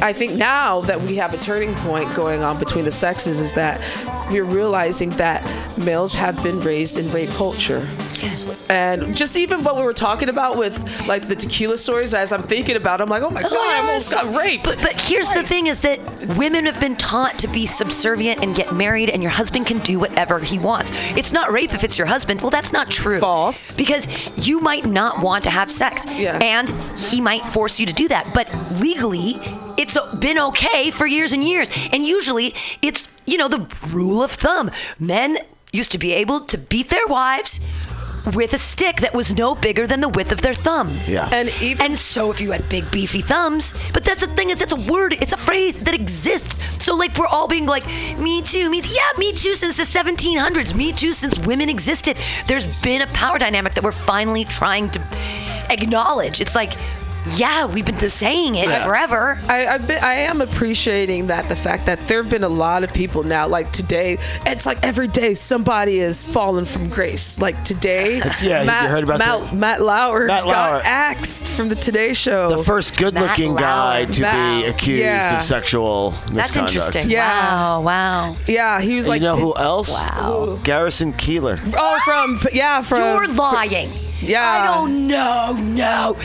I 0.02 0.14
think 0.14 0.34
now 0.36 0.82
that 0.82 1.02
we 1.02 1.16
have 1.16 1.34
a 1.34 1.38
turning 1.38 1.74
point 1.76 2.14
going 2.16 2.42
on 2.44 2.45
between 2.54 2.86
the 2.86 2.92
sexes, 2.92 3.40
is 3.40 3.54
that 3.56 3.82
we're 4.32 4.44
realizing 4.44 5.10
that 5.12 5.44
males 5.78 6.14
have 6.14 6.42
been 6.44 6.60
raised 6.62 6.98
in 6.98 7.12
rape 7.12 7.30
culture. 7.32 7.88
And 8.70 9.16
just 9.16 9.36
even 9.36 9.64
what 9.64 9.76
we 9.76 9.84
were 9.84 9.94
talking 9.94 10.30
about 10.30 10.58
with 10.58 10.78
like 11.08 11.28
the 11.28 11.36
tequila 11.36 11.78
stories, 11.78 12.14
as 12.14 12.32
I'm 12.32 12.42
thinking 12.44 12.76
about, 12.76 13.00
it, 13.00 13.04
I'm 13.04 13.10
like, 13.10 13.24
oh 13.24 13.30
my 13.30 13.42
oh, 13.42 13.50
god, 13.50 13.76
I 13.76 13.80
almost 13.80 14.14
got 14.14 14.36
raped. 14.36 14.64
But 14.64 14.80
but 14.82 15.02
here's 15.02 15.30
the 15.30 15.44
thing: 15.44 15.68
is 15.68 15.82
that 15.82 16.00
women 16.40 16.66
have 16.66 16.80
been 16.80 16.96
taught 16.96 17.38
to 17.40 17.48
be 17.48 17.66
subservient 17.66 18.42
and 18.42 18.56
get 18.56 18.74
married, 18.74 19.10
and 19.10 19.22
your 19.22 19.32
husband 19.32 19.68
can 19.68 19.80
do 19.80 20.00
whatever 20.00 20.40
he 20.40 20.58
wants. 20.58 20.92
It's 21.16 21.34
not 21.34 21.52
rape 21.52 21.74
if 21.74 21.84
it's 21.84 21.98
your 21.98 22.08
husband. 22.08 22.42
Well, 22.42 22.50
that's 22.52 22.74
not 22.74 22.90
true. 22.90 23.20
False. 23.20 23.76
Because 23.76 24.08
you 24.48 24.60
might 24.60 24.86
not 24.86 25.22
want 25.22 25.44
to 25.44 25.50
have 25.50 25.70
sex, 25.70 26.06
Yeah. 26.18 26.40
and 26.42 26.70
he 26.98 27.22
might 27.22 27.46
force 27.46 27.80
you 27.80 27.86
to 27.86 27.94
do 27.94 28.08
that. 28.08 28.32
But 28.34 28.48
legally, 28.80 29.36
it's 29.78 29.98
been 30.20 30.40
okay 30.40 30.92
for 30.92 31.06
years 31.06 31.34
and 31.34 31.44
years. 31.44 31.70
And 31.92 32.04
usually, 32.04 32.54
it's 32.82 33.08
you 33.26 33.38
know 33.38 33.48
the 33.48 33.68
rule 33.92 34.24
of 34.24 34.32
thumb: 34.32 34.72
men 35.00 35.38
used 35.72 35.92
to 35.92 35.98
be 35.98 36.14
able 36.14 36.40
to 36.42 36.58
beat 36.58 36.90
their 36.90 37.06
wives 37.08 37.60
with 38.34 38.54
a 38.54 38.58
stick 38.58 38.98
that 38.98 39.14
was 39.14 39.38
no 39.38 39.54
bigger 39.54 39.86
than 39.86 40.02
the 40.02 40.10
width 40.10 40.32
of 40.32 40.42
their 40.42 40.54
thumb. 40.54 40.96
Yeah. 41.08 41.30
And 41.32 41.50
even 41.62 41.86
And 41.86 41.98
so 41.98 42.32
if 42.32 42.42
you 42.42 42.52
had 42.52 42.68
big 42.70 42.90
beefy 42.92 43.22
thumbs, 43.22 43.74
but 43.94 44.04
that's 44.04 44.26
the 44.26 44.34
thing 44.34 44.50
is 44.50 44.62
it's 44.62 44.74
a 44.74 44.92
word, 44.92 45.14
it's 45.14 45.34
a 45.34 45.38
phrase 45.38 45.80
that 45.82 45.94
exists. 45.94 46.84
So 46.84 46.96
like 46.96 47.16
we're 47.18 47.28
all 47.28 47.48
being 47.48 47.66
like, 47.66 47.86
me 48.18 48.42
too, 48.42 48.70
me 48.70 48.82
yeah, 48.82 49.18
me 49.18 49.32
too 49.34 49.54
since 49.54 49.78
the 49.78 49.84
1700s, 49.84 50.74
me 50.74 50.92
too 50.92 51.14
since 51.14 51.38
women 51.40 51.70
existed. 51.70 52.18
There's 52.48 52.82
been 52.82 53.02
a 53.02 53.08
power 53.08 53.38
dynamic 53.38 53.74
that 53.76 53.84
we're 53.84 53.92
finally 53.92 54.46
trying 54.46 54.90
to 54.92 55.02
acknowledge. 55.70 56.42
It's 56.42 56.56
like, 56.56 56.74
yeah, 57.36 57.66
we've 57.66 57.86
been 57.86 58.00
saying 58.00 58.56
it 58.56 58.68
forever. 58.84 59.40
I, 59.48 59.66
I've 59.68 59.88
been, 59.88 60.04
I 60.04 60.14
am 60.16 60.42
appreciating 60.42 61.28
that 61.28 61.48
the 61.50 61.56
fact 61.56 61.86
that 61.88 62.00
there 62.08 62.22
have 62.22 62.30
been 62.32 62.44
a 62.44 62.50
lot 62.50 62.84
of 62.84 62.94
people 62.94 63.24
now. 63.24 63.48
Like 63.48 63.72
today, 63.72 64.18
it's 64.46 64.66
like 64.66 64.84
every 64.84 65.08
day 65.08 65.34
somebody 65.34 66.00
is 66.00 66.24
fallen 66.24 66.66
from 66.66 66.90
grace. 66.90 67.40
Like 67.40 67.64
today, 67.64 68.18
Yeah, 68.42 68.64
you 68.84 68.90
heard 68.90 69.04
about 69.04 69.20
Matt, 69.20 69.42
that? 69.42 69.54
Matt 69.56 69.82
Lauer 69.82 70.28
Matt 70.28 70.44
got 70.46 70.74
Lauer. 70.74 70.82
axed 70.84 71.52
from 71.52 71.70
the 71.70 71.76
Today 71.76 72.14
Show. 72.14 72.50
the 72.58 72.64
first 72.64 72.98
good-looking 72.98 73.56
guy 73.56 74.06
to 74.06 74.22
Matt- 74.22 74.64
be 74.64 74.70
accused 74.70 75.02
yeah. 75.02 75.36
of 75.36 75.42
sexual 75.42 76.12
misconduct. 76.12 76.36
That's 76.36 76.56
interesting. 76.58 77.10
Yeah. 77.10 77.26
Wow, 77.52 77.82
wow. 77.82 78.36
yeah, 78.48 78.82
he 78.82 78.96
was 78.96 79.06
And 79.08 79.12
like, 79.14 79.22
you 79.22 79.28
know 79.28 79.38
who 79.38 79.56
else? 79.56 79.90
Wow. 79.92 80.60
Garrison 80.64 81.14
Keillor. 81.14 81.60
Oh, 81.78 82.00
from 82.06 82.40
yeah, 82.54 82.82
from. 82.82 83.00
You're 83.00 83.28
lying. 83.34 83.90
Yeah. 84.22 84.42
I 84.48 84.66
don't 84.74 85.08
know, 85.08 85.56
no. 85.76 86.18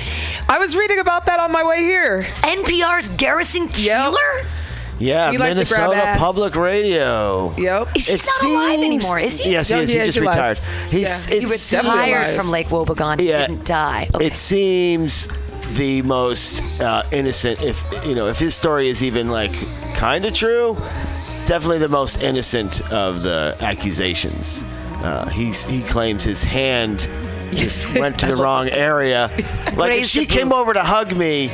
I 0.49 0.59
was 0.59 0.77
reading 0.77 0.99
about 1.01 1.27
that 1.27 1.41
on 1.41 1.53
my 1.53 1.65
way 1.65 1.79
here. 1.81 2.23
NPR's 2.43 3.11
Garrison 3.11 3.67
Keillor? 3.67 4.47
Yeah, 4.99 5.31
He 5.33 5.39
liked 5.39 5.51
to 5.51 5.55
Minnesota. 5.55 6.15
Public 6.19 6.55
Radio. 6.57 7.55
Yep. 7.57 7.97
Is 7.97 8.07
he 8.09 8.53
not 8.53 8.67
alive 8.69 8.79
anymore, 8.85 9.19
is 9.19 9.41
he? 9.41 9.53
Yes, 9.53 9.69
he 9.69 9.75
No, 9.75 9.81
is. 9.81 9.89
he 9.91 9.97
He 9.97 10.01
is 10.03 10.15
just 10.15 10.19
alive. 10.19 10.37
retired. 10.37 10.59
He's. 10.91 11.27
Yeah. 11.29 11.35
It 11.35 11.39
He 11.39 11.47
was 11.47 11.63
seems- 11.63 11.71
definitely 11.85 12.01
Retired 12.11 12.23
alive. 12.27 12.37
from 12.37 12.51
Lake 12.51 12.69
Wobegon. 12.69 13.21
He 13.21 13.29
Yeah. 13.31 13.47
didn't 13.47 13.65
die. 13.65 14.09
Okay. 14.15 14.27
It 14.27 14.37
seems 14.37 15.27
the 15.73 16.03
most 16.03 16.81
uh, 16.83 17.03
innocent. 17.13 17.63
If 17.63 17.83
you 18.05 18.15
know, 18.15 18.27
if 18.27 18.39
his 18.39 18.55
story 18.55 18.89
is 18.91 19.03
even 19.03 19.31
like 19.31 19.53
kind 19.95 20.27
of 20.27 20.35
true, 20.35 20.75
definitely 21.47 21.79
the 21.79 21.89
most 21.89 22.21
innocent 22.23 22.83
of 22.93 23.23
the 23.23 23.57
accusations. 23.61 24.65
Uh, 25.03 25.27
he's 25.31 25.65
he 25.65 25.81
claims 25.83 26.25
his 26.25 26.45
hand 26.45 27.09
just 27.53 27.95
went 27.99 28.19
to 28.21 28.27
the 28.27 28.37
wrong 28.43 28.69
area. 28.69 29.31
Like 29.77 29.93
if 30.01 30.07
she 30.07 30.21
the 30.21 30.27
came 30.27 30.53
over 30.53 30.73
to 30.73 30.83
hug 30.83 31.17
me. 31.17 31.51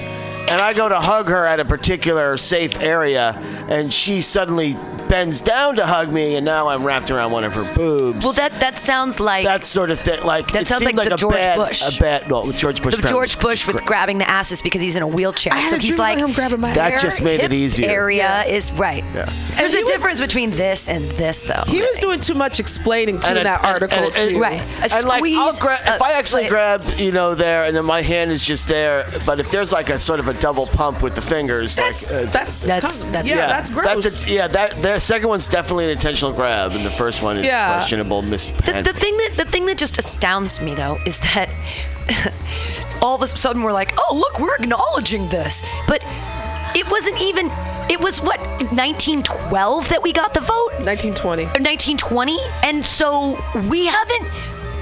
And 0.48 0.60
I 0.60 0.74
go 0.74 0.89
to 0.89 1.01
hug 1.01 1.28
her 1.28 1.44
at 1.44 1.59
a 1.59 1.64
particular 1.64 2.36
safe 2.36 2.78
area, 2.78 3.32
and 3.68 3.93
she 3.93 4.23
suddenly 4.23 4.77
bends 5.09 5.41
down 5.41 5.77
to 5.77 5.87
hug 5.87 6.12
me, 6.12 6.37
and 6.37 6.45
now 6.45 6.69
I'm 6.69 6.85
wrapped 6.85 7.11
around 7.11 7.33
one 7.33 7.45
of 7.45 7.53
her 7.55 7.65
boobs. 7.74 8.24
well, 8.24 8.33
that 8.35 8.53
that 8.61 8.78
sounds 8.78 9.20
like 9.20 9.45
that 9.45 9.65
sort 9.65 9.91
of 9.91 9.99
thing. 10.01 10.23
Like 10.23 10.53
That 10.53 10.62
it 10.62 10.69
sounds 10.69 10.81
seemed 10.85 10.97
like 10.97 11.09
the 11.09 11.15
a 11.15 11.16
George 11.16 11.35
bad, 11.35 11.57
Bush. 11.59 11.97
A 11.97 12.01
bad, 12.01 12.31
well, 12.31 12.51
George 12.53 12.83
Bush. 12.83 12.97
the 12.97 13.03
George 13.09 13.39
Bush 13.39 13.66
with 13.66 13.85
grabbing 13.85 14.19
the 14.19 14.28
asses 14.28 14.62
because 14.62 14.81
he's 14.83 14.97
in 14.97 15.03
a 15.03 15.07
wheelchair. 15.07 15.53
I 15.53 15.59
had 15.59 15.70
so 15.70 15.77
a 15.77 15.78
he's 15.78 15.91
dream 15.91 15.99
like 15.99 16.16
about 16.19 16.28
him 16.28 16.35
grabbing 16.35 16.61
my 16.61 16.73
That 16.74 16.89
their 16.91 16.99
just 16.99 17.23
made 17.23 17.41
it 17.41 17.53
easier. 17.53 17.89
Area 17.89 18.45
is 18.45 18.73
right. 18.73 19.05
Yeah. 19.15 19.24
There's 19.57 19.74
a 19.74 19.81
was- 19.81 19.91
difference 19.91 20.20
between 20.20 20.51
this 20.51 20.89
and 20.89 21.09
this, 21.12 21.43
though. 21.43 21.65
He 21.66 21.81
was 21.81 21.99
doing 21.99 22.20
too 22.20 22.35
much 22.35 22.61
explaining 22.61 23.20
too 23.20 23.28
And 23.28 23.39
in 23.39 23.45
that 23.45 23.61
and- 23.61 23.66
article 23.73 23.99
and- 23.99 24.16
and- 24.16 24.31
too. 24.31 24.41
Right. 24.41 24.61
A 24.61 24.95
And 24.97 25.05
like, 25.07 25.23
I'll 25.23 25.53
squeeze, 25.53 25.59
grab 25.59 25.81
if 25.87 26.03
uh, 26.03 26.05
I 26.05 26.12
actually 26.12 26.43
like- 26.43 26.51
grab, 26.51 26.85
you 26.99 27.12
know, 27.12 27.35
there, 27.35 27.65
and 27.65 27.77
then 27.77 27.85
my 27.85 28.03
hand 28.03 28.31
is 28.31 28.43
just 28.43 28.69
there. 28.69 29.07
But 29.24 29.41
if 29.41 29.51
there's 29.51 29.73
like 29.73 29.91
a 29.91 29.99
sort 29.99 30.20
of 30.20 30.28
a 30.28 30.35
double 30.35 30.66
pump 30.66 31.03
with 31.03 31.15
the 31.15 31.23
fingers, 31.23 31.77
That's 31.77 32.11
like, 32.11 32.27
uh, 32.28 32.31
that's 32.31 32.61
That's- 32.61 33.03
that's- 33.05 33.28
yeah, 33.28 33.37
Yeah, 33.37 33.47
that's 33.49 33.70
gross. 33.70 34.03
That's 34.05 34.27
a, 34.27 34.31
yeah, 34.31 34.47
that 34.49 34.83
their 34.97 35.01
second 35.01 35.28
one's 35.28 35.47
definitely 35.47 35.85
an 35.85 35.90
intentional 35.90 36.32
grab, 36.32 36.73
and 36.73 36.82
the 36.82 36.89
first 36.90 37.23
one 37.23 37.36
is 37.36 37.44
Yeah. 37.44 37.74
questionable 37.74 38.23
The, 38.64 38.81
the 38.82 38.98
thing 38.98 39.14
that 39.18 39.35
the 39.36 39.44
thing 39.44 39.66
that 39.66 39.77
just 39.77 39.98
astounds 39.98 40.59
me 40.62 40.74
though 40.74 40.98
is 41.05 41.18
that 41.35 41.51
all 43.02 43.14
of 43.14 43.20
a 43.20 43.27
sudden 43.27 43.62
we're 43.62 43.74
like, 43.74 43.93
oh 43.98 44.16
look, 44.16 44.40
we're 44.40 44.56
acknowledging 44.56 45.28
this, 45.28 45.62
but 45.86 46.01
it 46.74 46.90
wasn't 46.90 47.20
even. 47.20 47.51
It 47.90 48.01
was 48.01 48.23
what 48.23 48.40
1912 48.40 49.90
that 49.90 50.02
we 50.02 50.12
got 50.14 50.32
the 50.32 50.40
vote, 50.40 50.73
1920. 50.81 51.43
or 51.43 51.60
1920, 51.60 52.39
and 52.64 52.82
so 52.82 53.39
we 53.68 53.85
haven't. 53.86 54.27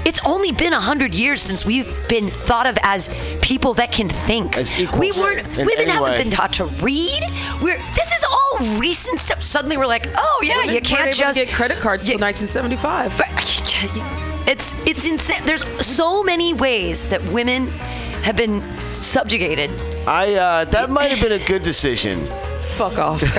It's 0.05 0.19
only 0.25 0.51
been 0.51 0.71
a 0.73 0.79
hundred 0.79 1.13
years 1.15 1.41
since 1.41 1.65
we've 1.65 1.91
been 2.07 2.29
thought 2.29 2.67
of 2.67 2.77
as 2.83 3.09
people 3.41 3.73
that 3.75 3.91
can 3.91 4.07
think. 4.07 4.55
As 4.57 4.79
equals. 4.79 4.99
We 4.99 5.11
weren't. 5.13 5.47
In 5.57 5.65
women 5.65 5.87
haven't 5.87 6.03
way. 6.11 6.17
been 6.23 6.31
taught 6.31 6.53
to 6.53 6.65
read. 6.65 7.23
We're. 7.61 7.77
This 7.95 8.11
is 8.11 8.23
all 8.29 8.77
recent 8.77 9.19
stuff. 9.19 9.41
Suddenly 9.41 9.77
we're 9.77 9.87
like, 9.87 10.07
oh 10.15 10.41
yeah, 10.43 10.57
Women 10.57 10.75
you 10.75 10.81
can't 10.81 11.01
able 11.07 11.11
to 11.13 11.17
just 11.17 11.35
get 11.37 11.49
credit 11.49 11.79
cards 11.79 12.07
Yeah. 12.07 12.17
till 12.17 12.21
1975. 12.21 13.17
but 13.17 13.27
it's 14.47 14.75
it's 14.85 15.07
insane. 15.07 15.41
There's 15.45 15.65
so 15.85 16.23
many 16.23 16.53
ways 16.53 17.07
that 17.07 17.23
women 17.31 17.67
have 18.21 18.37
been 18.37 18.61
subjugated. 18.93 19.71
I 20.07 20.35
uh, 20.35 20.65
that 20.65 20.89
might 20.91 21.09
have 21.11 21.19
been 21.21 21.41
a 21.41 21.43
good 21.45 21.63
decision. 21.63 22.19
Fuck 22.75 22.97
off. 22.97 23.21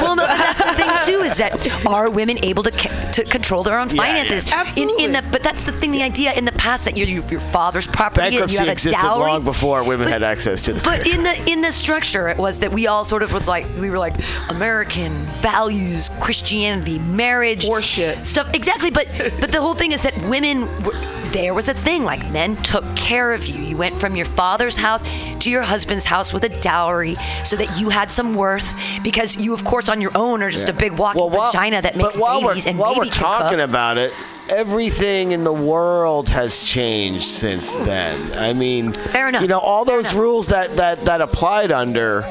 well, 0.00 0.14
no, 0.16 0.26
but 0.26 0.36
that's 0.38 0.62
the 0.62 0.74
thing 0.74 0.90
too 1.14 1.22
is 1.24 1.36
that 1.38 1.86
are 1.86 2.10
women 2.10 2.42
able 2.44 2.62
to 2.62 2.70
ca- 2.70 3.10
to 3.12 3.24
control 3.24 3.62
their 3.62 3.78
own 3.78 3.88
finances? 3.88 4.46
yeah. 4.46 4.60
Absolutely. 4.60 5.04
In, 5.04 5.14
in 5.14 5.24
the 5.24 5.30
but 5.30 5.42
that's 5.42 5.62
the 5.64 5.72
thing. 5.72 5.92
The 5.92 6.02
idea 6.02 6.32
in 6.34 6.44
the 6.44 6.52
past 6.52 6.84
that 6.84 6.96
you're 6.96 7.06
your, 7.08 7.24
your 7.24 7.40
father's 7.40 7.86
property 7.86 8.26
and 8.26 8.32
you 8.34 8.40
Bankruptcy 8.40 8.58
have 8.58 8.68
a 8.68 8.72
existed 8.72 9.00
dowry. 9.00 9.30
long 9.30 9.44
before 9.44 9.82
women 9.84 10.04
But- 10.04 10.12
had 10.12 10.22
access 10.22 10.62
to 10.62 10.72
the. 10.74 10.80
But 10.82 11.06
in 11.06 11.22
the 11.22 11.50
in 11.50 11.60
the 11.62 11.72
structure, 11.72 12.28
it 12.28 12.36
was 12.36 12.58
that 12.60 12.72
we 12.72 12.86
all 12.86 13.04
sort 13.04 13.22
of 13.22 13.32
was 13.32 13.48
like 13.48 13.66
we 13.78 13.90
were 13.90 13.98
like 13.98 14.14
American 14.50 15.12
values, 15.40 16.10
Christianity, 16.20 16.98
marriage, 16.98 17.66
Horseshit. 17.66 18.26
stuff. 18.26 18.48
Exactly, 18.54 18.90
but 18.90 19.06
but 19.40 19.50
the 19.52 19.60
whole 19.60 19.74
thing 19.74 19.92
is 19.92 20.02
that 20.02 20.16
women 20.28 20.62
were. 20.84 20.92
There 21.32 21.52
was 21.54 21.68
a 21.68 21.74
thing 21.74 22.04
like 22.04 22.30
men 22.30 22.56
took 22.56 22.84
care 22.96 23.32
of 23.32 23.46
you. 23.46 23.62
You 23.62 23.76
went 23.76 23.94
from 23.94 24.16
your 24.16 24.24
father's 24.26 24.76
house 24.76 25.02
to 25.40 25.50
your 25.50 25.62
husband's 25.62 26.04
house 26.04 26.32
with 26.32 26.44
a 26.44 26.48
dowry, 26.48 27.16
so 27.44 27.56
that 27.56 27.78
you 27.78 27.90
had 27.90 28.10
some 28.10 28.34
worth. 28.34 28.74
Because 29.02 29.36
you, 29.36 29.52
of 29.52 29.64
course, 29.64 29.88
on 29.88 30.00
your 30.00 30.12
own 30.14 30.42
are 30.42 30.50
just 30.50 30.68
a 30.68 30.72
big 30.72 30.92
walking 30.92 31.20
Well, 31.20 31.30
while- 31.30 31.46
vagina 31.52 31.82
that 31.82 31.96
makes 31.96 32.16
babies, 32.16 32.66
and 32.66 32.78
while 32.78 32.94
we're 32.96 33.04
talking 33.04 33.58
cook. 33.58 33.68
about 33.68 33.98
it, 33.98 34.12
everything 34.48 35.32
in 35.32 35.44
the 35.44 35.52
world 35.52 36.30
has 36.30 36.62
changed 36.64 37.24
since 37.26 37.74
then. 37.74 38.18
I 38.38 38.52
mean, 38.54 38.92
Fair 38.92 39.28
enough. 39.28 39.42
You 39.42 39.48
know, 39.48 39.58
all 39.58 39.84
those 39.84 40.14
rules 40.14 40.48
that 40.48 40.76
that 40.76 41.04
that 41.04 41.20
applied 41.20 41.72
under. 41.72 42.24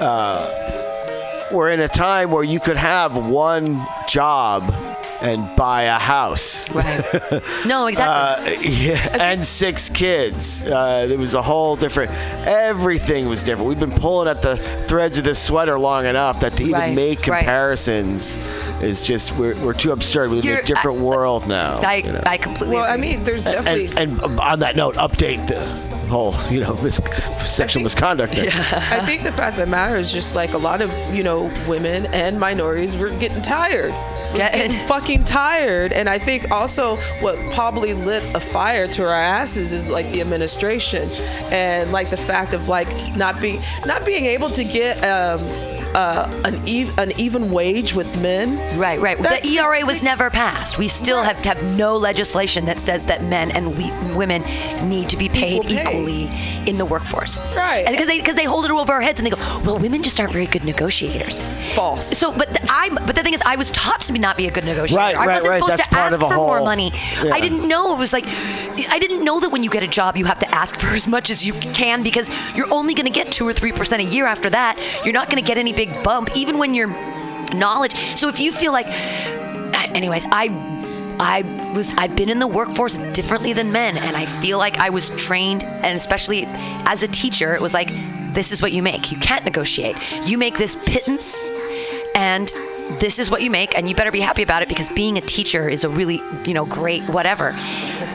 Uh, 0.00 0.60
were 1.52 1.70
in 1.70 1.78
a 1.80 1.88
time 1.88 2.32
where 2.32 2.42
you 2.42 2.58
could 2.58 2.76
have 2.76 3.16
one 3.16 3.80
job 4.08 4.74
and 5.24 5.56
buy 5.56 5.82
a 5.84 5.98
house. 5.98 6.70
Right. 6.70 7.02
No, 7.66 7.86
exactly. 7.86 8.56
Uh, 8.56 8.60
yeah, 8.60 9.16
and 9.32 9.44
six 9.44 9.88
kids. 9.88 10.64
Uh, 10.64 11.06
there 11.06 11.18
was 11.18 11.32
a 11.34 11.40
whole 11.42 11.76
different. 11.76 12.10
Everything 12.46 13.26
was 13.28 13.42
different. 13.42 13.68
We've 13.68 13.80
been 13.80 13.90
pulling 13.90 14.28
at 14.28 14.42
the 14.42 14.56
threads 14.56 15.16
of 15.18 15.24
this 15.24 15.42
sweater 15.42 15.78
long 15.78 16.04
enough 16.06 16.40
that 16.40 16.56
to 16.58 16.62
even 16.62 16.74
Right, 16.74 16.94
make 16.94 17.26
right. 17.26 17.38
comparisons 17.38 18.36
is 18.82 19.06
just 19.06 19.32
we're, 19.36 19.54
we're 19.64 19.72
too 19.72 19.92
absurd. 19.92 20.28
We 20.30 20.36
live 20.36 20.44
in 20.44 20.50
You're- 20.50 20.62
a 20.62 20.66
different 20.66 20.98
I- 20.98 21.02
world 21.02 21.48
now. 21.48 21.78
I, 21.78 21.94
you 21.96 22.12
know. 22.12 22.22
I 22.26 22.36
completely 22.36 22.76
well, 22.76 22.84
I 22.90 22.96
mean, 22.96 23.24
there's 23.24 23.44
definitely. 23.44 23.86
and, 23.96 24.20
and 24.20 24.40
on 24.40 24.58
that 24.60 24.76
note, 24.76 24.96
update 24.96 25.46
the 25.48 25.93
whole 26.14 26.34
you 26.52 26.60
know 26.60 26.74
mis- 26.82 27.00
sexual 27.44 27.82
misconduct. 27.82 28.34
thing. 28.34 28.48
I 28.48 29.04
think 29.04 29.22
the 29.24 29.32
fact 29.32 29.56
that 29.56 29.68
matters 29.68 30.06
is 30.08 30.12
just 30.12 30.34
like 30.36 30.52
a 30.54 30.58
lot 30.58 30.80
of 30.80 30.90
you 31.14 31.22
know 31.24 31.50
women 31.68 32.06
and 32.12 32.38
minorities 32.38 32.96
were 32.96 33.10
getting 33.10 33.42
tired. 33.42 33.90
Yeah, 34.34 34.50
getting 34.50 34.76
and- 34.78 34.88
fucking 34.94 35.24
tired, 35.24 35.92
and 35.92 36.08
I 36.08 36.18
think 36.18 36.50
also 36.50 36.96
what 37.20 37.36
probably 37.52 37.94
lit 37.94 38.22
a 38.34 38.40
fire 38.40 38.86
to 38.88 39.02
our 39.04 39.12
asses 39.12 39.72
is 39.72 39.90
like 39.90 40.10
the 40.12 40.20
administration 40.20 41.08
and 41.52 41.92
like 41.92 42.10
the 42.10 42.16
fact 42.16 42.52
of 42.54 42.68
like 42.68 42.88
not 43.16 43.40
being 43.40 43.60
not 43.86 44.04
being 44.04 44.26
able 44.26 44.50
to 44.50 44.64
get 44.64 44.96
um, 45.04 45.40
uh, 45.94 46.28
an 46.44 46.56
ev- 46.68 46.98
an 46.98 47.12
even 47.18 47.50
wage 47.50 47.94
with 47.94 48.08
men. 48.20 48.56
Right, 48.78 49.00
right. 49.00 49.18
That's 49.18 49.46
the 49.46 49.58
ERA 49.58 49.84
was 49.84 49.98
ridic- 50.00 50.04
never 50.04 50.30
passed. 50.30 50.78
We 50.78 50.88
still 50.88 51.22
have, 51.22 51.36
have 51.44 51.62
no 51.76 51.96
legislation 51.96 52.64
that 52.66 52.80
says 52.80 53.06
that 53.06 53.22
men 53.24 53.50
and 53.50 53.76
we, 53.78 53.90
women 54.14 54.42
need 54.88 55.08
to 55.10 55.16
be 55.16 55.28
paid 55.28 55.64
Equal 55.64 55.70
pay. 55.70 55.82
equally 55.82 56.28
in 56.68 56.78
the 56.78 56.84
workforce. 56.84 57.38
Right. 57.54 57.84
And 57.86 57.94
because 57.94 58.06
they 58.08 58.18
because 58.18 58.34
they 58.34 58.44
hold 58.44 58.64
it 58.64 58.70
over 58.70 58.92
our 58.92 59.00
heads 59.00 59.20
and 59.20 59.26
they 59.26 59.30
go, 59.30 59.38
well, 59.64 59.78
women 59.78 60.02
just 60.02 60.18
aren't 60.18 60.32
very 60.32 60.46
good 60.46 60.64
negotiators. 60.64 61.40
False. 61.74 62.06
So, 62.16 62.32
but 62.32 62.48
the, 62.50 62.68
I 62.72 62.88
but 62.90 63.14
the 63.14 63.22
thing 63.22 63.34
is, 63.34 63.42
I 63.44 63.56
was 63.56 63.70
taught 63.70 64.02
to 64.02 64.12
not 64.18 64.36
be 64.36 64.46
a 64.46 64.50
good 64.50 64.64
negotiator. 64.64 64.98
Right, 64.98 65.16
I 65.16 65.26
right, 65.26 65.34
wasn't 65.42 65.50
right. 65.50 65.54
supposed 65.56 65.72
That's 65.78 65.88
to 65.88 65.94
part 65.94 66.12
ask 66.12 66.22
of 66.22 66.22
a 66.22 66.28
for 66.30 66.36
more 66.36 66.60
money. 66.60 66.92
yeah. 67.22 67.32
I 67.34 67.40
didn't 67.40 67.66
know 67.68 67.94
it 67.94 67.98
was 67.98 68.12
like, 68.12 68.24
I 68.26 68.98
didn't 68.98 69.24
know 69.24 69.40
that 69.40 69.50
when 69.50 69.62
you 69.62 69.70
get 69.70 69.82
a 69.82 69.88
job, 69.88 70.16
you 70.16 70.24
have 70.24 70.38
to 70.40 70.54
ask 70.54 70.76
for 70.78 70.88
as 70.94 71.06
much 71.06 71.30
as 71.30 71.46
you 71.46 71.52
can 71.52 72.02
because 72.02 72.30
you're 72.56 72.72
only 72.72 72.94
going 72.94 73.06
to 73.06 73.12
get 73.12 73.30
two 73.32 73.46
or 73.46 73.52
three 73.52 73.72
percent 73.72 74.00
a 74.02 74.04
year 74.04 74.26
after 74.26 74.48
that. 74.50 74.78
You're 75.04 75.14
not 75.14 75.28
going 75.30 75.42
to 75.42 75.46
get 75.46 75.58
any 75.58 75.72
big 75.72 75.83
bump, 76.02 76.36
even 76.36 76.58
when 76.58 76.74
you're 76.74 76.88
knowledge. 77.54 77.94
So 78.16 78.28
if 78.28 78.40
you 78.40 78.52
feel 78.52 78.72
like, 78.72 78.86
anyways, 79.94 80.24
I. 80.30 80.72
I 81.16 81.42
was 81.76 81.94
I've 81.96 82.16
been 82.16 82.28
in 82.28 82.40
the 82.40 82.46
workforce 82.48 82.98
differently 83.12 83.52
than 83.52 83.70
men 83.70 83.96
and 83.96 84.16
I 84.16 84.26
feel 84.26 84.58
like 84.58 84.78
I 84.78 84.90
was 84.90 85.10
trained 85.10 85.62
and 85.62 85.94
especially 85.94 86.42
as 86.44 87.04
a 87.04 87.08
teacher 87.08 87.54
it 87.54 87.60
was 87.60 87.72
like 87.72 87.88
this 88.34 88.50
is 88.50 88.60
what 88.60 88.72
you 88.72 88.82
make. 88.82 89.12
You 89.12 89.18
can't 89.18 89.44
negotiate. 89.44 89.96
You 90.26 90.38
make 90.38 90.58
this 90.58 90.76
pittance 90.86 91.46
and 92.16 92.52
this 92.98 93.18
is 93.18 93.30
what 93.30 93.42
you 93.42 93.50
make 93.50 93.76
and 93.76 93.88
you 93.88 93.94
better 93.94 94.10
be 94.10 94.20
happy 94.20 94.42
about 94.42 94.62
it 94.62 94.68
because 94.68 94.88
being 94.90 95.16
a 95.16 95.20
teacher 95.20 95.68
is 95.68 95.84
a 95.84 95.88
really 95.88 96.20
you 96.44 96.52
know 96.52 96.66
great 96.66 97.02
whatever 97.08 97.50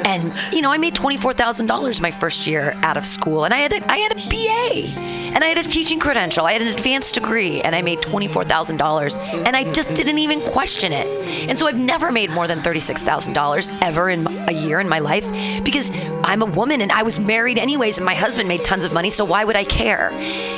and 0.05 0.31
you 0.53 0.61
know 0.61 0.71
i 0.71 0.77
made 0.77 0.93
$24000 0.93 2.01
my 2.01 2.11
first 2.11 2.45
year 2.45 2.73
out 2.83 2.95
of 2.95 3.05
school 3.05 3.45
and 3.45 3.53
i 3.53 3.57
had 3.57 3.73
a, 3.73 3.91
I 3.91 3.97
had 3.97 4.11
a 4.11 4.15
ba 4.29 5.18
and 5.33 5.43
i 5.43 5.47
had 5.47 5.57
a 5.57 5.63
teaching 5.63 5.99
credential 5.99 6.45
i 6.45 6.53
had 6.53 6.61
an 6.61 6.67
advanced 6.67 7.13
degree 7.15 7.61
and 7.61 7.75
i 7.75 7.81
made 7.81 7.99
$24000 7.99 9.17
and 9.45 9.55
i 9.55 9.63
just 9.71 9.93
didn't 9.93 10.17
even 10.17 10.41
question 10.41 10.91
it 10.91 11.07
and 11.49 11.57
so 11.57 11.67
i've 11.67 11.79
never 11.79 12.11
made 12.11 12.29
more 12.31 12.47
than 12.47 12.59
$36000 12.59 13.79
ever 13.81 14.09
in 14.09 14.27
a 14.47 14.51
year 14.51 14.79
in 14.79 14.87
my 14.89 14.99
life 14.99 15.25
because 15.63 15.91
i'm 16.23 16.41
a 16.41 16.45
woman 16.45 16.81
and 16.81 16.91
i 16.91 17.03
was 17.03 17.19
married 17.19 17.57
anyways 17.57 17.97
and 17.97 18.05
my 18.05 18.15
husband 18.15 18.47
made 18.47 18.63
tons 18.63 18.85
of 18.85 18.93
money 18.93 19.09
so 19.09 19.23
why 19.25 19.43
would 19.43 19.55
i 19.55 19.63
care 19.63 20.09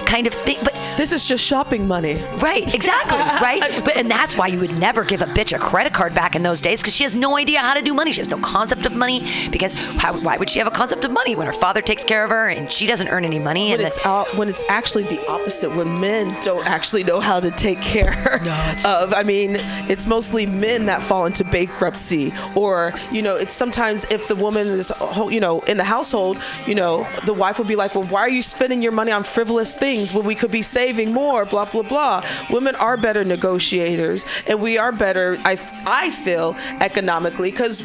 kind 0.06 0.27
of 0.27 0.34
thing 0.34 0.57
but 0.64 0.73
This 0.98 1.14
is 1.14 1.26
just 1.26 1.43
shopping 1.43 1.88
money. 1.88 2.22
Right, 2.39 2.72
exactly, 2.76 3.18
right? 3.18 3.81
But 3.85 3.95
and 3.98 4.11
that's 4.11 4.35
why 4.35 4.48
you 4.48 4.60
would 4.60 4.77
never 4.77 5.03
give 5.03 5.22
a 5.22 5.26
bitch 5.26 5.56
a 5.56 5.60
credit 5.60 5.93
card 5.93 6.14
back 6.14 6.35
in 6.35 6.41
those 6.43 6.61
days 6.61 6.81
because 6.81 6.95
she 6.95 7.03
has 7.03 7.15
no 7.15 7.38
idea 7.38 7.60
how 7.60 7.73
to 7.73 7.81
do 7.81 7.93
money. 7.93 8.11
She 8.11 8.19
has 8.19 8.30
no 8.30 8.38
concept 8.38 8.85
of 8.85 8.95
money 8.95 9.23
because 9.52 9.73
how, 9.73 10.19
why 10.19 10.38
would 10.38 10.49
she 10.49 10.60
have 10.60 10.68
a 10.68 10.72
concept 10.81 11.06
of 11.06 11.11
money 11.11 11.35
when 11.35 11.48
her 11.48 11.53
father 11.53 11.81
takes 11.81 12.03
care 12.03 12.23
of 12.26 12.30
her 12.30 12.49
and 12.49 12.69
she 12.72 12.85
doesn't 12.88 13.07
earn 13.07 13.23
any 13.26 13.39
money? 13.39 13.72
When 13.72 13.80
And 13.80 13.88
it's 13.88 14.06
out, 14.06 14.27
when 14.35 14.49
it's 14.49 14.60
actually 14.69 15.03
the 15.03 15.25
opposite, 15.27 15.69
when 15.75 15.99
men 15.99 16.35
don't 16.43 16.65
actually 16.65 17.03
know 17.03 17.19
how 17.19 17.39
to 17.39 17.51
take 17.51 17.81
care 17.81 18.35
of. 18.85 19.13
I 19.13 19.23
mean, 19.23 19.57
it's 19.89 20.05
mostly 20.05 20.45
men 20.45 20.85
that 20.88 21.01
fall 21.01 21.25
into 21.25 21.43
bankruptcy, 21.43 22.33
or 22.55 22.93
you 23.11 23.21
know, 23.21 23.35
it's 23.35 23.53
sometimes 23.53 24.05
if 24.05 24.27
the 24.27 24.35
woman 24.35 24.67
is, 24.67 24.91
you 25.29 25.39
know, 25.39 25.61
in 25.61 25.77
the 25.77 25.83
household, 25.83 26.38
you 26.65 26.75
know, 26.75 27.07
the 27.25 27.33
wife 27.33 27.57
will 27.57 27.65
be 27.65 27.75
like, 27.75 27.95
well, 27.95 28.05
why 28.05 28.21
are 28.21 28.29
you 28.29 28.41
spending 28.41 28.81
your 28.81 28.91
money 28.91 29.11
on 29.11 29.23
frivolous 29.23 29.75
things 29.75 30.13
when 30.13 30.25
we 30.25 30.35
could 30.35 30.51
be 30.51 30.61
saving 30.61 31.13
more? 31.13 31.45
Blah 31.45 31.65
blah 31.65 31.83
blah. 31.83 32.25
Women 32.49 32.75
are 32.75 32.97
better 32.97 33.23
negotiators, 33.23 34.25
and 34.47 34.61
we 34.61 34.77
are 34.77 34.91
better. 34.91 35.38
I 35.45 35.57
I 35.85 36.09
feel 36.09 36.55
economically 36.79 37.51
because. 37.51 37.83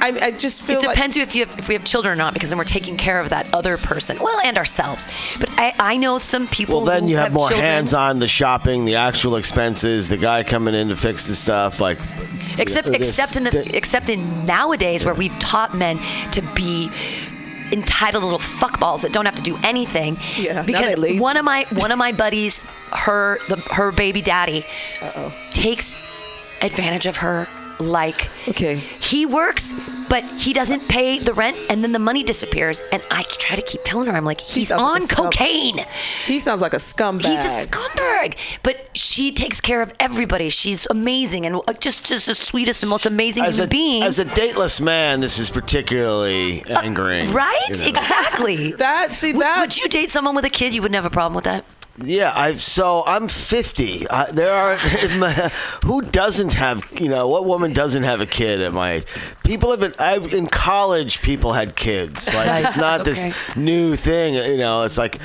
I, 0.00 0.18
I 0.26 0.30
just 0.32 0.62
feel 0.62 0.78
it 0.78 0.86
like 0.86 0.94
depends 0.96 1.16
if 1.16 1.34
you 1.34 1.44
have, 1.46 1.58
if 1.58 1.68
we 1.68 1.74
have 1.74 1.84
children 1.84 2.12
or 2.12 2.16
not 2.16 2.34
because 2.34 2.50
then 2.50 2.58
we're 2.58 2.64
taking 2.64 2.96
care 2.96 3.20
of 3.20 3.30
that 3.30 3.52
other 3.54 3.76
person, 3.76 4.18
well, 4.20 4.40
and 4.44 4.56
ourselves. 4.56 5.06
But 5.38 5.50
I, 5.58 5.74
I 5.78 5.96
know 5.96 6.18
some 6.18 6.46
people. 6.48 6.78
Well, 6.78 6.86
then 6.86 7.04
who 7.04 7.10
you 7.10 7.16
have, 7.16 7.32
more 7.32 7.48
children. 7.48 7.66
hands 7.66 7.94
on 7.94 8.18
the 8.18 8.28
shopping, 8.28 8.84
the 8.84 8.96
actual 8.96 9.36
expenses, 9.36 10.08
the 10.08 10.16
guy 10.16 10.44
coming 10.44 10.74
in 10.74 10.88
to 10.88 10.96
fix 10.96 11.26
the 11.26 11.34
stuff. 11.34 11.80
Like, 11.80 11.98
except 12.58 12.86
you 12.86 12.92
know, 12.92 12.98
this- 12.98 13.08
except 13.08 13.36
in 13.36 13.44
the, 13.44 13.76
except 13.76 14.08
in 14.10 14.46
nowadays 14.46 15.04
where 15.04 15.14
we've 15.14 15.36
taught 15.38 15.74
men 15.74 15.98
to 16.32 16.42
be 16.54 16.90
entitled 17.70 18.24
little 18.24 18.38
fuckballs 18.38 19.02
that 19.02 19.12
don't 19.12 19.26
have 19.26 19.34
to 19.34 19.42
do 19.42 19.58
anything 19.62 20.16
Yeah, 20.38 20.54
now 20.54 20.62
because 20.62 20.86
they 20.86 20.94
lazy. 20.96 21.20
one 21.20 21.36
of 21.36 21.44
my 21.44 21.66
one 21.76 21.92
of 21.92 21.98
my 21.98 22.12
buddies 22.12 22.60
her 22.92 23.38
the 23.50 23.56
her 23.72 23.92
baby 23.92 24.22
daddy 24.22 24.64
takes 25.50 25.94
advantage 26.62 27.04
of 27.04 27.18
her 27.18 27.46
like 27.80 28.28
Okay. 28.48 28.76
he 28.76 29.26
works 29.26 29.72
but 30.08 30.24
he 30.24 30.52
doesn't 30.52 30.88
pay 30.88 31.18
the 31.18 31.34
rent 31.34 31.56
and 31.68 31.82
then 31.84 31.92
the 31.92 31.98
money 31.98 32.22
disappears 32.24 32.80
and 32.92 33.02
i 33.10 33.22
try 33.24 33.56
to 33.56 33.62
keep 33.62 33.82
telling 33.84 34.08
her 34.08 34.16
i'm 34.16 34.24
like 34.24 34.40
he's 34.40 34.68
sounds 34.68 34.82
like 34.82 34.94
on 34.94 35.00
scum- 35.02 35.24
cocaine 35.26 35.78
he 36.26 36.38
sounds 36.38 36.60
like 36.62 36.72
a 36.74 36.78
scumbag. 36.78 37.26
He's 37.26 37.44
a 37.44 37.66
scumbag, 37.68 38.36
but 38.62 38.88
she 38.96 39.32
takes 39.32 39.60
care 39.60 39.80
of 39.82 39.92
everybody. 40.00 40.50
She's 40.50 40.86
amazing 40.90 41.46
and 41.46 41.56
uh, 41.56 41.72
just 41.74 42.06
just 42.06 42.26
the 42.26 42.34
sweetest 42.34 42.82
and 42.82 42.90
most 42.90 43.06
amazing 43.06 43.44
as 43.44 43.56
human 43.56 43.68
a, 43.68 43.70
being. 43.70 44.02
as 44.02 44.18
a 44.18 44.24
dateless 44.24 44.80
man, 44.80 45.20
this 45.20 45.38
is 45.38 45.50
particularly 45.50 46.62
angering. 46.68 47.32
right? 47.32 47.60
you 47.70 47.76
know. 47.76 47.86
Exactly. 47.88 48.72
That 48.78 49.14
see 49.14 49.32
would, 49.32 49.42
that 49.42 49.60
would 49.60 49.76
you 49.78 49.88
date 49.88 50.10
someone 50.10 50.34
with 50.34 50.44
a 50.44 50.50
kid? 50.50 50.74
You 50.74 50.82
wouldn't 50.82 50.96
have 50.96 51.06
a 51.06 51.10
problem 51.10 51.34
with 51.34 51.44
that. 51.44 51.64
Yeah, 52.04 52.32
I've 52.34 52.60
so 52.60 53.04
I'm 53.06 53.28
50. 53.28 54.08
I, 54.10 54.30
there 54.32 54.52
are 54.52 54.76
who 55.84 56.02
doesn't 56.02 56.54
have 56.54 56.82
you 57.00 57.08
know 57.08 57.28
what 57.28 57.44
woman 57.44 57.72
doesn't 57.72 58.02
have 58.02 58.20
a 58.20 58.26
kid 58.26 58.60
at 58.60 58.72
my 58.72 59.04
people 59.44 59.70
have 59.70 59.80
been 59.80 59.94
I, 59.98 60.16
in 60.16 60.46
college 60.48 61.22
people 61.22 61.52
had 61.52 61.76
kids 61.76 62.32
like 62.34 62.64
it's 62.64 62.76
not 62.76 63.00
Okay. 63.00 63.10
this 63.10 63.56
new 63.56 63.94
thing 63.96 64.34
you 64.34 64.56
know 64.58 64.82
it's 64.82 64.98
like 64.98 65.18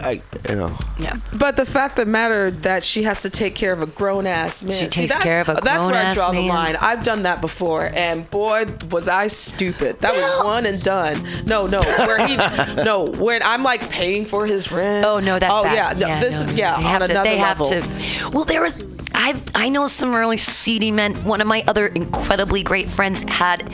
I 0.00 0.22
you 0.48 0.56
know 0.56 0.72
Yeah. 0.98 1.16
But 1.32 1.56
the 1.56 1.66
fact 1.66 1.96
that 1.96 2.00
the 2.00 2.06
matter 2.10 2.50
that 2.50 2.82
she 2.82 3.02
has 3.02 3.20
to 3.22 3.30
take 3.30 3.54
care 3.54 3.74
of 3.74 3.82
a 3.82 3.86
grown 3.86 4.26
ass 4.26 4.62
man. 4.62 4.72
She 4.72 4.86
takes 4.86 5.12
that's- 5.12 5.22
care 5.22 5.42
of 5.42 5.48
a 5.50 5.52
grown 5.52 5.64
That's 5.64 5.84
where 5.84 5.94
I 5.94 6.00
grown-ass 6.00 6.14
draw 6.14 6.32
the 6.32 6.40
line. 6.40 6.76
I've 6.76 7.02
done 7.04 7.24
that 7.24 7.42
before, 7.42 7.90
and 7.92 8.28
boy, 8.30 8.64
was 8.90 9.06
I 9.06 9.26
stupid. 9.26 10.00
That 10.00 10.12
Well- 10.14 10.38
was 10.38 10.44
one 10.46 10.64
and 10.66 10.82
done. 10.82 11.26
No, 11.44 11.66
no, 11.66 11.82
where 11.82 12.26
he, 12.26 12.36
no, 12.82 13.04
when 13.12 13.42
I'm 13.42 13.62
like 13.62 13.90
paying 13.90 14.24
for 14.24 14.46
his 14.46 14.72
rent. 14.72 15.04
Oh 15.04 15.20
no, 15.20 15.38
that's 15.38 15.52
oh 15.54 15.62
bad. 15.64 15.98
yeah, 15.98 16.06
no, 16.06 16.19
this 16.20 16.38
no, 16.40 16.46
is 16.46 16.54
yeah 16.54 16.76
They 16.76 16.84
on 16.84 16.90
have 16.90 17.06
to, 17.06 17.10
another 17.10 17.30
they 17.30 17.40
level. 17.40 17.70
have 17.70 18.22
to. 18.22 18.30
Well, 18.30 18.44
there 18.44 18.62
was. 18.62 18.84
I've 19.12 19.42
I 19.54 19.68
know 19.68 19.88
some 19.88 20.14
really 20.14 20.36
seedy 20.36 20.90
men. 20.90 21.14
One 21.24 21.40
of 21.40 21.46
my 21.46 21.64
other 21.66 21.88
incredibly 21.88 22.62
great 22.62 22.88
friends 22.88 23.22
had 23.24 23.68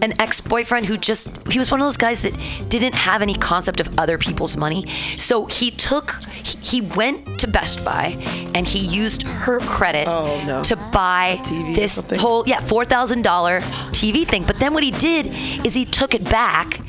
an 0.00 0.18
ex-boyfriend 0.20 0.86
who 0.86 0.96
just 0.96 1.46
he 1.48 1.58
was 1.58 1.70
one 1.70 1.80
of 1.80 1.86
those 1.86 1.96
guys 1.98 2.22
that 2.22 2.32
didn't 2.68 2.94
have 2.94 3.20
any 3.22 3.34
concept 3.34 3.80
of 3.80 3.98
other 3.98 4.16
people's 4.18 4.56
money. 4.56 4.86
So 5.16 5.46
he 5.46 5.70
took 5.70 6.14
he, 6.32 6.58
he 6.62 6.80
went 6.80 7.38
to 7.40 7.46
Best 7.46 7.84
Buy 7.84 8.16
and 8.54 8.66
he 8.66 8.78
used 8.80 9.22
her 9.24 9.60
credit 9.60 10.08
Oh, 10.08 10.42
no. 10.46 10.62
to 10.64 10.76
buy 10.92 11.38
this 11.74 12.02
whole 12.18 12.44
yeah 12.48 12.60
four 12.60 12.84
thousand 12.84 13.22
dollar 13.22 13.60
TV 13.92 14.26
thing. 14.26 14.44
But 14.44 14.56
then 14.56 14.72
what 14.72 14.82
he 14.82 14.90
did 14.92 15.26
is 15.66 15.74
he 15.74 15.84
took 15.84 16.14
it 16.14 16.24
back. 16.24 16.80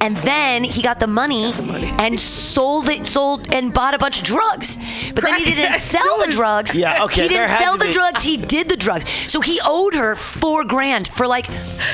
And 0.00 0.16
then 0.18 0.64
he 0.64 0.82
got 0.82 1.00
the 1.00 1.06
money 1.06 1.52
and 1.98 2.18
sold 2.18 2.88
it, 2.88 3.06
sold 3.06 3.52
and 3.52 3.72
bought 3.72 3.94
a 3.94 3.98
bunch 3.98 4.18
of 4.18 4.24
drugs. 4.24 4.76
But 5.14 5.24
then 5.24 5.34
he 5.40 5.44
didn't 5.44 5.78
sell 5.94 6.18
the 6.24 6.30
drugs. 6.32 6.74
Yeah, 6.74 7.04
okay, 7.04 7.22
He 7.22 7.28
didn't 7.28 7.50
sell 7.56 7.76
the 7.76 7.86
be- 7.86 7.92
drugs. 7.92 8.22
He 8.22 8.36
did 8.36 8.68
the 8.68 8.76
drugs. 8.76 9.08
So 9.30 9.40
he 9.40 9.60
owed 9.64 9.94
her 9.94 10.14
four 10.16 10.64
grand 10.64 11.08
for 11.08 11.26
like 11.26 11.46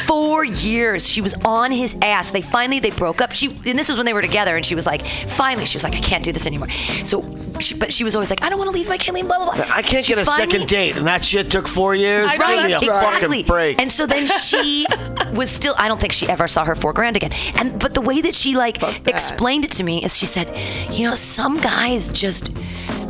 four 0.06 0.44
years. 0.44 1.06
She 1.08 1.20
was 1.20 1.34
on 1.44 1.70
his 1.72 1.96
ass. 2.02 2.30
They 2.30 2.42
finally 2.42 2.80
they 2.80 2.90
broke 2.90 3.20
up. 3.20 3.32
She 3.32 3.46
and 3.66 3.78
this 3.78 3.88
was 3.88 3.96
when 3.98 4.06
they 4.06 4.12
were 4.14 4.22
together. 4.22 4.56
And 4.56 4.64
she 4.64 4.74
was 4.74 4.86
like, 4.86 5.02
finally, 5.04 5.66
she 5.66 5.76
was 5.76 5.84
like, 5.84 5.94
I 5.94 6.00
can't 6.00 6.24
do 6.24 6.32
this 6.32 6.46
anymore. 6.46 6.68
So, 7.04 7.22
she, 7.60 7.74
but 7.74 7.92
she 7.92 8.04
was 8.04 8.14
always 8.16 8.30
like, 8.30 8.42
I 8.42 8.48
don't 8.48 8.58
want 8.58 8.70
to 8.70 8.74
leave. 8.76 8.88
I 8.90 8.96
can't 8.96 9.14
leave. 9.14 9.26
Blah 9.28 9.38
blah 9.44 9.54
blah. 9.54 9.66
I 9.74 9.82
can't 9.82 10.04
She 10.04 10.14
get 10.14 10.18
a 10.20 10.24
finally- 10.24 10.50
second 10.50 10.68
date 10.68 10.96
and 10.96 11.06
that 11.06 11.24
shit 11.24 11.50
took 11.50 11.68
four 11.68 11.94
years 11.94 12.30
I 12.32 12.36
know, 12.36 12.56
give 12.56 12.66
me 12.66 12.72
a 12.72 12.80
that's 12.80 12.88
right. 12.88 13.20
fucking 13.22 13.46
break 13.46 13.80
And 13.80 13.90
so 13.90 14.06
then 14.06 14.26
she 14.26 14.86
was 15.34 15.50
still. 15.50 15.74
I 15.78 15.88
don't 15.88 16.00
think 16.00 16.12
she 16.12 16.28
ever 16.28 16.48
saw 16.48 16.64
her 16.64 16.74
four 16.74 16.92
grand 16.92 17.16
again. 17.16 17.32
And 17.56 17.78
but 17.78 17.89
the 17.94 18.00
way 18.00 18.20
that 18.20 18.34
she 18.34 18.56
like 18.56 18.78
that. 18.80 19.06
explained 19.06 19.64
it 19.64 19.70
to 19.72 19.84
me 19.84 20.04
is 20.04 20.16
she 20.16 20.26
said, 20.26 20.56
you 20.90 21.08
know, 21.08 21.14
some 21.14 21.60
guys 21.60 22.08
just 22.08 22.52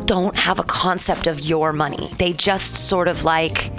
don't 0.06 0.36
have 0.36 0.58
a 0.58 0.64
concept 0.64 1.26
of 1.26 1.40
your 1.40 1.72
money. 1.72 2.10
They 2.18 2.32
just 2.32 2.88
sort 2.88 3.08
of 3.08 3.24
like. 3.24 3.72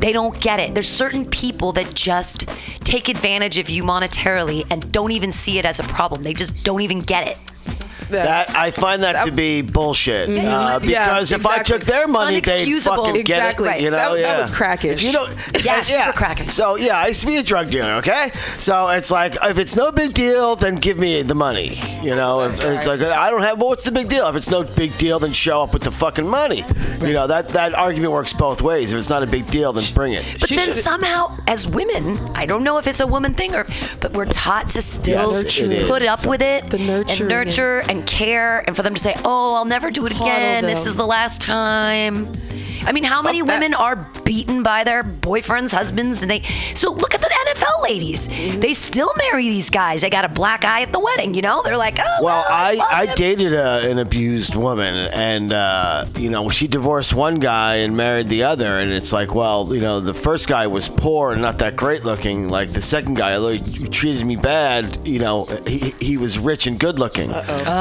They 0.00 0.12
don't 0.12 0.38
get 0.40 0.60
it. 0.60 0.74
There's 0.74 0.88
certain 0.88 1.24
people 1.24 1.72
that 1.72 1.94
just 1.94 2.48
take 2.80 3.08
advantage 3.08 3.58
of 3.58 3.68
you 3.68 3.82
monetarily 3.82 4.64
and 4.70 4.92
don't 4.92 5.10
even 5.10 5.32
see 5.32 5.58
it 5.58 5.64
as 5.64 5.80
a 5.80 5.84
problem. 5.84 6.22
They 6.22 6.34
just 6.34 6.64
don't 6.64 6.82
even 6.82 7.00
get 7.00 7.26
it. 7.26 7.38
That 8.10 8.50
I 8.50 8.70
find 8.70 9.02
that, 9.02 9.24
to 9.26 9.32
be 9.32 9.62
bullshit. 9.62 10.28
Uh, 10.28 10.78
because 10.78 11.32
if 11.32 11.46
I 11.46 11.62
took 11.62 11.82
their 11.82 12.06
money, 12.06 12.40
they'd 12.40 12.66
Unexcusable. 12.66 12.96
fucking 12.96 13.16
Exactly. 13.16 13.66
get 13.68 13.76
it. 13.78 13.82
You 13.82 13.90
know, 13.90 13.96
That- 13.96 14.22
that 14.22 14.38
was 14.38 14.50
crackish. 14.50 14.92
If 14.92 15.02
you 15.02 15.12
don't, 15.12 15.34
Yeah, 15.64 15.82
super 15.82 16.12
crackish. 16.12 16.48
So 16.48 16.76
yeah, 16.76 16.98
I 16.98 17.08
used 17.08 17.20
to 17.22 17.26
be 17.26 17.36
a 17.36 17.42
drug 17.42 17.70
dealer. 17.70 17.94
Okay, 17.94 18.30
so 18.58 18.88
it's 18.88 19.10
like 19.10 19.36
if 19.42 19.58
it's 19.58 19.76
no 19.76 19.90
big 19.92 20.14
deal, 20.14 20.56
then 20.56 20.76
give 20.76 20.98
me 20.98 21.22
the 21.22 21.34
money. 21.34 21.74
You 22.02 22.14
know, 22.14 22.42
if, 22.42 22.60
it's 22.60 22.86
like 22.86 23.00
I 23.00 23.30
don't 23.30 23.42
have. 23.42 23.58
Well, 23.58 23.68
what's 23.68 23.84
the 23.84 23.92
big 23.92 24.08
deal? 24.08 24.28
If 24.28 24.36
it's 24.36 24.50
no 24.50 24.62
big 24.62 24.96
deal, 24.98 25.18
then 25.18 25.32
show 25.32 25.62
up 25.62 25.72
with 25.72 25.82
the 25.82 25.90
fucking 25.90 26.26
money. 26.26 26.64
You 27.00 27.12
know 27.12 27.26
that 27.26 27.48
that 27.50 27.74
argument 27.74 28.12
works 28.12 28.32
both 28.32 28.62
ways. 28.62 28.92
If 28.92 28.98
it's 28.98 29.10
not 29.10 29.22
a 29.22 29.26
big 29.26 29.46
deal, 29.50 29.72
then 29.72 29.84
bring 29.94 30.12
it. 30.12 30.24
But 30.40 30.48
She 30.48 30.56
then 30.56 30.66
should- 30.66 30.82
somehow, 30.84 31.36
as 31.46 31.66
women, 31.66 32.18
I 32.34 32.46
don't 32.46 32.62
know 32.64 32.78
if 32.78 32.86
it's 32.86 33.00
a 33.00 33.06
woman 33.06 33.34
thing 33.34 33.54
or, 33.54 33.64
but 34.00 34.12
we're 34.12 34.26
taught 34.26 34.70
to 34.70 34.82
still 34.82 35.32
Yes, 35.42 35.58
it 35.58 35.72
is. 35.72 35.88
put 35.88 36.02
up 36.02 36.24
with 36.26 36.42
it 36.42 36.68
The 36.70 36.76
and 36.78 36.86
nurturing. 36.86 37.28
nurture 37.28 37.82
and 37.88 37.95
care, 38.04 38.64
and 38.66 38.76
for 38.76 38.82
them 38.82 38.94
to 38.94 39.00
say, 39.00 39.14
"Oh, 39.24 39.54
I'll 39.54 39.64
never 39.64 39.90
do 39.90 40.06
it 40.06 40.12
again. 40.12 40.64
This 40.64 40.86
is 40.86 40.96
the 40.96 41.06
last 41.06 41.40
time." 41.40 42.32
I 42.86 42.92
mean, 42.92 43.02
how 43.02 43.20
many 43.20 43.40
that. 43.40 43.52
women 43.52 43.74
are 43.74 43.96
beaten 44.24 44.62
by 44.62 44.84
their 44.84 45.02
boyfriends, 45.02 45.72
husbands, 45.72 46.22
and 46.22 46.30
they? 46.30 46.42
So 46.74 46.92
look 46.92 47.14
at 47.14 47.20
the 47.20 47.26
NFL 47.26 47.82
ladies. 47.82 48.28
Mm-hmm. 48.28 48.60
They 48.60 48.74
still 48.74 49.10
marry 49.18 49.48
these 49.48 49.70
guys. 49.70 50.02
They 50.02 50.10
got 50.10 50.24
a 50.24 50.28
black 50.28 50.64
eye 50.64 50.82
at 50.82 50.92
the 50.92 51.00
wedding. 51.00 51.34
You 51.34 51.42
know, 51.42 51.62
they're 51.64 51.76
like, 51.76 51.98
"Oh, 52.00 52.18
Well, 52.22 52.44
I, 52.48 52.74
love 52.74 52.88
I 52.90 53.06
him." 53.06 53.14
dated 53.16 53.54
a, 53.54 53.90
an 53.90 53.98
abused 53.98 54.54
woman, 54.54 54.94
and 55.12 55.52
uh, 55.52 56.06
you 56.16 56.30
know 56.30 56.48
she 56.48 56.68
divorced 56.68 57.12
one 57.12 57.40
guy 57.40 57.76
and 57.76 57.96
married 57.96 58.28
the 58.28 58.44
other, 58.44 58.78
and 58.78 58.92
it's 58.92 59.12
like, 59.12 59.34
well, 59.34 59.74
you 59.74 59.80
know, 59.80 59.98
the 59.98 60.14
first 60.14 60.46
guy 60.46 60.68
was 60.68 60.88
poor 60.88 61.32
and 61.32 61.42
not 61.42 61.58
that 61.58 61.74
great 61.74 62.04
looking. 62.04 62.48
Like 62.48 62.70
the 62.70 62.82
second 62.82 63.14
guy, 63.14 63.34
although 63.34 63.54
he 63.54 63.88
treated 63.88 64.24
me 64.24 64.36
bad, 64.36 65.04
you 65.06 65.18
know, 65.18 65.46
he, 65.66 65.92
he 66.00 66.16
was 66.16 66.38
rich 66.38 66.68
and 66.68 66.78
good 66.78 67.00
looking. 67.00 67.30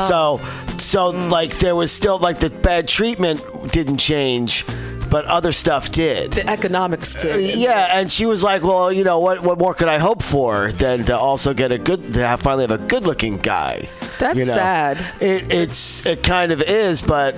So, 0.07 0.39
so 0.77 1.09
like 1.09 1.57
there 1.59 1.75
was 1.75 1.91
still 1.91 2.17
like 2.19 2.39
the 2.39 2.49
bad 2.49 2.87
treatment 2.87 3.41
didn't 3.71 3.97
change, 3.97 4.65
but 5.09 5.25
other 5.25 5.51
stuff 5.51 5.91
did. 5.91 6.33
the 6.33 6.49
economics 6.49 7.15
did. 7.15 7.55
Yeah, 7.57 7.99
and 7.99 8.09
she 8.09 8.25
was 8.25 8.43
like, 8.43 8.63
"Well, 8.63 8.91
you 8.91 9.03
know, 9.03 9.19
what 9.19 9.41
what 9.43 9.59
more 9.59 9.73
could 9.73 9.87
I 9.87 9.97
hope 9.97 10.21
for 10.21 10.71
than 10.71 11.05
to 11.05 11.17
also 11.17 11.53
get 11.53 11.71
a 11.71 11.77
good 11.77 12.13
to 12.13 12.19
have, 12.25 12.41
finally 12.41 12.63
have 12.67 12.71
a 12.71 12.85
good-looking 12.85 13.37
guy?" 13.39 13.87
That's 14.19 14.37
you 14.37 14.45
know? 14.45 14.53
sad. 14.53 14.97
It, 15.21 15.51
it's 15.51 16.05
it 16.05 16.23
kind 16.23 16.51
of 16.51 16.61
is, 16.61 17.01
but 17.01 17.35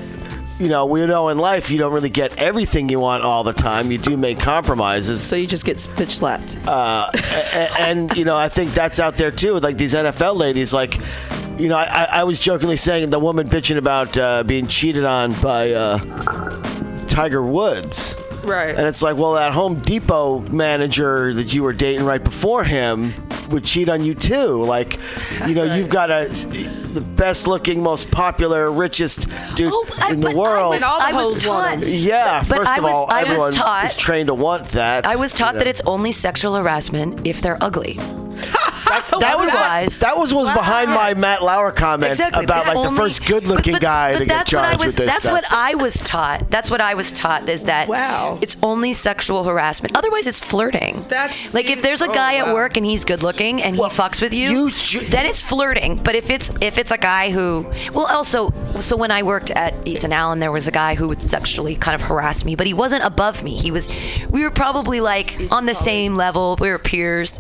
you 0.60 0.70
know, 0.70 0.88
we 0.88 1.06
know 1.06 1.30
in 1.30 1.38
life 1.38 1.70
you 1.70 1.78
don't 1.78 1.94
really 1.94 2.10
get 2.10 2.36
everything 2.38 2.90
you 2.90 3.00
want 3.00 3.24
all 3.24 3.44
the 3.44 3.54
time. 3.54 3.92
You 3.92 4.00
do 4.00 4.18
make 4.18 4.40
compromises. 4.40 5.22
So 5.22 5.36
you 5.36 5.46
just 5.46 5.66
get 5.66 5.78
bitch 5.78 6.10
slapped. 6.12 6.58
Uh, 6.68 7.12
a- 7.14 7.80
and 7.82 8.16
you 8.18 8.26
know, 8.26 8.36
I 8.36 8.50
think 8.50 8.74
that's 8.74 9.00
out 9.00 9.18
there 9.18 9.30
too. 9.30 9.60
Like 9.60 9.78
these 9.78 9.94
NFL 9.94 10.36
ladies, 10.36 10.74
like. 10.74 10.98
You 11.58 11.70
know, 11.70 11.78
I, 11.78 11.84
I 11.86 12.04
I 12.20 12.24
was 12.24 12.40
jokingly 12.40 12.78
saying 12.78 13.10
the 13.10 13.20
woman 13.20 13.50
bitching 13.50 13.78
about 13.78 14.18
uh, 14.18 14.44
being 14.44 14.68
cheated 14.68 15.06
on 15.06 15.34
by 15.42 15.72
uh, 15.72 15.98
Tiger 17.08 17.44
Woods. 17.44 18.16
right. 18.44 18.76
And 18.76 18.86
it's 18.86 19.02
like, 19.02 19.18
well, 19.18 19.34
that 19.34 19.52
Home 19.54 19.80
Depot 19.80 20.40
manager 20.40 21.34
that 21.34 21.54
you 21.54 21.64
were 21.64 21.74
dating 21.74 22.06
right 22.06 22.24
before 22.24 22.64
him 22.64 23.12
would 23.50 23.64
cheat 23.64 23.90
on 23.90 24.04
you 24.04 24.14
too. 24.14 24.62
Like, 24.64 25.00
you 25.48 25.56
know, 25.56 25.64
you've 25.64 25.90
got 25.90 26.12
a 26.12 26.26
the 26.28 27.02
best 27.02 27.48
looking, 27.48 27.82
most 27.82 28.12
popular, 28.12 28.72
richest 28.72 29.30
dude 29.56 29.72
Oh, 29.74 29.86
I- 30.00 30.12
in 30.14 30.20
the 30.20 30.28
but 30.28 30.36
I 30.36 30.38
world. 30.38 30.70
was, 30.74 30.84
all 30.84 31.00
the 31.00 31.06
I 31.06 31.14
was 31.14 31.44
taught. 31.44 31.80
yeah, 31.88 32.40
but 32.48 32.58
first 32.58 32.72
I 32.72 32.78
of 32.78 32.84
was- 32.84 32.94
all, 32.94 33.08
I 33.10 33.22
was 33.24 33.30
everyone 33.32 33.52
taught- 33.52 33.86
is 33.86 33.96
trained 33.96 34.28
to 34.28 34.34
want 34.34 34.68
that. 34.70 35.06
I 35.06 35.16
was 35.16 35.34
taught 35.34 35.54
you 35.54 35.60
that 35.60 35.68
it's 35.68 35.82
only 35.86 36.12
sexual 36.12 36.56
harassment 36.56 37.26
if 37.26 37.42
they're 37.42 37.58
ugly. 37.62 38.00
that 39.20 39.36
was 39.38 40.00
that 40.00 40.18
was 40.18 40.34
was 40.34 40.50
behind 40.52 40.90
my 40.90 41.14
Matt 41.14 41.44
Lauer 41.44 41.72
comment 41.72 42.12
Exactly. 42.12 42.44
about 42.44 42.68
like 42.68 42.90
the 42.90 42.96
first 42.96 43.26
good-looking 43.26 43.74
but- 43.74 43.82
but- 43.82 43.86
guy 43.86 44.14
but 44.14 44.20
to 44.20 44.26
get 44.26 44.30
that's 44.34 44.54
what 44.54 44.64
I 44.64 44.68
charged 44.70 44.80
was, 44.80 44.86
with 44.88 44.96
this. 44.98 45.06
That's 45.08 45.24
stuff. 45.24 45.34
what 45.34 45.46
I 45.52 45.76
was 45.76 45.94
taught. 45.96 46.50
That's 46.50 46.70
what 46.72 46.82
I 46.82 46.94
was 46.94 47.12
taught 47.12 47.48
is 47.50 47.64
that 47.64 47.88
Wow. 47.88 48.40
it's 48.42 48.56
only 48.64 48.94
sexual 48.94 49.44
harassment. 49.44 49.96
Otherwise, 49.98 50.28
it's 50.28 50.40
flirting. 50.40 51.06
That's- 51.08 51.54
like 51.54 51.70
if 51.70 51.82
there's 51.82 52.02
a 52.02 52.10
oh, 52.10 52.14
guy 52.14 52.38
at 52.38 52.54
work 52.54 52.78
and 52.78 52.86
he's 52.86 53.06
good 53.06 53.24
looking 53.24 53.62
and 53.62 53.78
Well, 53.78 53.90
he 53.90 53.96
fucks 53.98 54.22
with 54.22 54.34
you, 54.34 54.50
you 54.50 54.72
ju- 54.72 55.00
then 55.08 55.26
it's 55.26 55.42
flirting. 55.42 55.96
But 56.04 56.16
if 56.16 56.30
it's 56.30 56.52
if 56.62 56.78
it's 56.78 56.92
a 56.92 56.98
guy 56.98 57.30
who, 57.32 57.66
well, 57.94 58.06
also, 58.08 58.52
so 58.80 58.96
when 58.98 59.12
I 59.12 59.24
worked 59.24 59.52
at 59.52 59.88
Ethan 59.88 60.14
Allen, 60.14 60.40
there 60.40 60.52
was 60.52 60.68
a 60.68 60.72
guy 60.72 60.96
who 60.96 61.08
would 61.10 61.22
sexually 61.22 61.76
kind 61.76 61.96
of 61.96 62.02
harass 62.02 62.44
me, 62.46 62.56
but 62.56 62.68
he 62.68 62.74
wasn't 62.74 63.04
above 63.04 63.44
me. 63.44 63.56
He 63.56 63.72
was, 63.72 63.90
we 64.30 64.44
were 64.44 64.52
probably 64.52 65.02
like 65.02 65.38
on 65.52 65.66
the 65.66 65.74
same 65.76 66.16
level. 66.16 66.58
We 66.60 66.70
were 66.70 66.80
peers, 66.80 67.40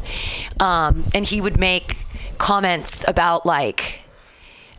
um, 0.59 1.03
and 1.13 1.25
he 1.25 1.36
would 1.41 1.59
make 1.59 1.97
comments 2.37 3.05
about 3.07 3.45
like 3.45 4.01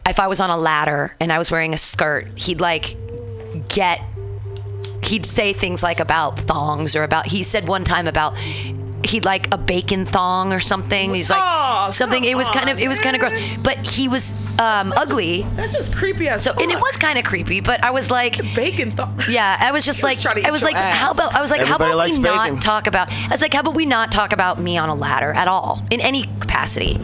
if 0.06 0.18
I 0.18 0.26
was 0.26 0.40
on 0.40 0.51
a 0.51 0.56
ladder 0.56 1.14
and 1.20 1.32
I 1.32 1.39
was 1.39 1.51
wearing 1.51 1.74
a 1.74 1.76
skirt, 1.76 2.39
he'd 2.39 2.60
like 2.60 2.97
get 3.68 4.01
he'd 5.02 5.26
say 5.26 5.52
things 5.52 5.82
like 5.82 6.01
about 6.01 6.39
thongs 6.39 6.97
or 6.97 7.02
about 7.02 7.26
he 7.26 7.43
said 7.43 7.68
one 7.68 7.85
time 7.85 8.06
about 8.06 8.36
he'd 9.04 9.24
like 9.24 9.52
a 9.54 9.58
bacon 9.58 10.04
thong 10.04 10.52
or 10.52 10.60
something. 10.60 11.14
He's 11.14 11.30
like 11.30 11.40
Oh, 11.42 11.90
something 11.90 12.24
it 12.24 12.30
come 12.30 12.38
was 12.38 12.50
kind 12.50 12.68
of 12.68 12.78
it 12.78 12.88
was 12.88 13.00
kind 13.00 13.14
of 13.16 13.20
gross. 13.20 13.34
But 13.62 13.78
he 13.86 14.08
was 14.08 14.32
um 14.58 14.92
ugly. 14.96 15.42
That's 15.56 15.72
just 15.72 15.94
creepy 15.96 16.28
as 16.28 16.42
So 16.44 16.52
and 16.52 16.70
it 16.70 16.80
was 16.80 16.96
kind 16.96 17.18
of 17.18 17.24
creepy, 17.24 17.60
but 17.60 17.82
I 17.84 17.90
was 17.90 18.10
like 18.10 18.36
bacon 18.54 18.92
thong. 18.92 19.18
yeah, 19.28 19.56
I 19.60 19.70
was 19.72 19.84
just 19.84 19.98
He 20.00 20.04
was 20.06 20.16
like, 20.16 20.20
trying 20.20 20.34
to 20.34 20.40
eat 20.40 20.46
I 20.46 20.50
was 20.50 20.62
like, 20.62 20.74
ass. 20.76 20.98
how 20.98 21.12
about, 21.12 21.34
I 21.34 21.40
was 21.40 21.50
like, 21.50 21.60
Everybody 21.60 21.84
how 21.84 21.88
about 21.90 21.96
likes 21.98 22.16
we 22.16 22.22
not 22.24 22.60
talk 22.62 22.86
about? 22.86 23.10
I 23.12 23.28
was 23.30 23.40
like, 23.40 23.54
how 23.54 23.60
about 23.60 23.74
we 23.76 23.86
not 23.86 24.10
talk 24.12 24.32
about 24.32 24.60
me 24.60 24.76
on 24.78 24.88
a 24.88 24.94
ladder 24.94 25.32
at 25.32 25.48
all 25.48 25.80
in 25.90 26.00
any 26.00 26.24
capacity? 26.40 26.96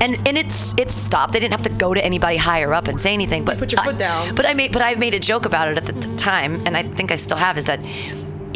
And 0.00 0.16
and 0.28 0.36
it's 0.36 0.74
it 0.78 0.90
stopped. 0.90 1.36
I 1.36 1.38
didn't 1.38 1.52
have 1.52 1.62
to 1.62 1.70
go 1.70 1.94
to 1.94 2.04
anybody 2.04 2.36
higher 2.36 2.74
up 2.74 2.86
and 2.88 3.00
say 3.00 3.14
anything. 3.14 3.44
But 3.46 3.56
put 3.58 3.72
your 3.72 3.80
I- 3.80 3.84
foot 3.86 3.98
down. 3.98 4.34
But 4.34 4.46
I 4.46 4.52
made 4.54 4.72
but 4.72 4.82
I 4.82 4.94
made 4.94 5.14
a 5.14 5.18
joke 5.18 5.46
about 5.46 5.68
it 5.68 5.78
at 5.78 5.84
the 5.86 5.92
t- 5.94 6.16
time, 6.16 6.62
and 6.66 6.76
I 6.76 6.82
think 6.82 7.10
I 7.12 7.16
still 7.16 7.38
have. 7.38 7.56
Is 7.56 7.64
that 7.64 7.80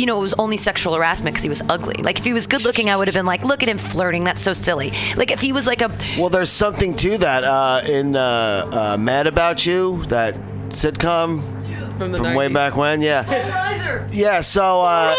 you 0.00 0.06
know, 0.06 0.18
it 0.18 0.22
was 0.22 0.34
only 0.34 0.56
sexual 0.56 0.94
harassment 0.94 1.34
because 1.34 1.42
he 1.42 1.50
was 1.50 1.62
ugly. 1.68 2.02
Like, 2.02 2.18
if 2.18 2.24
he 2.24 2.32
was 2.32 2.46
good 2.46 2.64
looking, 2.64 2.88
I 2.88 2.96
would 2.96 3.06
have 3.06 3.14
been 3.14 3.26
like, 3.26 3.44
look 3.44 3.62
at 3.62 3.68
him 3.68 3.76
flirting. 3.76 4.24
That's 4.24 4.40
so 4.40 4.54
silly. 4.54 4.92
Like, 5.14 5.30
if 5.30 5.40
he 5.40 5.52
was 5.52 5.66
like 5.66 5.82
a, 5.82 5.94
Well, 6.18 6.30
there's 6.30 6.50
something 6.50 6.96
to 6.96 7.18
that. 7.18 7.44
Uh, 7.44 7.82
in 7.86 8.16
uh, 8.16 8.20
uh, 8.72 8.96
Mad 8.98 9.26
About 9.26 9.66
You, 9.66 10.02
that 10.06 10.34
sitcom 10.70 11.42
From 11.98 12.12
the 12.12 12.18
from 12.18 12.34
way 12.34 12.48
back 12.48 12.76
when, 12.76 13.02
yeah, 13.02 14.08
yeah. 14.10 14.40
So, 14.40 14.80
uh, 14.80 15.14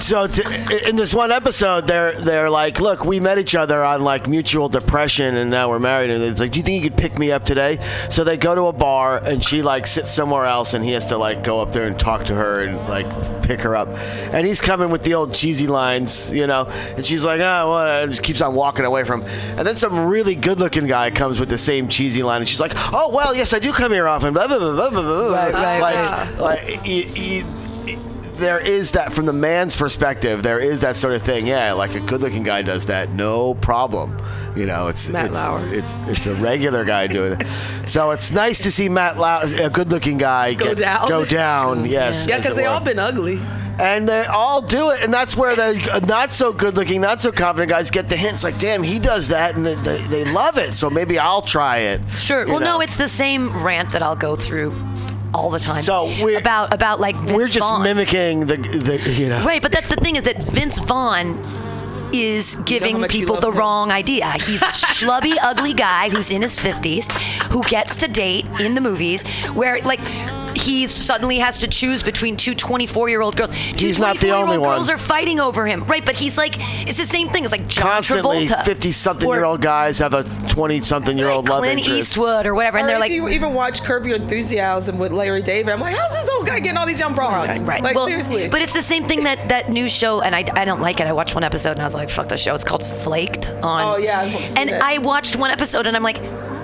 so 0.00 0.26
to, 0.26 0.88
in 0.88 0.96
this 0.96 1.14
one 1.14 1.30
episode, 1.30 1.86
they're 1.86 2.20
they're 2.20 2.50
like, 2.50 2.80
look, 2.80 3.04
we 3.04 3.20
met 3.20 3.38
each 3.38 3.54
other 3.54 3.84
on 3.84 4.02
like 4.02 4.28
mutual 4.28 4.68
depression, 4.68 5.36
and 5.36 5.50
now 5.50 5.68
we're 5.68 5.78
married. 5.78 6.10
And 6.10 6.22
it's 6.22 6.40
like, 6.40 6.50
do 6.52 6.58
you 6.58 6.64
think 6.64 6.82
you 6.82 6.90
could 6.90 6.98
pick 6.98 7.18
me 7.18 7.32
up 7.32 7.44
today? 7.44 7.78
So 8.10 8.24
they 8.24 8.36
go 8.36 8.54
to 8.54 8.64
a 8.64 8.72
bar, 8.72 9.18
and 9.18 9.42
she 9.44 9.62
like 9.62 9.86
sits 9.86 10.10
somewhere 10.10 10.46
else, 10.46 10.74
and 10.74 10.84
he 10.84 10.92
has 10.92 11.06
to 11.06 11.18
like 11.18 11.44
go 11.44 11.60
up 11.60 11.72
there 11.72 11.86
and 11.86 11.98
talk 11.98 12.24
to 12.26 12.34
her 12.34 12.62
and 12.64 12.76
like 12.88 13.06
pick 13.42 13.60
her 13.60 13.76
up. 13.76 13.88
And 14.32 14.46
he's 14.46 14.60
coming 14.60 14.90
with 14.90 15.04
the 15.04 15.14
old 15.14 15.34
cheesy 15.34 15.66
lines, 15.66 16.30
you 16.32 16.46
know, 16.46 16.64
and 16.96 17.04
she's 17.04 17.24
like, 17.24 17.40
ah, 17.42 17.62
oh, 17.62 17.70
well, 17.70 18.02
and 18.02 18.10
just 18.10 18.22
keeps 18.22 18.40
on 18.40 18.54
walking 18.54 18.84
away 18.84 19.04
from. 19.04 19.22
him. 19.22 19.28
And 19.58 19.66
then 19.66 19.76
some 19.76 20.06
really 20.06 20.34
good-looking 20.34 20.86
guy 20.86 21.10
comes 21.10 21.40
with 21.40 21.48
the 21.48 21.58
same 21.58 21.88
cheesy 21.88 22.22
line, 22.22 22.42
and 22.42 22.48
she's 22.48 22.60
like, 22.60 22.72
oh, 22.92 23.10
well, 23.10 23.34
yes, 23.34 23.52
I 23.52 23.58
do 23.58 23.72
come 23.72 23.92
here 23.92 24.08
often. 24.08 24.34
Blah 24.34 24.48
blah 24.48 24.58
blah 24.58 24.74
blah 24.74 24.90
blah. 24.90 25.02
blah. 25.02 25.36
Right, 25.36 25.52
right, 25.52 25.80
like, 25.80 26.38
like 26.40 26.86
you, 26.86 27.04
you, 27.14 27.44
there 28.40 28.58
is 28.58 28.92
that 28.92 29.12
from 29.12 29.26
the 29.26 29.32
man's 29.32 29.76
perspective. 29.76 30.42
There 30.42 30.58
is 30.58 30.80
that 30.80 30.96
sort 30.96 31.14
of 31.14 31.22
thing. 31.22 31.46
Yeah, 31.46 31.72
like 31.72 31.94
a 31.94 32.00
good-looking 32.00 32.42
guy 32.42 32.62
does 32.62 32.86
that, 32.86 33.14
no 33.14 33.54
problem. 33.54 34.16
You 34.56 34.66
know, 34.66 34.88
it's 34.88 35.08
Matt 35.10 35.26
it's, 35.26 35.34
Lauer. 35.44 35.62
it's 35.66 35.96
it's 36.08 36.26
a 36.26 36.34
regular 36.34 36.84
guy 36.84 37.06
doing 37.06 37.32
it. 37.34 37.46
So 37.86 38.12
it's 38.12 38.30
nice 38.30 38.60
to 38.60 38.70
see 38.70 38.88
Matt 38.88 39.18
Lauer, 39.18 39.42
a 39.60 39.68
good-looking 39.70 40.18
guy, 40.18 40.54
Go 40.54 40.66
get- 40.66 40.78
down. 40.78 41.08
Go 41.08 41.24
down. 41.24 41.84
Yes. 41.86 42.26
Yeah, 42.28 42.36
because 42.36 42.56
they 42.56 42.66
all 42.66 42.80
been 42.80 42.98
ugly. 42.98 43.40
And 43.80 44.06
they 44.08 44.26
all 44.26 44.60
do 44.60 44.90
it, 44.90 45.02
and 45.02 45.12
that's 45.12 45.36
where 45.36 45.56
the 45.56 46.04
not 46.06 46.34
so 46.34 46.52
good 46.52 46.76
looking, 46.76 47.00
not 47.00 47.22
so 47.22 47.32
confident 47.32 47.70
guys 47.70 47.90
get 47.90 48.10
the 48.10 48.16
hints. 48.16 48.44
Like, 48.44 48.58
damn, 48.58 48.82
he 48.82 48.98
does 48.98 49.28
that, 49.28 49.56
and 49.56 49.64
they, 49.64 49.74
they, 49.76 50.00
they 50.02 50.24
love 50.32 50.58
it. 50.58 50.74
So 50.74 50.90
maybe 50.90 51.18
I'll 51.18 51.40
try 51.42 51.78
it. 51.78 52.00
sure. 52.14 52.46
Well, 52.46 52.60
know? 52.60 52.76
no, 52.76 52.80
it's 52.82 52.96
the 52.98 53.08
same 53.08 53.62
rant 53.62 53.90
that 53.92 54.02
I'll 54.02 54.14
go 54.16 54.36
through 54.36 54.72
all 55.34 55.50
the 55.50 55.58
time. 55.60 55.82
So 55.82 56.06
we're- 56.22 56.36
about 56.36 56.72
about 56.74 57.00
like 57.00 57.16
Vince 57.16 57.32
we're 57.32 57.46
just 57.48 57.68
Vaughn. 57.68 57.82
mimicking 57.82 58.40
the 58.46 58.56
the 58.56 58.98
you 59.12 59.28
know. 59.28 59.42
Right, 59.44 59.62
but 59.62 59.72
that's 59.72 59.88
the 59.88 59.96
thing 59.96 60.16
is 60.16 60.22
that 60.24 60.42
Vince 60.42 60.78
Vaughn 60.80 61.38
is 62.12 62.56
giving 62.66 63.00
much 63.00 63.14
you 63.14 63.20
people 63.20 63.40
the 63.40 63.52
him. 63.52 63.56
wrong 63.58 63.92
idea. 63.92 64.28
He's 64.32 64.62
a 64.62 64.66
schlubby, 64.96 65.36
ugly 65.40 65.72
guy 65.72 66.08
who's 66.08 66.32
in 66.32 66.42
his 66.42 66.58
50s 66.58 67.10
who 67.52 67.62
gets 67.62 67.96
to 67.98 68.08
date 68.08 68.46
in 68.58 68.74
the 68.74 68.80
movies 68.80 69.22
where, 69.54 69.80
like, 69.82 70.00
he 70.54 70.86
suddenly 70.86 71.38
has 71.38 71.60
to 71.60 71.68
choose 71.68 72.02
between 72.02 72.36
two 72.36 72.54
24 72.54 73.08
year 73.08 73.20
old 73.20 73.36
girls. 73.36 73.50
Two 73.50 73.86
He's 73.86 73.98
not 73.98 74.18
the 74.20 74.28
24 74.28 74.36
only 74.36 74.52
year 74.52 74.58
old 74.60 74.66
one. 74.66 74.76
girls 74.76 74.90
are 74.90 74.98
fighting 74.98 75.40
over 75.40 75.66
him. 75.66 75.84
Right, 75.84 76.04
but 76.04 76.16
he's 76.16 76.36
like, 76.36 76.54
it's 76.86 76.98
the 76.98 77.04
same 77.04 77.28
thing. 77.28 77.44
It's 77.44 77.52
like 77.52 77.66
John 77.68 77.84
Constantly, 77.86 78.46
Travolta. 78.46 78.64
fifty-something-year 78.64 79.44
old 79.44 79.62
guys 79.62 79.98
have 79.98 80.14
a 80.14 80.24
twenty-something-year-old 80.48 81.48
love 81.48 81.60
Clint 81.60 81.78
interest. 81.80 81.98
Eastwood 82.12 82.46
or 82.46 82.54
whatever. 82.54 82.78
And 82.78 82.84
Or 82.86 82.88
they're 82.88 82.98
like, 82.98 83.10
you 83.12 83.28
even 83.28 83.54
watch 83.54 83.82
Curb 83.82 84.06
Your 84.06 84.16
Enthusiasm 84.16 84.98
with 84.98 85.12
Larry 85.12 85.42
David, 85.42 85.72
I'm 85.72 85.80
like, 85.80 85.94
how's 85.96 86.12
this 86.12 86.28
old 86.30 86.46
guy 86.46 86.60
getting 86.60 86.76
all 86.76 86.86
these 86.86 87.00
young 87.00 87.14
broads? 87.14 87.60
Right. 87.62 87.82
Like 87.82 87.94
well, 87.96 88.06
seriously. 88.06 88.48
But 88.48 88.62
it's 88.62 88.74
the 88.74 88.82
same 88.82 89.04
thing 89.04 89.24
that 89.24 89.48
that 89.48 89.68
new 89.70 89.88
show, 89.88 90.20
and 90.20 90.34
I, 90.34 90.44
I 90.54 90.64
don't 90.64 90.80
like 90.80 91.00
it. 91.00 91.06
I 91.06 91.12
watched 91.12 91.34
one 91.34 91.44
episode 91.44 91.72
and 91.72 91.80
I 91.80 91.84
was 91.84 91.94
like, 91.94 92.10
fuck 92.10 92.28
the 92.28 92.36
show. 92.36 92.54
It's 92.54 92.64
called 92.64 92.84
Flaked 92.84 93.50
on. 93.62 93.82
Oh, 93.82 93.96
yeah, 93.96 94.20
I 94.20 94.24
haven't 94.24 94.46
seen 94.48 94.58
And 94.58 94.70
it. 94.70 94.82
I 94.82 94.98
watched 94.98 95.36
one 95.36 95.50
episode 95.50 95.86
and 95.86 95.96
I'm 95.96 96.02
like, 96.02 96.18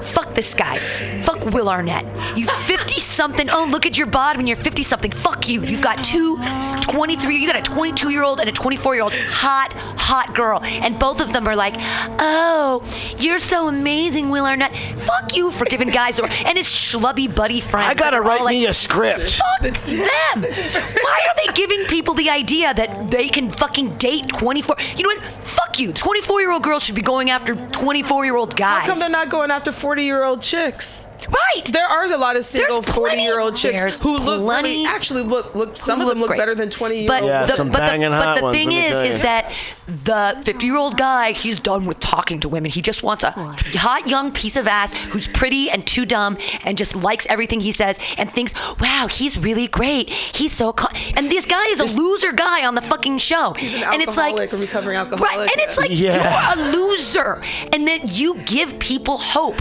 fuck 0.07 0.33
this 0.33 0.55
guy. 0.55 0.79
Fuck 0.79 1.45
Will 1.47 1.69
Arnett. 1.69 2.05
You 2.37 2.47
50 2.47 3.01
something. 3.01 3.51
Oh, 3.51 3.67
look 3.71 3.87
at 3.87 3.99
your 3.99 4.07
bod 4.07 4.37
when 4.37 4.47
you're 4.47 4.57
50 4.57 4.83
something. 4.83 5.11
Fuck 5.11 5.49
you. 5.49 5.63
You've 5.63 5.83
got 5.83 6.03
two 6.05 6.39
23, 6.83 7.37
you 7.37 7.47
got 7.47 7.57
a 7.57 7.63
22 7.63 8.11
year 8.11 8.23
old 8.23 8.41
and 8.41 8.49
a 8.49 8.53
24 8.53 8.95
year 8.95 9.05
old 9.05 9.13
hot, 9.15 9.73
hot 9.75 10.35
girl. 10.35 10.61
And 10.63 10.99
both 10.99 11.21
of 11.21 11.33
them 11.33 11.49
are 11.49 11.57
like, 11.57 11.75
oh, 11.79 12.83
you're 13.19 13.39
so 13.39 13.69
amazing, 13.69 14.31
Will 14.31 14.47
Arnett. 14.47 14.77
Fuck 14.77 15.37
you 15.37 15.51
for 15.51 15.65
giving 15.65 15.89
guys, 15.89 16.21
or, 16.21 16.29
and 16.29 16.57
his 16.57 16.67
schlubby 16.67 17.33
buddy 17.33 17.61
friends. 17.61 17.89
I 17.89 17.95
gotta 17.95 18.13
that 18.13 18.15
are 18.15 18.23
all 18.23 18.29
write 18.29 18.43
like, 18.43 18.55
me 18.55 18.67
a 18.67 18.73
script. 18.73 19.41
Fuck 19.61 19.75
them! 19.75 20.43
Why 20.43 21.27
are 21.29 21.47
they 21.47 21.53
giving 21.55 21.85
people 21.87 22.15
the 22.15 22.31
idea 22.31 22.73
that 22.73 23.11
they 23.11 23.29
can 23.29 23.51
fucking 23.51 23.97
date 23.97 24.29
24? 24.29 24.77
You 24.97 25.03
know 25.03 25.21
what? 25.21 25.25
Fuck 25.25 25.79
you. 25.81 25.93
24 25.93 26.41
year 26.41 26.53
old 26.53 26.63
girls 26.63 26.85
should 26.85 26.95
be 26.95 27.03
going 27.03 27.31
after 27.31 27.55
24 27.55 28.25
year 28.25 28.37
old 28.37 28.57
guys. 28.57 28.83
How 28.83 28.93
come 28.93 28.99
they're 28.99 29.11
not 29.11 29.31
going 29.31 29.51
after 29.51 29.73
40 29.73 29.96
year 30.05 30.23
old 30.25 30.43
chicks? 30.43 31.06
Right! 31.29 31.65
There 31.73 31.87
are 31.87 32.05
a 32.05 32.17
lot 32.17 32.37
of 32.37 32.45
single 32.45 32.83
forty-year-old 32.83 33.57
chicks 33.57 34.01
who 34.01 34.19
look 34.19 34.41
plenty 34.43 34.71
really, 34.71 34.87
actually 34.87 35.23
look 35.23 35.55
look 35.55 35.77
some 35.77 36.01
of 36.01 36.09
them 36.09 36.19
look 36.19 36.29
great. 36.29 36.39
better 36.39 36.55
than 36.55 36.71
20 36.71 36.99
year 36.99 37.09
But 37.09 37.23
old. 37.23 37.31
Yeah, 37.31 37.47
the, 37.47 37.65
but 37.65 37.73
the, 37.73 38.09
but 38.09 38.37
the 38.37 38.43
ones, 38.43 38.57
thing 38.57 38.73
is, 38.73 38.95
is 38.97 39.21
that 39.21 39.53
the 39.87 40.41
50 40.43 40.67
year 40.67 40.77
old 40.77 40.97
guy, 40.97 41.33
he's 41.33 41.61
done 41.61 41.87
with 41.87 42.01
talking 42.01 42.41
to 42.41 42.49
women. 42.49 42.71
He 42.71 42.83
just 42.83 43.03
wants 43.03 43.23
a 43.23 43.31
hot 43.33 44.07
young 44.07 44.33
piece 44.33 44.57
of 44.57 44.67
ass 44.67 44.93
who's 44.93 45.29
pretty 45.29 45.71
and 45.71 45.87
too 45.87 46.05
dumb 46.05 46.39
and 46.65 46.77
just 46.77 46.97
likes 46.97 47.27
everything 47.27 47.61
he 47.61 47.73
says 47.73 48.01
and 48.19 48.31
thinks, 48.31 48.55
wow, 48.81 49.07
he's 49.11 49.39
really 49.39 49.69
great. 49.69 50.11
He's 50.11 50.53
so. 50.53 50.73
Co-. 50.73 50.89
And 51.17 51.31
this 51.31 51.47
guy 51.47 51.67
is 51.67 51.81
a 51.81 51.99
loser 51.99 52.33
guy 52.33 52.67
on 52.67 52.75
the 52.75 52.83
fucking 52.83 53.19
show. 53.19 53.55
He's 53.55 53.75
an 53.75 53.85
and 53.85 54.03
it's 54.03 54.17
like, 54.17 54.53
a 54.53 54.57
recovering 54.57 54.97
alcoholic. 54.97 55.31
Right, 55.31 55.41
and 55.51 55.61
it's 55.61 55.79
like 55.79 55.91
Yeah. 55.91 56.55
you're 56.57 56.67
a 56.67 56.73
loser, 56.73 57.43
and 57.73 57.87
then 57.87 58.01
you 58.05 58.37
give 58.45 58.79
people 58.79 59.17
hope. 59.17 59.61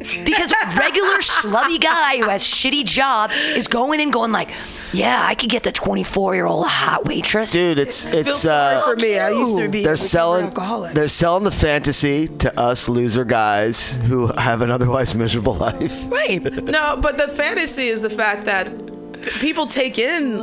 Because 0.00 0.52
regular 0.78 1.18
schlubby 1.18 1.78
guy 1.80 2.16
who 2.18 2.28
has 2.28 2.42
shitty 2.42 2.84
job 2.84 3.30
is 3.32 3.68
going 3.68 4.00
and 4.00 4.10
going 4.12 4.32
like, 4.32 4.50
yeah, 4.94 5.22
I 5.22 5.34
could 5.34 5.50
get 5.50 5.62
the 5.62 5.72
24 5.72 6.34
year 6.34 6.46
old 6.46 6.66
hot 6.66 7.04
waitress. 7.04 7.52
Dude, 7.52 7.78
it's 7.78 8.06
it's 8.06 8.46
uh, 8.46 8.80
for 8.82 8.96
me. 8.96 9.18
I 9.18 9.30
used 9.30 9.56
to 9.58 9.68
be 9.68 9.84
they're 9.84 9.96
selling 9.96 10.46
alcoholic. 10.46 10.94
they're 10.94 11.06
selling 11.08 11.44
the 11.44 11.50
fantasy 11.50 12.28
to 12.38 12.58
us 12.58 12.88
loser 12.88 13.24
guys 13.24 13.96
who 14.06 14.28
have 14.28 14.62
an 14.62 14.70
otherwise 14.70 15.14
miserable 15.14 15.54
life. 15.54 16.10
Right. 16.10 16.42
No, 16.64 16.96
but 16.96 17.18
the 17.18 17.28
fantasy 17.28 17.88
is 17.88 18.00
the 18.02 18.10
fact 18.10 18.46
that 18.46 18.66
p- 18.66 18.94
people 19.40 19.66
take 19.66 19.98
in 19.98 20.38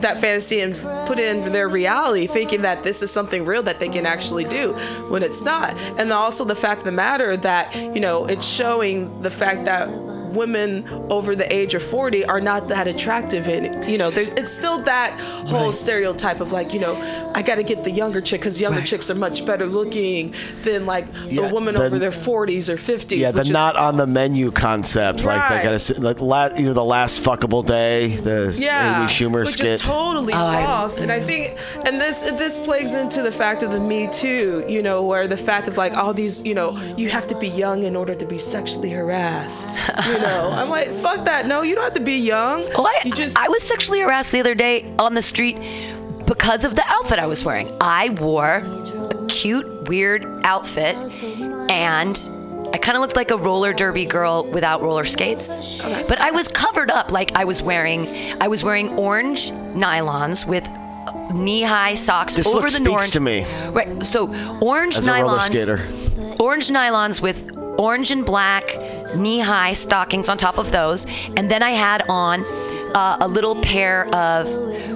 that 0.00 0.18
fantasy 0.18 0.60
and 0.60 0.74
put 1.06 1.18
it 1.18 1.34
into 1.34 1.50
their 1.50 1.68
reality, 1.68 2.26
thinking 2.26 2.62
that 2.62 2.82
this 2.82 3.02
is 3.02 3.10
something 3.10 3.44
real 3.44 3.62
that 3.62 3.80
they 3.80 3.88
can 3.88 4.06
actually 4.06 4.44
do 4.44 4.72
when 5.08 5.22
it's 5.22 5.42
not. 5.42 5.76
And 5.98 6.12
also 6.12 6.44
the 6.44 6.54
fact 6.54 6.80
of 6.80 6.84
the 6.84 6.92
matter 6.92 7.36
that 7.38 7.74
you 7.74 8.00
know 8.00 8.26
it's 8.26 8.46
showing 8.46 9.22
the 9.22 9.30
fact 9.30 9.64
that 9.64 9.88
women 10.34 10.84
over 11.10 11.34
the 11.36 11.52
age 11.54 11.74
of 11.74 11.82
40 11.82 12.24
are 12.26 12.40
not 12.40 12.68
that 12.68 12.86
attractive 12.86 13.48
and 13.48 13.88
you 13.90 13.98
know 13.98 14.10
there's 14.10 14.30
it's 14.30 14.52
still 14.52 14.78
that 14.82 15.18
whole 15.48 15.72
stereotype 15.72 16.40
of 16.40 16.52
like 16.52 16.72
you 16.74 16.80
know 16.80 16.94
i 17.34 17.42
got 17.42 17.56
to 17.56 17.62
get 17.62 17.84
the 17.84 17.90
younger 17.90 18.20
chick 18.20 18.40
because 18.40 18.60
younger 18.60 18.78
Right. 18.78 18.86
chicks 18.88 19.10
are 19.10 19.14
much 19.14 19.44
better 19.46 19.66
looking 19.66 20.34
than 20.62 20.86
like 20.86 21.06
Yeah, 21.28 21.48
a 21.48 21.52
woman 21.52 21.74
the- 21.74 21.84
over 21.84 21.98
their 21.98 22.10
40s 22.10 22.68
or 22.68 22.76
50s 22.76 23.18
Yeah, 23.18 23.30
the 23.30 23.38
which 23.38 23.48
is- 23.48 23.52
not 23.52 23.76
on 23.76 23.96
the 23.96 24.06
menu 24.06 24.50
concept, 24.50 25.24
like 25.24 25.48
they 25.48 25.56
Right. 25.68 25.78
gotta, 25.78 26.00
like 26.00 26.20
la, 26.20 26.48
you 26.56 26.66
know, 26.66 26.72
the 26.72 26.84
last 26.84 27.22
fuckable 27.22 27.64
day, 27.64 28.16
the 28.16 28.54
yeah, 28.58 28.98
Amy 29.02 29.08
Schumer 29.08 29.40
which 29.44 29.50
skit. 29.54 29.66
is 29.66 29.82
totally 29.82 30.32
Oh, 30.32 30.36
I- 30.46 30.64
false. 30.64 30.98
and 31.00 31.10
I 31.12 31.20
think, 31.20 31.56
and 31.86 32.00
this 32.00 32.22
this 32.22 32.56
plays 32.58 32.94
into 32.94 33.22
the 33.22 33.32
fact 33.32 33.62
of 33.62 33.70
the 33.72 33.80
Me 33.80 34.08
Too, 34.10 34.64
you 34.68 34.82
know, 34.82 35.02
where 35.02 35.26
the 35.28 35.36
fact 35.36 35.68
of 35.68 35.76
like 35.76 35.96
all 35.96 36.12
these, 36.14 36.44
you 36.44 36.54
know, 36.54 36.78
you 36.96 37.08
have 37.10 37.26
to 37.28 37.34
be 37.36 37.48
young 37.48 37.82
in 37.84 37.94
order 37.96 38.14
to 38.14 38.24
be 38.26 38.38
sexually 38.38 38.90
harassed. 38.90 39.68
You 40.08 40.18
know, 40.23 40.23
I'm 40.26 40.68
like, 40.70 40.90
fuck 40.94 41.24
that. 41.24 41.46
No, 41.46 41.62
you 41.62 41.74
don't 41.74 41.84
have 41.84 41.94
to 41.94 42.00
be 42.00 42.14
young. 42.14 42.64
Oh, 42.76 42.84
I, 42.86 43.02
you 43.04 43.12
just 43.12 43.36
I 43.38 43.48
was 43.48 43.62
sexually 43.62 44.00
harassed 44.00 44.32
the 44.32 44.40
other 44.40 44.54
day 44.54 44.92
on 44.98 45.14
the 45.14 45.22
street 45.22 45.56
because 46.26 46.64
of 46.64 46.74
the 46.76 46.84
outfit 46.86 47.18
I 47.18 47.26
was 47.26 47.44
wearing. 47.44 47.70
I 47.80 48.10
wore 48.10 48.56
a 48.56 49.26
cute, 49.28 49.88
weird 49.88 50.24
outfit, 50.44 50.96
and 51.70 52.16
I 52.72 52.78
kind 52.78 52.96
of 52.96 53.02
looked 53.02 53.16
like 53.16 53.30
a 53.30 53.36
roller 53.36 53.72
derby 53.72 54.06
girl 54.06 54.44
without 54.50 54.82
roller 54.82 55.04
skates. 55.04 55.82
but 56.08 56.18
I 56.20 56.30
was 56.30 56.48
covered 56.48 56.90
up, 56.90 57.12
like 57.12 57.32
I 57.36 57.44
was 57.44 57.62
wearing. 57.62 58.08
I 58.40 58.48
was 58.48 58.64
wearing 58.64 58.88
orange 58.98 59.50
nylons 59.50 60.46
with 60.46 60.66
knee-high 61.34 61.94
socks 61.94 62.34
This 62.34 62.46
over 62.46 62.56
look 62.56 62.64
the 62.66 62.70
speaks 62.70 62.90
orange. 62.90 63.10
to 63.12 63.20
me. 63.20 63.44
Right. 63.70 64.02
So 64.04 64.28
orange 64.60 64.96
As 64.96 65.06
a 65.06 65.12
roller 65.12 65.40
skater. 65.40 65.80
orange 66.40 66.68
nylons 66.68 67.20
with 67.20 67.50
orange 67.78 68.10
and 68.10 68.24
black 68.24 68.64
knee-high 69.16 69.72
stockings 69.72 70.28
on 70.28 70.38
top 70.38 70.58
of 70.58 70.72
those, 70.72 71.06
and 71.36 71.50
then 71.50 71.62
I 71.62 71.70
had 71.70 72.02
on 72.08 72.44
uh, 72.94 73.18
a 73.20 73.28
little 73.28 73.56
pair 73.56 74.06
of 74.14 74.48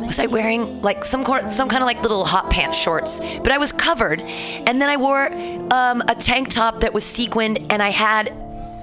was 0.08 0.18
I 0.18 0.26
wearing 0.26 0.80
like 0.80 1.04
some 1.04 1.22
some 1.48 1.68
kind 1.68 1.82
of 1.82 1.86
like 1.86 2.02
little 2.02 2.24
hot 2.24 2.50
pants 2.50 2.78
shorts, 2.78 3.20
but 3.20 3.52
I 3.52 3.58
was 3.58 3.72
covered, 3.72 4.20
and 4.20 4.80
then 4.80 4.88
I 4.88 4.96
wore 4.96 5.26
um, 5.72 6.02
a 6.08 6.14
tank 6.18 6.48
top 6.48 6.80
that 6.80 6.94
was 6.94 7.04
sequined, 7.04 7.66
and 7.70 7.82
I 7.82 7.90
had 7.90 8.32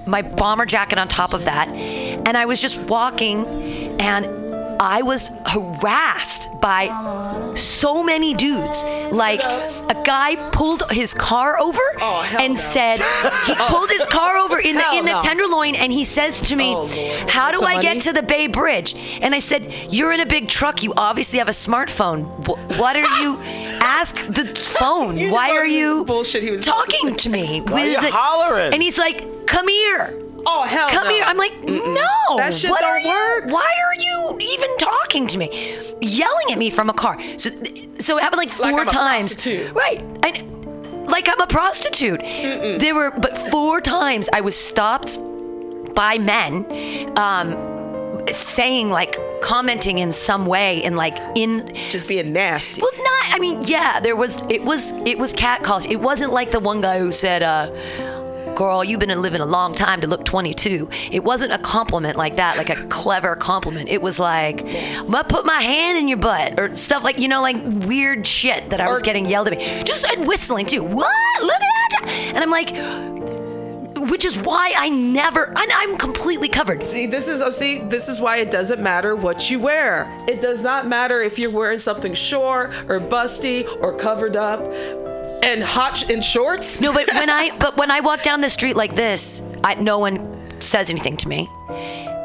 my 0.06 0.22
bomber 0.22 0.66
jacket 0.66 0.98
on 0.98 1.08
top 1.08 1.34
of 1.34 1.44
that, 1.46 1.68
and 1.68 2.36
I 2.36 2.46
was 2.46 2.62
just 2.62 2.78
walking, 2.82 3.44
and 4.00 4.45
I 4.80 5.02
was 5.02 5.30
harassed 5.46 6.60
by 6.60 7.52
so 7.54 8.02
many 8.02 8.34
dudes. 8.34 8.84
Like 9.10 9.40
a 9.42 10.02
guy 10.04 10.36
pulled 10.50 10.82
his 10.90 11.14
car 11.14 11.58
over 11.60 11.80
Oh, 12.00 12.36
and 12.40 12.54
no. 12.54 12.60
said 12.60 12.96
he 12.98 13.04
oh. 13.58 13.66
pulled 13.70 13.90
his 13.90 14.04
car 14.06 14.36
over 14.36 14.58
in 14.58 14.74
the 14.76 14.82
Hell 14.82 14.98
in 14.98 15.04
the 15.04 15.12
no. 15.12 15.20
tenderloin 15.20 15.74
and 15.76 15.92
he 15.92 16.04
says 16.04 16.40
to 16.42 16.56
me, 16.56 16.72
Oh, 16.74 16.86
"How 17.28 17.50
do 17.52 17.62
I 17.62 17.80
get 17.80 18.00
to 18.02 18.12
the 18.12 18.22
Bay 18.22 18.46
Bridge?" 18.46 18.94
And 19.22 19.34
I 19.34 19.38
said, 19.38 19.72
"You're 19.90 20.12
in 20.12 20.20
a 20.20 20.26
big 20.26 20.48
truck. 20.48 20.82
You 20.82 20.92
obviously 20.96 21.38
have 21.38 21.48
a 21.48 21.52
smartphone. 21.52 22.24
Wh- 22.46 22.78
What 22.78 22.96
are 22.96 23.20
you 23.22 23.38
ask 23.80 24.26
the 24.26 24.44
phone? 24.78 25.30
Why 25.30 25.50
are 25.52 25.66
you 25.66 26.04
bullshit 26.04 26.42
he 26.42 26.50
was 26.50 26.64
talking 26.64 27.14
to 27.16 27.28
me? 27.30 27.60
Why 27.60 27.82
are 27.82 27.86
you 27.86 27.98
it?" 27.98 28.12
hollering? 28.12 28.72
And 28.74 28.82
he's 28.82 28.98
like, 28.98 29.46
"Come 29.46 29.68
here." 29.68 30.14
Oh 30.46 30.62
hell 30.62 30.88
Come 30.90 31.04
no. 31.04 31.10
here. 31.10 31.24
I'm 31.26 31.36
like, 31.36 31.52
no. 31.64 32.36
That 32.36 32.54
shit 32.54 32.70
what 32.70 32.80
don't 32.80 32.90
are 32.90 33.00
you, 33.00 33.08
work. 33.08 33.50
Why 33.52 33.72
are 33.86 33.94
you 34.00 34.38
even 34.40 34.76
talking 34.78 35.26
to 35.28 35.38
me? 35.38 35.76
Yelling 36.00 36.52
at 36.52 36.58
me 36.58 36.70
from 36.70 36.88
a 36.90 36.94
car. 36.94 37.18
So, 37.36 37.50
so 37.98 38.16
it 38.18 38.22
happened 38.22 38.38
like 38.38 38.58
Like 38.58 38.70
four 38.72 38.80
I'm 38.80 38.86
times. 38.86 39.34
prostitute. 39.34 39.72
Right. 39.74 40.00
And 40.24 41.06
like 41.08 41.28
I'm 41.28 41.40
a 41.40 41.46
prostitute. 41.46 42.20
There 42.20 42.94
were, 42.94 43.10
but 43.10 43.36
four 43.36 43.80
times 43.80 44.28
I 44.32 44.40
was 44.40 44.56
stopped 44.56 45.18
by 45.94 46.18
men, 46.18 46.66
um, 47.18 48.26
saying 48.30 48.90
like 48.90 49.16
commenting 49.40 49.98
in 49.98 50.10
some 50.12 50.46
way 50.46 50.82
and 50.82 50.96
like 50.96 51.16
in 51.36 51.72
just 51.90 52.08
being 52.08 52.32
nasty. 52.32 52.82
well, 52.82 52.90
not. 52.96 53.34
I 53.34 53.38
mean, 53.38 53.60
yeah, 53.62 54.00
there 54.00 54.16
was. 54.16 54.42
It 54.50 54.64
was. 54.64 54.92
It 55.06 55.16
was 55.18 55.32
cat 55.32 55.62
calls. 55.62 55.86
It 55.86 55.96
wasn't 56.00 56.32
like 56.32 56.50
the 56.50 56.60
one 56.60 56.80
guy 56.80 56.98
who 56.98 57.12
said, 57.12 57.42
uh, 57.42 57.70
"Girl, 58.56 58.82
you've 58.82 58.98
been 58.98 59.22
living 59.22 59.40
a 59.40 59.46
long 59.46 59.72
time 59.74 60.00
to 60.00 60.08
look 60.08 60.24
22." 60.24 60.88
It 61.12 61.22
wasn't 61.22 61.52
a 61.52 61.58
compliment 61.58 62.16
like 62.16 62.36
that, 62.36 62.56
like 62.56 62.70
a 62.70 62.76
clever 62.86 63.36
compliment. 63.36 63.88
It 63.88 64.02
was 64.02 64.18
like, 64.18 64.64
"I'm 64.66 65.10
gonna 65.12 65.22
put 65.24 65.46
my 65.46 65.60
hand 65.62 65.98
in 65.98 66.08
your 66.08 66.18
butt" 66.18 66.58
or 66.58 66.74
stuff 66.74 67.04
like 67.04 67.18
you 67.20 67.28
know, 67.28 67.42
like 67.42 67.56
weird 67.64 68.26
shit 68.26 68.70
that 68.70 68.80
I 68.80 68.88
was 68.88 69.02
Or- 69.02 69.04
getting 69.04 69.26
yelled 69.26 69.46
at 69.46 69.56
me. 69.58 69.82
Just 69.84 70.04
and 70.10 70.26
whistling 70.26 70.66
too. 70.66 70.82
What? 70.82 71.08
Look 71.42 71.52
at 71.52 71.60
that! 72.06 72.32
And 72.34 72.38
I'm 72.38 72.50
like. 72.50 72.74
Which 74.10 74.24
is 74.26 74.38
why 74.38 74.72
I 74.76 74.88
never, 74.90 75.46
and 75.46 75.70
I'm 75.74 75.96
completely 75.96 76.48
covered. 76.48 76.84
See, 76.84 77.06
this 77.06 77.26
is 77.28 77.40
oh, 77.42 77.50
see, 77.50 77.78
this 77.78 78.08
is 78.08 78.20
why 78.20 78.36
it 78.36 78.50
doesn't 78.50 78.80
matter 78.80 79.16
what 79.16 79.50
you 79.50 79.58
wear. 79.58 80.06
It 80.28 80.40
does 80.42 80.62
not 80.62 80.86
matter 80.86 81.20
if 81.22 81.38
you're 81.38 81.50
wearing 81.50 81.78
something 81.78 82.14
short 82.14 82.72
or 82.88 83.00
busty 83.00 83.66
or 83.80 83.96
covered 83.96 84.36
up 84.36 84.60
and 85.46 85.62
hot 85.62 86.10
in 86.10 86.20
shorts. 86.20 86.80
No, 86.80 86.92
but 86.92 87.08
when 87.14 87.30
I 87.30 87.56
but 87.60 87.76
when 87.76 87.90
I 87.90 88.00
walk 88.00 88.22
down 88.22 88.40
the 88.40 88.50
street 88.50 88.76
like 88.76 88.94
this, 88.94 89.42
I, 89.64 89.74
no 89.74 89.98
one 89.98 90.60
says 90.60 90.90
anything 90.90 91.16
to 91.18 91.28
me. 91.28 91.48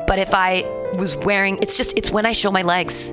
But 0.08 0.20
if 0.20 0.34
I 0.34 0.64
was 0.96 1.16
wearing, 1.16 1.60
it's 1.62 1.78
just 1.78 1.98
it's 1.98 2.12
when 2.12 2.26
I 2.26 2.34
show 2.34 2.52
my 2.52 2.64
legs, 2.64 3.12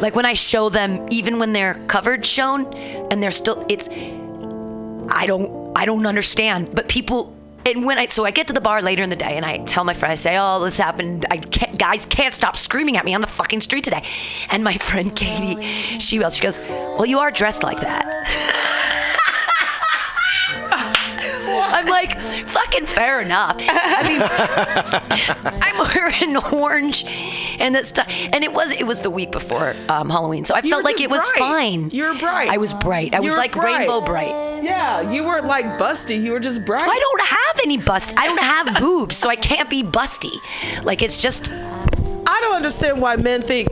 like 0.00 0.16
when 0.16 0.26
I 0.26 0.34
show 0.34 0.68
them, 0.68 1.06
even 1.10 1.38
when 1.38 1.52
they're 1.52 1.74
covered, 1.86 2.24
shown, 2.26 2.72
and 2.74 3.22
they're 3.22 3.30
still. 3.30 3.64
It's 3.68 3.88
I 3.88 5.26
don't 5.26 5.76
I 5.76 5.84
don't 5.84 6.06
understand. 6.06 6.74
But 6.74 6.88
people. 6.88 7.36
And 7.64 7.86
when 7.86 7.96
I 7.96 8.06
so 8.06 8.24
I 8.24 8.32
get 8.32 8.48
to 8.48 8.52
the 8.52 8.60
bar 8.60 8.82
later 8.82 9.04
in 9.04 9.08
the 9.08 9.14
day 9.14 9.36
and 9.36 9.46
I 9.46 9.58
tell 9.58 9.84
my 9.84 9.94
friend 9.94 10.10
I 10.10 10.16
say 10.16 10.36
oh 10.36 10.64
this 10.64 10.78
happened 10.78 11.26
I 11.30 11.36
can't 11.36 11.78
guys 11.78 12.04
can't 12.06 12.34
stop 12.34 12.56
screaming 12.56 12.96
at 12.96 13.04
me 13.04 13.14
on 13.14 13.20
the 13.20 13.28
fucking 13.28 13.60
street 13.60 13.84
today, 13.84 14.02
and 14.50 14.64
my 14.64 14.76
friend 14.78 15.14
Katie 15.14 15.62
she 16.00 16.18
yells 16.18 16.34
she 16.34 16.42
goes 16.42 16.58
well 16.58 17.06
you 17.06 17.20
are 17.20 17.30
dressed 17.30 17.62
like 17.62 17.78
that 17.78 18.58
I'm 21.82 21.88
like, 21.88 22.18
fucking 22.20 22.86
fair 22.86 23.20
enough. 23.20 23.56
I 23.60 24.02
mean, 24.08 24.22
I'm 25.62 25.78
wearing 25.94 26.36
orange 26.52 27.04
and 27.58 27.74
that 27.74 27.86
stuff, 27.86 28.06
and 28.32 28.42
it 28.44 28.52
was 28.52 28.72
it 28.72 28.84
was 28.84 29.02
the 29.02 29.10
week 29.10 29.30
before 29.32 29.74
um, 29.88 30.08
Halloween, 30.10 30.44
so 30.44 30.54
I 30.54 30.62
felt 30.62 30.84
like 30.84 31.00
it 31.00 31.10
was 31.10 31.26
bright. 31.36 31.38
fine. 31.38 31.90
You 31.90 32.04
were 32.04 32.14
bright. 32.14 32.48
I 32.50 32.56
was 32.58 32.72
bright. 32.74 33.14
I 33.14 33.18
You 33.18 33.24
was 33.24 33.36
like 33.36 33.52
bright. 33.52 33.78
rainbow 33.80 34.00
bright. 34.00 34.30
Yeah, 34.62 35.10
you 35.10 35.24
weren't 35.24 35.46
like 35.46 35.64
busty. 35.78 36.22
You 36.22 36.32
were 36.32 36.40
just 36.40 36.64
bright. 36.64 36.82
I 36.82 36.98
don't 36.98 37.22
have 37.22 37.60
any 37.64 37.78
bust. 37.78 38.14
I 38.16 38.26
don't 38.26 38.40
have 38.40 38.78
boobs, 38.80 39.16
so 39.16 39.28
I 39.28 39.36
can't 39.36 39.68
be 39.68 39.82
busty. 39.82 40.32
Like 40.84 41.02
it's 41.02 41.20
just 41.20 41.50
I 41.50 42.38
don't 42.42 42.56
understand 42.56 43.00
why 43.02 43.16
men 43.16 43.42
think 43.42 43.68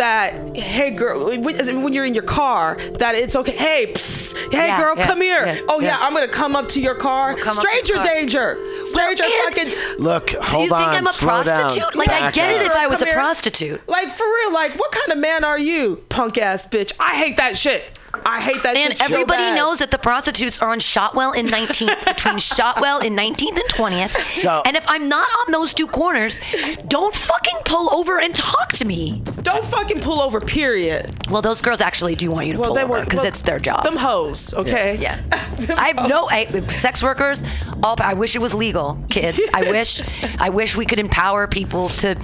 that 0.00 0.56
hey 0.56 0.90
girl 0.90 1.26
when 1.28 1.42
when 1.82 1.92
you're 1.92 2.04
in 2.06 2.14
your 2.14 2.24
car 2.24 2.76
that 2.98 3.14
it's 3.14 3.36
okay 3.36 3.52
hey 3.52 3.92
psst, 3.92 4.34
hey 4.50 4.66
Yeah, 4.68 4.80
girl 4.80 4.94
yeah, 4.96 5.06
come 5.06 5.20
here 5.20 5.44
yeah, 5.46 5.60
oh 5.68 5.80
yeah. 5.80 5.88
yeah. 5.98 5.98
I'm 6.00 6.14
gonna 6.14 6.26
come 6.28 6.56
up 6.56 6.68
to 6.68 6.80
your 6.80 6.94
car 6.94 7.34
come 7.34 7.48
up 7.48 7.54
stranger 7.54 7.94
your 7.94 8.02
car. 8.02 8.12
danger 8.14 8.84
stranger 8.86 9.24
and- 9.24 9.54
fucking 9.54 9.70
Look, 9.98 10.28
Do 10.28 10.38
hold 10.40 10.64
you 10.64 10.70
think 10.70 10.88
on. 10.88 10.94
I'm 10.94 11.06
a 11.06 11.12
slow 11.12 11.42
down, 11.42 11.60
prostitute? 11.60 11.94
Like 11.96 12.08
I 12.08 12.20
back 12.20 12.34
get 12.34 12.50
it 12.50 12.62
if 12.62 12.74
I 12.74 12.86
was 12.86 13.00
Come 13.00 13.08
a 13.08 13.10
here. 13.10 13.20
prostitute. 13.20 13.80
like 13.88 14.08
for 14.08 14.24
real 14.26 14.52
like 14.54 14.72
what 14.78 14.90
kind 14.92 15.12
of 15.12 15.18
man 15.18 15.44
are 15.44 15.58
you 15.58 16.02
punk 16.08 16.38
ass 16.38 16.66
bitch 16.68 16.92
I 16.98 17.14
hate 17.16 17.36
that 17.36 17.58
shit 17.58 17.84
I 18.24 18.40
hate 18.40 18.62
that 18.62 18.76
And 18.76 18.88
shit 18.96 18.98
so 18.98 19.04
everybody 19.14 19.42
bad. 19.42 19.56
knows 19.56 19.78
that 19.78 19.90
the 19.90 19.98
prostitutes 19.98 20.60
are 20.60 20.70
on 20.70 20.78
Shotwell 20.80 21.32
in 21.32 21.46
19th, 21.46 22.04
between 22.16 22.38
Shotwell 22.38 23.00
in 23.00 23.14
19th 23.16 23.50
and 23.56 23.68
20th. 23.70 24.38
So- 24.38 24.62
and 24.64 24.76
if 24.76 24.84
I'm 24.88 25.08
not 25.08 25.28
on 25.46 25.52
those 25.52 25.72
two 25.74 25.86
corners, 25.86 26.40
don't 26.88 27.14
fucking 27.14 27.58
pull 27.64 27.92
over 27.94 28.18
and 28.20 28.34
talk 28.34 28.72
to 28.74 28.84
me. 28.84 29.22
don't 29.42 29.64
fucking 29.64 30.00
pull 30.00 30.20
over 30.20 30.40
period 30.40 31.28
Well, 31.30 31.42
those 31.42 31.60
girls 31.62 31.80
actually 31.80 32.14
do 32.14 32.30
want 32.30 32.46
you 32.46 32.52
to 32.54 32.58
well 32.58 32.68
pull 32.68 32.74
they 32.76 32.82
over 32.82 33.00
because 33.04 33.24
it's 33.24 33.42
their 33.42 33.58
job. 33.58 33.84
them 33.84 33.96
hoes 33.96 34.52
okay 34.54 34.96
yeah. 35.00 35.20
Them 35.60 35.78
I 35.78 35.88
have 35.88 36.08
no. 36.08 36.26
I, 36.30 36.66
sex 36.68 37.02
workers. 37.02 37.44
All 37.82 37.94
I 38.00 38.14
wish 38.14 38.34
it 38.34 38.38
was 38.40 38.54
legal, 38.54 39.02
kids. 39.10 39.38
I 39.52 39.70
wish, 39.70 40.02
I 40.38 40.48
wish 40.48 40.74
we 40.76 40.86
could 40.86 40.98
empower 40.98 41.46
people 41.46 41.90
to 42.00 42.14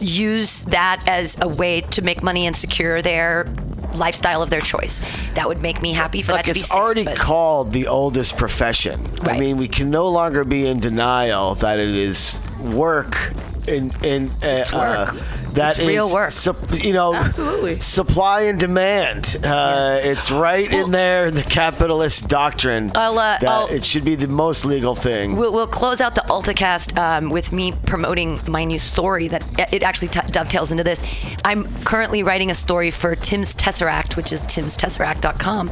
use 0.00 0.62
that 0.64 1.02
as 1.06 1.36
a 1.40 1.48
way 1.48 1.80
to 1.82 2.02
make 2.02 2.22
money 2.22 2.46
and 2.46 2.56
secure 2.56 3.00
their 3.02 3.46
lifestyle 3.94 4.42
of 4.42 4.50
their 4.50 4.60
choice. 4.60 5.00
That 5.34 5.46
would 5.48 5.60
make 5.62 5.80
me 5.80 5.92
happy 5.92 6.20
for 6.22 6.32
Look, 6.32 6.40
that 6.42 6.46
to 6.48 6.54
be 6.54 6.60
it's 6.60 6.68
safe, 6.70 6.78
already 6.78 7.04
but- 7.04 7.16
called 7.16 7.72
the 7.72 7.86
oldest 7.86 8.36
profession. 8.36 9.06
I 9.22 9.38
mean, 9.38 9.56
we 9.56 9.68
can 9.68 9.90
no 9.90 10.08
longer 10.08 10.44
be 10.44 10.66
in 10.66 10.80
denial 10.80 11.54
that 11.56 11.78
it 11.78 11.88
is 11.88 12.40
work 12.60 13.32
in 13.68 13.92
in 14.02 14.30
uh, 14.42 14.64
uh, 14.72 15.12
That 15.54 15.78
It's 15.78 15.86
real 15.86 16.06
is 16.08 16.12
work. 16.12 16.32
sup- 16.32 16.82
you 16.84 16.92
know, 16.92 17.14
Absolutely. 17.14 17.78
supply 17.80 18.42
and 18.42 18.58
demand. 18.58 19.36
Uh, 19.44 20.00
It's 20.02 20.30
right 20.30 20.70
in 20.72 20.90
there, 20.90 21.30
the 21.30 21.42
capitalist 21.42 22.28
doctrine. 22.28 22.90
I'll, 22.94 23.18
uh, 23.18 23.38
that 23.38 23.48
I'll- 23.48 23.66
it 23.68 23.84
should 23.84 24.04
be 24.04 24.16
the 24.16 24.26
most 24.28 24.64
legal 24.64 24.94
thing. 24.96 25.36
We'll, 25.36 25.52
we'll 25.52 25.66
close 25.68 26.00
out 26.00 26.14
the 26.16 26.22
AltaCast 26.22 26.98
um, 26.98 27.30
with 27.30 27.52
me 27.52 27.72
promoting 27.86 28.40
my 28.48 28.64
new 28.64 28.78
story 28.80 29.28
that 29.28 29.44
it 29.72 29.82
actually 29.84 30.08
t- 30.08 30.20
dovetails 30.30 30.72
into 30.72 30.82
this. 30.84 31.02
I'm 31.44 31.72
currently 31.84 32.22
writing 32.24 32.50
a 32.50 32.54
story 32.54 32.90
for 32.90 33.14
Tim's 33.14 33.54
Tesseract, 33.54 34.16
which 34.16 34.32
is 34.32 34.42
timstesseract.com. 34.44 35.70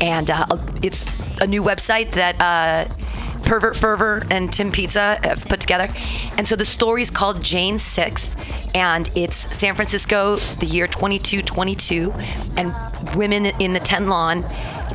And 0.00 0.30
uh, 0.30 0.46
it's 0.82 1.06
a 1.40 1.46
new 1.46 1.62
website 1.62 2.12
that 2.12 2.40
uh, 2.40 2.92
Pervert 3.44 3.76
Fervor 3.76 4.22
and 4.30 4.52
Tim 4.52 4.70
Pizza 4.72 5.18
have 5.22 5.44
put 5.46 5.60
together. 5.60 5.88
And 6.38 6.46
so 6.48 6.56
the 6.56 6.64
story 6.64 7.02
is 7.02 7.10
called 7.10 7.42
Jane 7.42 7.78
6, 7.78 8.36
and 8.74 9.10
it's 9.14 9.36
San 9.56 9.74
Francisco, 9.74 10.36
the 10.36 10.66
year 10.66 10.86
2222, 10.86 12.12
and 12.56 12.74
women 13.14 13.46
in 13.60 13.72
the 13.72 13.80
Tenderloin 13.80 14.44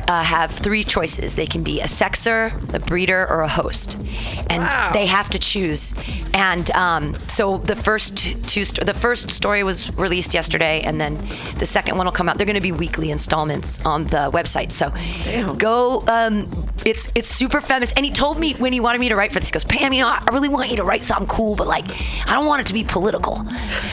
uh, 0.08 0.24
have 0.24 0.50
three 0.50 0.82
choices. 0.82 1.36
They 1.36 1.46
can 1.46 1.62
be 1.62 1.80
a 1.80 1.84
sexer, 1.84 2.52
a 2.74 2.80
breeder, 2.80 3.26
or 3.28 3.42
a 3.42 3.48
host, 3.48 3.94
and 4.48 4.62
Wow. 4.62 4.90
they 4.92 5.06
have 5.06 5.30
to 5.30 5.38
choose. 5.38 5.94
And 6.34 6.68
um, 6.72 7.16
so 7.28 7.58
the 7.58 7.76
first 7.76 8.16
two, 8.48 8.64
sto- 8.64 8.84
the 8.84 8.94
first 8.94 9.30
story 9.30 9.62
was 9.62 9.94
released 9.96 10.34
yesterday, 10.34 10.80
and 10.82 11.00
then 11.00 11.16
the 11.58 11.66
second 11.66 11.96
one 11.96 12.06
will 12.06 12.12
come 12.12 12.28
out. 12.28 12.38
They're 12.38 12.46
going 12.46 12.54
to 12.56 12.60
be 12.60 12.72
weekly 12.72 13.10
installments 13.12 13.84
on 13.84 14.04
the 14.04 14.30
website. 14.32 14.72
So 14.72 14.92
go. 15.54 16.02
Um, 16.08 16.48
it's 16.86 17.10
it's 17.14 17.28
super 17.28 17.60
feminist. 17.60 17.96
And 17.96 18.04
he 18.04 18.12
told 18.12 18.38
me 18.38 18.54
when 18.54 18.72
he 18.72 18.80
wanted 18.80 19.00
me 19.00 19.08
to 19.08 19.16
write 19.16 19.32
for 19.32 19.40
this, 19.40 19.48
he 19.48 19.52
goes, 19.52 19.64
Pam, 19.64 19.92
you 19.92 20.02
know, 20.02 20.08
I 20.08 20.24
really 20.32 20.48
want 20.48 20.70
you 20.70 20.76
to 20.76 20.84
write 20.84 21.04
something 21.04 21.26
cool, 21.28 21.56
but 21.56 21.66
like, 21.66 21.84
I 22.28 22.34
don't 22.34 22.46
want 22.46 22.60
it 22.62 22.66
to 22.68 22.72
be 22.72 22.84
political. 22.84 23.38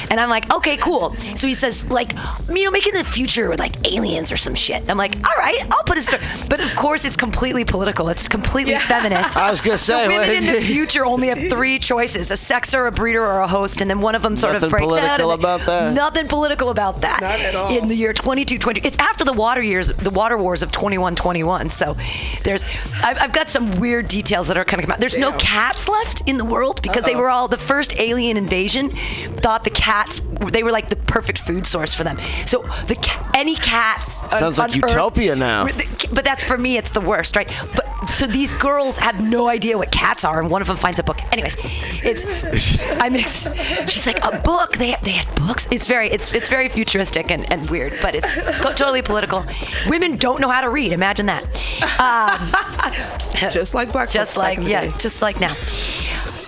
And 0.09 0.19
I'm 0.19 0.29
like, 0.29 0.53
okay, 0.53 0.77
cool. 0.77 1.15
So 1.35 1.47
he 1.47 1.53
says, 1.53 1.89
like, 1.91 2.13
you 2.49 2.63
know, 2.63 2.71
make 2.71 2.87
it 2.87 2.93
in 2.95 2.99
the 2.99 3.09
future 3.09 3.49
with 3.49 3.59
like 3.59 3.75
aliens 3.91 4.31
or 4.31 4.37
some 4.37 4.55
shit. 4.55 4.89
I'm 4.89 4.97
like, 4.97 5.15
all 5.17 5.35
right, 5.37 5.65
I'll 5.71 5.83
put 5.83 5.97
a 5.97 6.01
story. 6.01 6.21
But 6.49 6.59
of 6.59 6.75
course, 6.75 7.05
it's 7.05 7.17
completely 7.17 7.65
political. 7.65 8.09
It's 8.09 8.27
completely 8.27 8.75
feminist. 8.75 9.37
I 9.47 9.49
was 9.49 9.61
gonna 9.61 9.77
say, 9.77 10.03
so 10.03 10.07
women 10.07 10.29
in 10.29 10.53
the 10.53 10.61
future 10.65 11.05
only 11.05 11.27
have 11.27 11.49
three 11.49 11.79
choices: 11.79 12.31
a 12.31 12.35
sexer, 12.35 12.87
a 12.87 12.91
breeder, 12.91 13.25
or 13.25 13.41
a 13.41 13.47
host, 13.47 13.81
and 13.81 13.89
then 13.89 14.01
one 14.01 14.15
of 14.15 14.21
them 14.21 14.37
sort 14.37 14.53
Nothing 14.53 14.65
of 14.67 14.71
breaks 14.71 14.83
out. 14.85 14.89
Nothing 14.89 15.07
political 15.07 15.31
about 15.31 15.61
that. 15.65 15.93
Nothing 15.93 16.27
political 16.27 16.69
about 16.69 17.01
that. 17.01 17.21
Not 17.21 17.39
at 17.39 17.55
all. 17.55 17.75
In 17.75 17.87
the 17.87 17.95
year 17.95 18.13
2220, 18.13 18.81
it's 18.81 18.97
after 18.97 19.23
the 19.23 19.33
water 19.33 19.61
years, 19.61 19.89
the 19.89 20.09
water 20.09 20.37
wars 20.37 20.63
of 20.63 20.71
2121. 20.71 21.69
So 21.69 21.95
there's, 22.43 22.63
I've, 23.03 23.17
I've 23.19 23.33
got 23.33 23.49
some 23.49 23.79
weird 23.79 24.07
details 24.07 24.47
that 24.47 24.57
are 24.57 24.65
kind 24.65 24.79
of 24.81 24.85
come 24.87 24.93
out. 24.93 24.99
There's 24.99 25.17
no 25.17 25.31
cats 25.33 25.87
left 25.87 26.21
in 26.27 26.37
the 26.37 26.45
world 26.45 26.81
because 26.81 27.03
they 27.03 27.15
were 27.15 27.29
all 27.29 27.47
the 27.47 27.57
first 27.57 27.97
alien 27.99 28.37
invasion. 28.37 28.89
Thought 28.89 29.63
the 29.63 29.69
cats, 29.69 30.19
they 30.51 30.63
were 30.63 30.71
like 30.71 30.89
the 30.89 30.95
perfect 30.95 31.39
food 31.39 31.65
source 31.65 31.93
for 31.93 32.03
them. 32.03 32.17
So 32.45 32.63
the 32.87 32.97
any 33.33 33.55
cats. 33.55 34.21
on- 34.23 34.29
Sounds 34.31 34.59
like 34.59 34.71
on 34.73 34.83
Earth- 34.83 34.91
utopia 34.91 35.35
now. 35.35 35.67
but 36.11 36.23
that's 36.25 36.43
for 36.43 36.57
me 36.57 36.77
it's 36.77 36.91
the 36.91 37.01
worst 37.01 37.35
right 37.35 37.49
but 37.75 37.86
so 38.05 38.27
these 38.27 38.51
girls 38.53 38.97
have 38.97 39.21
no 39.21 39.47
idea 39.49 39.77
what 39.77 39.91
cats 39.91 40.23
are 40.23 40.39
and 40.39 40.49
one 40.49 40.61
of 40.61 40.67
them 40.67 40.77
finds 40.77 40.99
a 40.99 41.03
book. 41.03 41.19
Anyways 41.33 41.55
it's 42.03 42.25
i 43.01 43.09
mix 43.09 43.47
she's 43.91 44.05
like 44.07 44.23
a 44.23 44.39
book? 44.41 44.77
They 44.77 44.91
have, 44.91 45.03
they 45.03 45.11
had 45.11 45.35
books? 45.35 45.67
It's 45.71 45.87
very 45.87 46.09
it's 46.09 46.33
it's 46.33 46.49
very 46.49 46.69
futuristic 46.69 47.31
and, 47.31 47.51
and 47.51 47.69
weird 47.69 47.93
but 48.01 48.15
it's 48.15 48.35
totally 48.75 49.01
political. 49.01 49.45
Women 49.87 50.17
don't 50.17 50.39
know 50.41 50.49
how 50.49 50.61
to 50.61 50.69
read 50.69 50.93
imagine 50.93 51.25
that. 51.27 51.43
Um, 51.99 52.39
Just 53.51 53.73
like 53.75 53.91
black 53.91 54.09
just 54.09 54.35
like 54.37 54.57
yeah 54.59 54.87
day. 54.87 54.93
just 54.97 55.21
like 55.21 55.39
now 55.39 55.53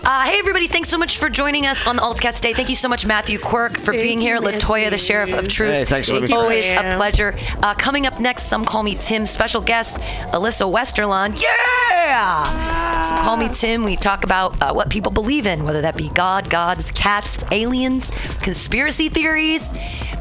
uh, 0.09 0.23
hey 0.23 0.39
everybody! 0.39 0.67
Thanks 0.67 0.89
so 0.89 0.97
much 0.97 1.19
for 1.19 1.29
joining 1.29 1.67
us 1.67 1.85
on 1.85 1.95
the 1.97 2.01
Altcast 2.01 2.37
today. 2.37 2.53
Thank 2.53 2.69
you 2.69 2.75
so 2.75 2.89
much, 2.89 3.05
Matthew 3.05 3.37
Quirk, 3.37 3.77
for 3.77 3.93
Thank 3.93 4.01
being 4.01 4.19
here. 4.19 4.37
you, 4.37 4.41
Latoya, 4.41 4.89
the 4.89 4.97
sheriff 4.97 5.31
of 5.33 5.47
truth. 5.47 5.71
Hey, 5.71 5.85
thanks 5.85 6.07
for 6.07 6.15
letting 6.15 6.29
me 6.29 6.33
try. 6.33 6.41
Always 6.41 6.67
a 6.67 6.95
pleasure. 6.97 7.37
Uh, 7.61 7.75
coming 7.75 8.07
up 8.07 8.19
next, 8.19 8.47
some 8.47 8.65
call 8.65 8.81
me 8.81 8.95
Tim. 8.95 9.27
Special 9.27 9.61
guest 9.61 9.99
Alyssa 10.33 10.71
Westerlund. 10.71 11.39
Yeah. 11.39 11.98
Some 12.09 13.17
call 13.19 13.37
me 13.37 13.49
Tim. 13.49 13.83
We 13.83 13.95
talk 13.95 14.23
about 14.23 14.59
uh, 14.63 14.73
what 14.73 14.89
people 14.89 15.11
believe 15.11 15.45
in, 15.45 15.63
whether 15.63 15.81
that 15.81 15.95
be 15.95 16.09
God, 16.09 16.49
gods, 16.49 16.89
cats, 16.89 17.37
aliens, 17.51 18.09
conspiracy 18.41 19.09
theories. 19.09 19.71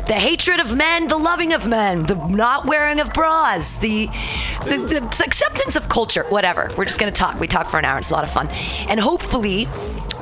The 0.07 0.13
hatred 0.15 0.61
of 0.61 0.77
men, 0.77 1.09
the 1.09 1.17
loving 1.17 1.55
of 1.55 1.67
men, 1.67 2.03
the 2.03 2.15
not 2.15 2.67
wearing 2.67 3.01
of 3.01 3.15
bras, 3.15 3.79
the, 3.79 4.07
the, 4.65 4.77
the 4.87 5.25
acceptance 5.25 5.77
of 5.77 5.89
culture, 5.89 6.25
whatever. 6.25 6.71
We're 6.77 6.85
just 6.85 7.01
going 7.01 7.11
to 7.11 7.19
talk. 7.19 7.41
We 7.41 7.47
talk 7.47 7.67
for 7.67 7.79
an 7.79 7.87
hour. 7.87 7.99
It's 7.99 8.11
a 8.11 8.15
lot 8.15 8.25
of 8.25 8.31
fun. 8.31 8.49
And 8.89 9.01
hopefully, 9.01 9.67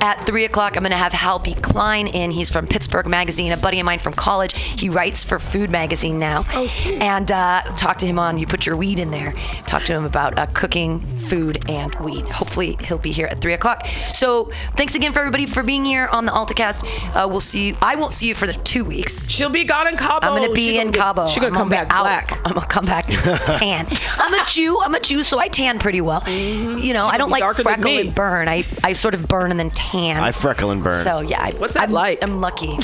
at 0.06 0.24
three 0.24 0.44
o'clock, 0.44 0.76
I'm 0.76 0.82
going 0.82 0.90
to 0.92 0.96
have 0.96 1.12
Halpy 1.12 1.54
Klein 1.54 2.06
in. 2.06 2.30
He's 2.30 2.50
from 2.50 2.66
Pittsburgh 2.66 3.08
Magazine, 3.08 3.50
a 3.50 3.56
buddy 3.56 3.80
of 3.80 3.86
mine 3.86 3.98
from 3.98 4.12
college. 4.12 4.54
He 4.56 4.88
writes 4.88 5.24
for 5.24 5.38
Food 5.40 5.70
Magazine 5.70 6.18
now. 6.20 6.44
Oh, 6.52 6.66
sweet. 6.68 7.02
And 7.02 7.30
uh, 7.32 7.62
talk 7.76 7.98
to 7.98 8.06
him 8.06 8.18
on. 8.18 8.38
You 8.38 8.46
put 8.46 8.66
your 8.66 8.76
weed 8.76 9.00
in 9.00 9.10
there. 9.10 9.32
Talk 9.66 9.82
to 9.84 9.92
him 9.94 10.04
about 10.04 10.38
uh, 10.38 10.46
cooking, 10.46 11.00
food, 11.16 11.68
and 11.68 11.92
weed. 11.96 12.24
Hopefully, 12.26 12.76
he'll 12.84 12.98
be 12.98 13.10
here 13.10 13.26
at 13.26 13.40
three 13.40 13.54
o'clock. 13.54 13.86
So, 14.14 14.50
thanks 14.76 14.94
again 14.94 15.12
for 15.12 15.18
everybody 15.18 15.46
for 15.46 15.62
being 15.64 15.84
here 15.84 16.06
on 16.06 16.24
the 16.24 16.32
AltaCast. 16.32 16.84
Uh, 17.16 17.26
we'll 17.28 17.40
see 17.40 17.68
you. 17.68 17.76
I 17.82 17.96
won't 17.96 18.12
see 18.12 18.28
you 18.28 18.34
for 18.36 18.46
the 18.46 18.52
two 18.52 18.84
weeks. 18.84 19.28
She'll 19.28 19.50
be 19.50 19.64
gone 19.64 19.88
in 19.88 19.96
Cabo. 19.96 20.26
I'm 20.28 20.40
gonna 20.40 20.52
be 20.54 20.68
She 20.68 20.72
gonna 20.76 20.86
in 20.86 20.92
get- 20.92 21.00
Cabo. 21.00 21.26
She's 21.26 21.42
gonna 21.42 21.54
come 21.54 21.68
back 21.68 21.88
out. 21.92 22.04
black. 22.04 22.38
I'm 22.46 22.52
gonna 22.54 22.66
come 22.66 22.84
back 22.86 23.06
tan. 23.58 23.86
I'm 24.18 24.34
a 24.34 24.44
Jew. 24.46 24.80
I'm 24.80 24.94
a 24.94 25.00
Jew, 25.00 25.24
so 25.24 25.38
I 25.40 25.48
tan 25.48 25.78
pretty 25.80 26.00
well. 26.00 26.22
You 26.28 26.92
know, 26.94 27.06
I 27.06 27.18
don't 27.18 27.30
like 27.30 27.42
freckle 27.56 27.90
and 27.90 28.14
burn. 28.14 28.48
I, 28.48 28.62
I 28.84 28.92
sort 28.92 29.14
of 29.14 29.26
burn 29.26 29.50
and 29.50 29.58
then 29.58 29.70
tan. 29.70 29.95
I 29.96 30.32
freckle 30.32 30.70
and 30.70 30.82
burn. 30.82 31.02
So 31.02 31.20
yeah, 31.20 31.42
I, 31.42 31.50
What's 31.52 31.74
that 31.74 31.84
I'm, 31.84 31.92
like? 31.92 32.22
I'm 32.22 32.40
lucky. 32.40 32.76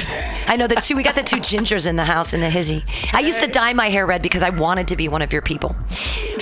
I 0.49 0.57
know 0.57 0.67
that 0.67 0.83
too. 0.83 0.97
We 0.97 1.03
got 1.03 1.15
the 1.15 1.23
two 1.23 1.37
gingers 1.37 1.87
in 1.87 1.97
the 1.97 2.05
house 2.05 2.33
in 2.35 2.41
the 2.41 2.51
hizzy. 2.51 2.85
I 3.13 3.21
used 3.21 3.41
to 3.41 3.47
dye 3.47 3.73
my 3.73 3.89
hair 3.91 4.07
red 4.07 4.23
because 4.23 4.43
I 4.43 4.51
wanted 4.51 4.89
to 4.89 4.97
be 4.97 5.09
one 5.09 5.23
of 5.23 5.33
your 5.33 5.43
people. 5.43 5.77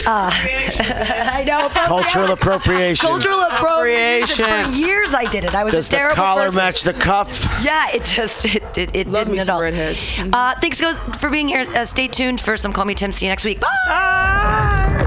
Uh, 0.07 0.31
I 0.33 1.45
know. 1.47 1.69
Cultural 1.71 2.31
appropriation. 2.33 3.07
Cultural 3.07 3.41
appropriation. 3.43 4.45
Appropriation. 4.45 4.71
For 4.73 4.79
years 4.87 5.15
I 5.15 5.25
did 5.31 5.45
it. 5.45 5.55
I 5.55 5.65
was 5.65 5.75
Does 5.75 5.89
a 5.89 5.91
the 5.91 5.97
terrible 5.97 6.17
collar 6.17 6.45
person. 6.45 6.57
match 6.57 6.83
the 6.83 6.95
cuff? 6.95 7.45
Yeah, 7.63 7.89
it 7.93 8.05
just 8.05 8.45
it 8.47 8.63
it, 8.79 8.95
it 8.97 9.07
Love 9.09 9.25
didn't 9.27 9.33
me 9.33 9.39
at 9.41 9.47
some 9.47 9.57
all. 9.57 9.63
redheads. 9.63 10.13
Uh, 10.33 10.55
thanks 10.61 10.81
guys 10.81 10.99
for 11.21 11.29
being 11.31 11.49
here. 11.49 11.65
Uh, 11.75 11.85
stay 11.85 12.09
tuned 12.09 12.41
for 12.41 12.57
some 12.57 12.73
Call 12.73 12.85
Me 12.85 12.95
Tim. 12.95 13.13
See 13.13 13.27
you 13.27 13.31
next 13.31 13.45
week. 13.45 13.61
Bye. 13.61 13.69
Ah! 13.89 15.07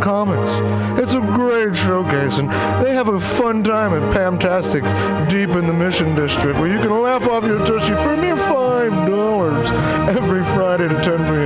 comics. 0.00 0.52
It's 1.00 1.14
a 1.14 1.20
great 1.20 1.76
showcase, 1.76 2.38
and 2.38 2.50
they 2.84 2.94
have 2.94 3.08
a 3.08 3.20
fun 3.20 3.62
time 3.62 3.92
at 3.94 4.02
Pamtastics 4.14 4.90
deep 5.28 5.50
in 5.50 5.66
the 5.66 5.72
Mission 5.72 6.14
District 6.14 6.58
where 6.58 6.68
you 6.68 6.78
can 6.78 6.90
laugh 7.02 7.26
off 7.28 7.44
your 7.44 7.64
tushy 7.64 7.94
for 7.94 8.14
a 8.14 8.16
mere 8.16 8.36
$5 8.36 10.08
every 10.08 10.44
Friday 10.54 10.88
to 10.88 10.94
10 11.02 11.04
p.m. 11.04 11.45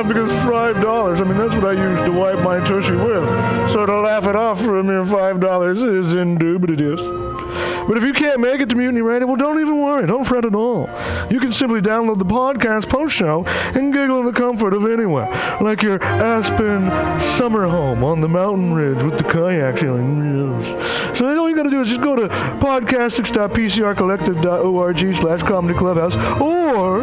Laugh 0.00 0.08
because 0.08 0.30
$5, 0.30 1.20
I 1.20 1.24
mean, 1.24 1.36
that's 1.36 1.54
what 1.54 1.66
I 1.66 1.72
use 1.72 2.00
to 2.06 2.12
wipe 2.12 2.42
my 2.42 2.58
tushy 2.60 2.96
with. 2.96 3.22
So 3.70 3.84
to 3.84 4.00
laugh 4.00 4.26
it 4.26 4.34
off 4.34 4.58
for 4.58 4.78
a 4.78 4.82
mere 4.82 5.04
$5 5.04 5.98
is 5.98 6.14
indubitious. 6.14 7.02
But 7.86 7.98
if 7.98 8.04
you 8.04 8.14
can't 8.14 8.40
make 8.40 8.62
it 8.62 8.70
to 8.70 8.76
Mutiny 8.76 9.02
Radio, 9.02 9.26
well, 9.26 9.36
don't 9.36 9.60
even 9.60 9.78
worry. 9.78 10.06
Don't 10.06 10.24
fret 10.24 10.46
at 10.46 10.54
all. 10.54 10.88
You 11.30 11.38
can 11.38 11.52
simply 11.52 11.82
download 11.82 12.16
the 12.16 12.24
podcast 12.24 12.88
post 12.88 13.14
show 13.14 13.44
and 13.44 13.92
giggle 13.92 14.20
in 14.20 14.24
the 14.24 14.32
comfort 14.32 14.72
of 14.72 14.90
anywhere, 14.90 15.28
like 15.60 15.82
your 15.82 16.02
Aspen 16.02 16.88
summer 17.36 17.68
home 17.68 18.02
on 18.02 18.22
the 18.22 18.28
mountain 18.28 18.72
ridge 18.72 19.02
with 19.02 19.18
the 19.18 19.24
kayak 19.24 19.80
feeling. 19.80 20.64
So 21.14 21.26
all 21.38 21.50
you 21.50 21.56
got 21.56 21.64
to 21.64 21.70
do 21.70 21.82
is 21.82 21.90
just 21.90 22.00
go 22.00 22.16
to 22.16 22.28
podcastics.pcrcollective.org 22.28 25.16
slash 25.16 25.42
comedy 25.42 25.78
clubhouse, 25.78 26.16
or 26.40 27.02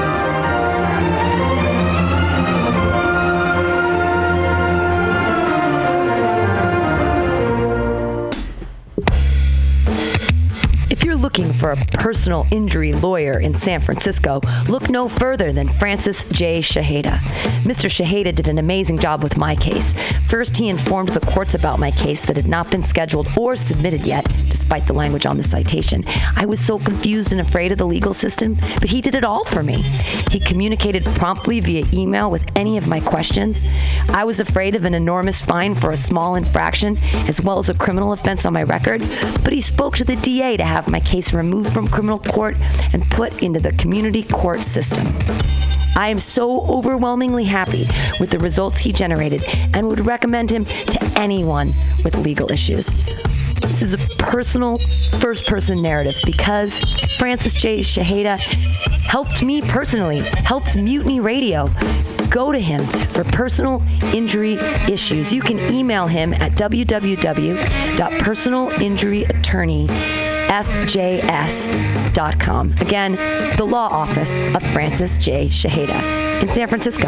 Looking 11.21 11.53
for 11.53 11.71
a 11.71 11.77
personal 11.93 12.47
injury 12.49 12.93
lawyer 12.93 13.39
in 13.39 13.53
San 13.53 13.79
Francisco, 13.79 14.41
look 14.67 14.89
no 14.89 15.07
further 15.07 15.51
than 15.51 15.67
Francis 15.67 16.23
J. 16.29 16.59
Shaheda. 16.61 17.19
Mr. 17.61 17.87
Shaheda 17.87 18.33
did 18.33 18.47
an 18.47 18.57
amazing 18.57 18.97
job 18.97 19.21
with 19.21 19.37
my 19.37 19.55
case. 19.55 19.93
First, 20.27 20.57
he 20.57 20.67
informed 20.67 21.09
the 21.09 21.19
courts 21.19 21.53
about 21.53 21.77
my 21.77 21.91
case 21.91 22.25
that 22.25 22.37
had 22.37 22.47
not 22.47 22.71
been 22.71 22.81
scheduled 22.81 23.27
or 23.37 23.55
submitted 23.55 24.07
yet, 24.07 24.25
despite 24.49 24.87
the 24.87 24.93
language 24.93 25.27
on 25.27 25.37
the 25.37 25.43
citation. 25.43 26.03
I 26.35 26.45
was 26.45 26.59
so 26.59 26.79
confused 26.79 27.31
and 27.31 27.39
afraid 27.39 27.71
of 27.71 27.77
the 27.77 27.85
legal 27.85 28.15
system, 28.15 28.57
but 28.79 28.89
he 28.89 28.99
did 28.99 29.13
it 29.13 29.23
all 29.23 29.45
for 29.45 29.61
me. 29.61 29.83
He 30.31 30.39
communicated 30.39 31.05
promptly 31.05 31.59
via 31.59 31.85
email 31.93 32.31
with 32.31 32.49
any 32.55 32.77
of 32.79 32.87
my 32.87 32.99
questions. 32.99 33.63
I 34.09 34.23
was 34.23 34.39
afraid 34.39 34.75
of 34.75 34.85
an 34.85 34.95
enormous 34.95 35.39
fine 35.39 35.75
for 35.75 35.91
a 35.91 35.97
small 35.97 36.33
infraction, 36.33 36.97
as 37.27 37.41
well 37.41 37.59
as 37.59 37.69
a 37.69 37.75
criminal 37.75 38.11
offense 38.11 38.43
on 38.43 38.53
my 38.53 38.63
record, 38.63 39.01
but 39.43 39.53
he 39.53 39.61
spoke 39.61 39.95
to 39.97 40.03
the 40.03 40.15
DA 40.15 40.57
to 40.57 40.63
have 40.63 40.87
my 40.87 40.99
case 40.99 41.10
removed 41.33 41.73
from 41.73 41.87
criminal 41.87 42.19
court 42.19 42.55
and 42.93 43.09
put 43.11 43.43
into 43.43 43.59
the 43.59 43.73
community 43.73 44.23
court 44.23 44.63
system. 44.63 45.07
I 45.95 46.07
am 46.07 46.19
so 46.19 46.61
overwhelmingly 46.61 47.43
happy 47.43 47.87
with 48.19 48.29
the 48.31 48.39
results 48.39 48.79
he 48.79 48.93
generated 48.93 49.43
and 49.73 49.87
would 49.87 50.05
recommend 50.05 50.49
him 50.49 50.63
to 50.65 51.13
anyone 51.17 51.73
with 52.03 52.15
legal 52.15 52.51
issues. 52.51 52.87
This 53.61 53.81
is 53.81 53.93
a 53.93 53.97
personal 54.17 54.79
first 55.19 55.45
person 55.45 55.81
narrative 55.81 56.15
because 56.25 56.79
Francis 57.17 57.55
J. 57.55 57.79
Shaheda 57.79 58.37
helped 58.39 59.43
me 59.43 59.61
personally, 59.61 60.19
helped 60.19 60.75
Mutiny 60.77 61.19
Radio. 61.19 61.69
Go 62.29 62.53
to 62.53 62.59
him 62.59 62.85
for 63.09 63.25
personal 63.25 63.83
injury 64.15 64.53
issues. 64.89 65.33
You 65.33 65.41
can 65.41 65.59
email 65.73 66.07
him 66.07 66.33
at 66.35 66.55
www.personalinjuryattorneyfjs.com. 70.47 72.73
Again, 72.79 73.15
the 73.57 73.65
law 73.65 73.89
office 73.89 74.37
of 74.37 74.63
Francis 74.71 75.17
J. 75.17 75.47
Shaheda 75.47 76.43
in 76.43 76.49
San 76.49 76.67
Francisco. 76.67 77.07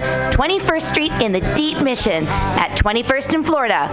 21st 0.00 0.82
Street 0.82 1.12
in 1.20 1.32
the 1.32 1.40
Deep 1.54 1.82
Mission 1.82 2.24
at 2.58 2.70
21st 2.78 3.34
in 3.34 3.42
Florida. 3.42 3.88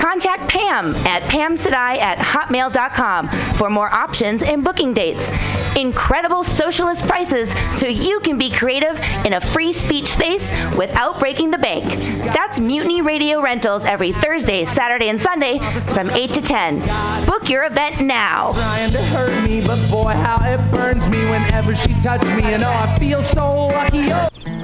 Contact 0.00 0.48
Pam 0.48 0.94
at 1.06 1.22
pamsadai 1.22 1.98
at 1.98 2.18
hotmail.com 2.18 3.28
for 3.54 3.70
more 3.70 3.92
options 3.92 4.42
and 4.42 4.64
booking 4.64 4.94
dates. 4.94 5.32
Incredible 5.76 6.44
socialist 6.44 7.06
prices 7.06 7.52
so 7.76 7.88
you 7.88 8.20
can 8.20 8.38
be 8.38 8.50
creative 8.50 8.98
in 9.24 9.32
a 9.32 9.40
free 9.40 9.72
speech 9.72 10.06
space 10.06 10.52
without 10.76 11.18
breaking 11.18 11.50
the 11.50 11.58
bank. 11.58 11.84
That's 12.32 12.60
Mutiny 12.60 13.02
Radio 13.02 13.40
Rentals 13.40 13.84
every 13.84 14.12
Thursday, 14.12 14.64
Saturday, 14.64 15.08
and 15.08 15.20
Sunday 15.20 15.58
from 15.92 16.10
8 16.10 16.32
to 16.34 16.42
10. 16.42 17.26
Book 17.26 17.50
your 17.50 17.64
event 17.64 18.00
now. 18.00 18.52
trying 18.52 18.92
to 18.92 19.02
hurt 19.02 19.48
me, 19.48 19.60
but 19.66 19.78
boy, 19.90 20.12
how 20.12 20.38
it 20.44 20.58
burns 20.70 21.08
me 21.08 21.18
whenever 21.30 21.74
she 21.74 21.92
touches 22.02 22.28
me. 22.36 22.44
And 22.44 22.62
oh, 22.62 22.68
I 22.68 22.98
feel 22.98 23.22
so 23.22 23.66
lucky. 23.66 24.12
Oh. 24.12 24.63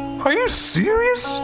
are 0.23 0.33
you 0.33 0.49
serious? 0.49 1.37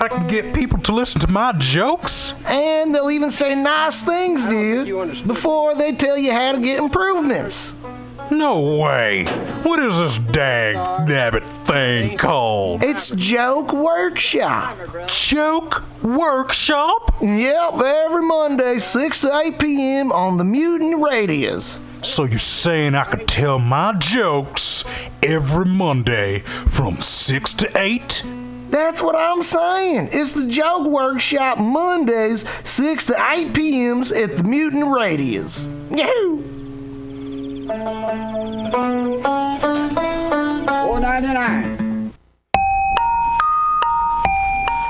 I 0.00 0.08
can 0.08 0.26
get 0.26 0.54
people 0.54 0.78
to 0.80 0.92
listen 0.92 1.20
to 1.20 1.30
my 1.30 1.52
jokes? 1.58 2.32
And 2.46 2.94
they'll 2.94 3.10
even 3.10 3.30
say 3.30 3.54
nice 3.54 4.00
things 4.02 4.46
to 4.46 4.58
you 4.58 5.06
before 5.26 5.74
they 5.74 5.92
tell 5.92 6.16
you 6.18 6.32
how 6.32 6.52
to 6.52 6.60
get 6.60 6.78
improvements. 6.78 7.74
No 8.30 8.78
way. 8.80 9.26
What 9.62 9.78
is 9.80 9.98
this 9.98 10.18
dag 10.32 10.76
nabbit 11.06 11.44
thing 11.66 12.16
called? 12.16 12.82
It's 12.82 13.10
Joke 13.10 13.72
Workshop. 13.72 14.76
Joke 15.06 15.84
Workshop? 16.02 17.14
Yep, 17.20 17.74
every 17.74 18.22
Monday, 18.22 18.78
6 18.78 19.20
to 19.20 19.36
8 19.36 19.58
p.m. 19.58 20.10
on 20.12 20.38
the 20.38 20.44
Mutant 20.44 21.02
Radios. 21.02 21.80
So 22.04 22.24
you're 22.24 22.38
saying 22.38 22.94
I 22.94 23.04
could 23.04 23.26
tell 23.26 23.58
my 23.58 23.94
jokes 23.98 24.84
every 25.22 25.64
Monday 25.64 26.40
from 26.40 27.00
6 27.00 27.52
to 27.54 27.70
8? 27.74 28.22
That's 28.68 29.00
what 29.00 29.16
I'm 29.16 29.42
saying. 29.42 30.10
It's 30.12 30.32
the 30.32 30.46
Joke 30.46 30.86
Workshop 30.86 31.58
Mondays, 31.58 32.44
6 32.64 33.06
to 33.06 33.14
8 33.30 33.54
p.m.s 33.54 34.12
at 34.12 34.36
the 34.36 34.44
Mutant 34.44 34.86
Radius. 34.94 35.66
Yahoo! 35.90 36.42
Four 40.66 41.00
ninety 41.00 41.28
nine. 41.28 42.12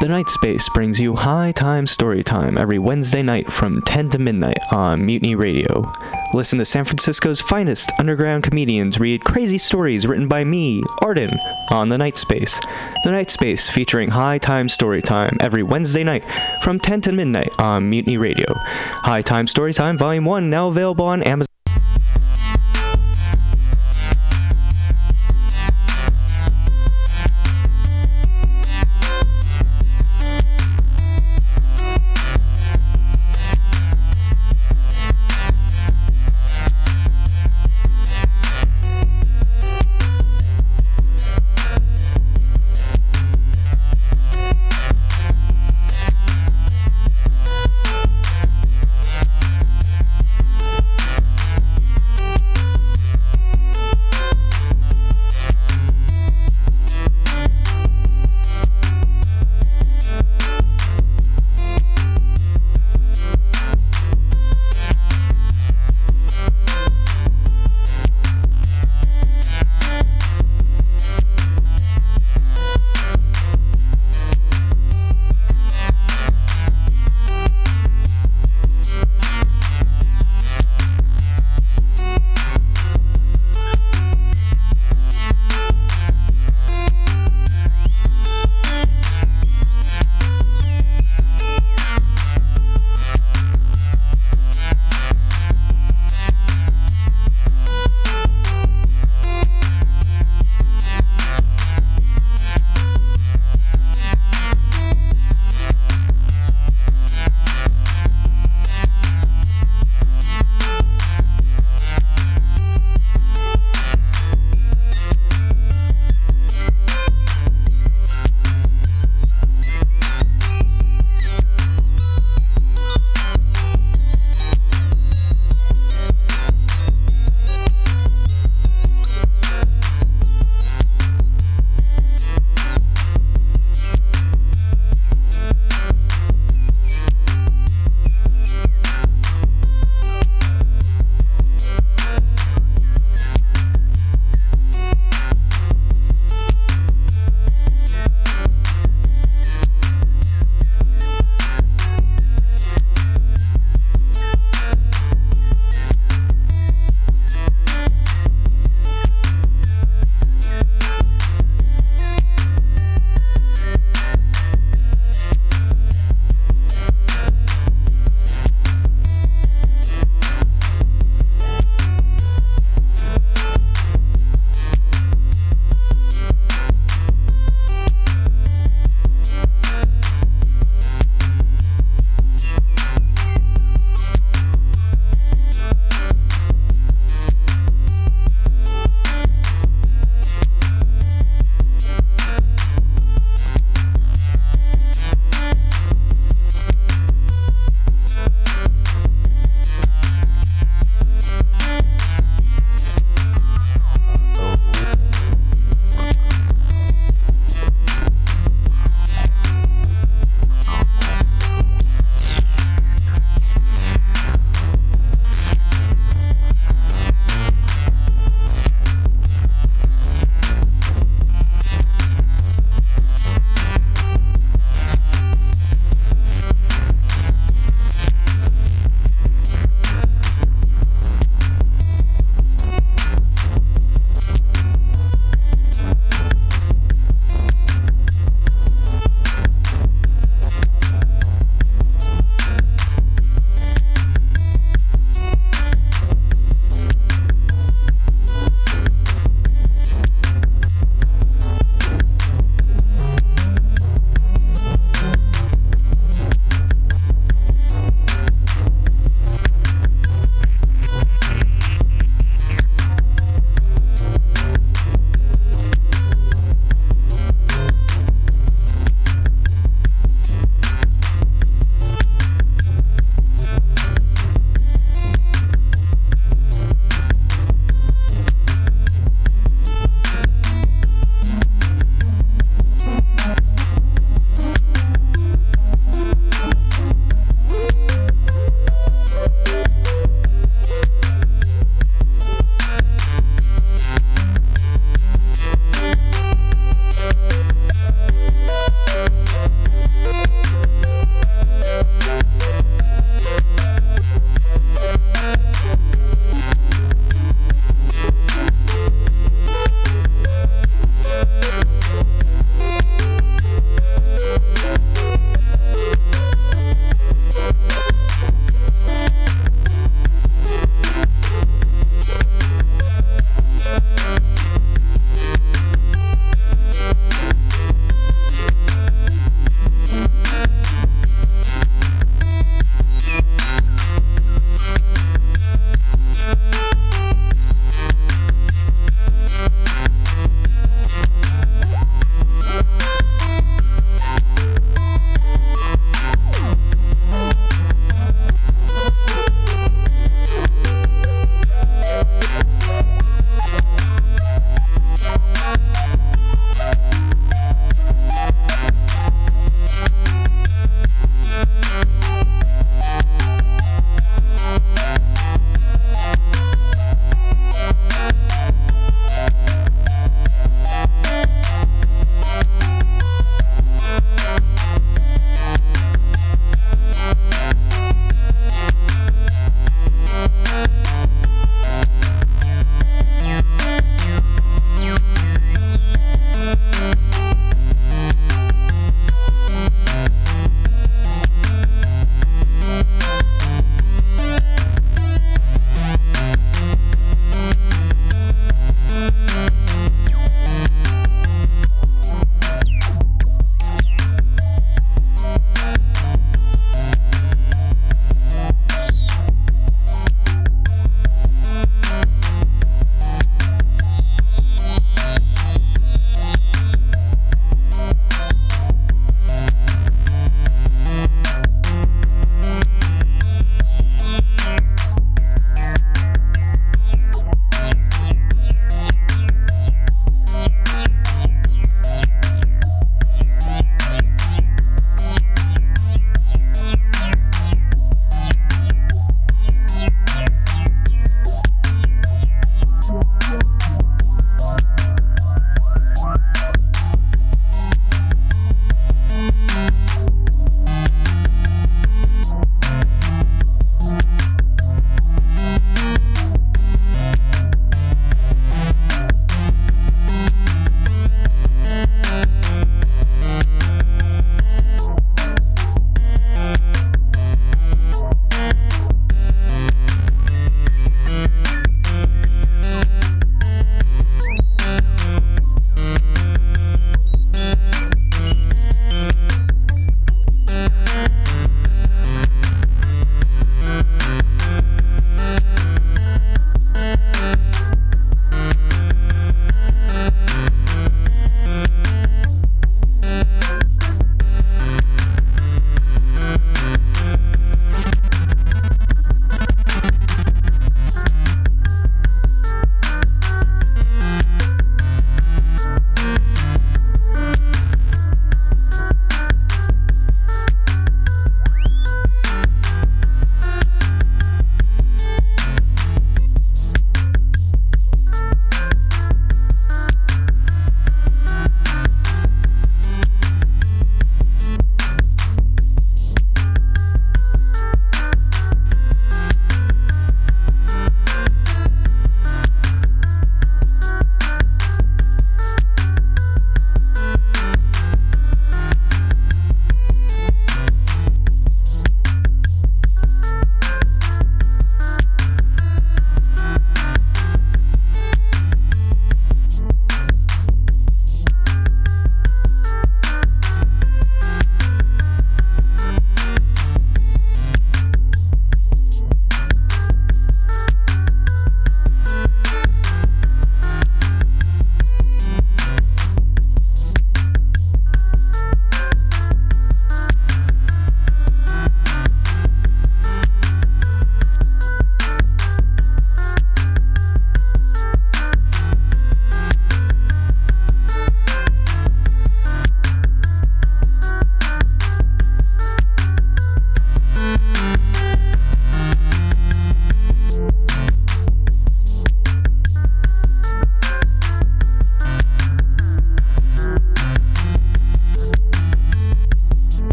The 0.00 0.08
Night 0.08 0.30
Space 0.30 0.68
brings 0.70 0.98
you 0.98 1.14
High 1.14 1.52
Time 1.52 1.86
Story 1.86 2.22
Time 2.22 2.56
every 2.56 2.78
Wednesday 2.78 3.20
night 3.20 3.52
from 3.52 3.82
10 3.82 4.10
to 4.10 4.18
midnight 4.18 4.56
on 4.72 5.04
Mutiny 5.04 5.34
Radio. 5.34 5.92
Listen 6.32 6.60
to 6.60 6.64
San 6.64 6.84
Francisco's 6.84 7.40
finest 7.40 7.90
underground 7.98 8.44
comedians 8.44 9.00
read 9.00 9.24
crazy 9.24 9.58
stories 9.58 10.06
written 10.06 10.28
by 10.28 10.44
me, 10.44 10.80
Arden, 11.02 11.36
on 11.70 11.88
The 11.88 11.98
Night 11.98 12.16
Space. 12.16 12.56
The 13.02 13.10
Night 13.10 13.30
Space 13.30 13.68
featuring 13.68 14.10
High 14.10 14.38
Time 14.38 14.68
Story 14.68 15.02
Time 15.02 15.36
every 15.40 15.64
Wednesday 15.64 16.04
night 16.04 16.22
from 16.62 16.78
10 16.78 17.00
to 17.02 17.12
midnight 17.12 17.50
on 17.58 17.90
Mutiny 17.90 18.16
Radio. 18.16 18.46
High 18.54 19.22
Time 19.22 19.48
Story 19.48 19.74
Time 19.74 19.98
Volume 19.98 20.24
1 20.24 20.48
now 20.48 20.68
available 20.68 21.06
on 21.06 21.24
Amazon. 21.24 21.49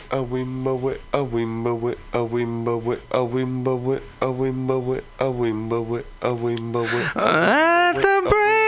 It, 0.00 0.06
oh 0.12 0.22
we 0.22 0.44
mow 0.44 0.88
it, 0.88 1.00
oh 1.12 1.24
we 1.24 1.44
mow 1.44 1.86
it, 1.88 1.98
oh 2.12 2.24
we 2.24 2.44
mow 2.44 2.90
it, 2.90 3.02
oh 3.12 3.24
we 3.24 3.44
mow 3.44 3.90
it, 3.92 4.02
oh 4.22 4.30
we 4.32 4.50
mow 4.50 4.92
it, 4.92 5.04
oh 5.18 5.30
we 5.30 5.52
mow 5.52 5.94
it, 5.94 6.06
oh 6.22 6.34
we 6.34 6.56
mow 6.56 6.84
it. 6.84 7.16
At 7.16 7.92
the 7.94 8.22
brainwash, 8.30 8.59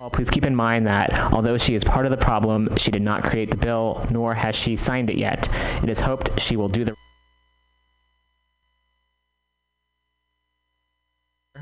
Well, 0.00 0.10
please 0.10 0.30
keep 0.30 0.46
in 0.46 0.54
mind 0.54 0.86
that 0.86 1.12
although 1.32 1.58
she 1.58 1.74
is 1.74 1.82
part 1.82 2.06
of 2.06 2.10
the 2.10 2.16
problem, 2.16 2.76
she 2.76 2.92
did 2.92 3.02
not 3.02 3.24
create 3.24 3.50
the 3.50 3.56
bill, 3.56 4.06
nor 4.12 4.32
has 4.32 4.54
she 4.54 4.76
signed 4.76 5.10
it 5.10 5.16
yet. 5.16 5.48
It 5.82 5.90
is 5.90 5.98
hoped 5.98 6.40
she 6.40 6.54
will 6.54 6.68
do 6.68 6.84
the. 6.84 6.94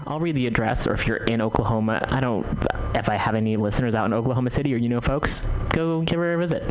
I'll 0.06 0.20
read 0.20 0.36
the 0.36 0.46
address, 0.46 0.86
or 0.86 0.94
if 0.94 1.06
you're 1.06 1.16
in 1.16 1.40
Oklahoma, 1.40 2.06
I 2.10 2.20
don't. 2.20 2.46
If 2.94 3.08
I 3.08 3.16
have 3.16 3.34
any 3.34 3.56
listeners 3.56 3.94
out 3.94 4.06
in 4.06 4.12
Oklahoma 4.12 4.50
City, 4.50 4.72
or 4.72 4.76
you 4.76 4.88
know 4.88 5.00
folks, 5.00 5.42
go 5.70 6.00
give 6.02 6.18
her 6.18 6.34
a 6.34 6.38
visit. 6.38 6.62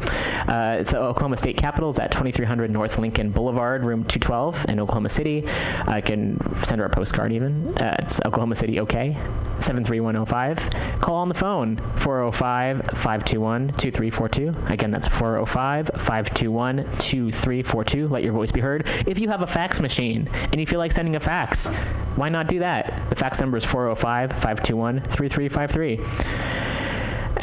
Uh, 0.48 0.78
it's 0.80 0.92
the 0.92 1.00
Oklahoma 1.00 1.38
State 1.38 1.58
Capitol. 1.58 1.90
It's 1.90 2.00
at 2.00 2.12
2300 2.12 2.72
North 2.72 2.98
Lincoln 2.98 3.32
Boulevard, 3.32 3.84
room 3.84 4.04
212 4.06 4.66
in 4.70 4.80
Oklahoma 4.80 5.10
City. 5.10 5.44
I 5.86 6.02
can 6.02 6.40
send 6.64 6.80
her 6.80 6.86
a 6.86 6.90
postcard 6.90 7.32
even. 7.32 7.78
Uh, 7.78 7.96
it's 8.00 8.20
Oklahoma 8.26 8.56
City, 8.56 8.80
OK. 8.80 9.18
73105. 9.60 11.02
Call 11.02 11.16
on 11.16 11.30
the 11.30 11.36
phone 11.36 11.78
405 11.98 12.78
521 12.78 13.68
2342. 13.70 14.56
Again, 14.72 14.92
that's 14.92 15.08
405 15.08 15.88
521 15.88 16.78
2342. 17.00 18.08
Let 18.08 18.24
your 18.24 18.34
voice 18.34 18.52
be 18.52 18.62
heard. 18.62 18.88
If 19.06 19.20
you 19.20 19.30
have 19.30 19.42
a 19.42 19.48
fax 19.48 19.80
machine 19.80 20.28
and 20.34 20.56
you 20.56 20.66
feel 20.66 20.80
like 20.80 20.92
sending 20.92 21.16
a 21.16 21.20
fax, 21.20 21.68
why 22.16 22.30
not 22.30 22.48
do 22.48 22.60
that? 22.60 23.10
The 23.10 23.16
fax 23.26 23.40
number 23.42 23.58
is 23.58 23.66
405 23.66 24.34
521 24.34 25.02
3353. 25.02 26.65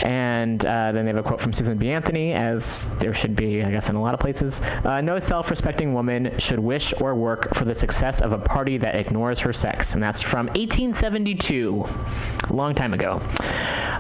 And 0.01 0.64
uh, 0.64 0.93
then 0.93 1.05
they 1.05 1.10
have 1.10 1.19
a 1.19 1.23
quote 1.23 1.40
from 1.40 1.52
Susan 1.52 1.77
B. 1.77 1.90
Anthony, 1.90 2.32
as 2.32 2.89
there 2.98 3.14
should 3.14 3.36
be, 3.36 3.62
I 3.62 3.70
guess, 3.70 3.89
in 3.89 3.97
a 3.97 4.01
lot 4.01 4.14
of 4.14 4.20
places. 4.20 4.60
Uh, 4.85 5.01
no 5.01 5.19
self 5.19 5.51
respecting 5.51 5.94
woman 5.94 6.39
should 6.39 6.59
wish 6.59 6.94
or 7.01 7.14
work 7.14 7.55
for 7.55 7.64
the 7.64 7.74
success 7.74 8.20
of 8.20 8.32
a 8.32 8.39
party 8.39 8.78
that 8.78 8.94
ignores 8.94 9.39
her 9.40 9.52
sex. 9.52 9.94
And 9.94 10.02
that's 10.02 10.23
from 10.23 10.47
1872, 10.48 11.85
a 12.48 12.52
long 12.52 12.74
time 12.74 12.94
ago. 12.94 13.20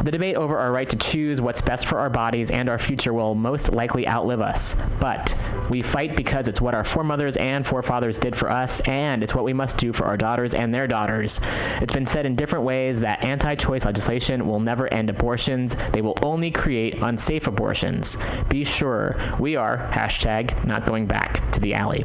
The 0.02 0.10
debate 0.10 0.36
over 0.36 0.58
our 0.58 0.72
right 0.72 0.88
to 0.88 0.96
choose 0.96 1.40
what's 1.40 1.60
best 1.60 1.86
for 1.86 1.98
our 1.98 2.10
bodies 2.10 2.50
and 2.50 2.68
our 2.68 2.78
future 2.78 3.12
will 3.12 3.34
most 3.34 3.72
likely 3.72 4.08
outlive 4.08 4.40
us. 4.40 4.74
But 4.98 5.34
we 5.70 5.80
fight 5.80 6.16
because 6.16 6.48
it's 6.48 6.60
what 6.60 6.74
our 6.74 6.84
foremothers 6.84 7.36
and 7.36 7.66
forefathers 7.66 8.18
did 8.18 8.34
for 8.34 8.50
us, 8.50 8.80
and 8.80 9.22
it's 9.22 9.34
what 9.34 9.44
we 9.44 9.52
must 9.52 9.76
do 9.76 9.92
for 9.92 10.04
our 10.06 10.16
daughters 10.16 10.54
and 10.54 10.74
their 10.74 10.86
daughters. 10.86 11.40
It's 11.80 11.92
been 11.92 12.06
said 12.06 12.26
in 12.26 12.34
different 12.34 12.64
ways 12.64 12.98
that 13.00 13.22
anti 13.22 13.54
choice 13.54 13.84
legislation 13.84 14.46
will 14.46 14.60
never 14.60 14.92
end 14.92 15.08
abortions, 15.08 15.76
they 15.92 16.00
will 16.00 16.18
only 16.22 16.50
create 16.50 16.94
unsafe 17.02 17.46
abortions. 17.46 18.16
Be 18.48 18.64
sure 18.64 19.16
we 19.38 19.56
are, 19.56 19.78
hashtag, 19.92 20.64
not 20.64 20.86
going 20.86 21.06
back 21.06 21.50
to 21.52 21.60
the 21.60 21.74
alley. 21.74 22.04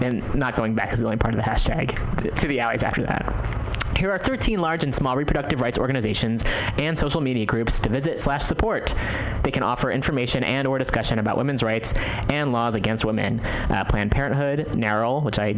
And 0.00 0.34
not 0.34 0.56
going 0.56 0.74
back 0.74 0.92
is 0.92 1.00
the 1.00 1.04
only 1.04 1.18
part 1.18 1.34
of 1.34 1.38
the 1.38 1.48
hashtag. 1.48 2.34
To 2.36 2.48
the 2.48 2.60
alleys 2.60 2.82
after 2.82 3.02
that. 3.02 3.59
Here 4.00 4.10
are 4.10 4.18
13 4.18 4.62
large 4.62 4.82
and 4.82 4.94
small 4.94 5.14
reproductive 5.14 5.60
rights 5.60 5.76
organizations 5.76 6.42
and 6.78 6.98
social 6.98 7.20
media 7.20 7.44
groups 7.44 7.78
to 7.80 7.90
visit 7.90 8.18
slash 8.18 8.42
support. 8.42 8.94
They 9.42 9.50
can 9.50 9.62
offer 9.62 9.90
information 9.90 10.42
and 10.42 10.66
or 10.66 10.78
discussion 10.78 11.18
about 11.18 11.36
women's 11.36 11.62
rights 11.62 11.92
and 12.30 12.50
laws 12.50 12.76
against 12.76 13.04
women. 13.04 13.40
Uh, 13.40 13.84
Planned 13.86 14.10
Parenthood, 14.10 14.68
NARAL, 14.68 15.22
which 15.22 15.38
I 15.38 15.52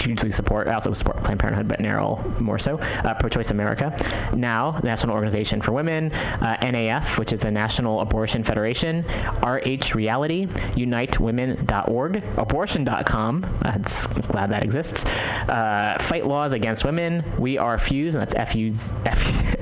hugely 0.00 0.30
support. 0.30 0.68
I 0.68 0.74
also 0.74 0.94
support 0.94 1.24
Planned 1.24 1.40
Parenthood, 1.40 1.66
but 1.66 1.80
NARAL 1.80 2.38
more 2.38 2.60
so. 2.60 2.78
Uh, 2.78 3.14
Pro-Choice 3.14 3.50
America. 3.50 3.92
NOW, 4.32 4.78
National 4.84 5.14
Organization 5.14 5.60
for 5.60 5.72
Women. 5.72 6.12
Uh, 6.12 6.56
NAF, 6.62 7.18
which 7.18 7.32
is 7.32 7.40
the 7.40 7.50
National 7.50 8.00
Abortion 8.00 8.44
Federation. 8.44 9.04
RH 9.42 9.94
Reality. 9.96 10.46
UniteWomen.org. 10.46 12.22
Abortion.com. 12.36 13.58
I'm 13.62 13.82
glad 14.28 14.50
that 14.50 14.62
exists. 14.62 15.04
Uh, 15.04 15.96
Fight 16.02 16.28
Laws 16.28 16.52
Against 16.52 16.84
Women. 16.84 17.24
We 17.40 17.58
Are 17.58 17.76
Fuse, 17.88 18.14
and 18.14 18.22
that's 18.22 18.34
F-U-S-E. 18.34 18.94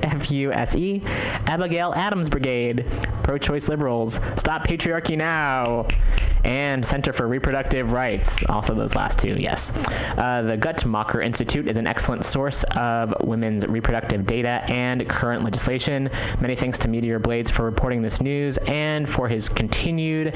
F-U-S-E. 0.03 1.01
Abigail 1.47 1.93
Adams 1.95 2.29
Brigade. 2.29 2.85
Pro-Choice 3.23 3.67
Liberals. 3.67 4.19
Stop 4.37 4.67
Patriarchy 4.67 5.17
Now. 5.17 5.87
And 6.43 6.85
Center 6.85 7.11
for 7.13 7.27
Reproductive 7.27 7.91
Rights. 7.91 8.43
Also 8.47 8.73
those 8.73 8.95
last 8.95 9.19
two, 9.19 9.35
yes. 9.39 9.71
Uh, 10.17 10.43
the 10.43 10.57
Guttmacher 10.57 11.23
Institute 11.23 11.67
is 11.67 11.77
an 11.77 11.87
excellent 11.87 12.23
source 12.23 12.63
of 12.75 13.13
women's 13.21 13.65
reproductive 13.65 14.25
data 14.25 14.63
and 14.67 15.07
current 15.09 15.43
legislation. 15.43 16.09
Many 16.39 16.55
thanks 16.55 16.77
to 16.79 16.87
Meteor 16.87 17.19
Blades 17.19 17.49
for 17.49 17.63
reporting 17.63 18.01
this 18.01 18.21
news 18.21 18.57
and 18.67 19.09
for 19.09 19.27
his 19.27 19.49
continued 19.49 20.33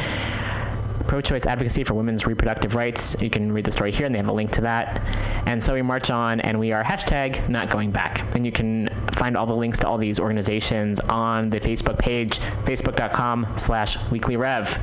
pro-choice 1.11 1.45
advocacy 1.45 1.83
for 1.83 1.93
women's 1.93 2.25
reproductive 2.25 2.73
rights. 2.73 3.17
You 3.19 3.29
can 3.29 3.51
read 3.51 3.65
the 3.65 3.71
story 3.73 3.91
here, 3.91 4.05
and 4.05 4.15
they 4.15 4.19
have 4.19 4.29
a 4.29 4.31
link 4.31 4.49
to 4.51 4.61
that. 4.61 5.01
And 5.45 5.61
so 5.61 5.73
we 5.73 5.81
march 5.81 6.09
on, 6.09 6.39
and 6.39 6.57
we 6.57 6.71
are 6.71 6.81
hashtag 6.81 7.49
not 7.49 7.69
going 7.69 7.91
back. 7.91 8.23
And 8.33 8.45
you 8.45 8.51
can 8.53 8.87
find 9.15 9.35
all 9.35 9.45
the 9.45 9.53
links 9.53 9.77
to 9.79 9.87
all 9.89 9.97
these 9.97 10.21
organizations 10.21 11.01
on 11.01 11.49
the 11.49 11.59
Facebook 11.59 11.99
page, 11.99 12.39
facebook.com 12.63 13.45
slash 13.57 13.97
weeklyrev. 14.09 14.79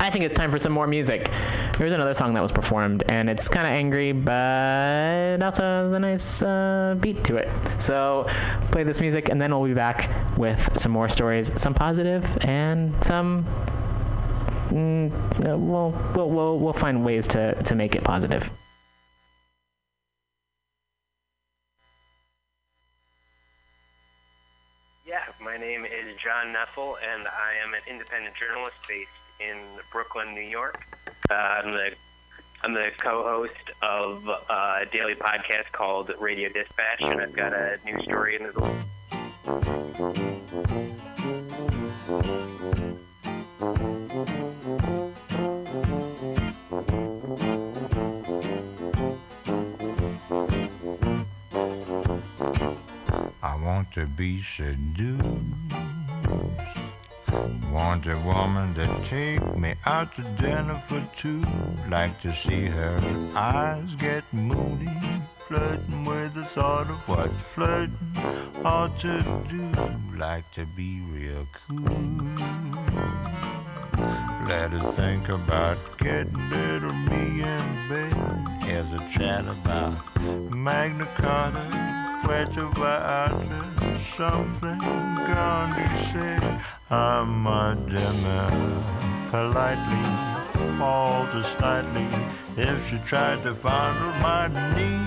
I 0.00 0.08
think 0.08 0.24
it's 0.24 0.32
time 0.32 0.50
for 0.50 0.58
some 0.58 0.72
more 0.72 0.86
music. 0.86 1.28
Here's 1.76 1.92
another 1.92 2.14
song 2.14 2.32
that 2.32 2.42
was 2.42 2.52
performed, 2.52 3.02
and 3.10 3.28
it's 3.28 3.46
kind 3.46 3.66
of 3.66 3.72
angry, 3.74 4.12
but 4.12 5.42
also 5.42 5.62
has 5.62 5.92
a 5.92 5.98
nice 5.98 6.40
uh, 6.40 6.96
beat 7.00 7.22
to 7.24 7.36
it. 7.36 7.50
So 7.82 8.24
play 8.72 8.82
this 8.82 8.98
music, 8.98 9.28
and 9.28 9.38
then 9.38 9.50
we'll 9.50 9.68
be 9.68 9.74
back 9.74 10.08
with 10.38 10.70
some 10.78 10.90
more 10.90 11.10
stories, 11.10 11.52
some 11.60 11.74
positive 11.74 12.24
and 12.40 12.94
some. 13.04 13.44
Mm, 14.70 15.10
we'll, 15.40 15.90
we'll, 16.14 16.30
we'll, 16.30 16.58
we'll 16.58 16.72
find 16.72 17.04
ways 17.04 17.26
to, 17.28 17.54
to 17.62 17.74
make 17.74 17.94
it 17.94 18.02
positive. 18.02 18.50
Yeah, 25.06 25.22
my 25.40 25.56
name 25.56 25.84
is 25.84 26.16
John 26.22 26.52
Knefel, 26.52 26.96
and 27.14 27.28
I 27.28 27.54
am 27.64 27.74
an 27.74 27.80
independent 27.88 28.34
journalist 28.34 28.76
based 28.88 29.08
in 29.38 29.56
Brooklyn, 29.92 30.34
New 30.34 30.40
York. 30.40 30.82
Uh, 31.30 31.34
I'm 31.34 31.72
the 31.72 31.90
I'm 32.62 32.72
the 32.72 32.90
co-host 32.98 33.52
of 33.82 34.26
a 34.26 34.86
daily 34.90 35.14
podcast 35.14 35.70
called 35.70 36.10
Radio 36.18 36.48
Dispatch, 36.48 37.02
and 37.02 37.20
I've 37.20 37.34
got 37.34 37.52
a 37.52 37.78
new 37.84 38.02
story 38.02 38.36
in 38.36 38.42
the. 38.42 40.25
To 53.96 54.04
be 54.04 54.42
seduced. 54.42 55.24
Want 57.72 58.06
a 58.06 58.18
woman 58.26 58.74
to 58.74 58.86
take 59.08 59.56
me 59.56 59.72
out 59.86 60.14
to 60.16 60.22
dinner 60.38 60.82
for 60.86 61.02
two. 61.16 61.42
Like 61.88 62.20
to 62.20 62.30
see 62.34 62.66
her 62.66 63.00
eyes 63.34 63.94
get 63.94 64.22
moody. 64.34 64.90
Flirting 65.48 66.04
with 66.04 66.34
the 66.34 66.44
thought 66.44 66.90
of 66.90 67.08
what 67.08 67.30
flirting 67.54 67.96
ought 68.66 68.98
to 69.00 69.22
do. 69.48 69.64
Like 70.14 70.50
to 70.52 70.66
be 70.66 71.00
real 71.10 71.46
cool. 71.54 72.36
Let 74.46 74.74
us 74.74 74.94
think 74.94 75.30
about 75.30 75.78
getting 75.96 76.50
little 76.50 76.92
me 76.92 77.40
in 77.40 77.88
bed. 77.88 78.46
Here's 78.62 78.92
a 78.92 79.08
chat 79.10 79.48
about 79.48 79.94
Magna 80.54 81.06
Carta, 81.16 81.85
Puerto 82.26 82.68
Vallarta, 82.74 83.60
something 84.16 84.78
Gandhi 84.80 85.86
said. 86.10 86.60
I'm 86.90 87.46
a 87.46 87.76
dimmer, 87.86 88.50
politely, 89.30 90.76
falter 90.76 91.44
slightly, 91.44 92.08
if 92.56 92.90
she 92.90 92.98
tried 93.06 93.44
to 93.44 93.54
fondle 93.54 94.10
my 94.20 94.48
knee. 94.48 95.06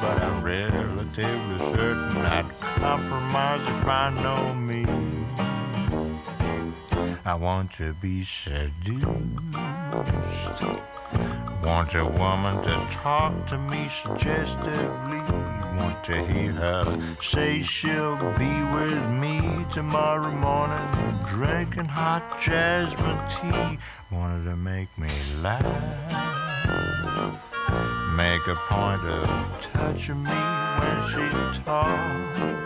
But 0.00 0.20
I'm 0.20 0.42
relatively 0.42 1.58
certain 1.72 2.16
I'd 2.26 2.50
compromise 2.60 3.62
if 3.62 3.86
I 3.86 4.10
know 4.20 4.54
me. 4.54 4.86
I 7.24 7.34
want 7.36 7.70
to 7.74 7.94
be 7.94 8.24
seduced. 8.24 9.06
Want 11.62 11.94
a 11.94 12.04
woman 12.04 12.60
to 12.64 12.86
talk 12.90 13.46
to 13.50 13.56
me 13.56 13.88
suggestively. 14.02 15.47
Want 15.78 16.04
to 16.04 16.24
hear 16.26 16.52
her 16.52 17.16
say 17.22 17.62
she'll 17.62 18.16
be 18.36 18.54
with 18.74 19.08
me 19.10 19.64
tomorrow 19.72 20.30
morning, 20.32 20.88
drinking 21.28 21.86
hot 21.86 22.22
jasmine 22.42 23.22
tea. 23.28 23.78
Wanted 24.10 24.44
to 24.50 24.56
make 24.56 24.90
me 24.98 25.08
laugh. 25.40 25.64
Make 28.16 28.46
a 28.48 28.56
point 28.68 29.02
of 29.02 29.70
touching 29.72 30.22
me 30.22 30.40
when 30.78 30.98
she 31.10 31.62
talks 31.64 32.58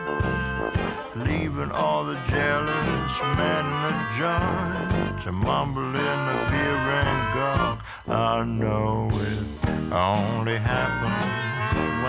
leaving 1.15 1.71
all 1.73 2.05
the 2.05 2.19
jealous 2.29 3.23
men 3.37 3.65
in 3.67 3.83
the 3.83 4.07
joint 4.19 5.23
to 5.23 5.33
mumble 5.33 5.85
in 5.85 5.93
the 5.93 6.39
beer 6.51 6.79
and 7.01 7.35
gawk. 7.35 7.85
I 8.09 8.45
know 8.45 9.11
it 9.13 9.93
only 9.93 10.57
happens 10.57 11.42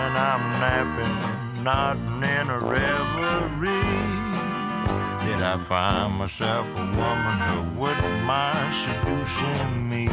when 0.04 0.16
I'm 0.16 0.60
napping, 0.60 1.64
nodding 1.64 2.22
in 2.22 2.50
a 2.50 2.58
reverie. 2.58 3.70
Did 5.24 5.40
I 5.42 5.56
find 5.66 6.14
myself 6.18 6.66
a 6.76 6.86
woman 7.00 7.36
who 7.48 7.80
wouldn't 7.80 8.24
mind 8.24 8.74
seducing 8.74 9.88
me? 9.88 10.08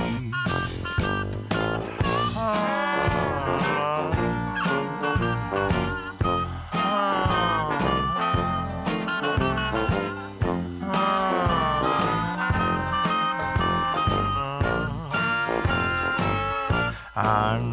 I 17.14 17.70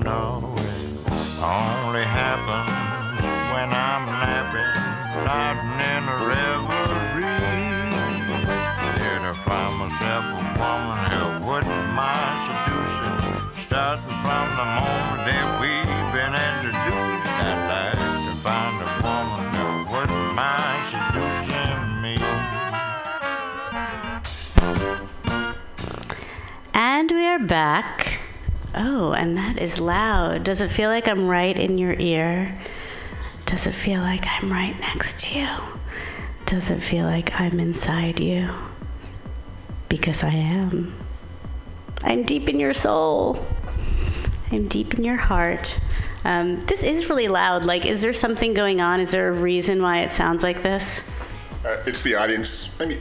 Are 27.38 27.46
back. 27.46 28.18
Oh, 28.74 29.12
and 29.12 29.36
that 29.36 29.58
is 29.58 29.78
loud. 29.78 30.42
Does 30.42 30.60
it 30.60 30.68
feel 30.68 30.90
like 30.90 31.06
I'm 31.06 31.28
right 31.28 31.56
in 31.56 31.78
your 31.78 31.92
ear? 31.92 32.58
Does 33.46 33.66
it 33.66 33.72
feel 33.72 34.00
like 34.00 34.26
I'm 34.26 34.52
right 34.52 34.78
next 34.80 35.20
to 35.20 35.38
you? 35.38 35.48
Does 36.46 36.70
it 36.70 36.80
feel 36.80 37.04
like 37.04 37.38
I'm 37.40 37.60
inside 37.60 38.18
you? 38.18 38.48
Because 39.88 40.24
I 40.24 40.30
am. 40.30 40.94
I'm 42.02 42.24
deep 42.24 42.48
in 42.48 42.58
your 42.58 42.72
soul. 42.72 43.46
I'm 44.50 44.66
deep 44.66 44.94
in 44.94 45.04
your 45.04 45.16
heart. 45.16 45.78
Um, 46.24 46.60
this 46.62 46.82
is 46.82 47.08
really 47.08 47.28
loud. 47.28 47.62
Like, 47.62 47.86
is 47.86 48.02
there 48.02 48.12
something 48.12 48.52
going 48.52 48.80
on? 48.80 48.98
Is 48.98 49.12
there 49.12 49.28
a 49.28 49.32
reason 49.32 49.80
why 49.80 50.00
it 50.00 50.12
sounds 50.12 50.42
like 50.42 50.62
this? 50.62 51.08
Uh, 51.64 51.76
it's 51.86 52.02
the 52.02 52.16
audience. 52.16 52.80
I 52.80 52.86
mean, 52.86 53.00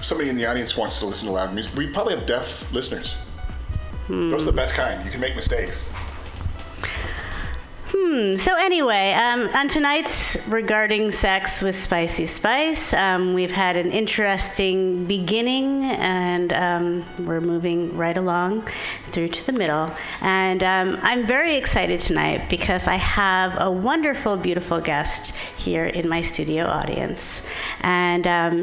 somebody 0.00 0.30
in 0.30 0.36
the 0.36 0.46
audience 0.46 0.76
wants 0.76 1.00
to 1.00 1.06
listen 1.06 1.26
to 1.26 1.32
loud 1.32 1.52
music. 1.52 1.74
We 1.74 1.88
probably 1.88 2.14
have 2.14 2.26
deaf 2.26 2.70
listeners. 2.72 3.16
Those 4.08 4.42
are 4.42 4.46
the 4.46 4.52
best 4.52 4.74
kind. 4.74 5.04
You 5.04 5.10
can 5.10 5.20
make 5.20 5.34
mistakes. 5.36 5.84
Hmm. 7.88 8.36
So 8.36 8.54
anyway, 8.54 9.12
um, 9.12 9.48
on 9.54 9.68
tonight's 9.68 10.36
regarding 10.48 11.10
sex 11.10 11.62
with 11.62 11.74
Spicy 11.74 12.26
Spice, 12.26 12.92
um, 12.92 13.34
we've 13.34 13.50
had 13.50 13.76
an 13.76 13.90
interesting 13.90 15.06
beginning, 15.06 15.84
and 15.84 16.52
um, 16.52 17.04
we're 17.26 17.40
moving 17.40 17.96
right 17.96 18.16
along 18.16 18.68
through 19.12 19.28
to 19.28 19.46
the 19.46 19.52
middle. 19.52 19.90
And 20.20 20.62
um, 20.62 20.98
I'm 21.02 21.26
very 21.26 21.56
excited 21.56 21.98
tonight 22.00 22.48
because 22.50 22.86
I 22.86 22.96
have 22.96 23.56
a 23.60 23.70
wonderful, 23.70 24.36
beautiful 24.36 24.80
guest 24.80 25.34
here 25.56 25.86
in 25.86 26.08
my 26.08 26.22
studio 26.22 26.66
audience, 26.66 27.42
and 27.82 28.26
um, 28.26 28.54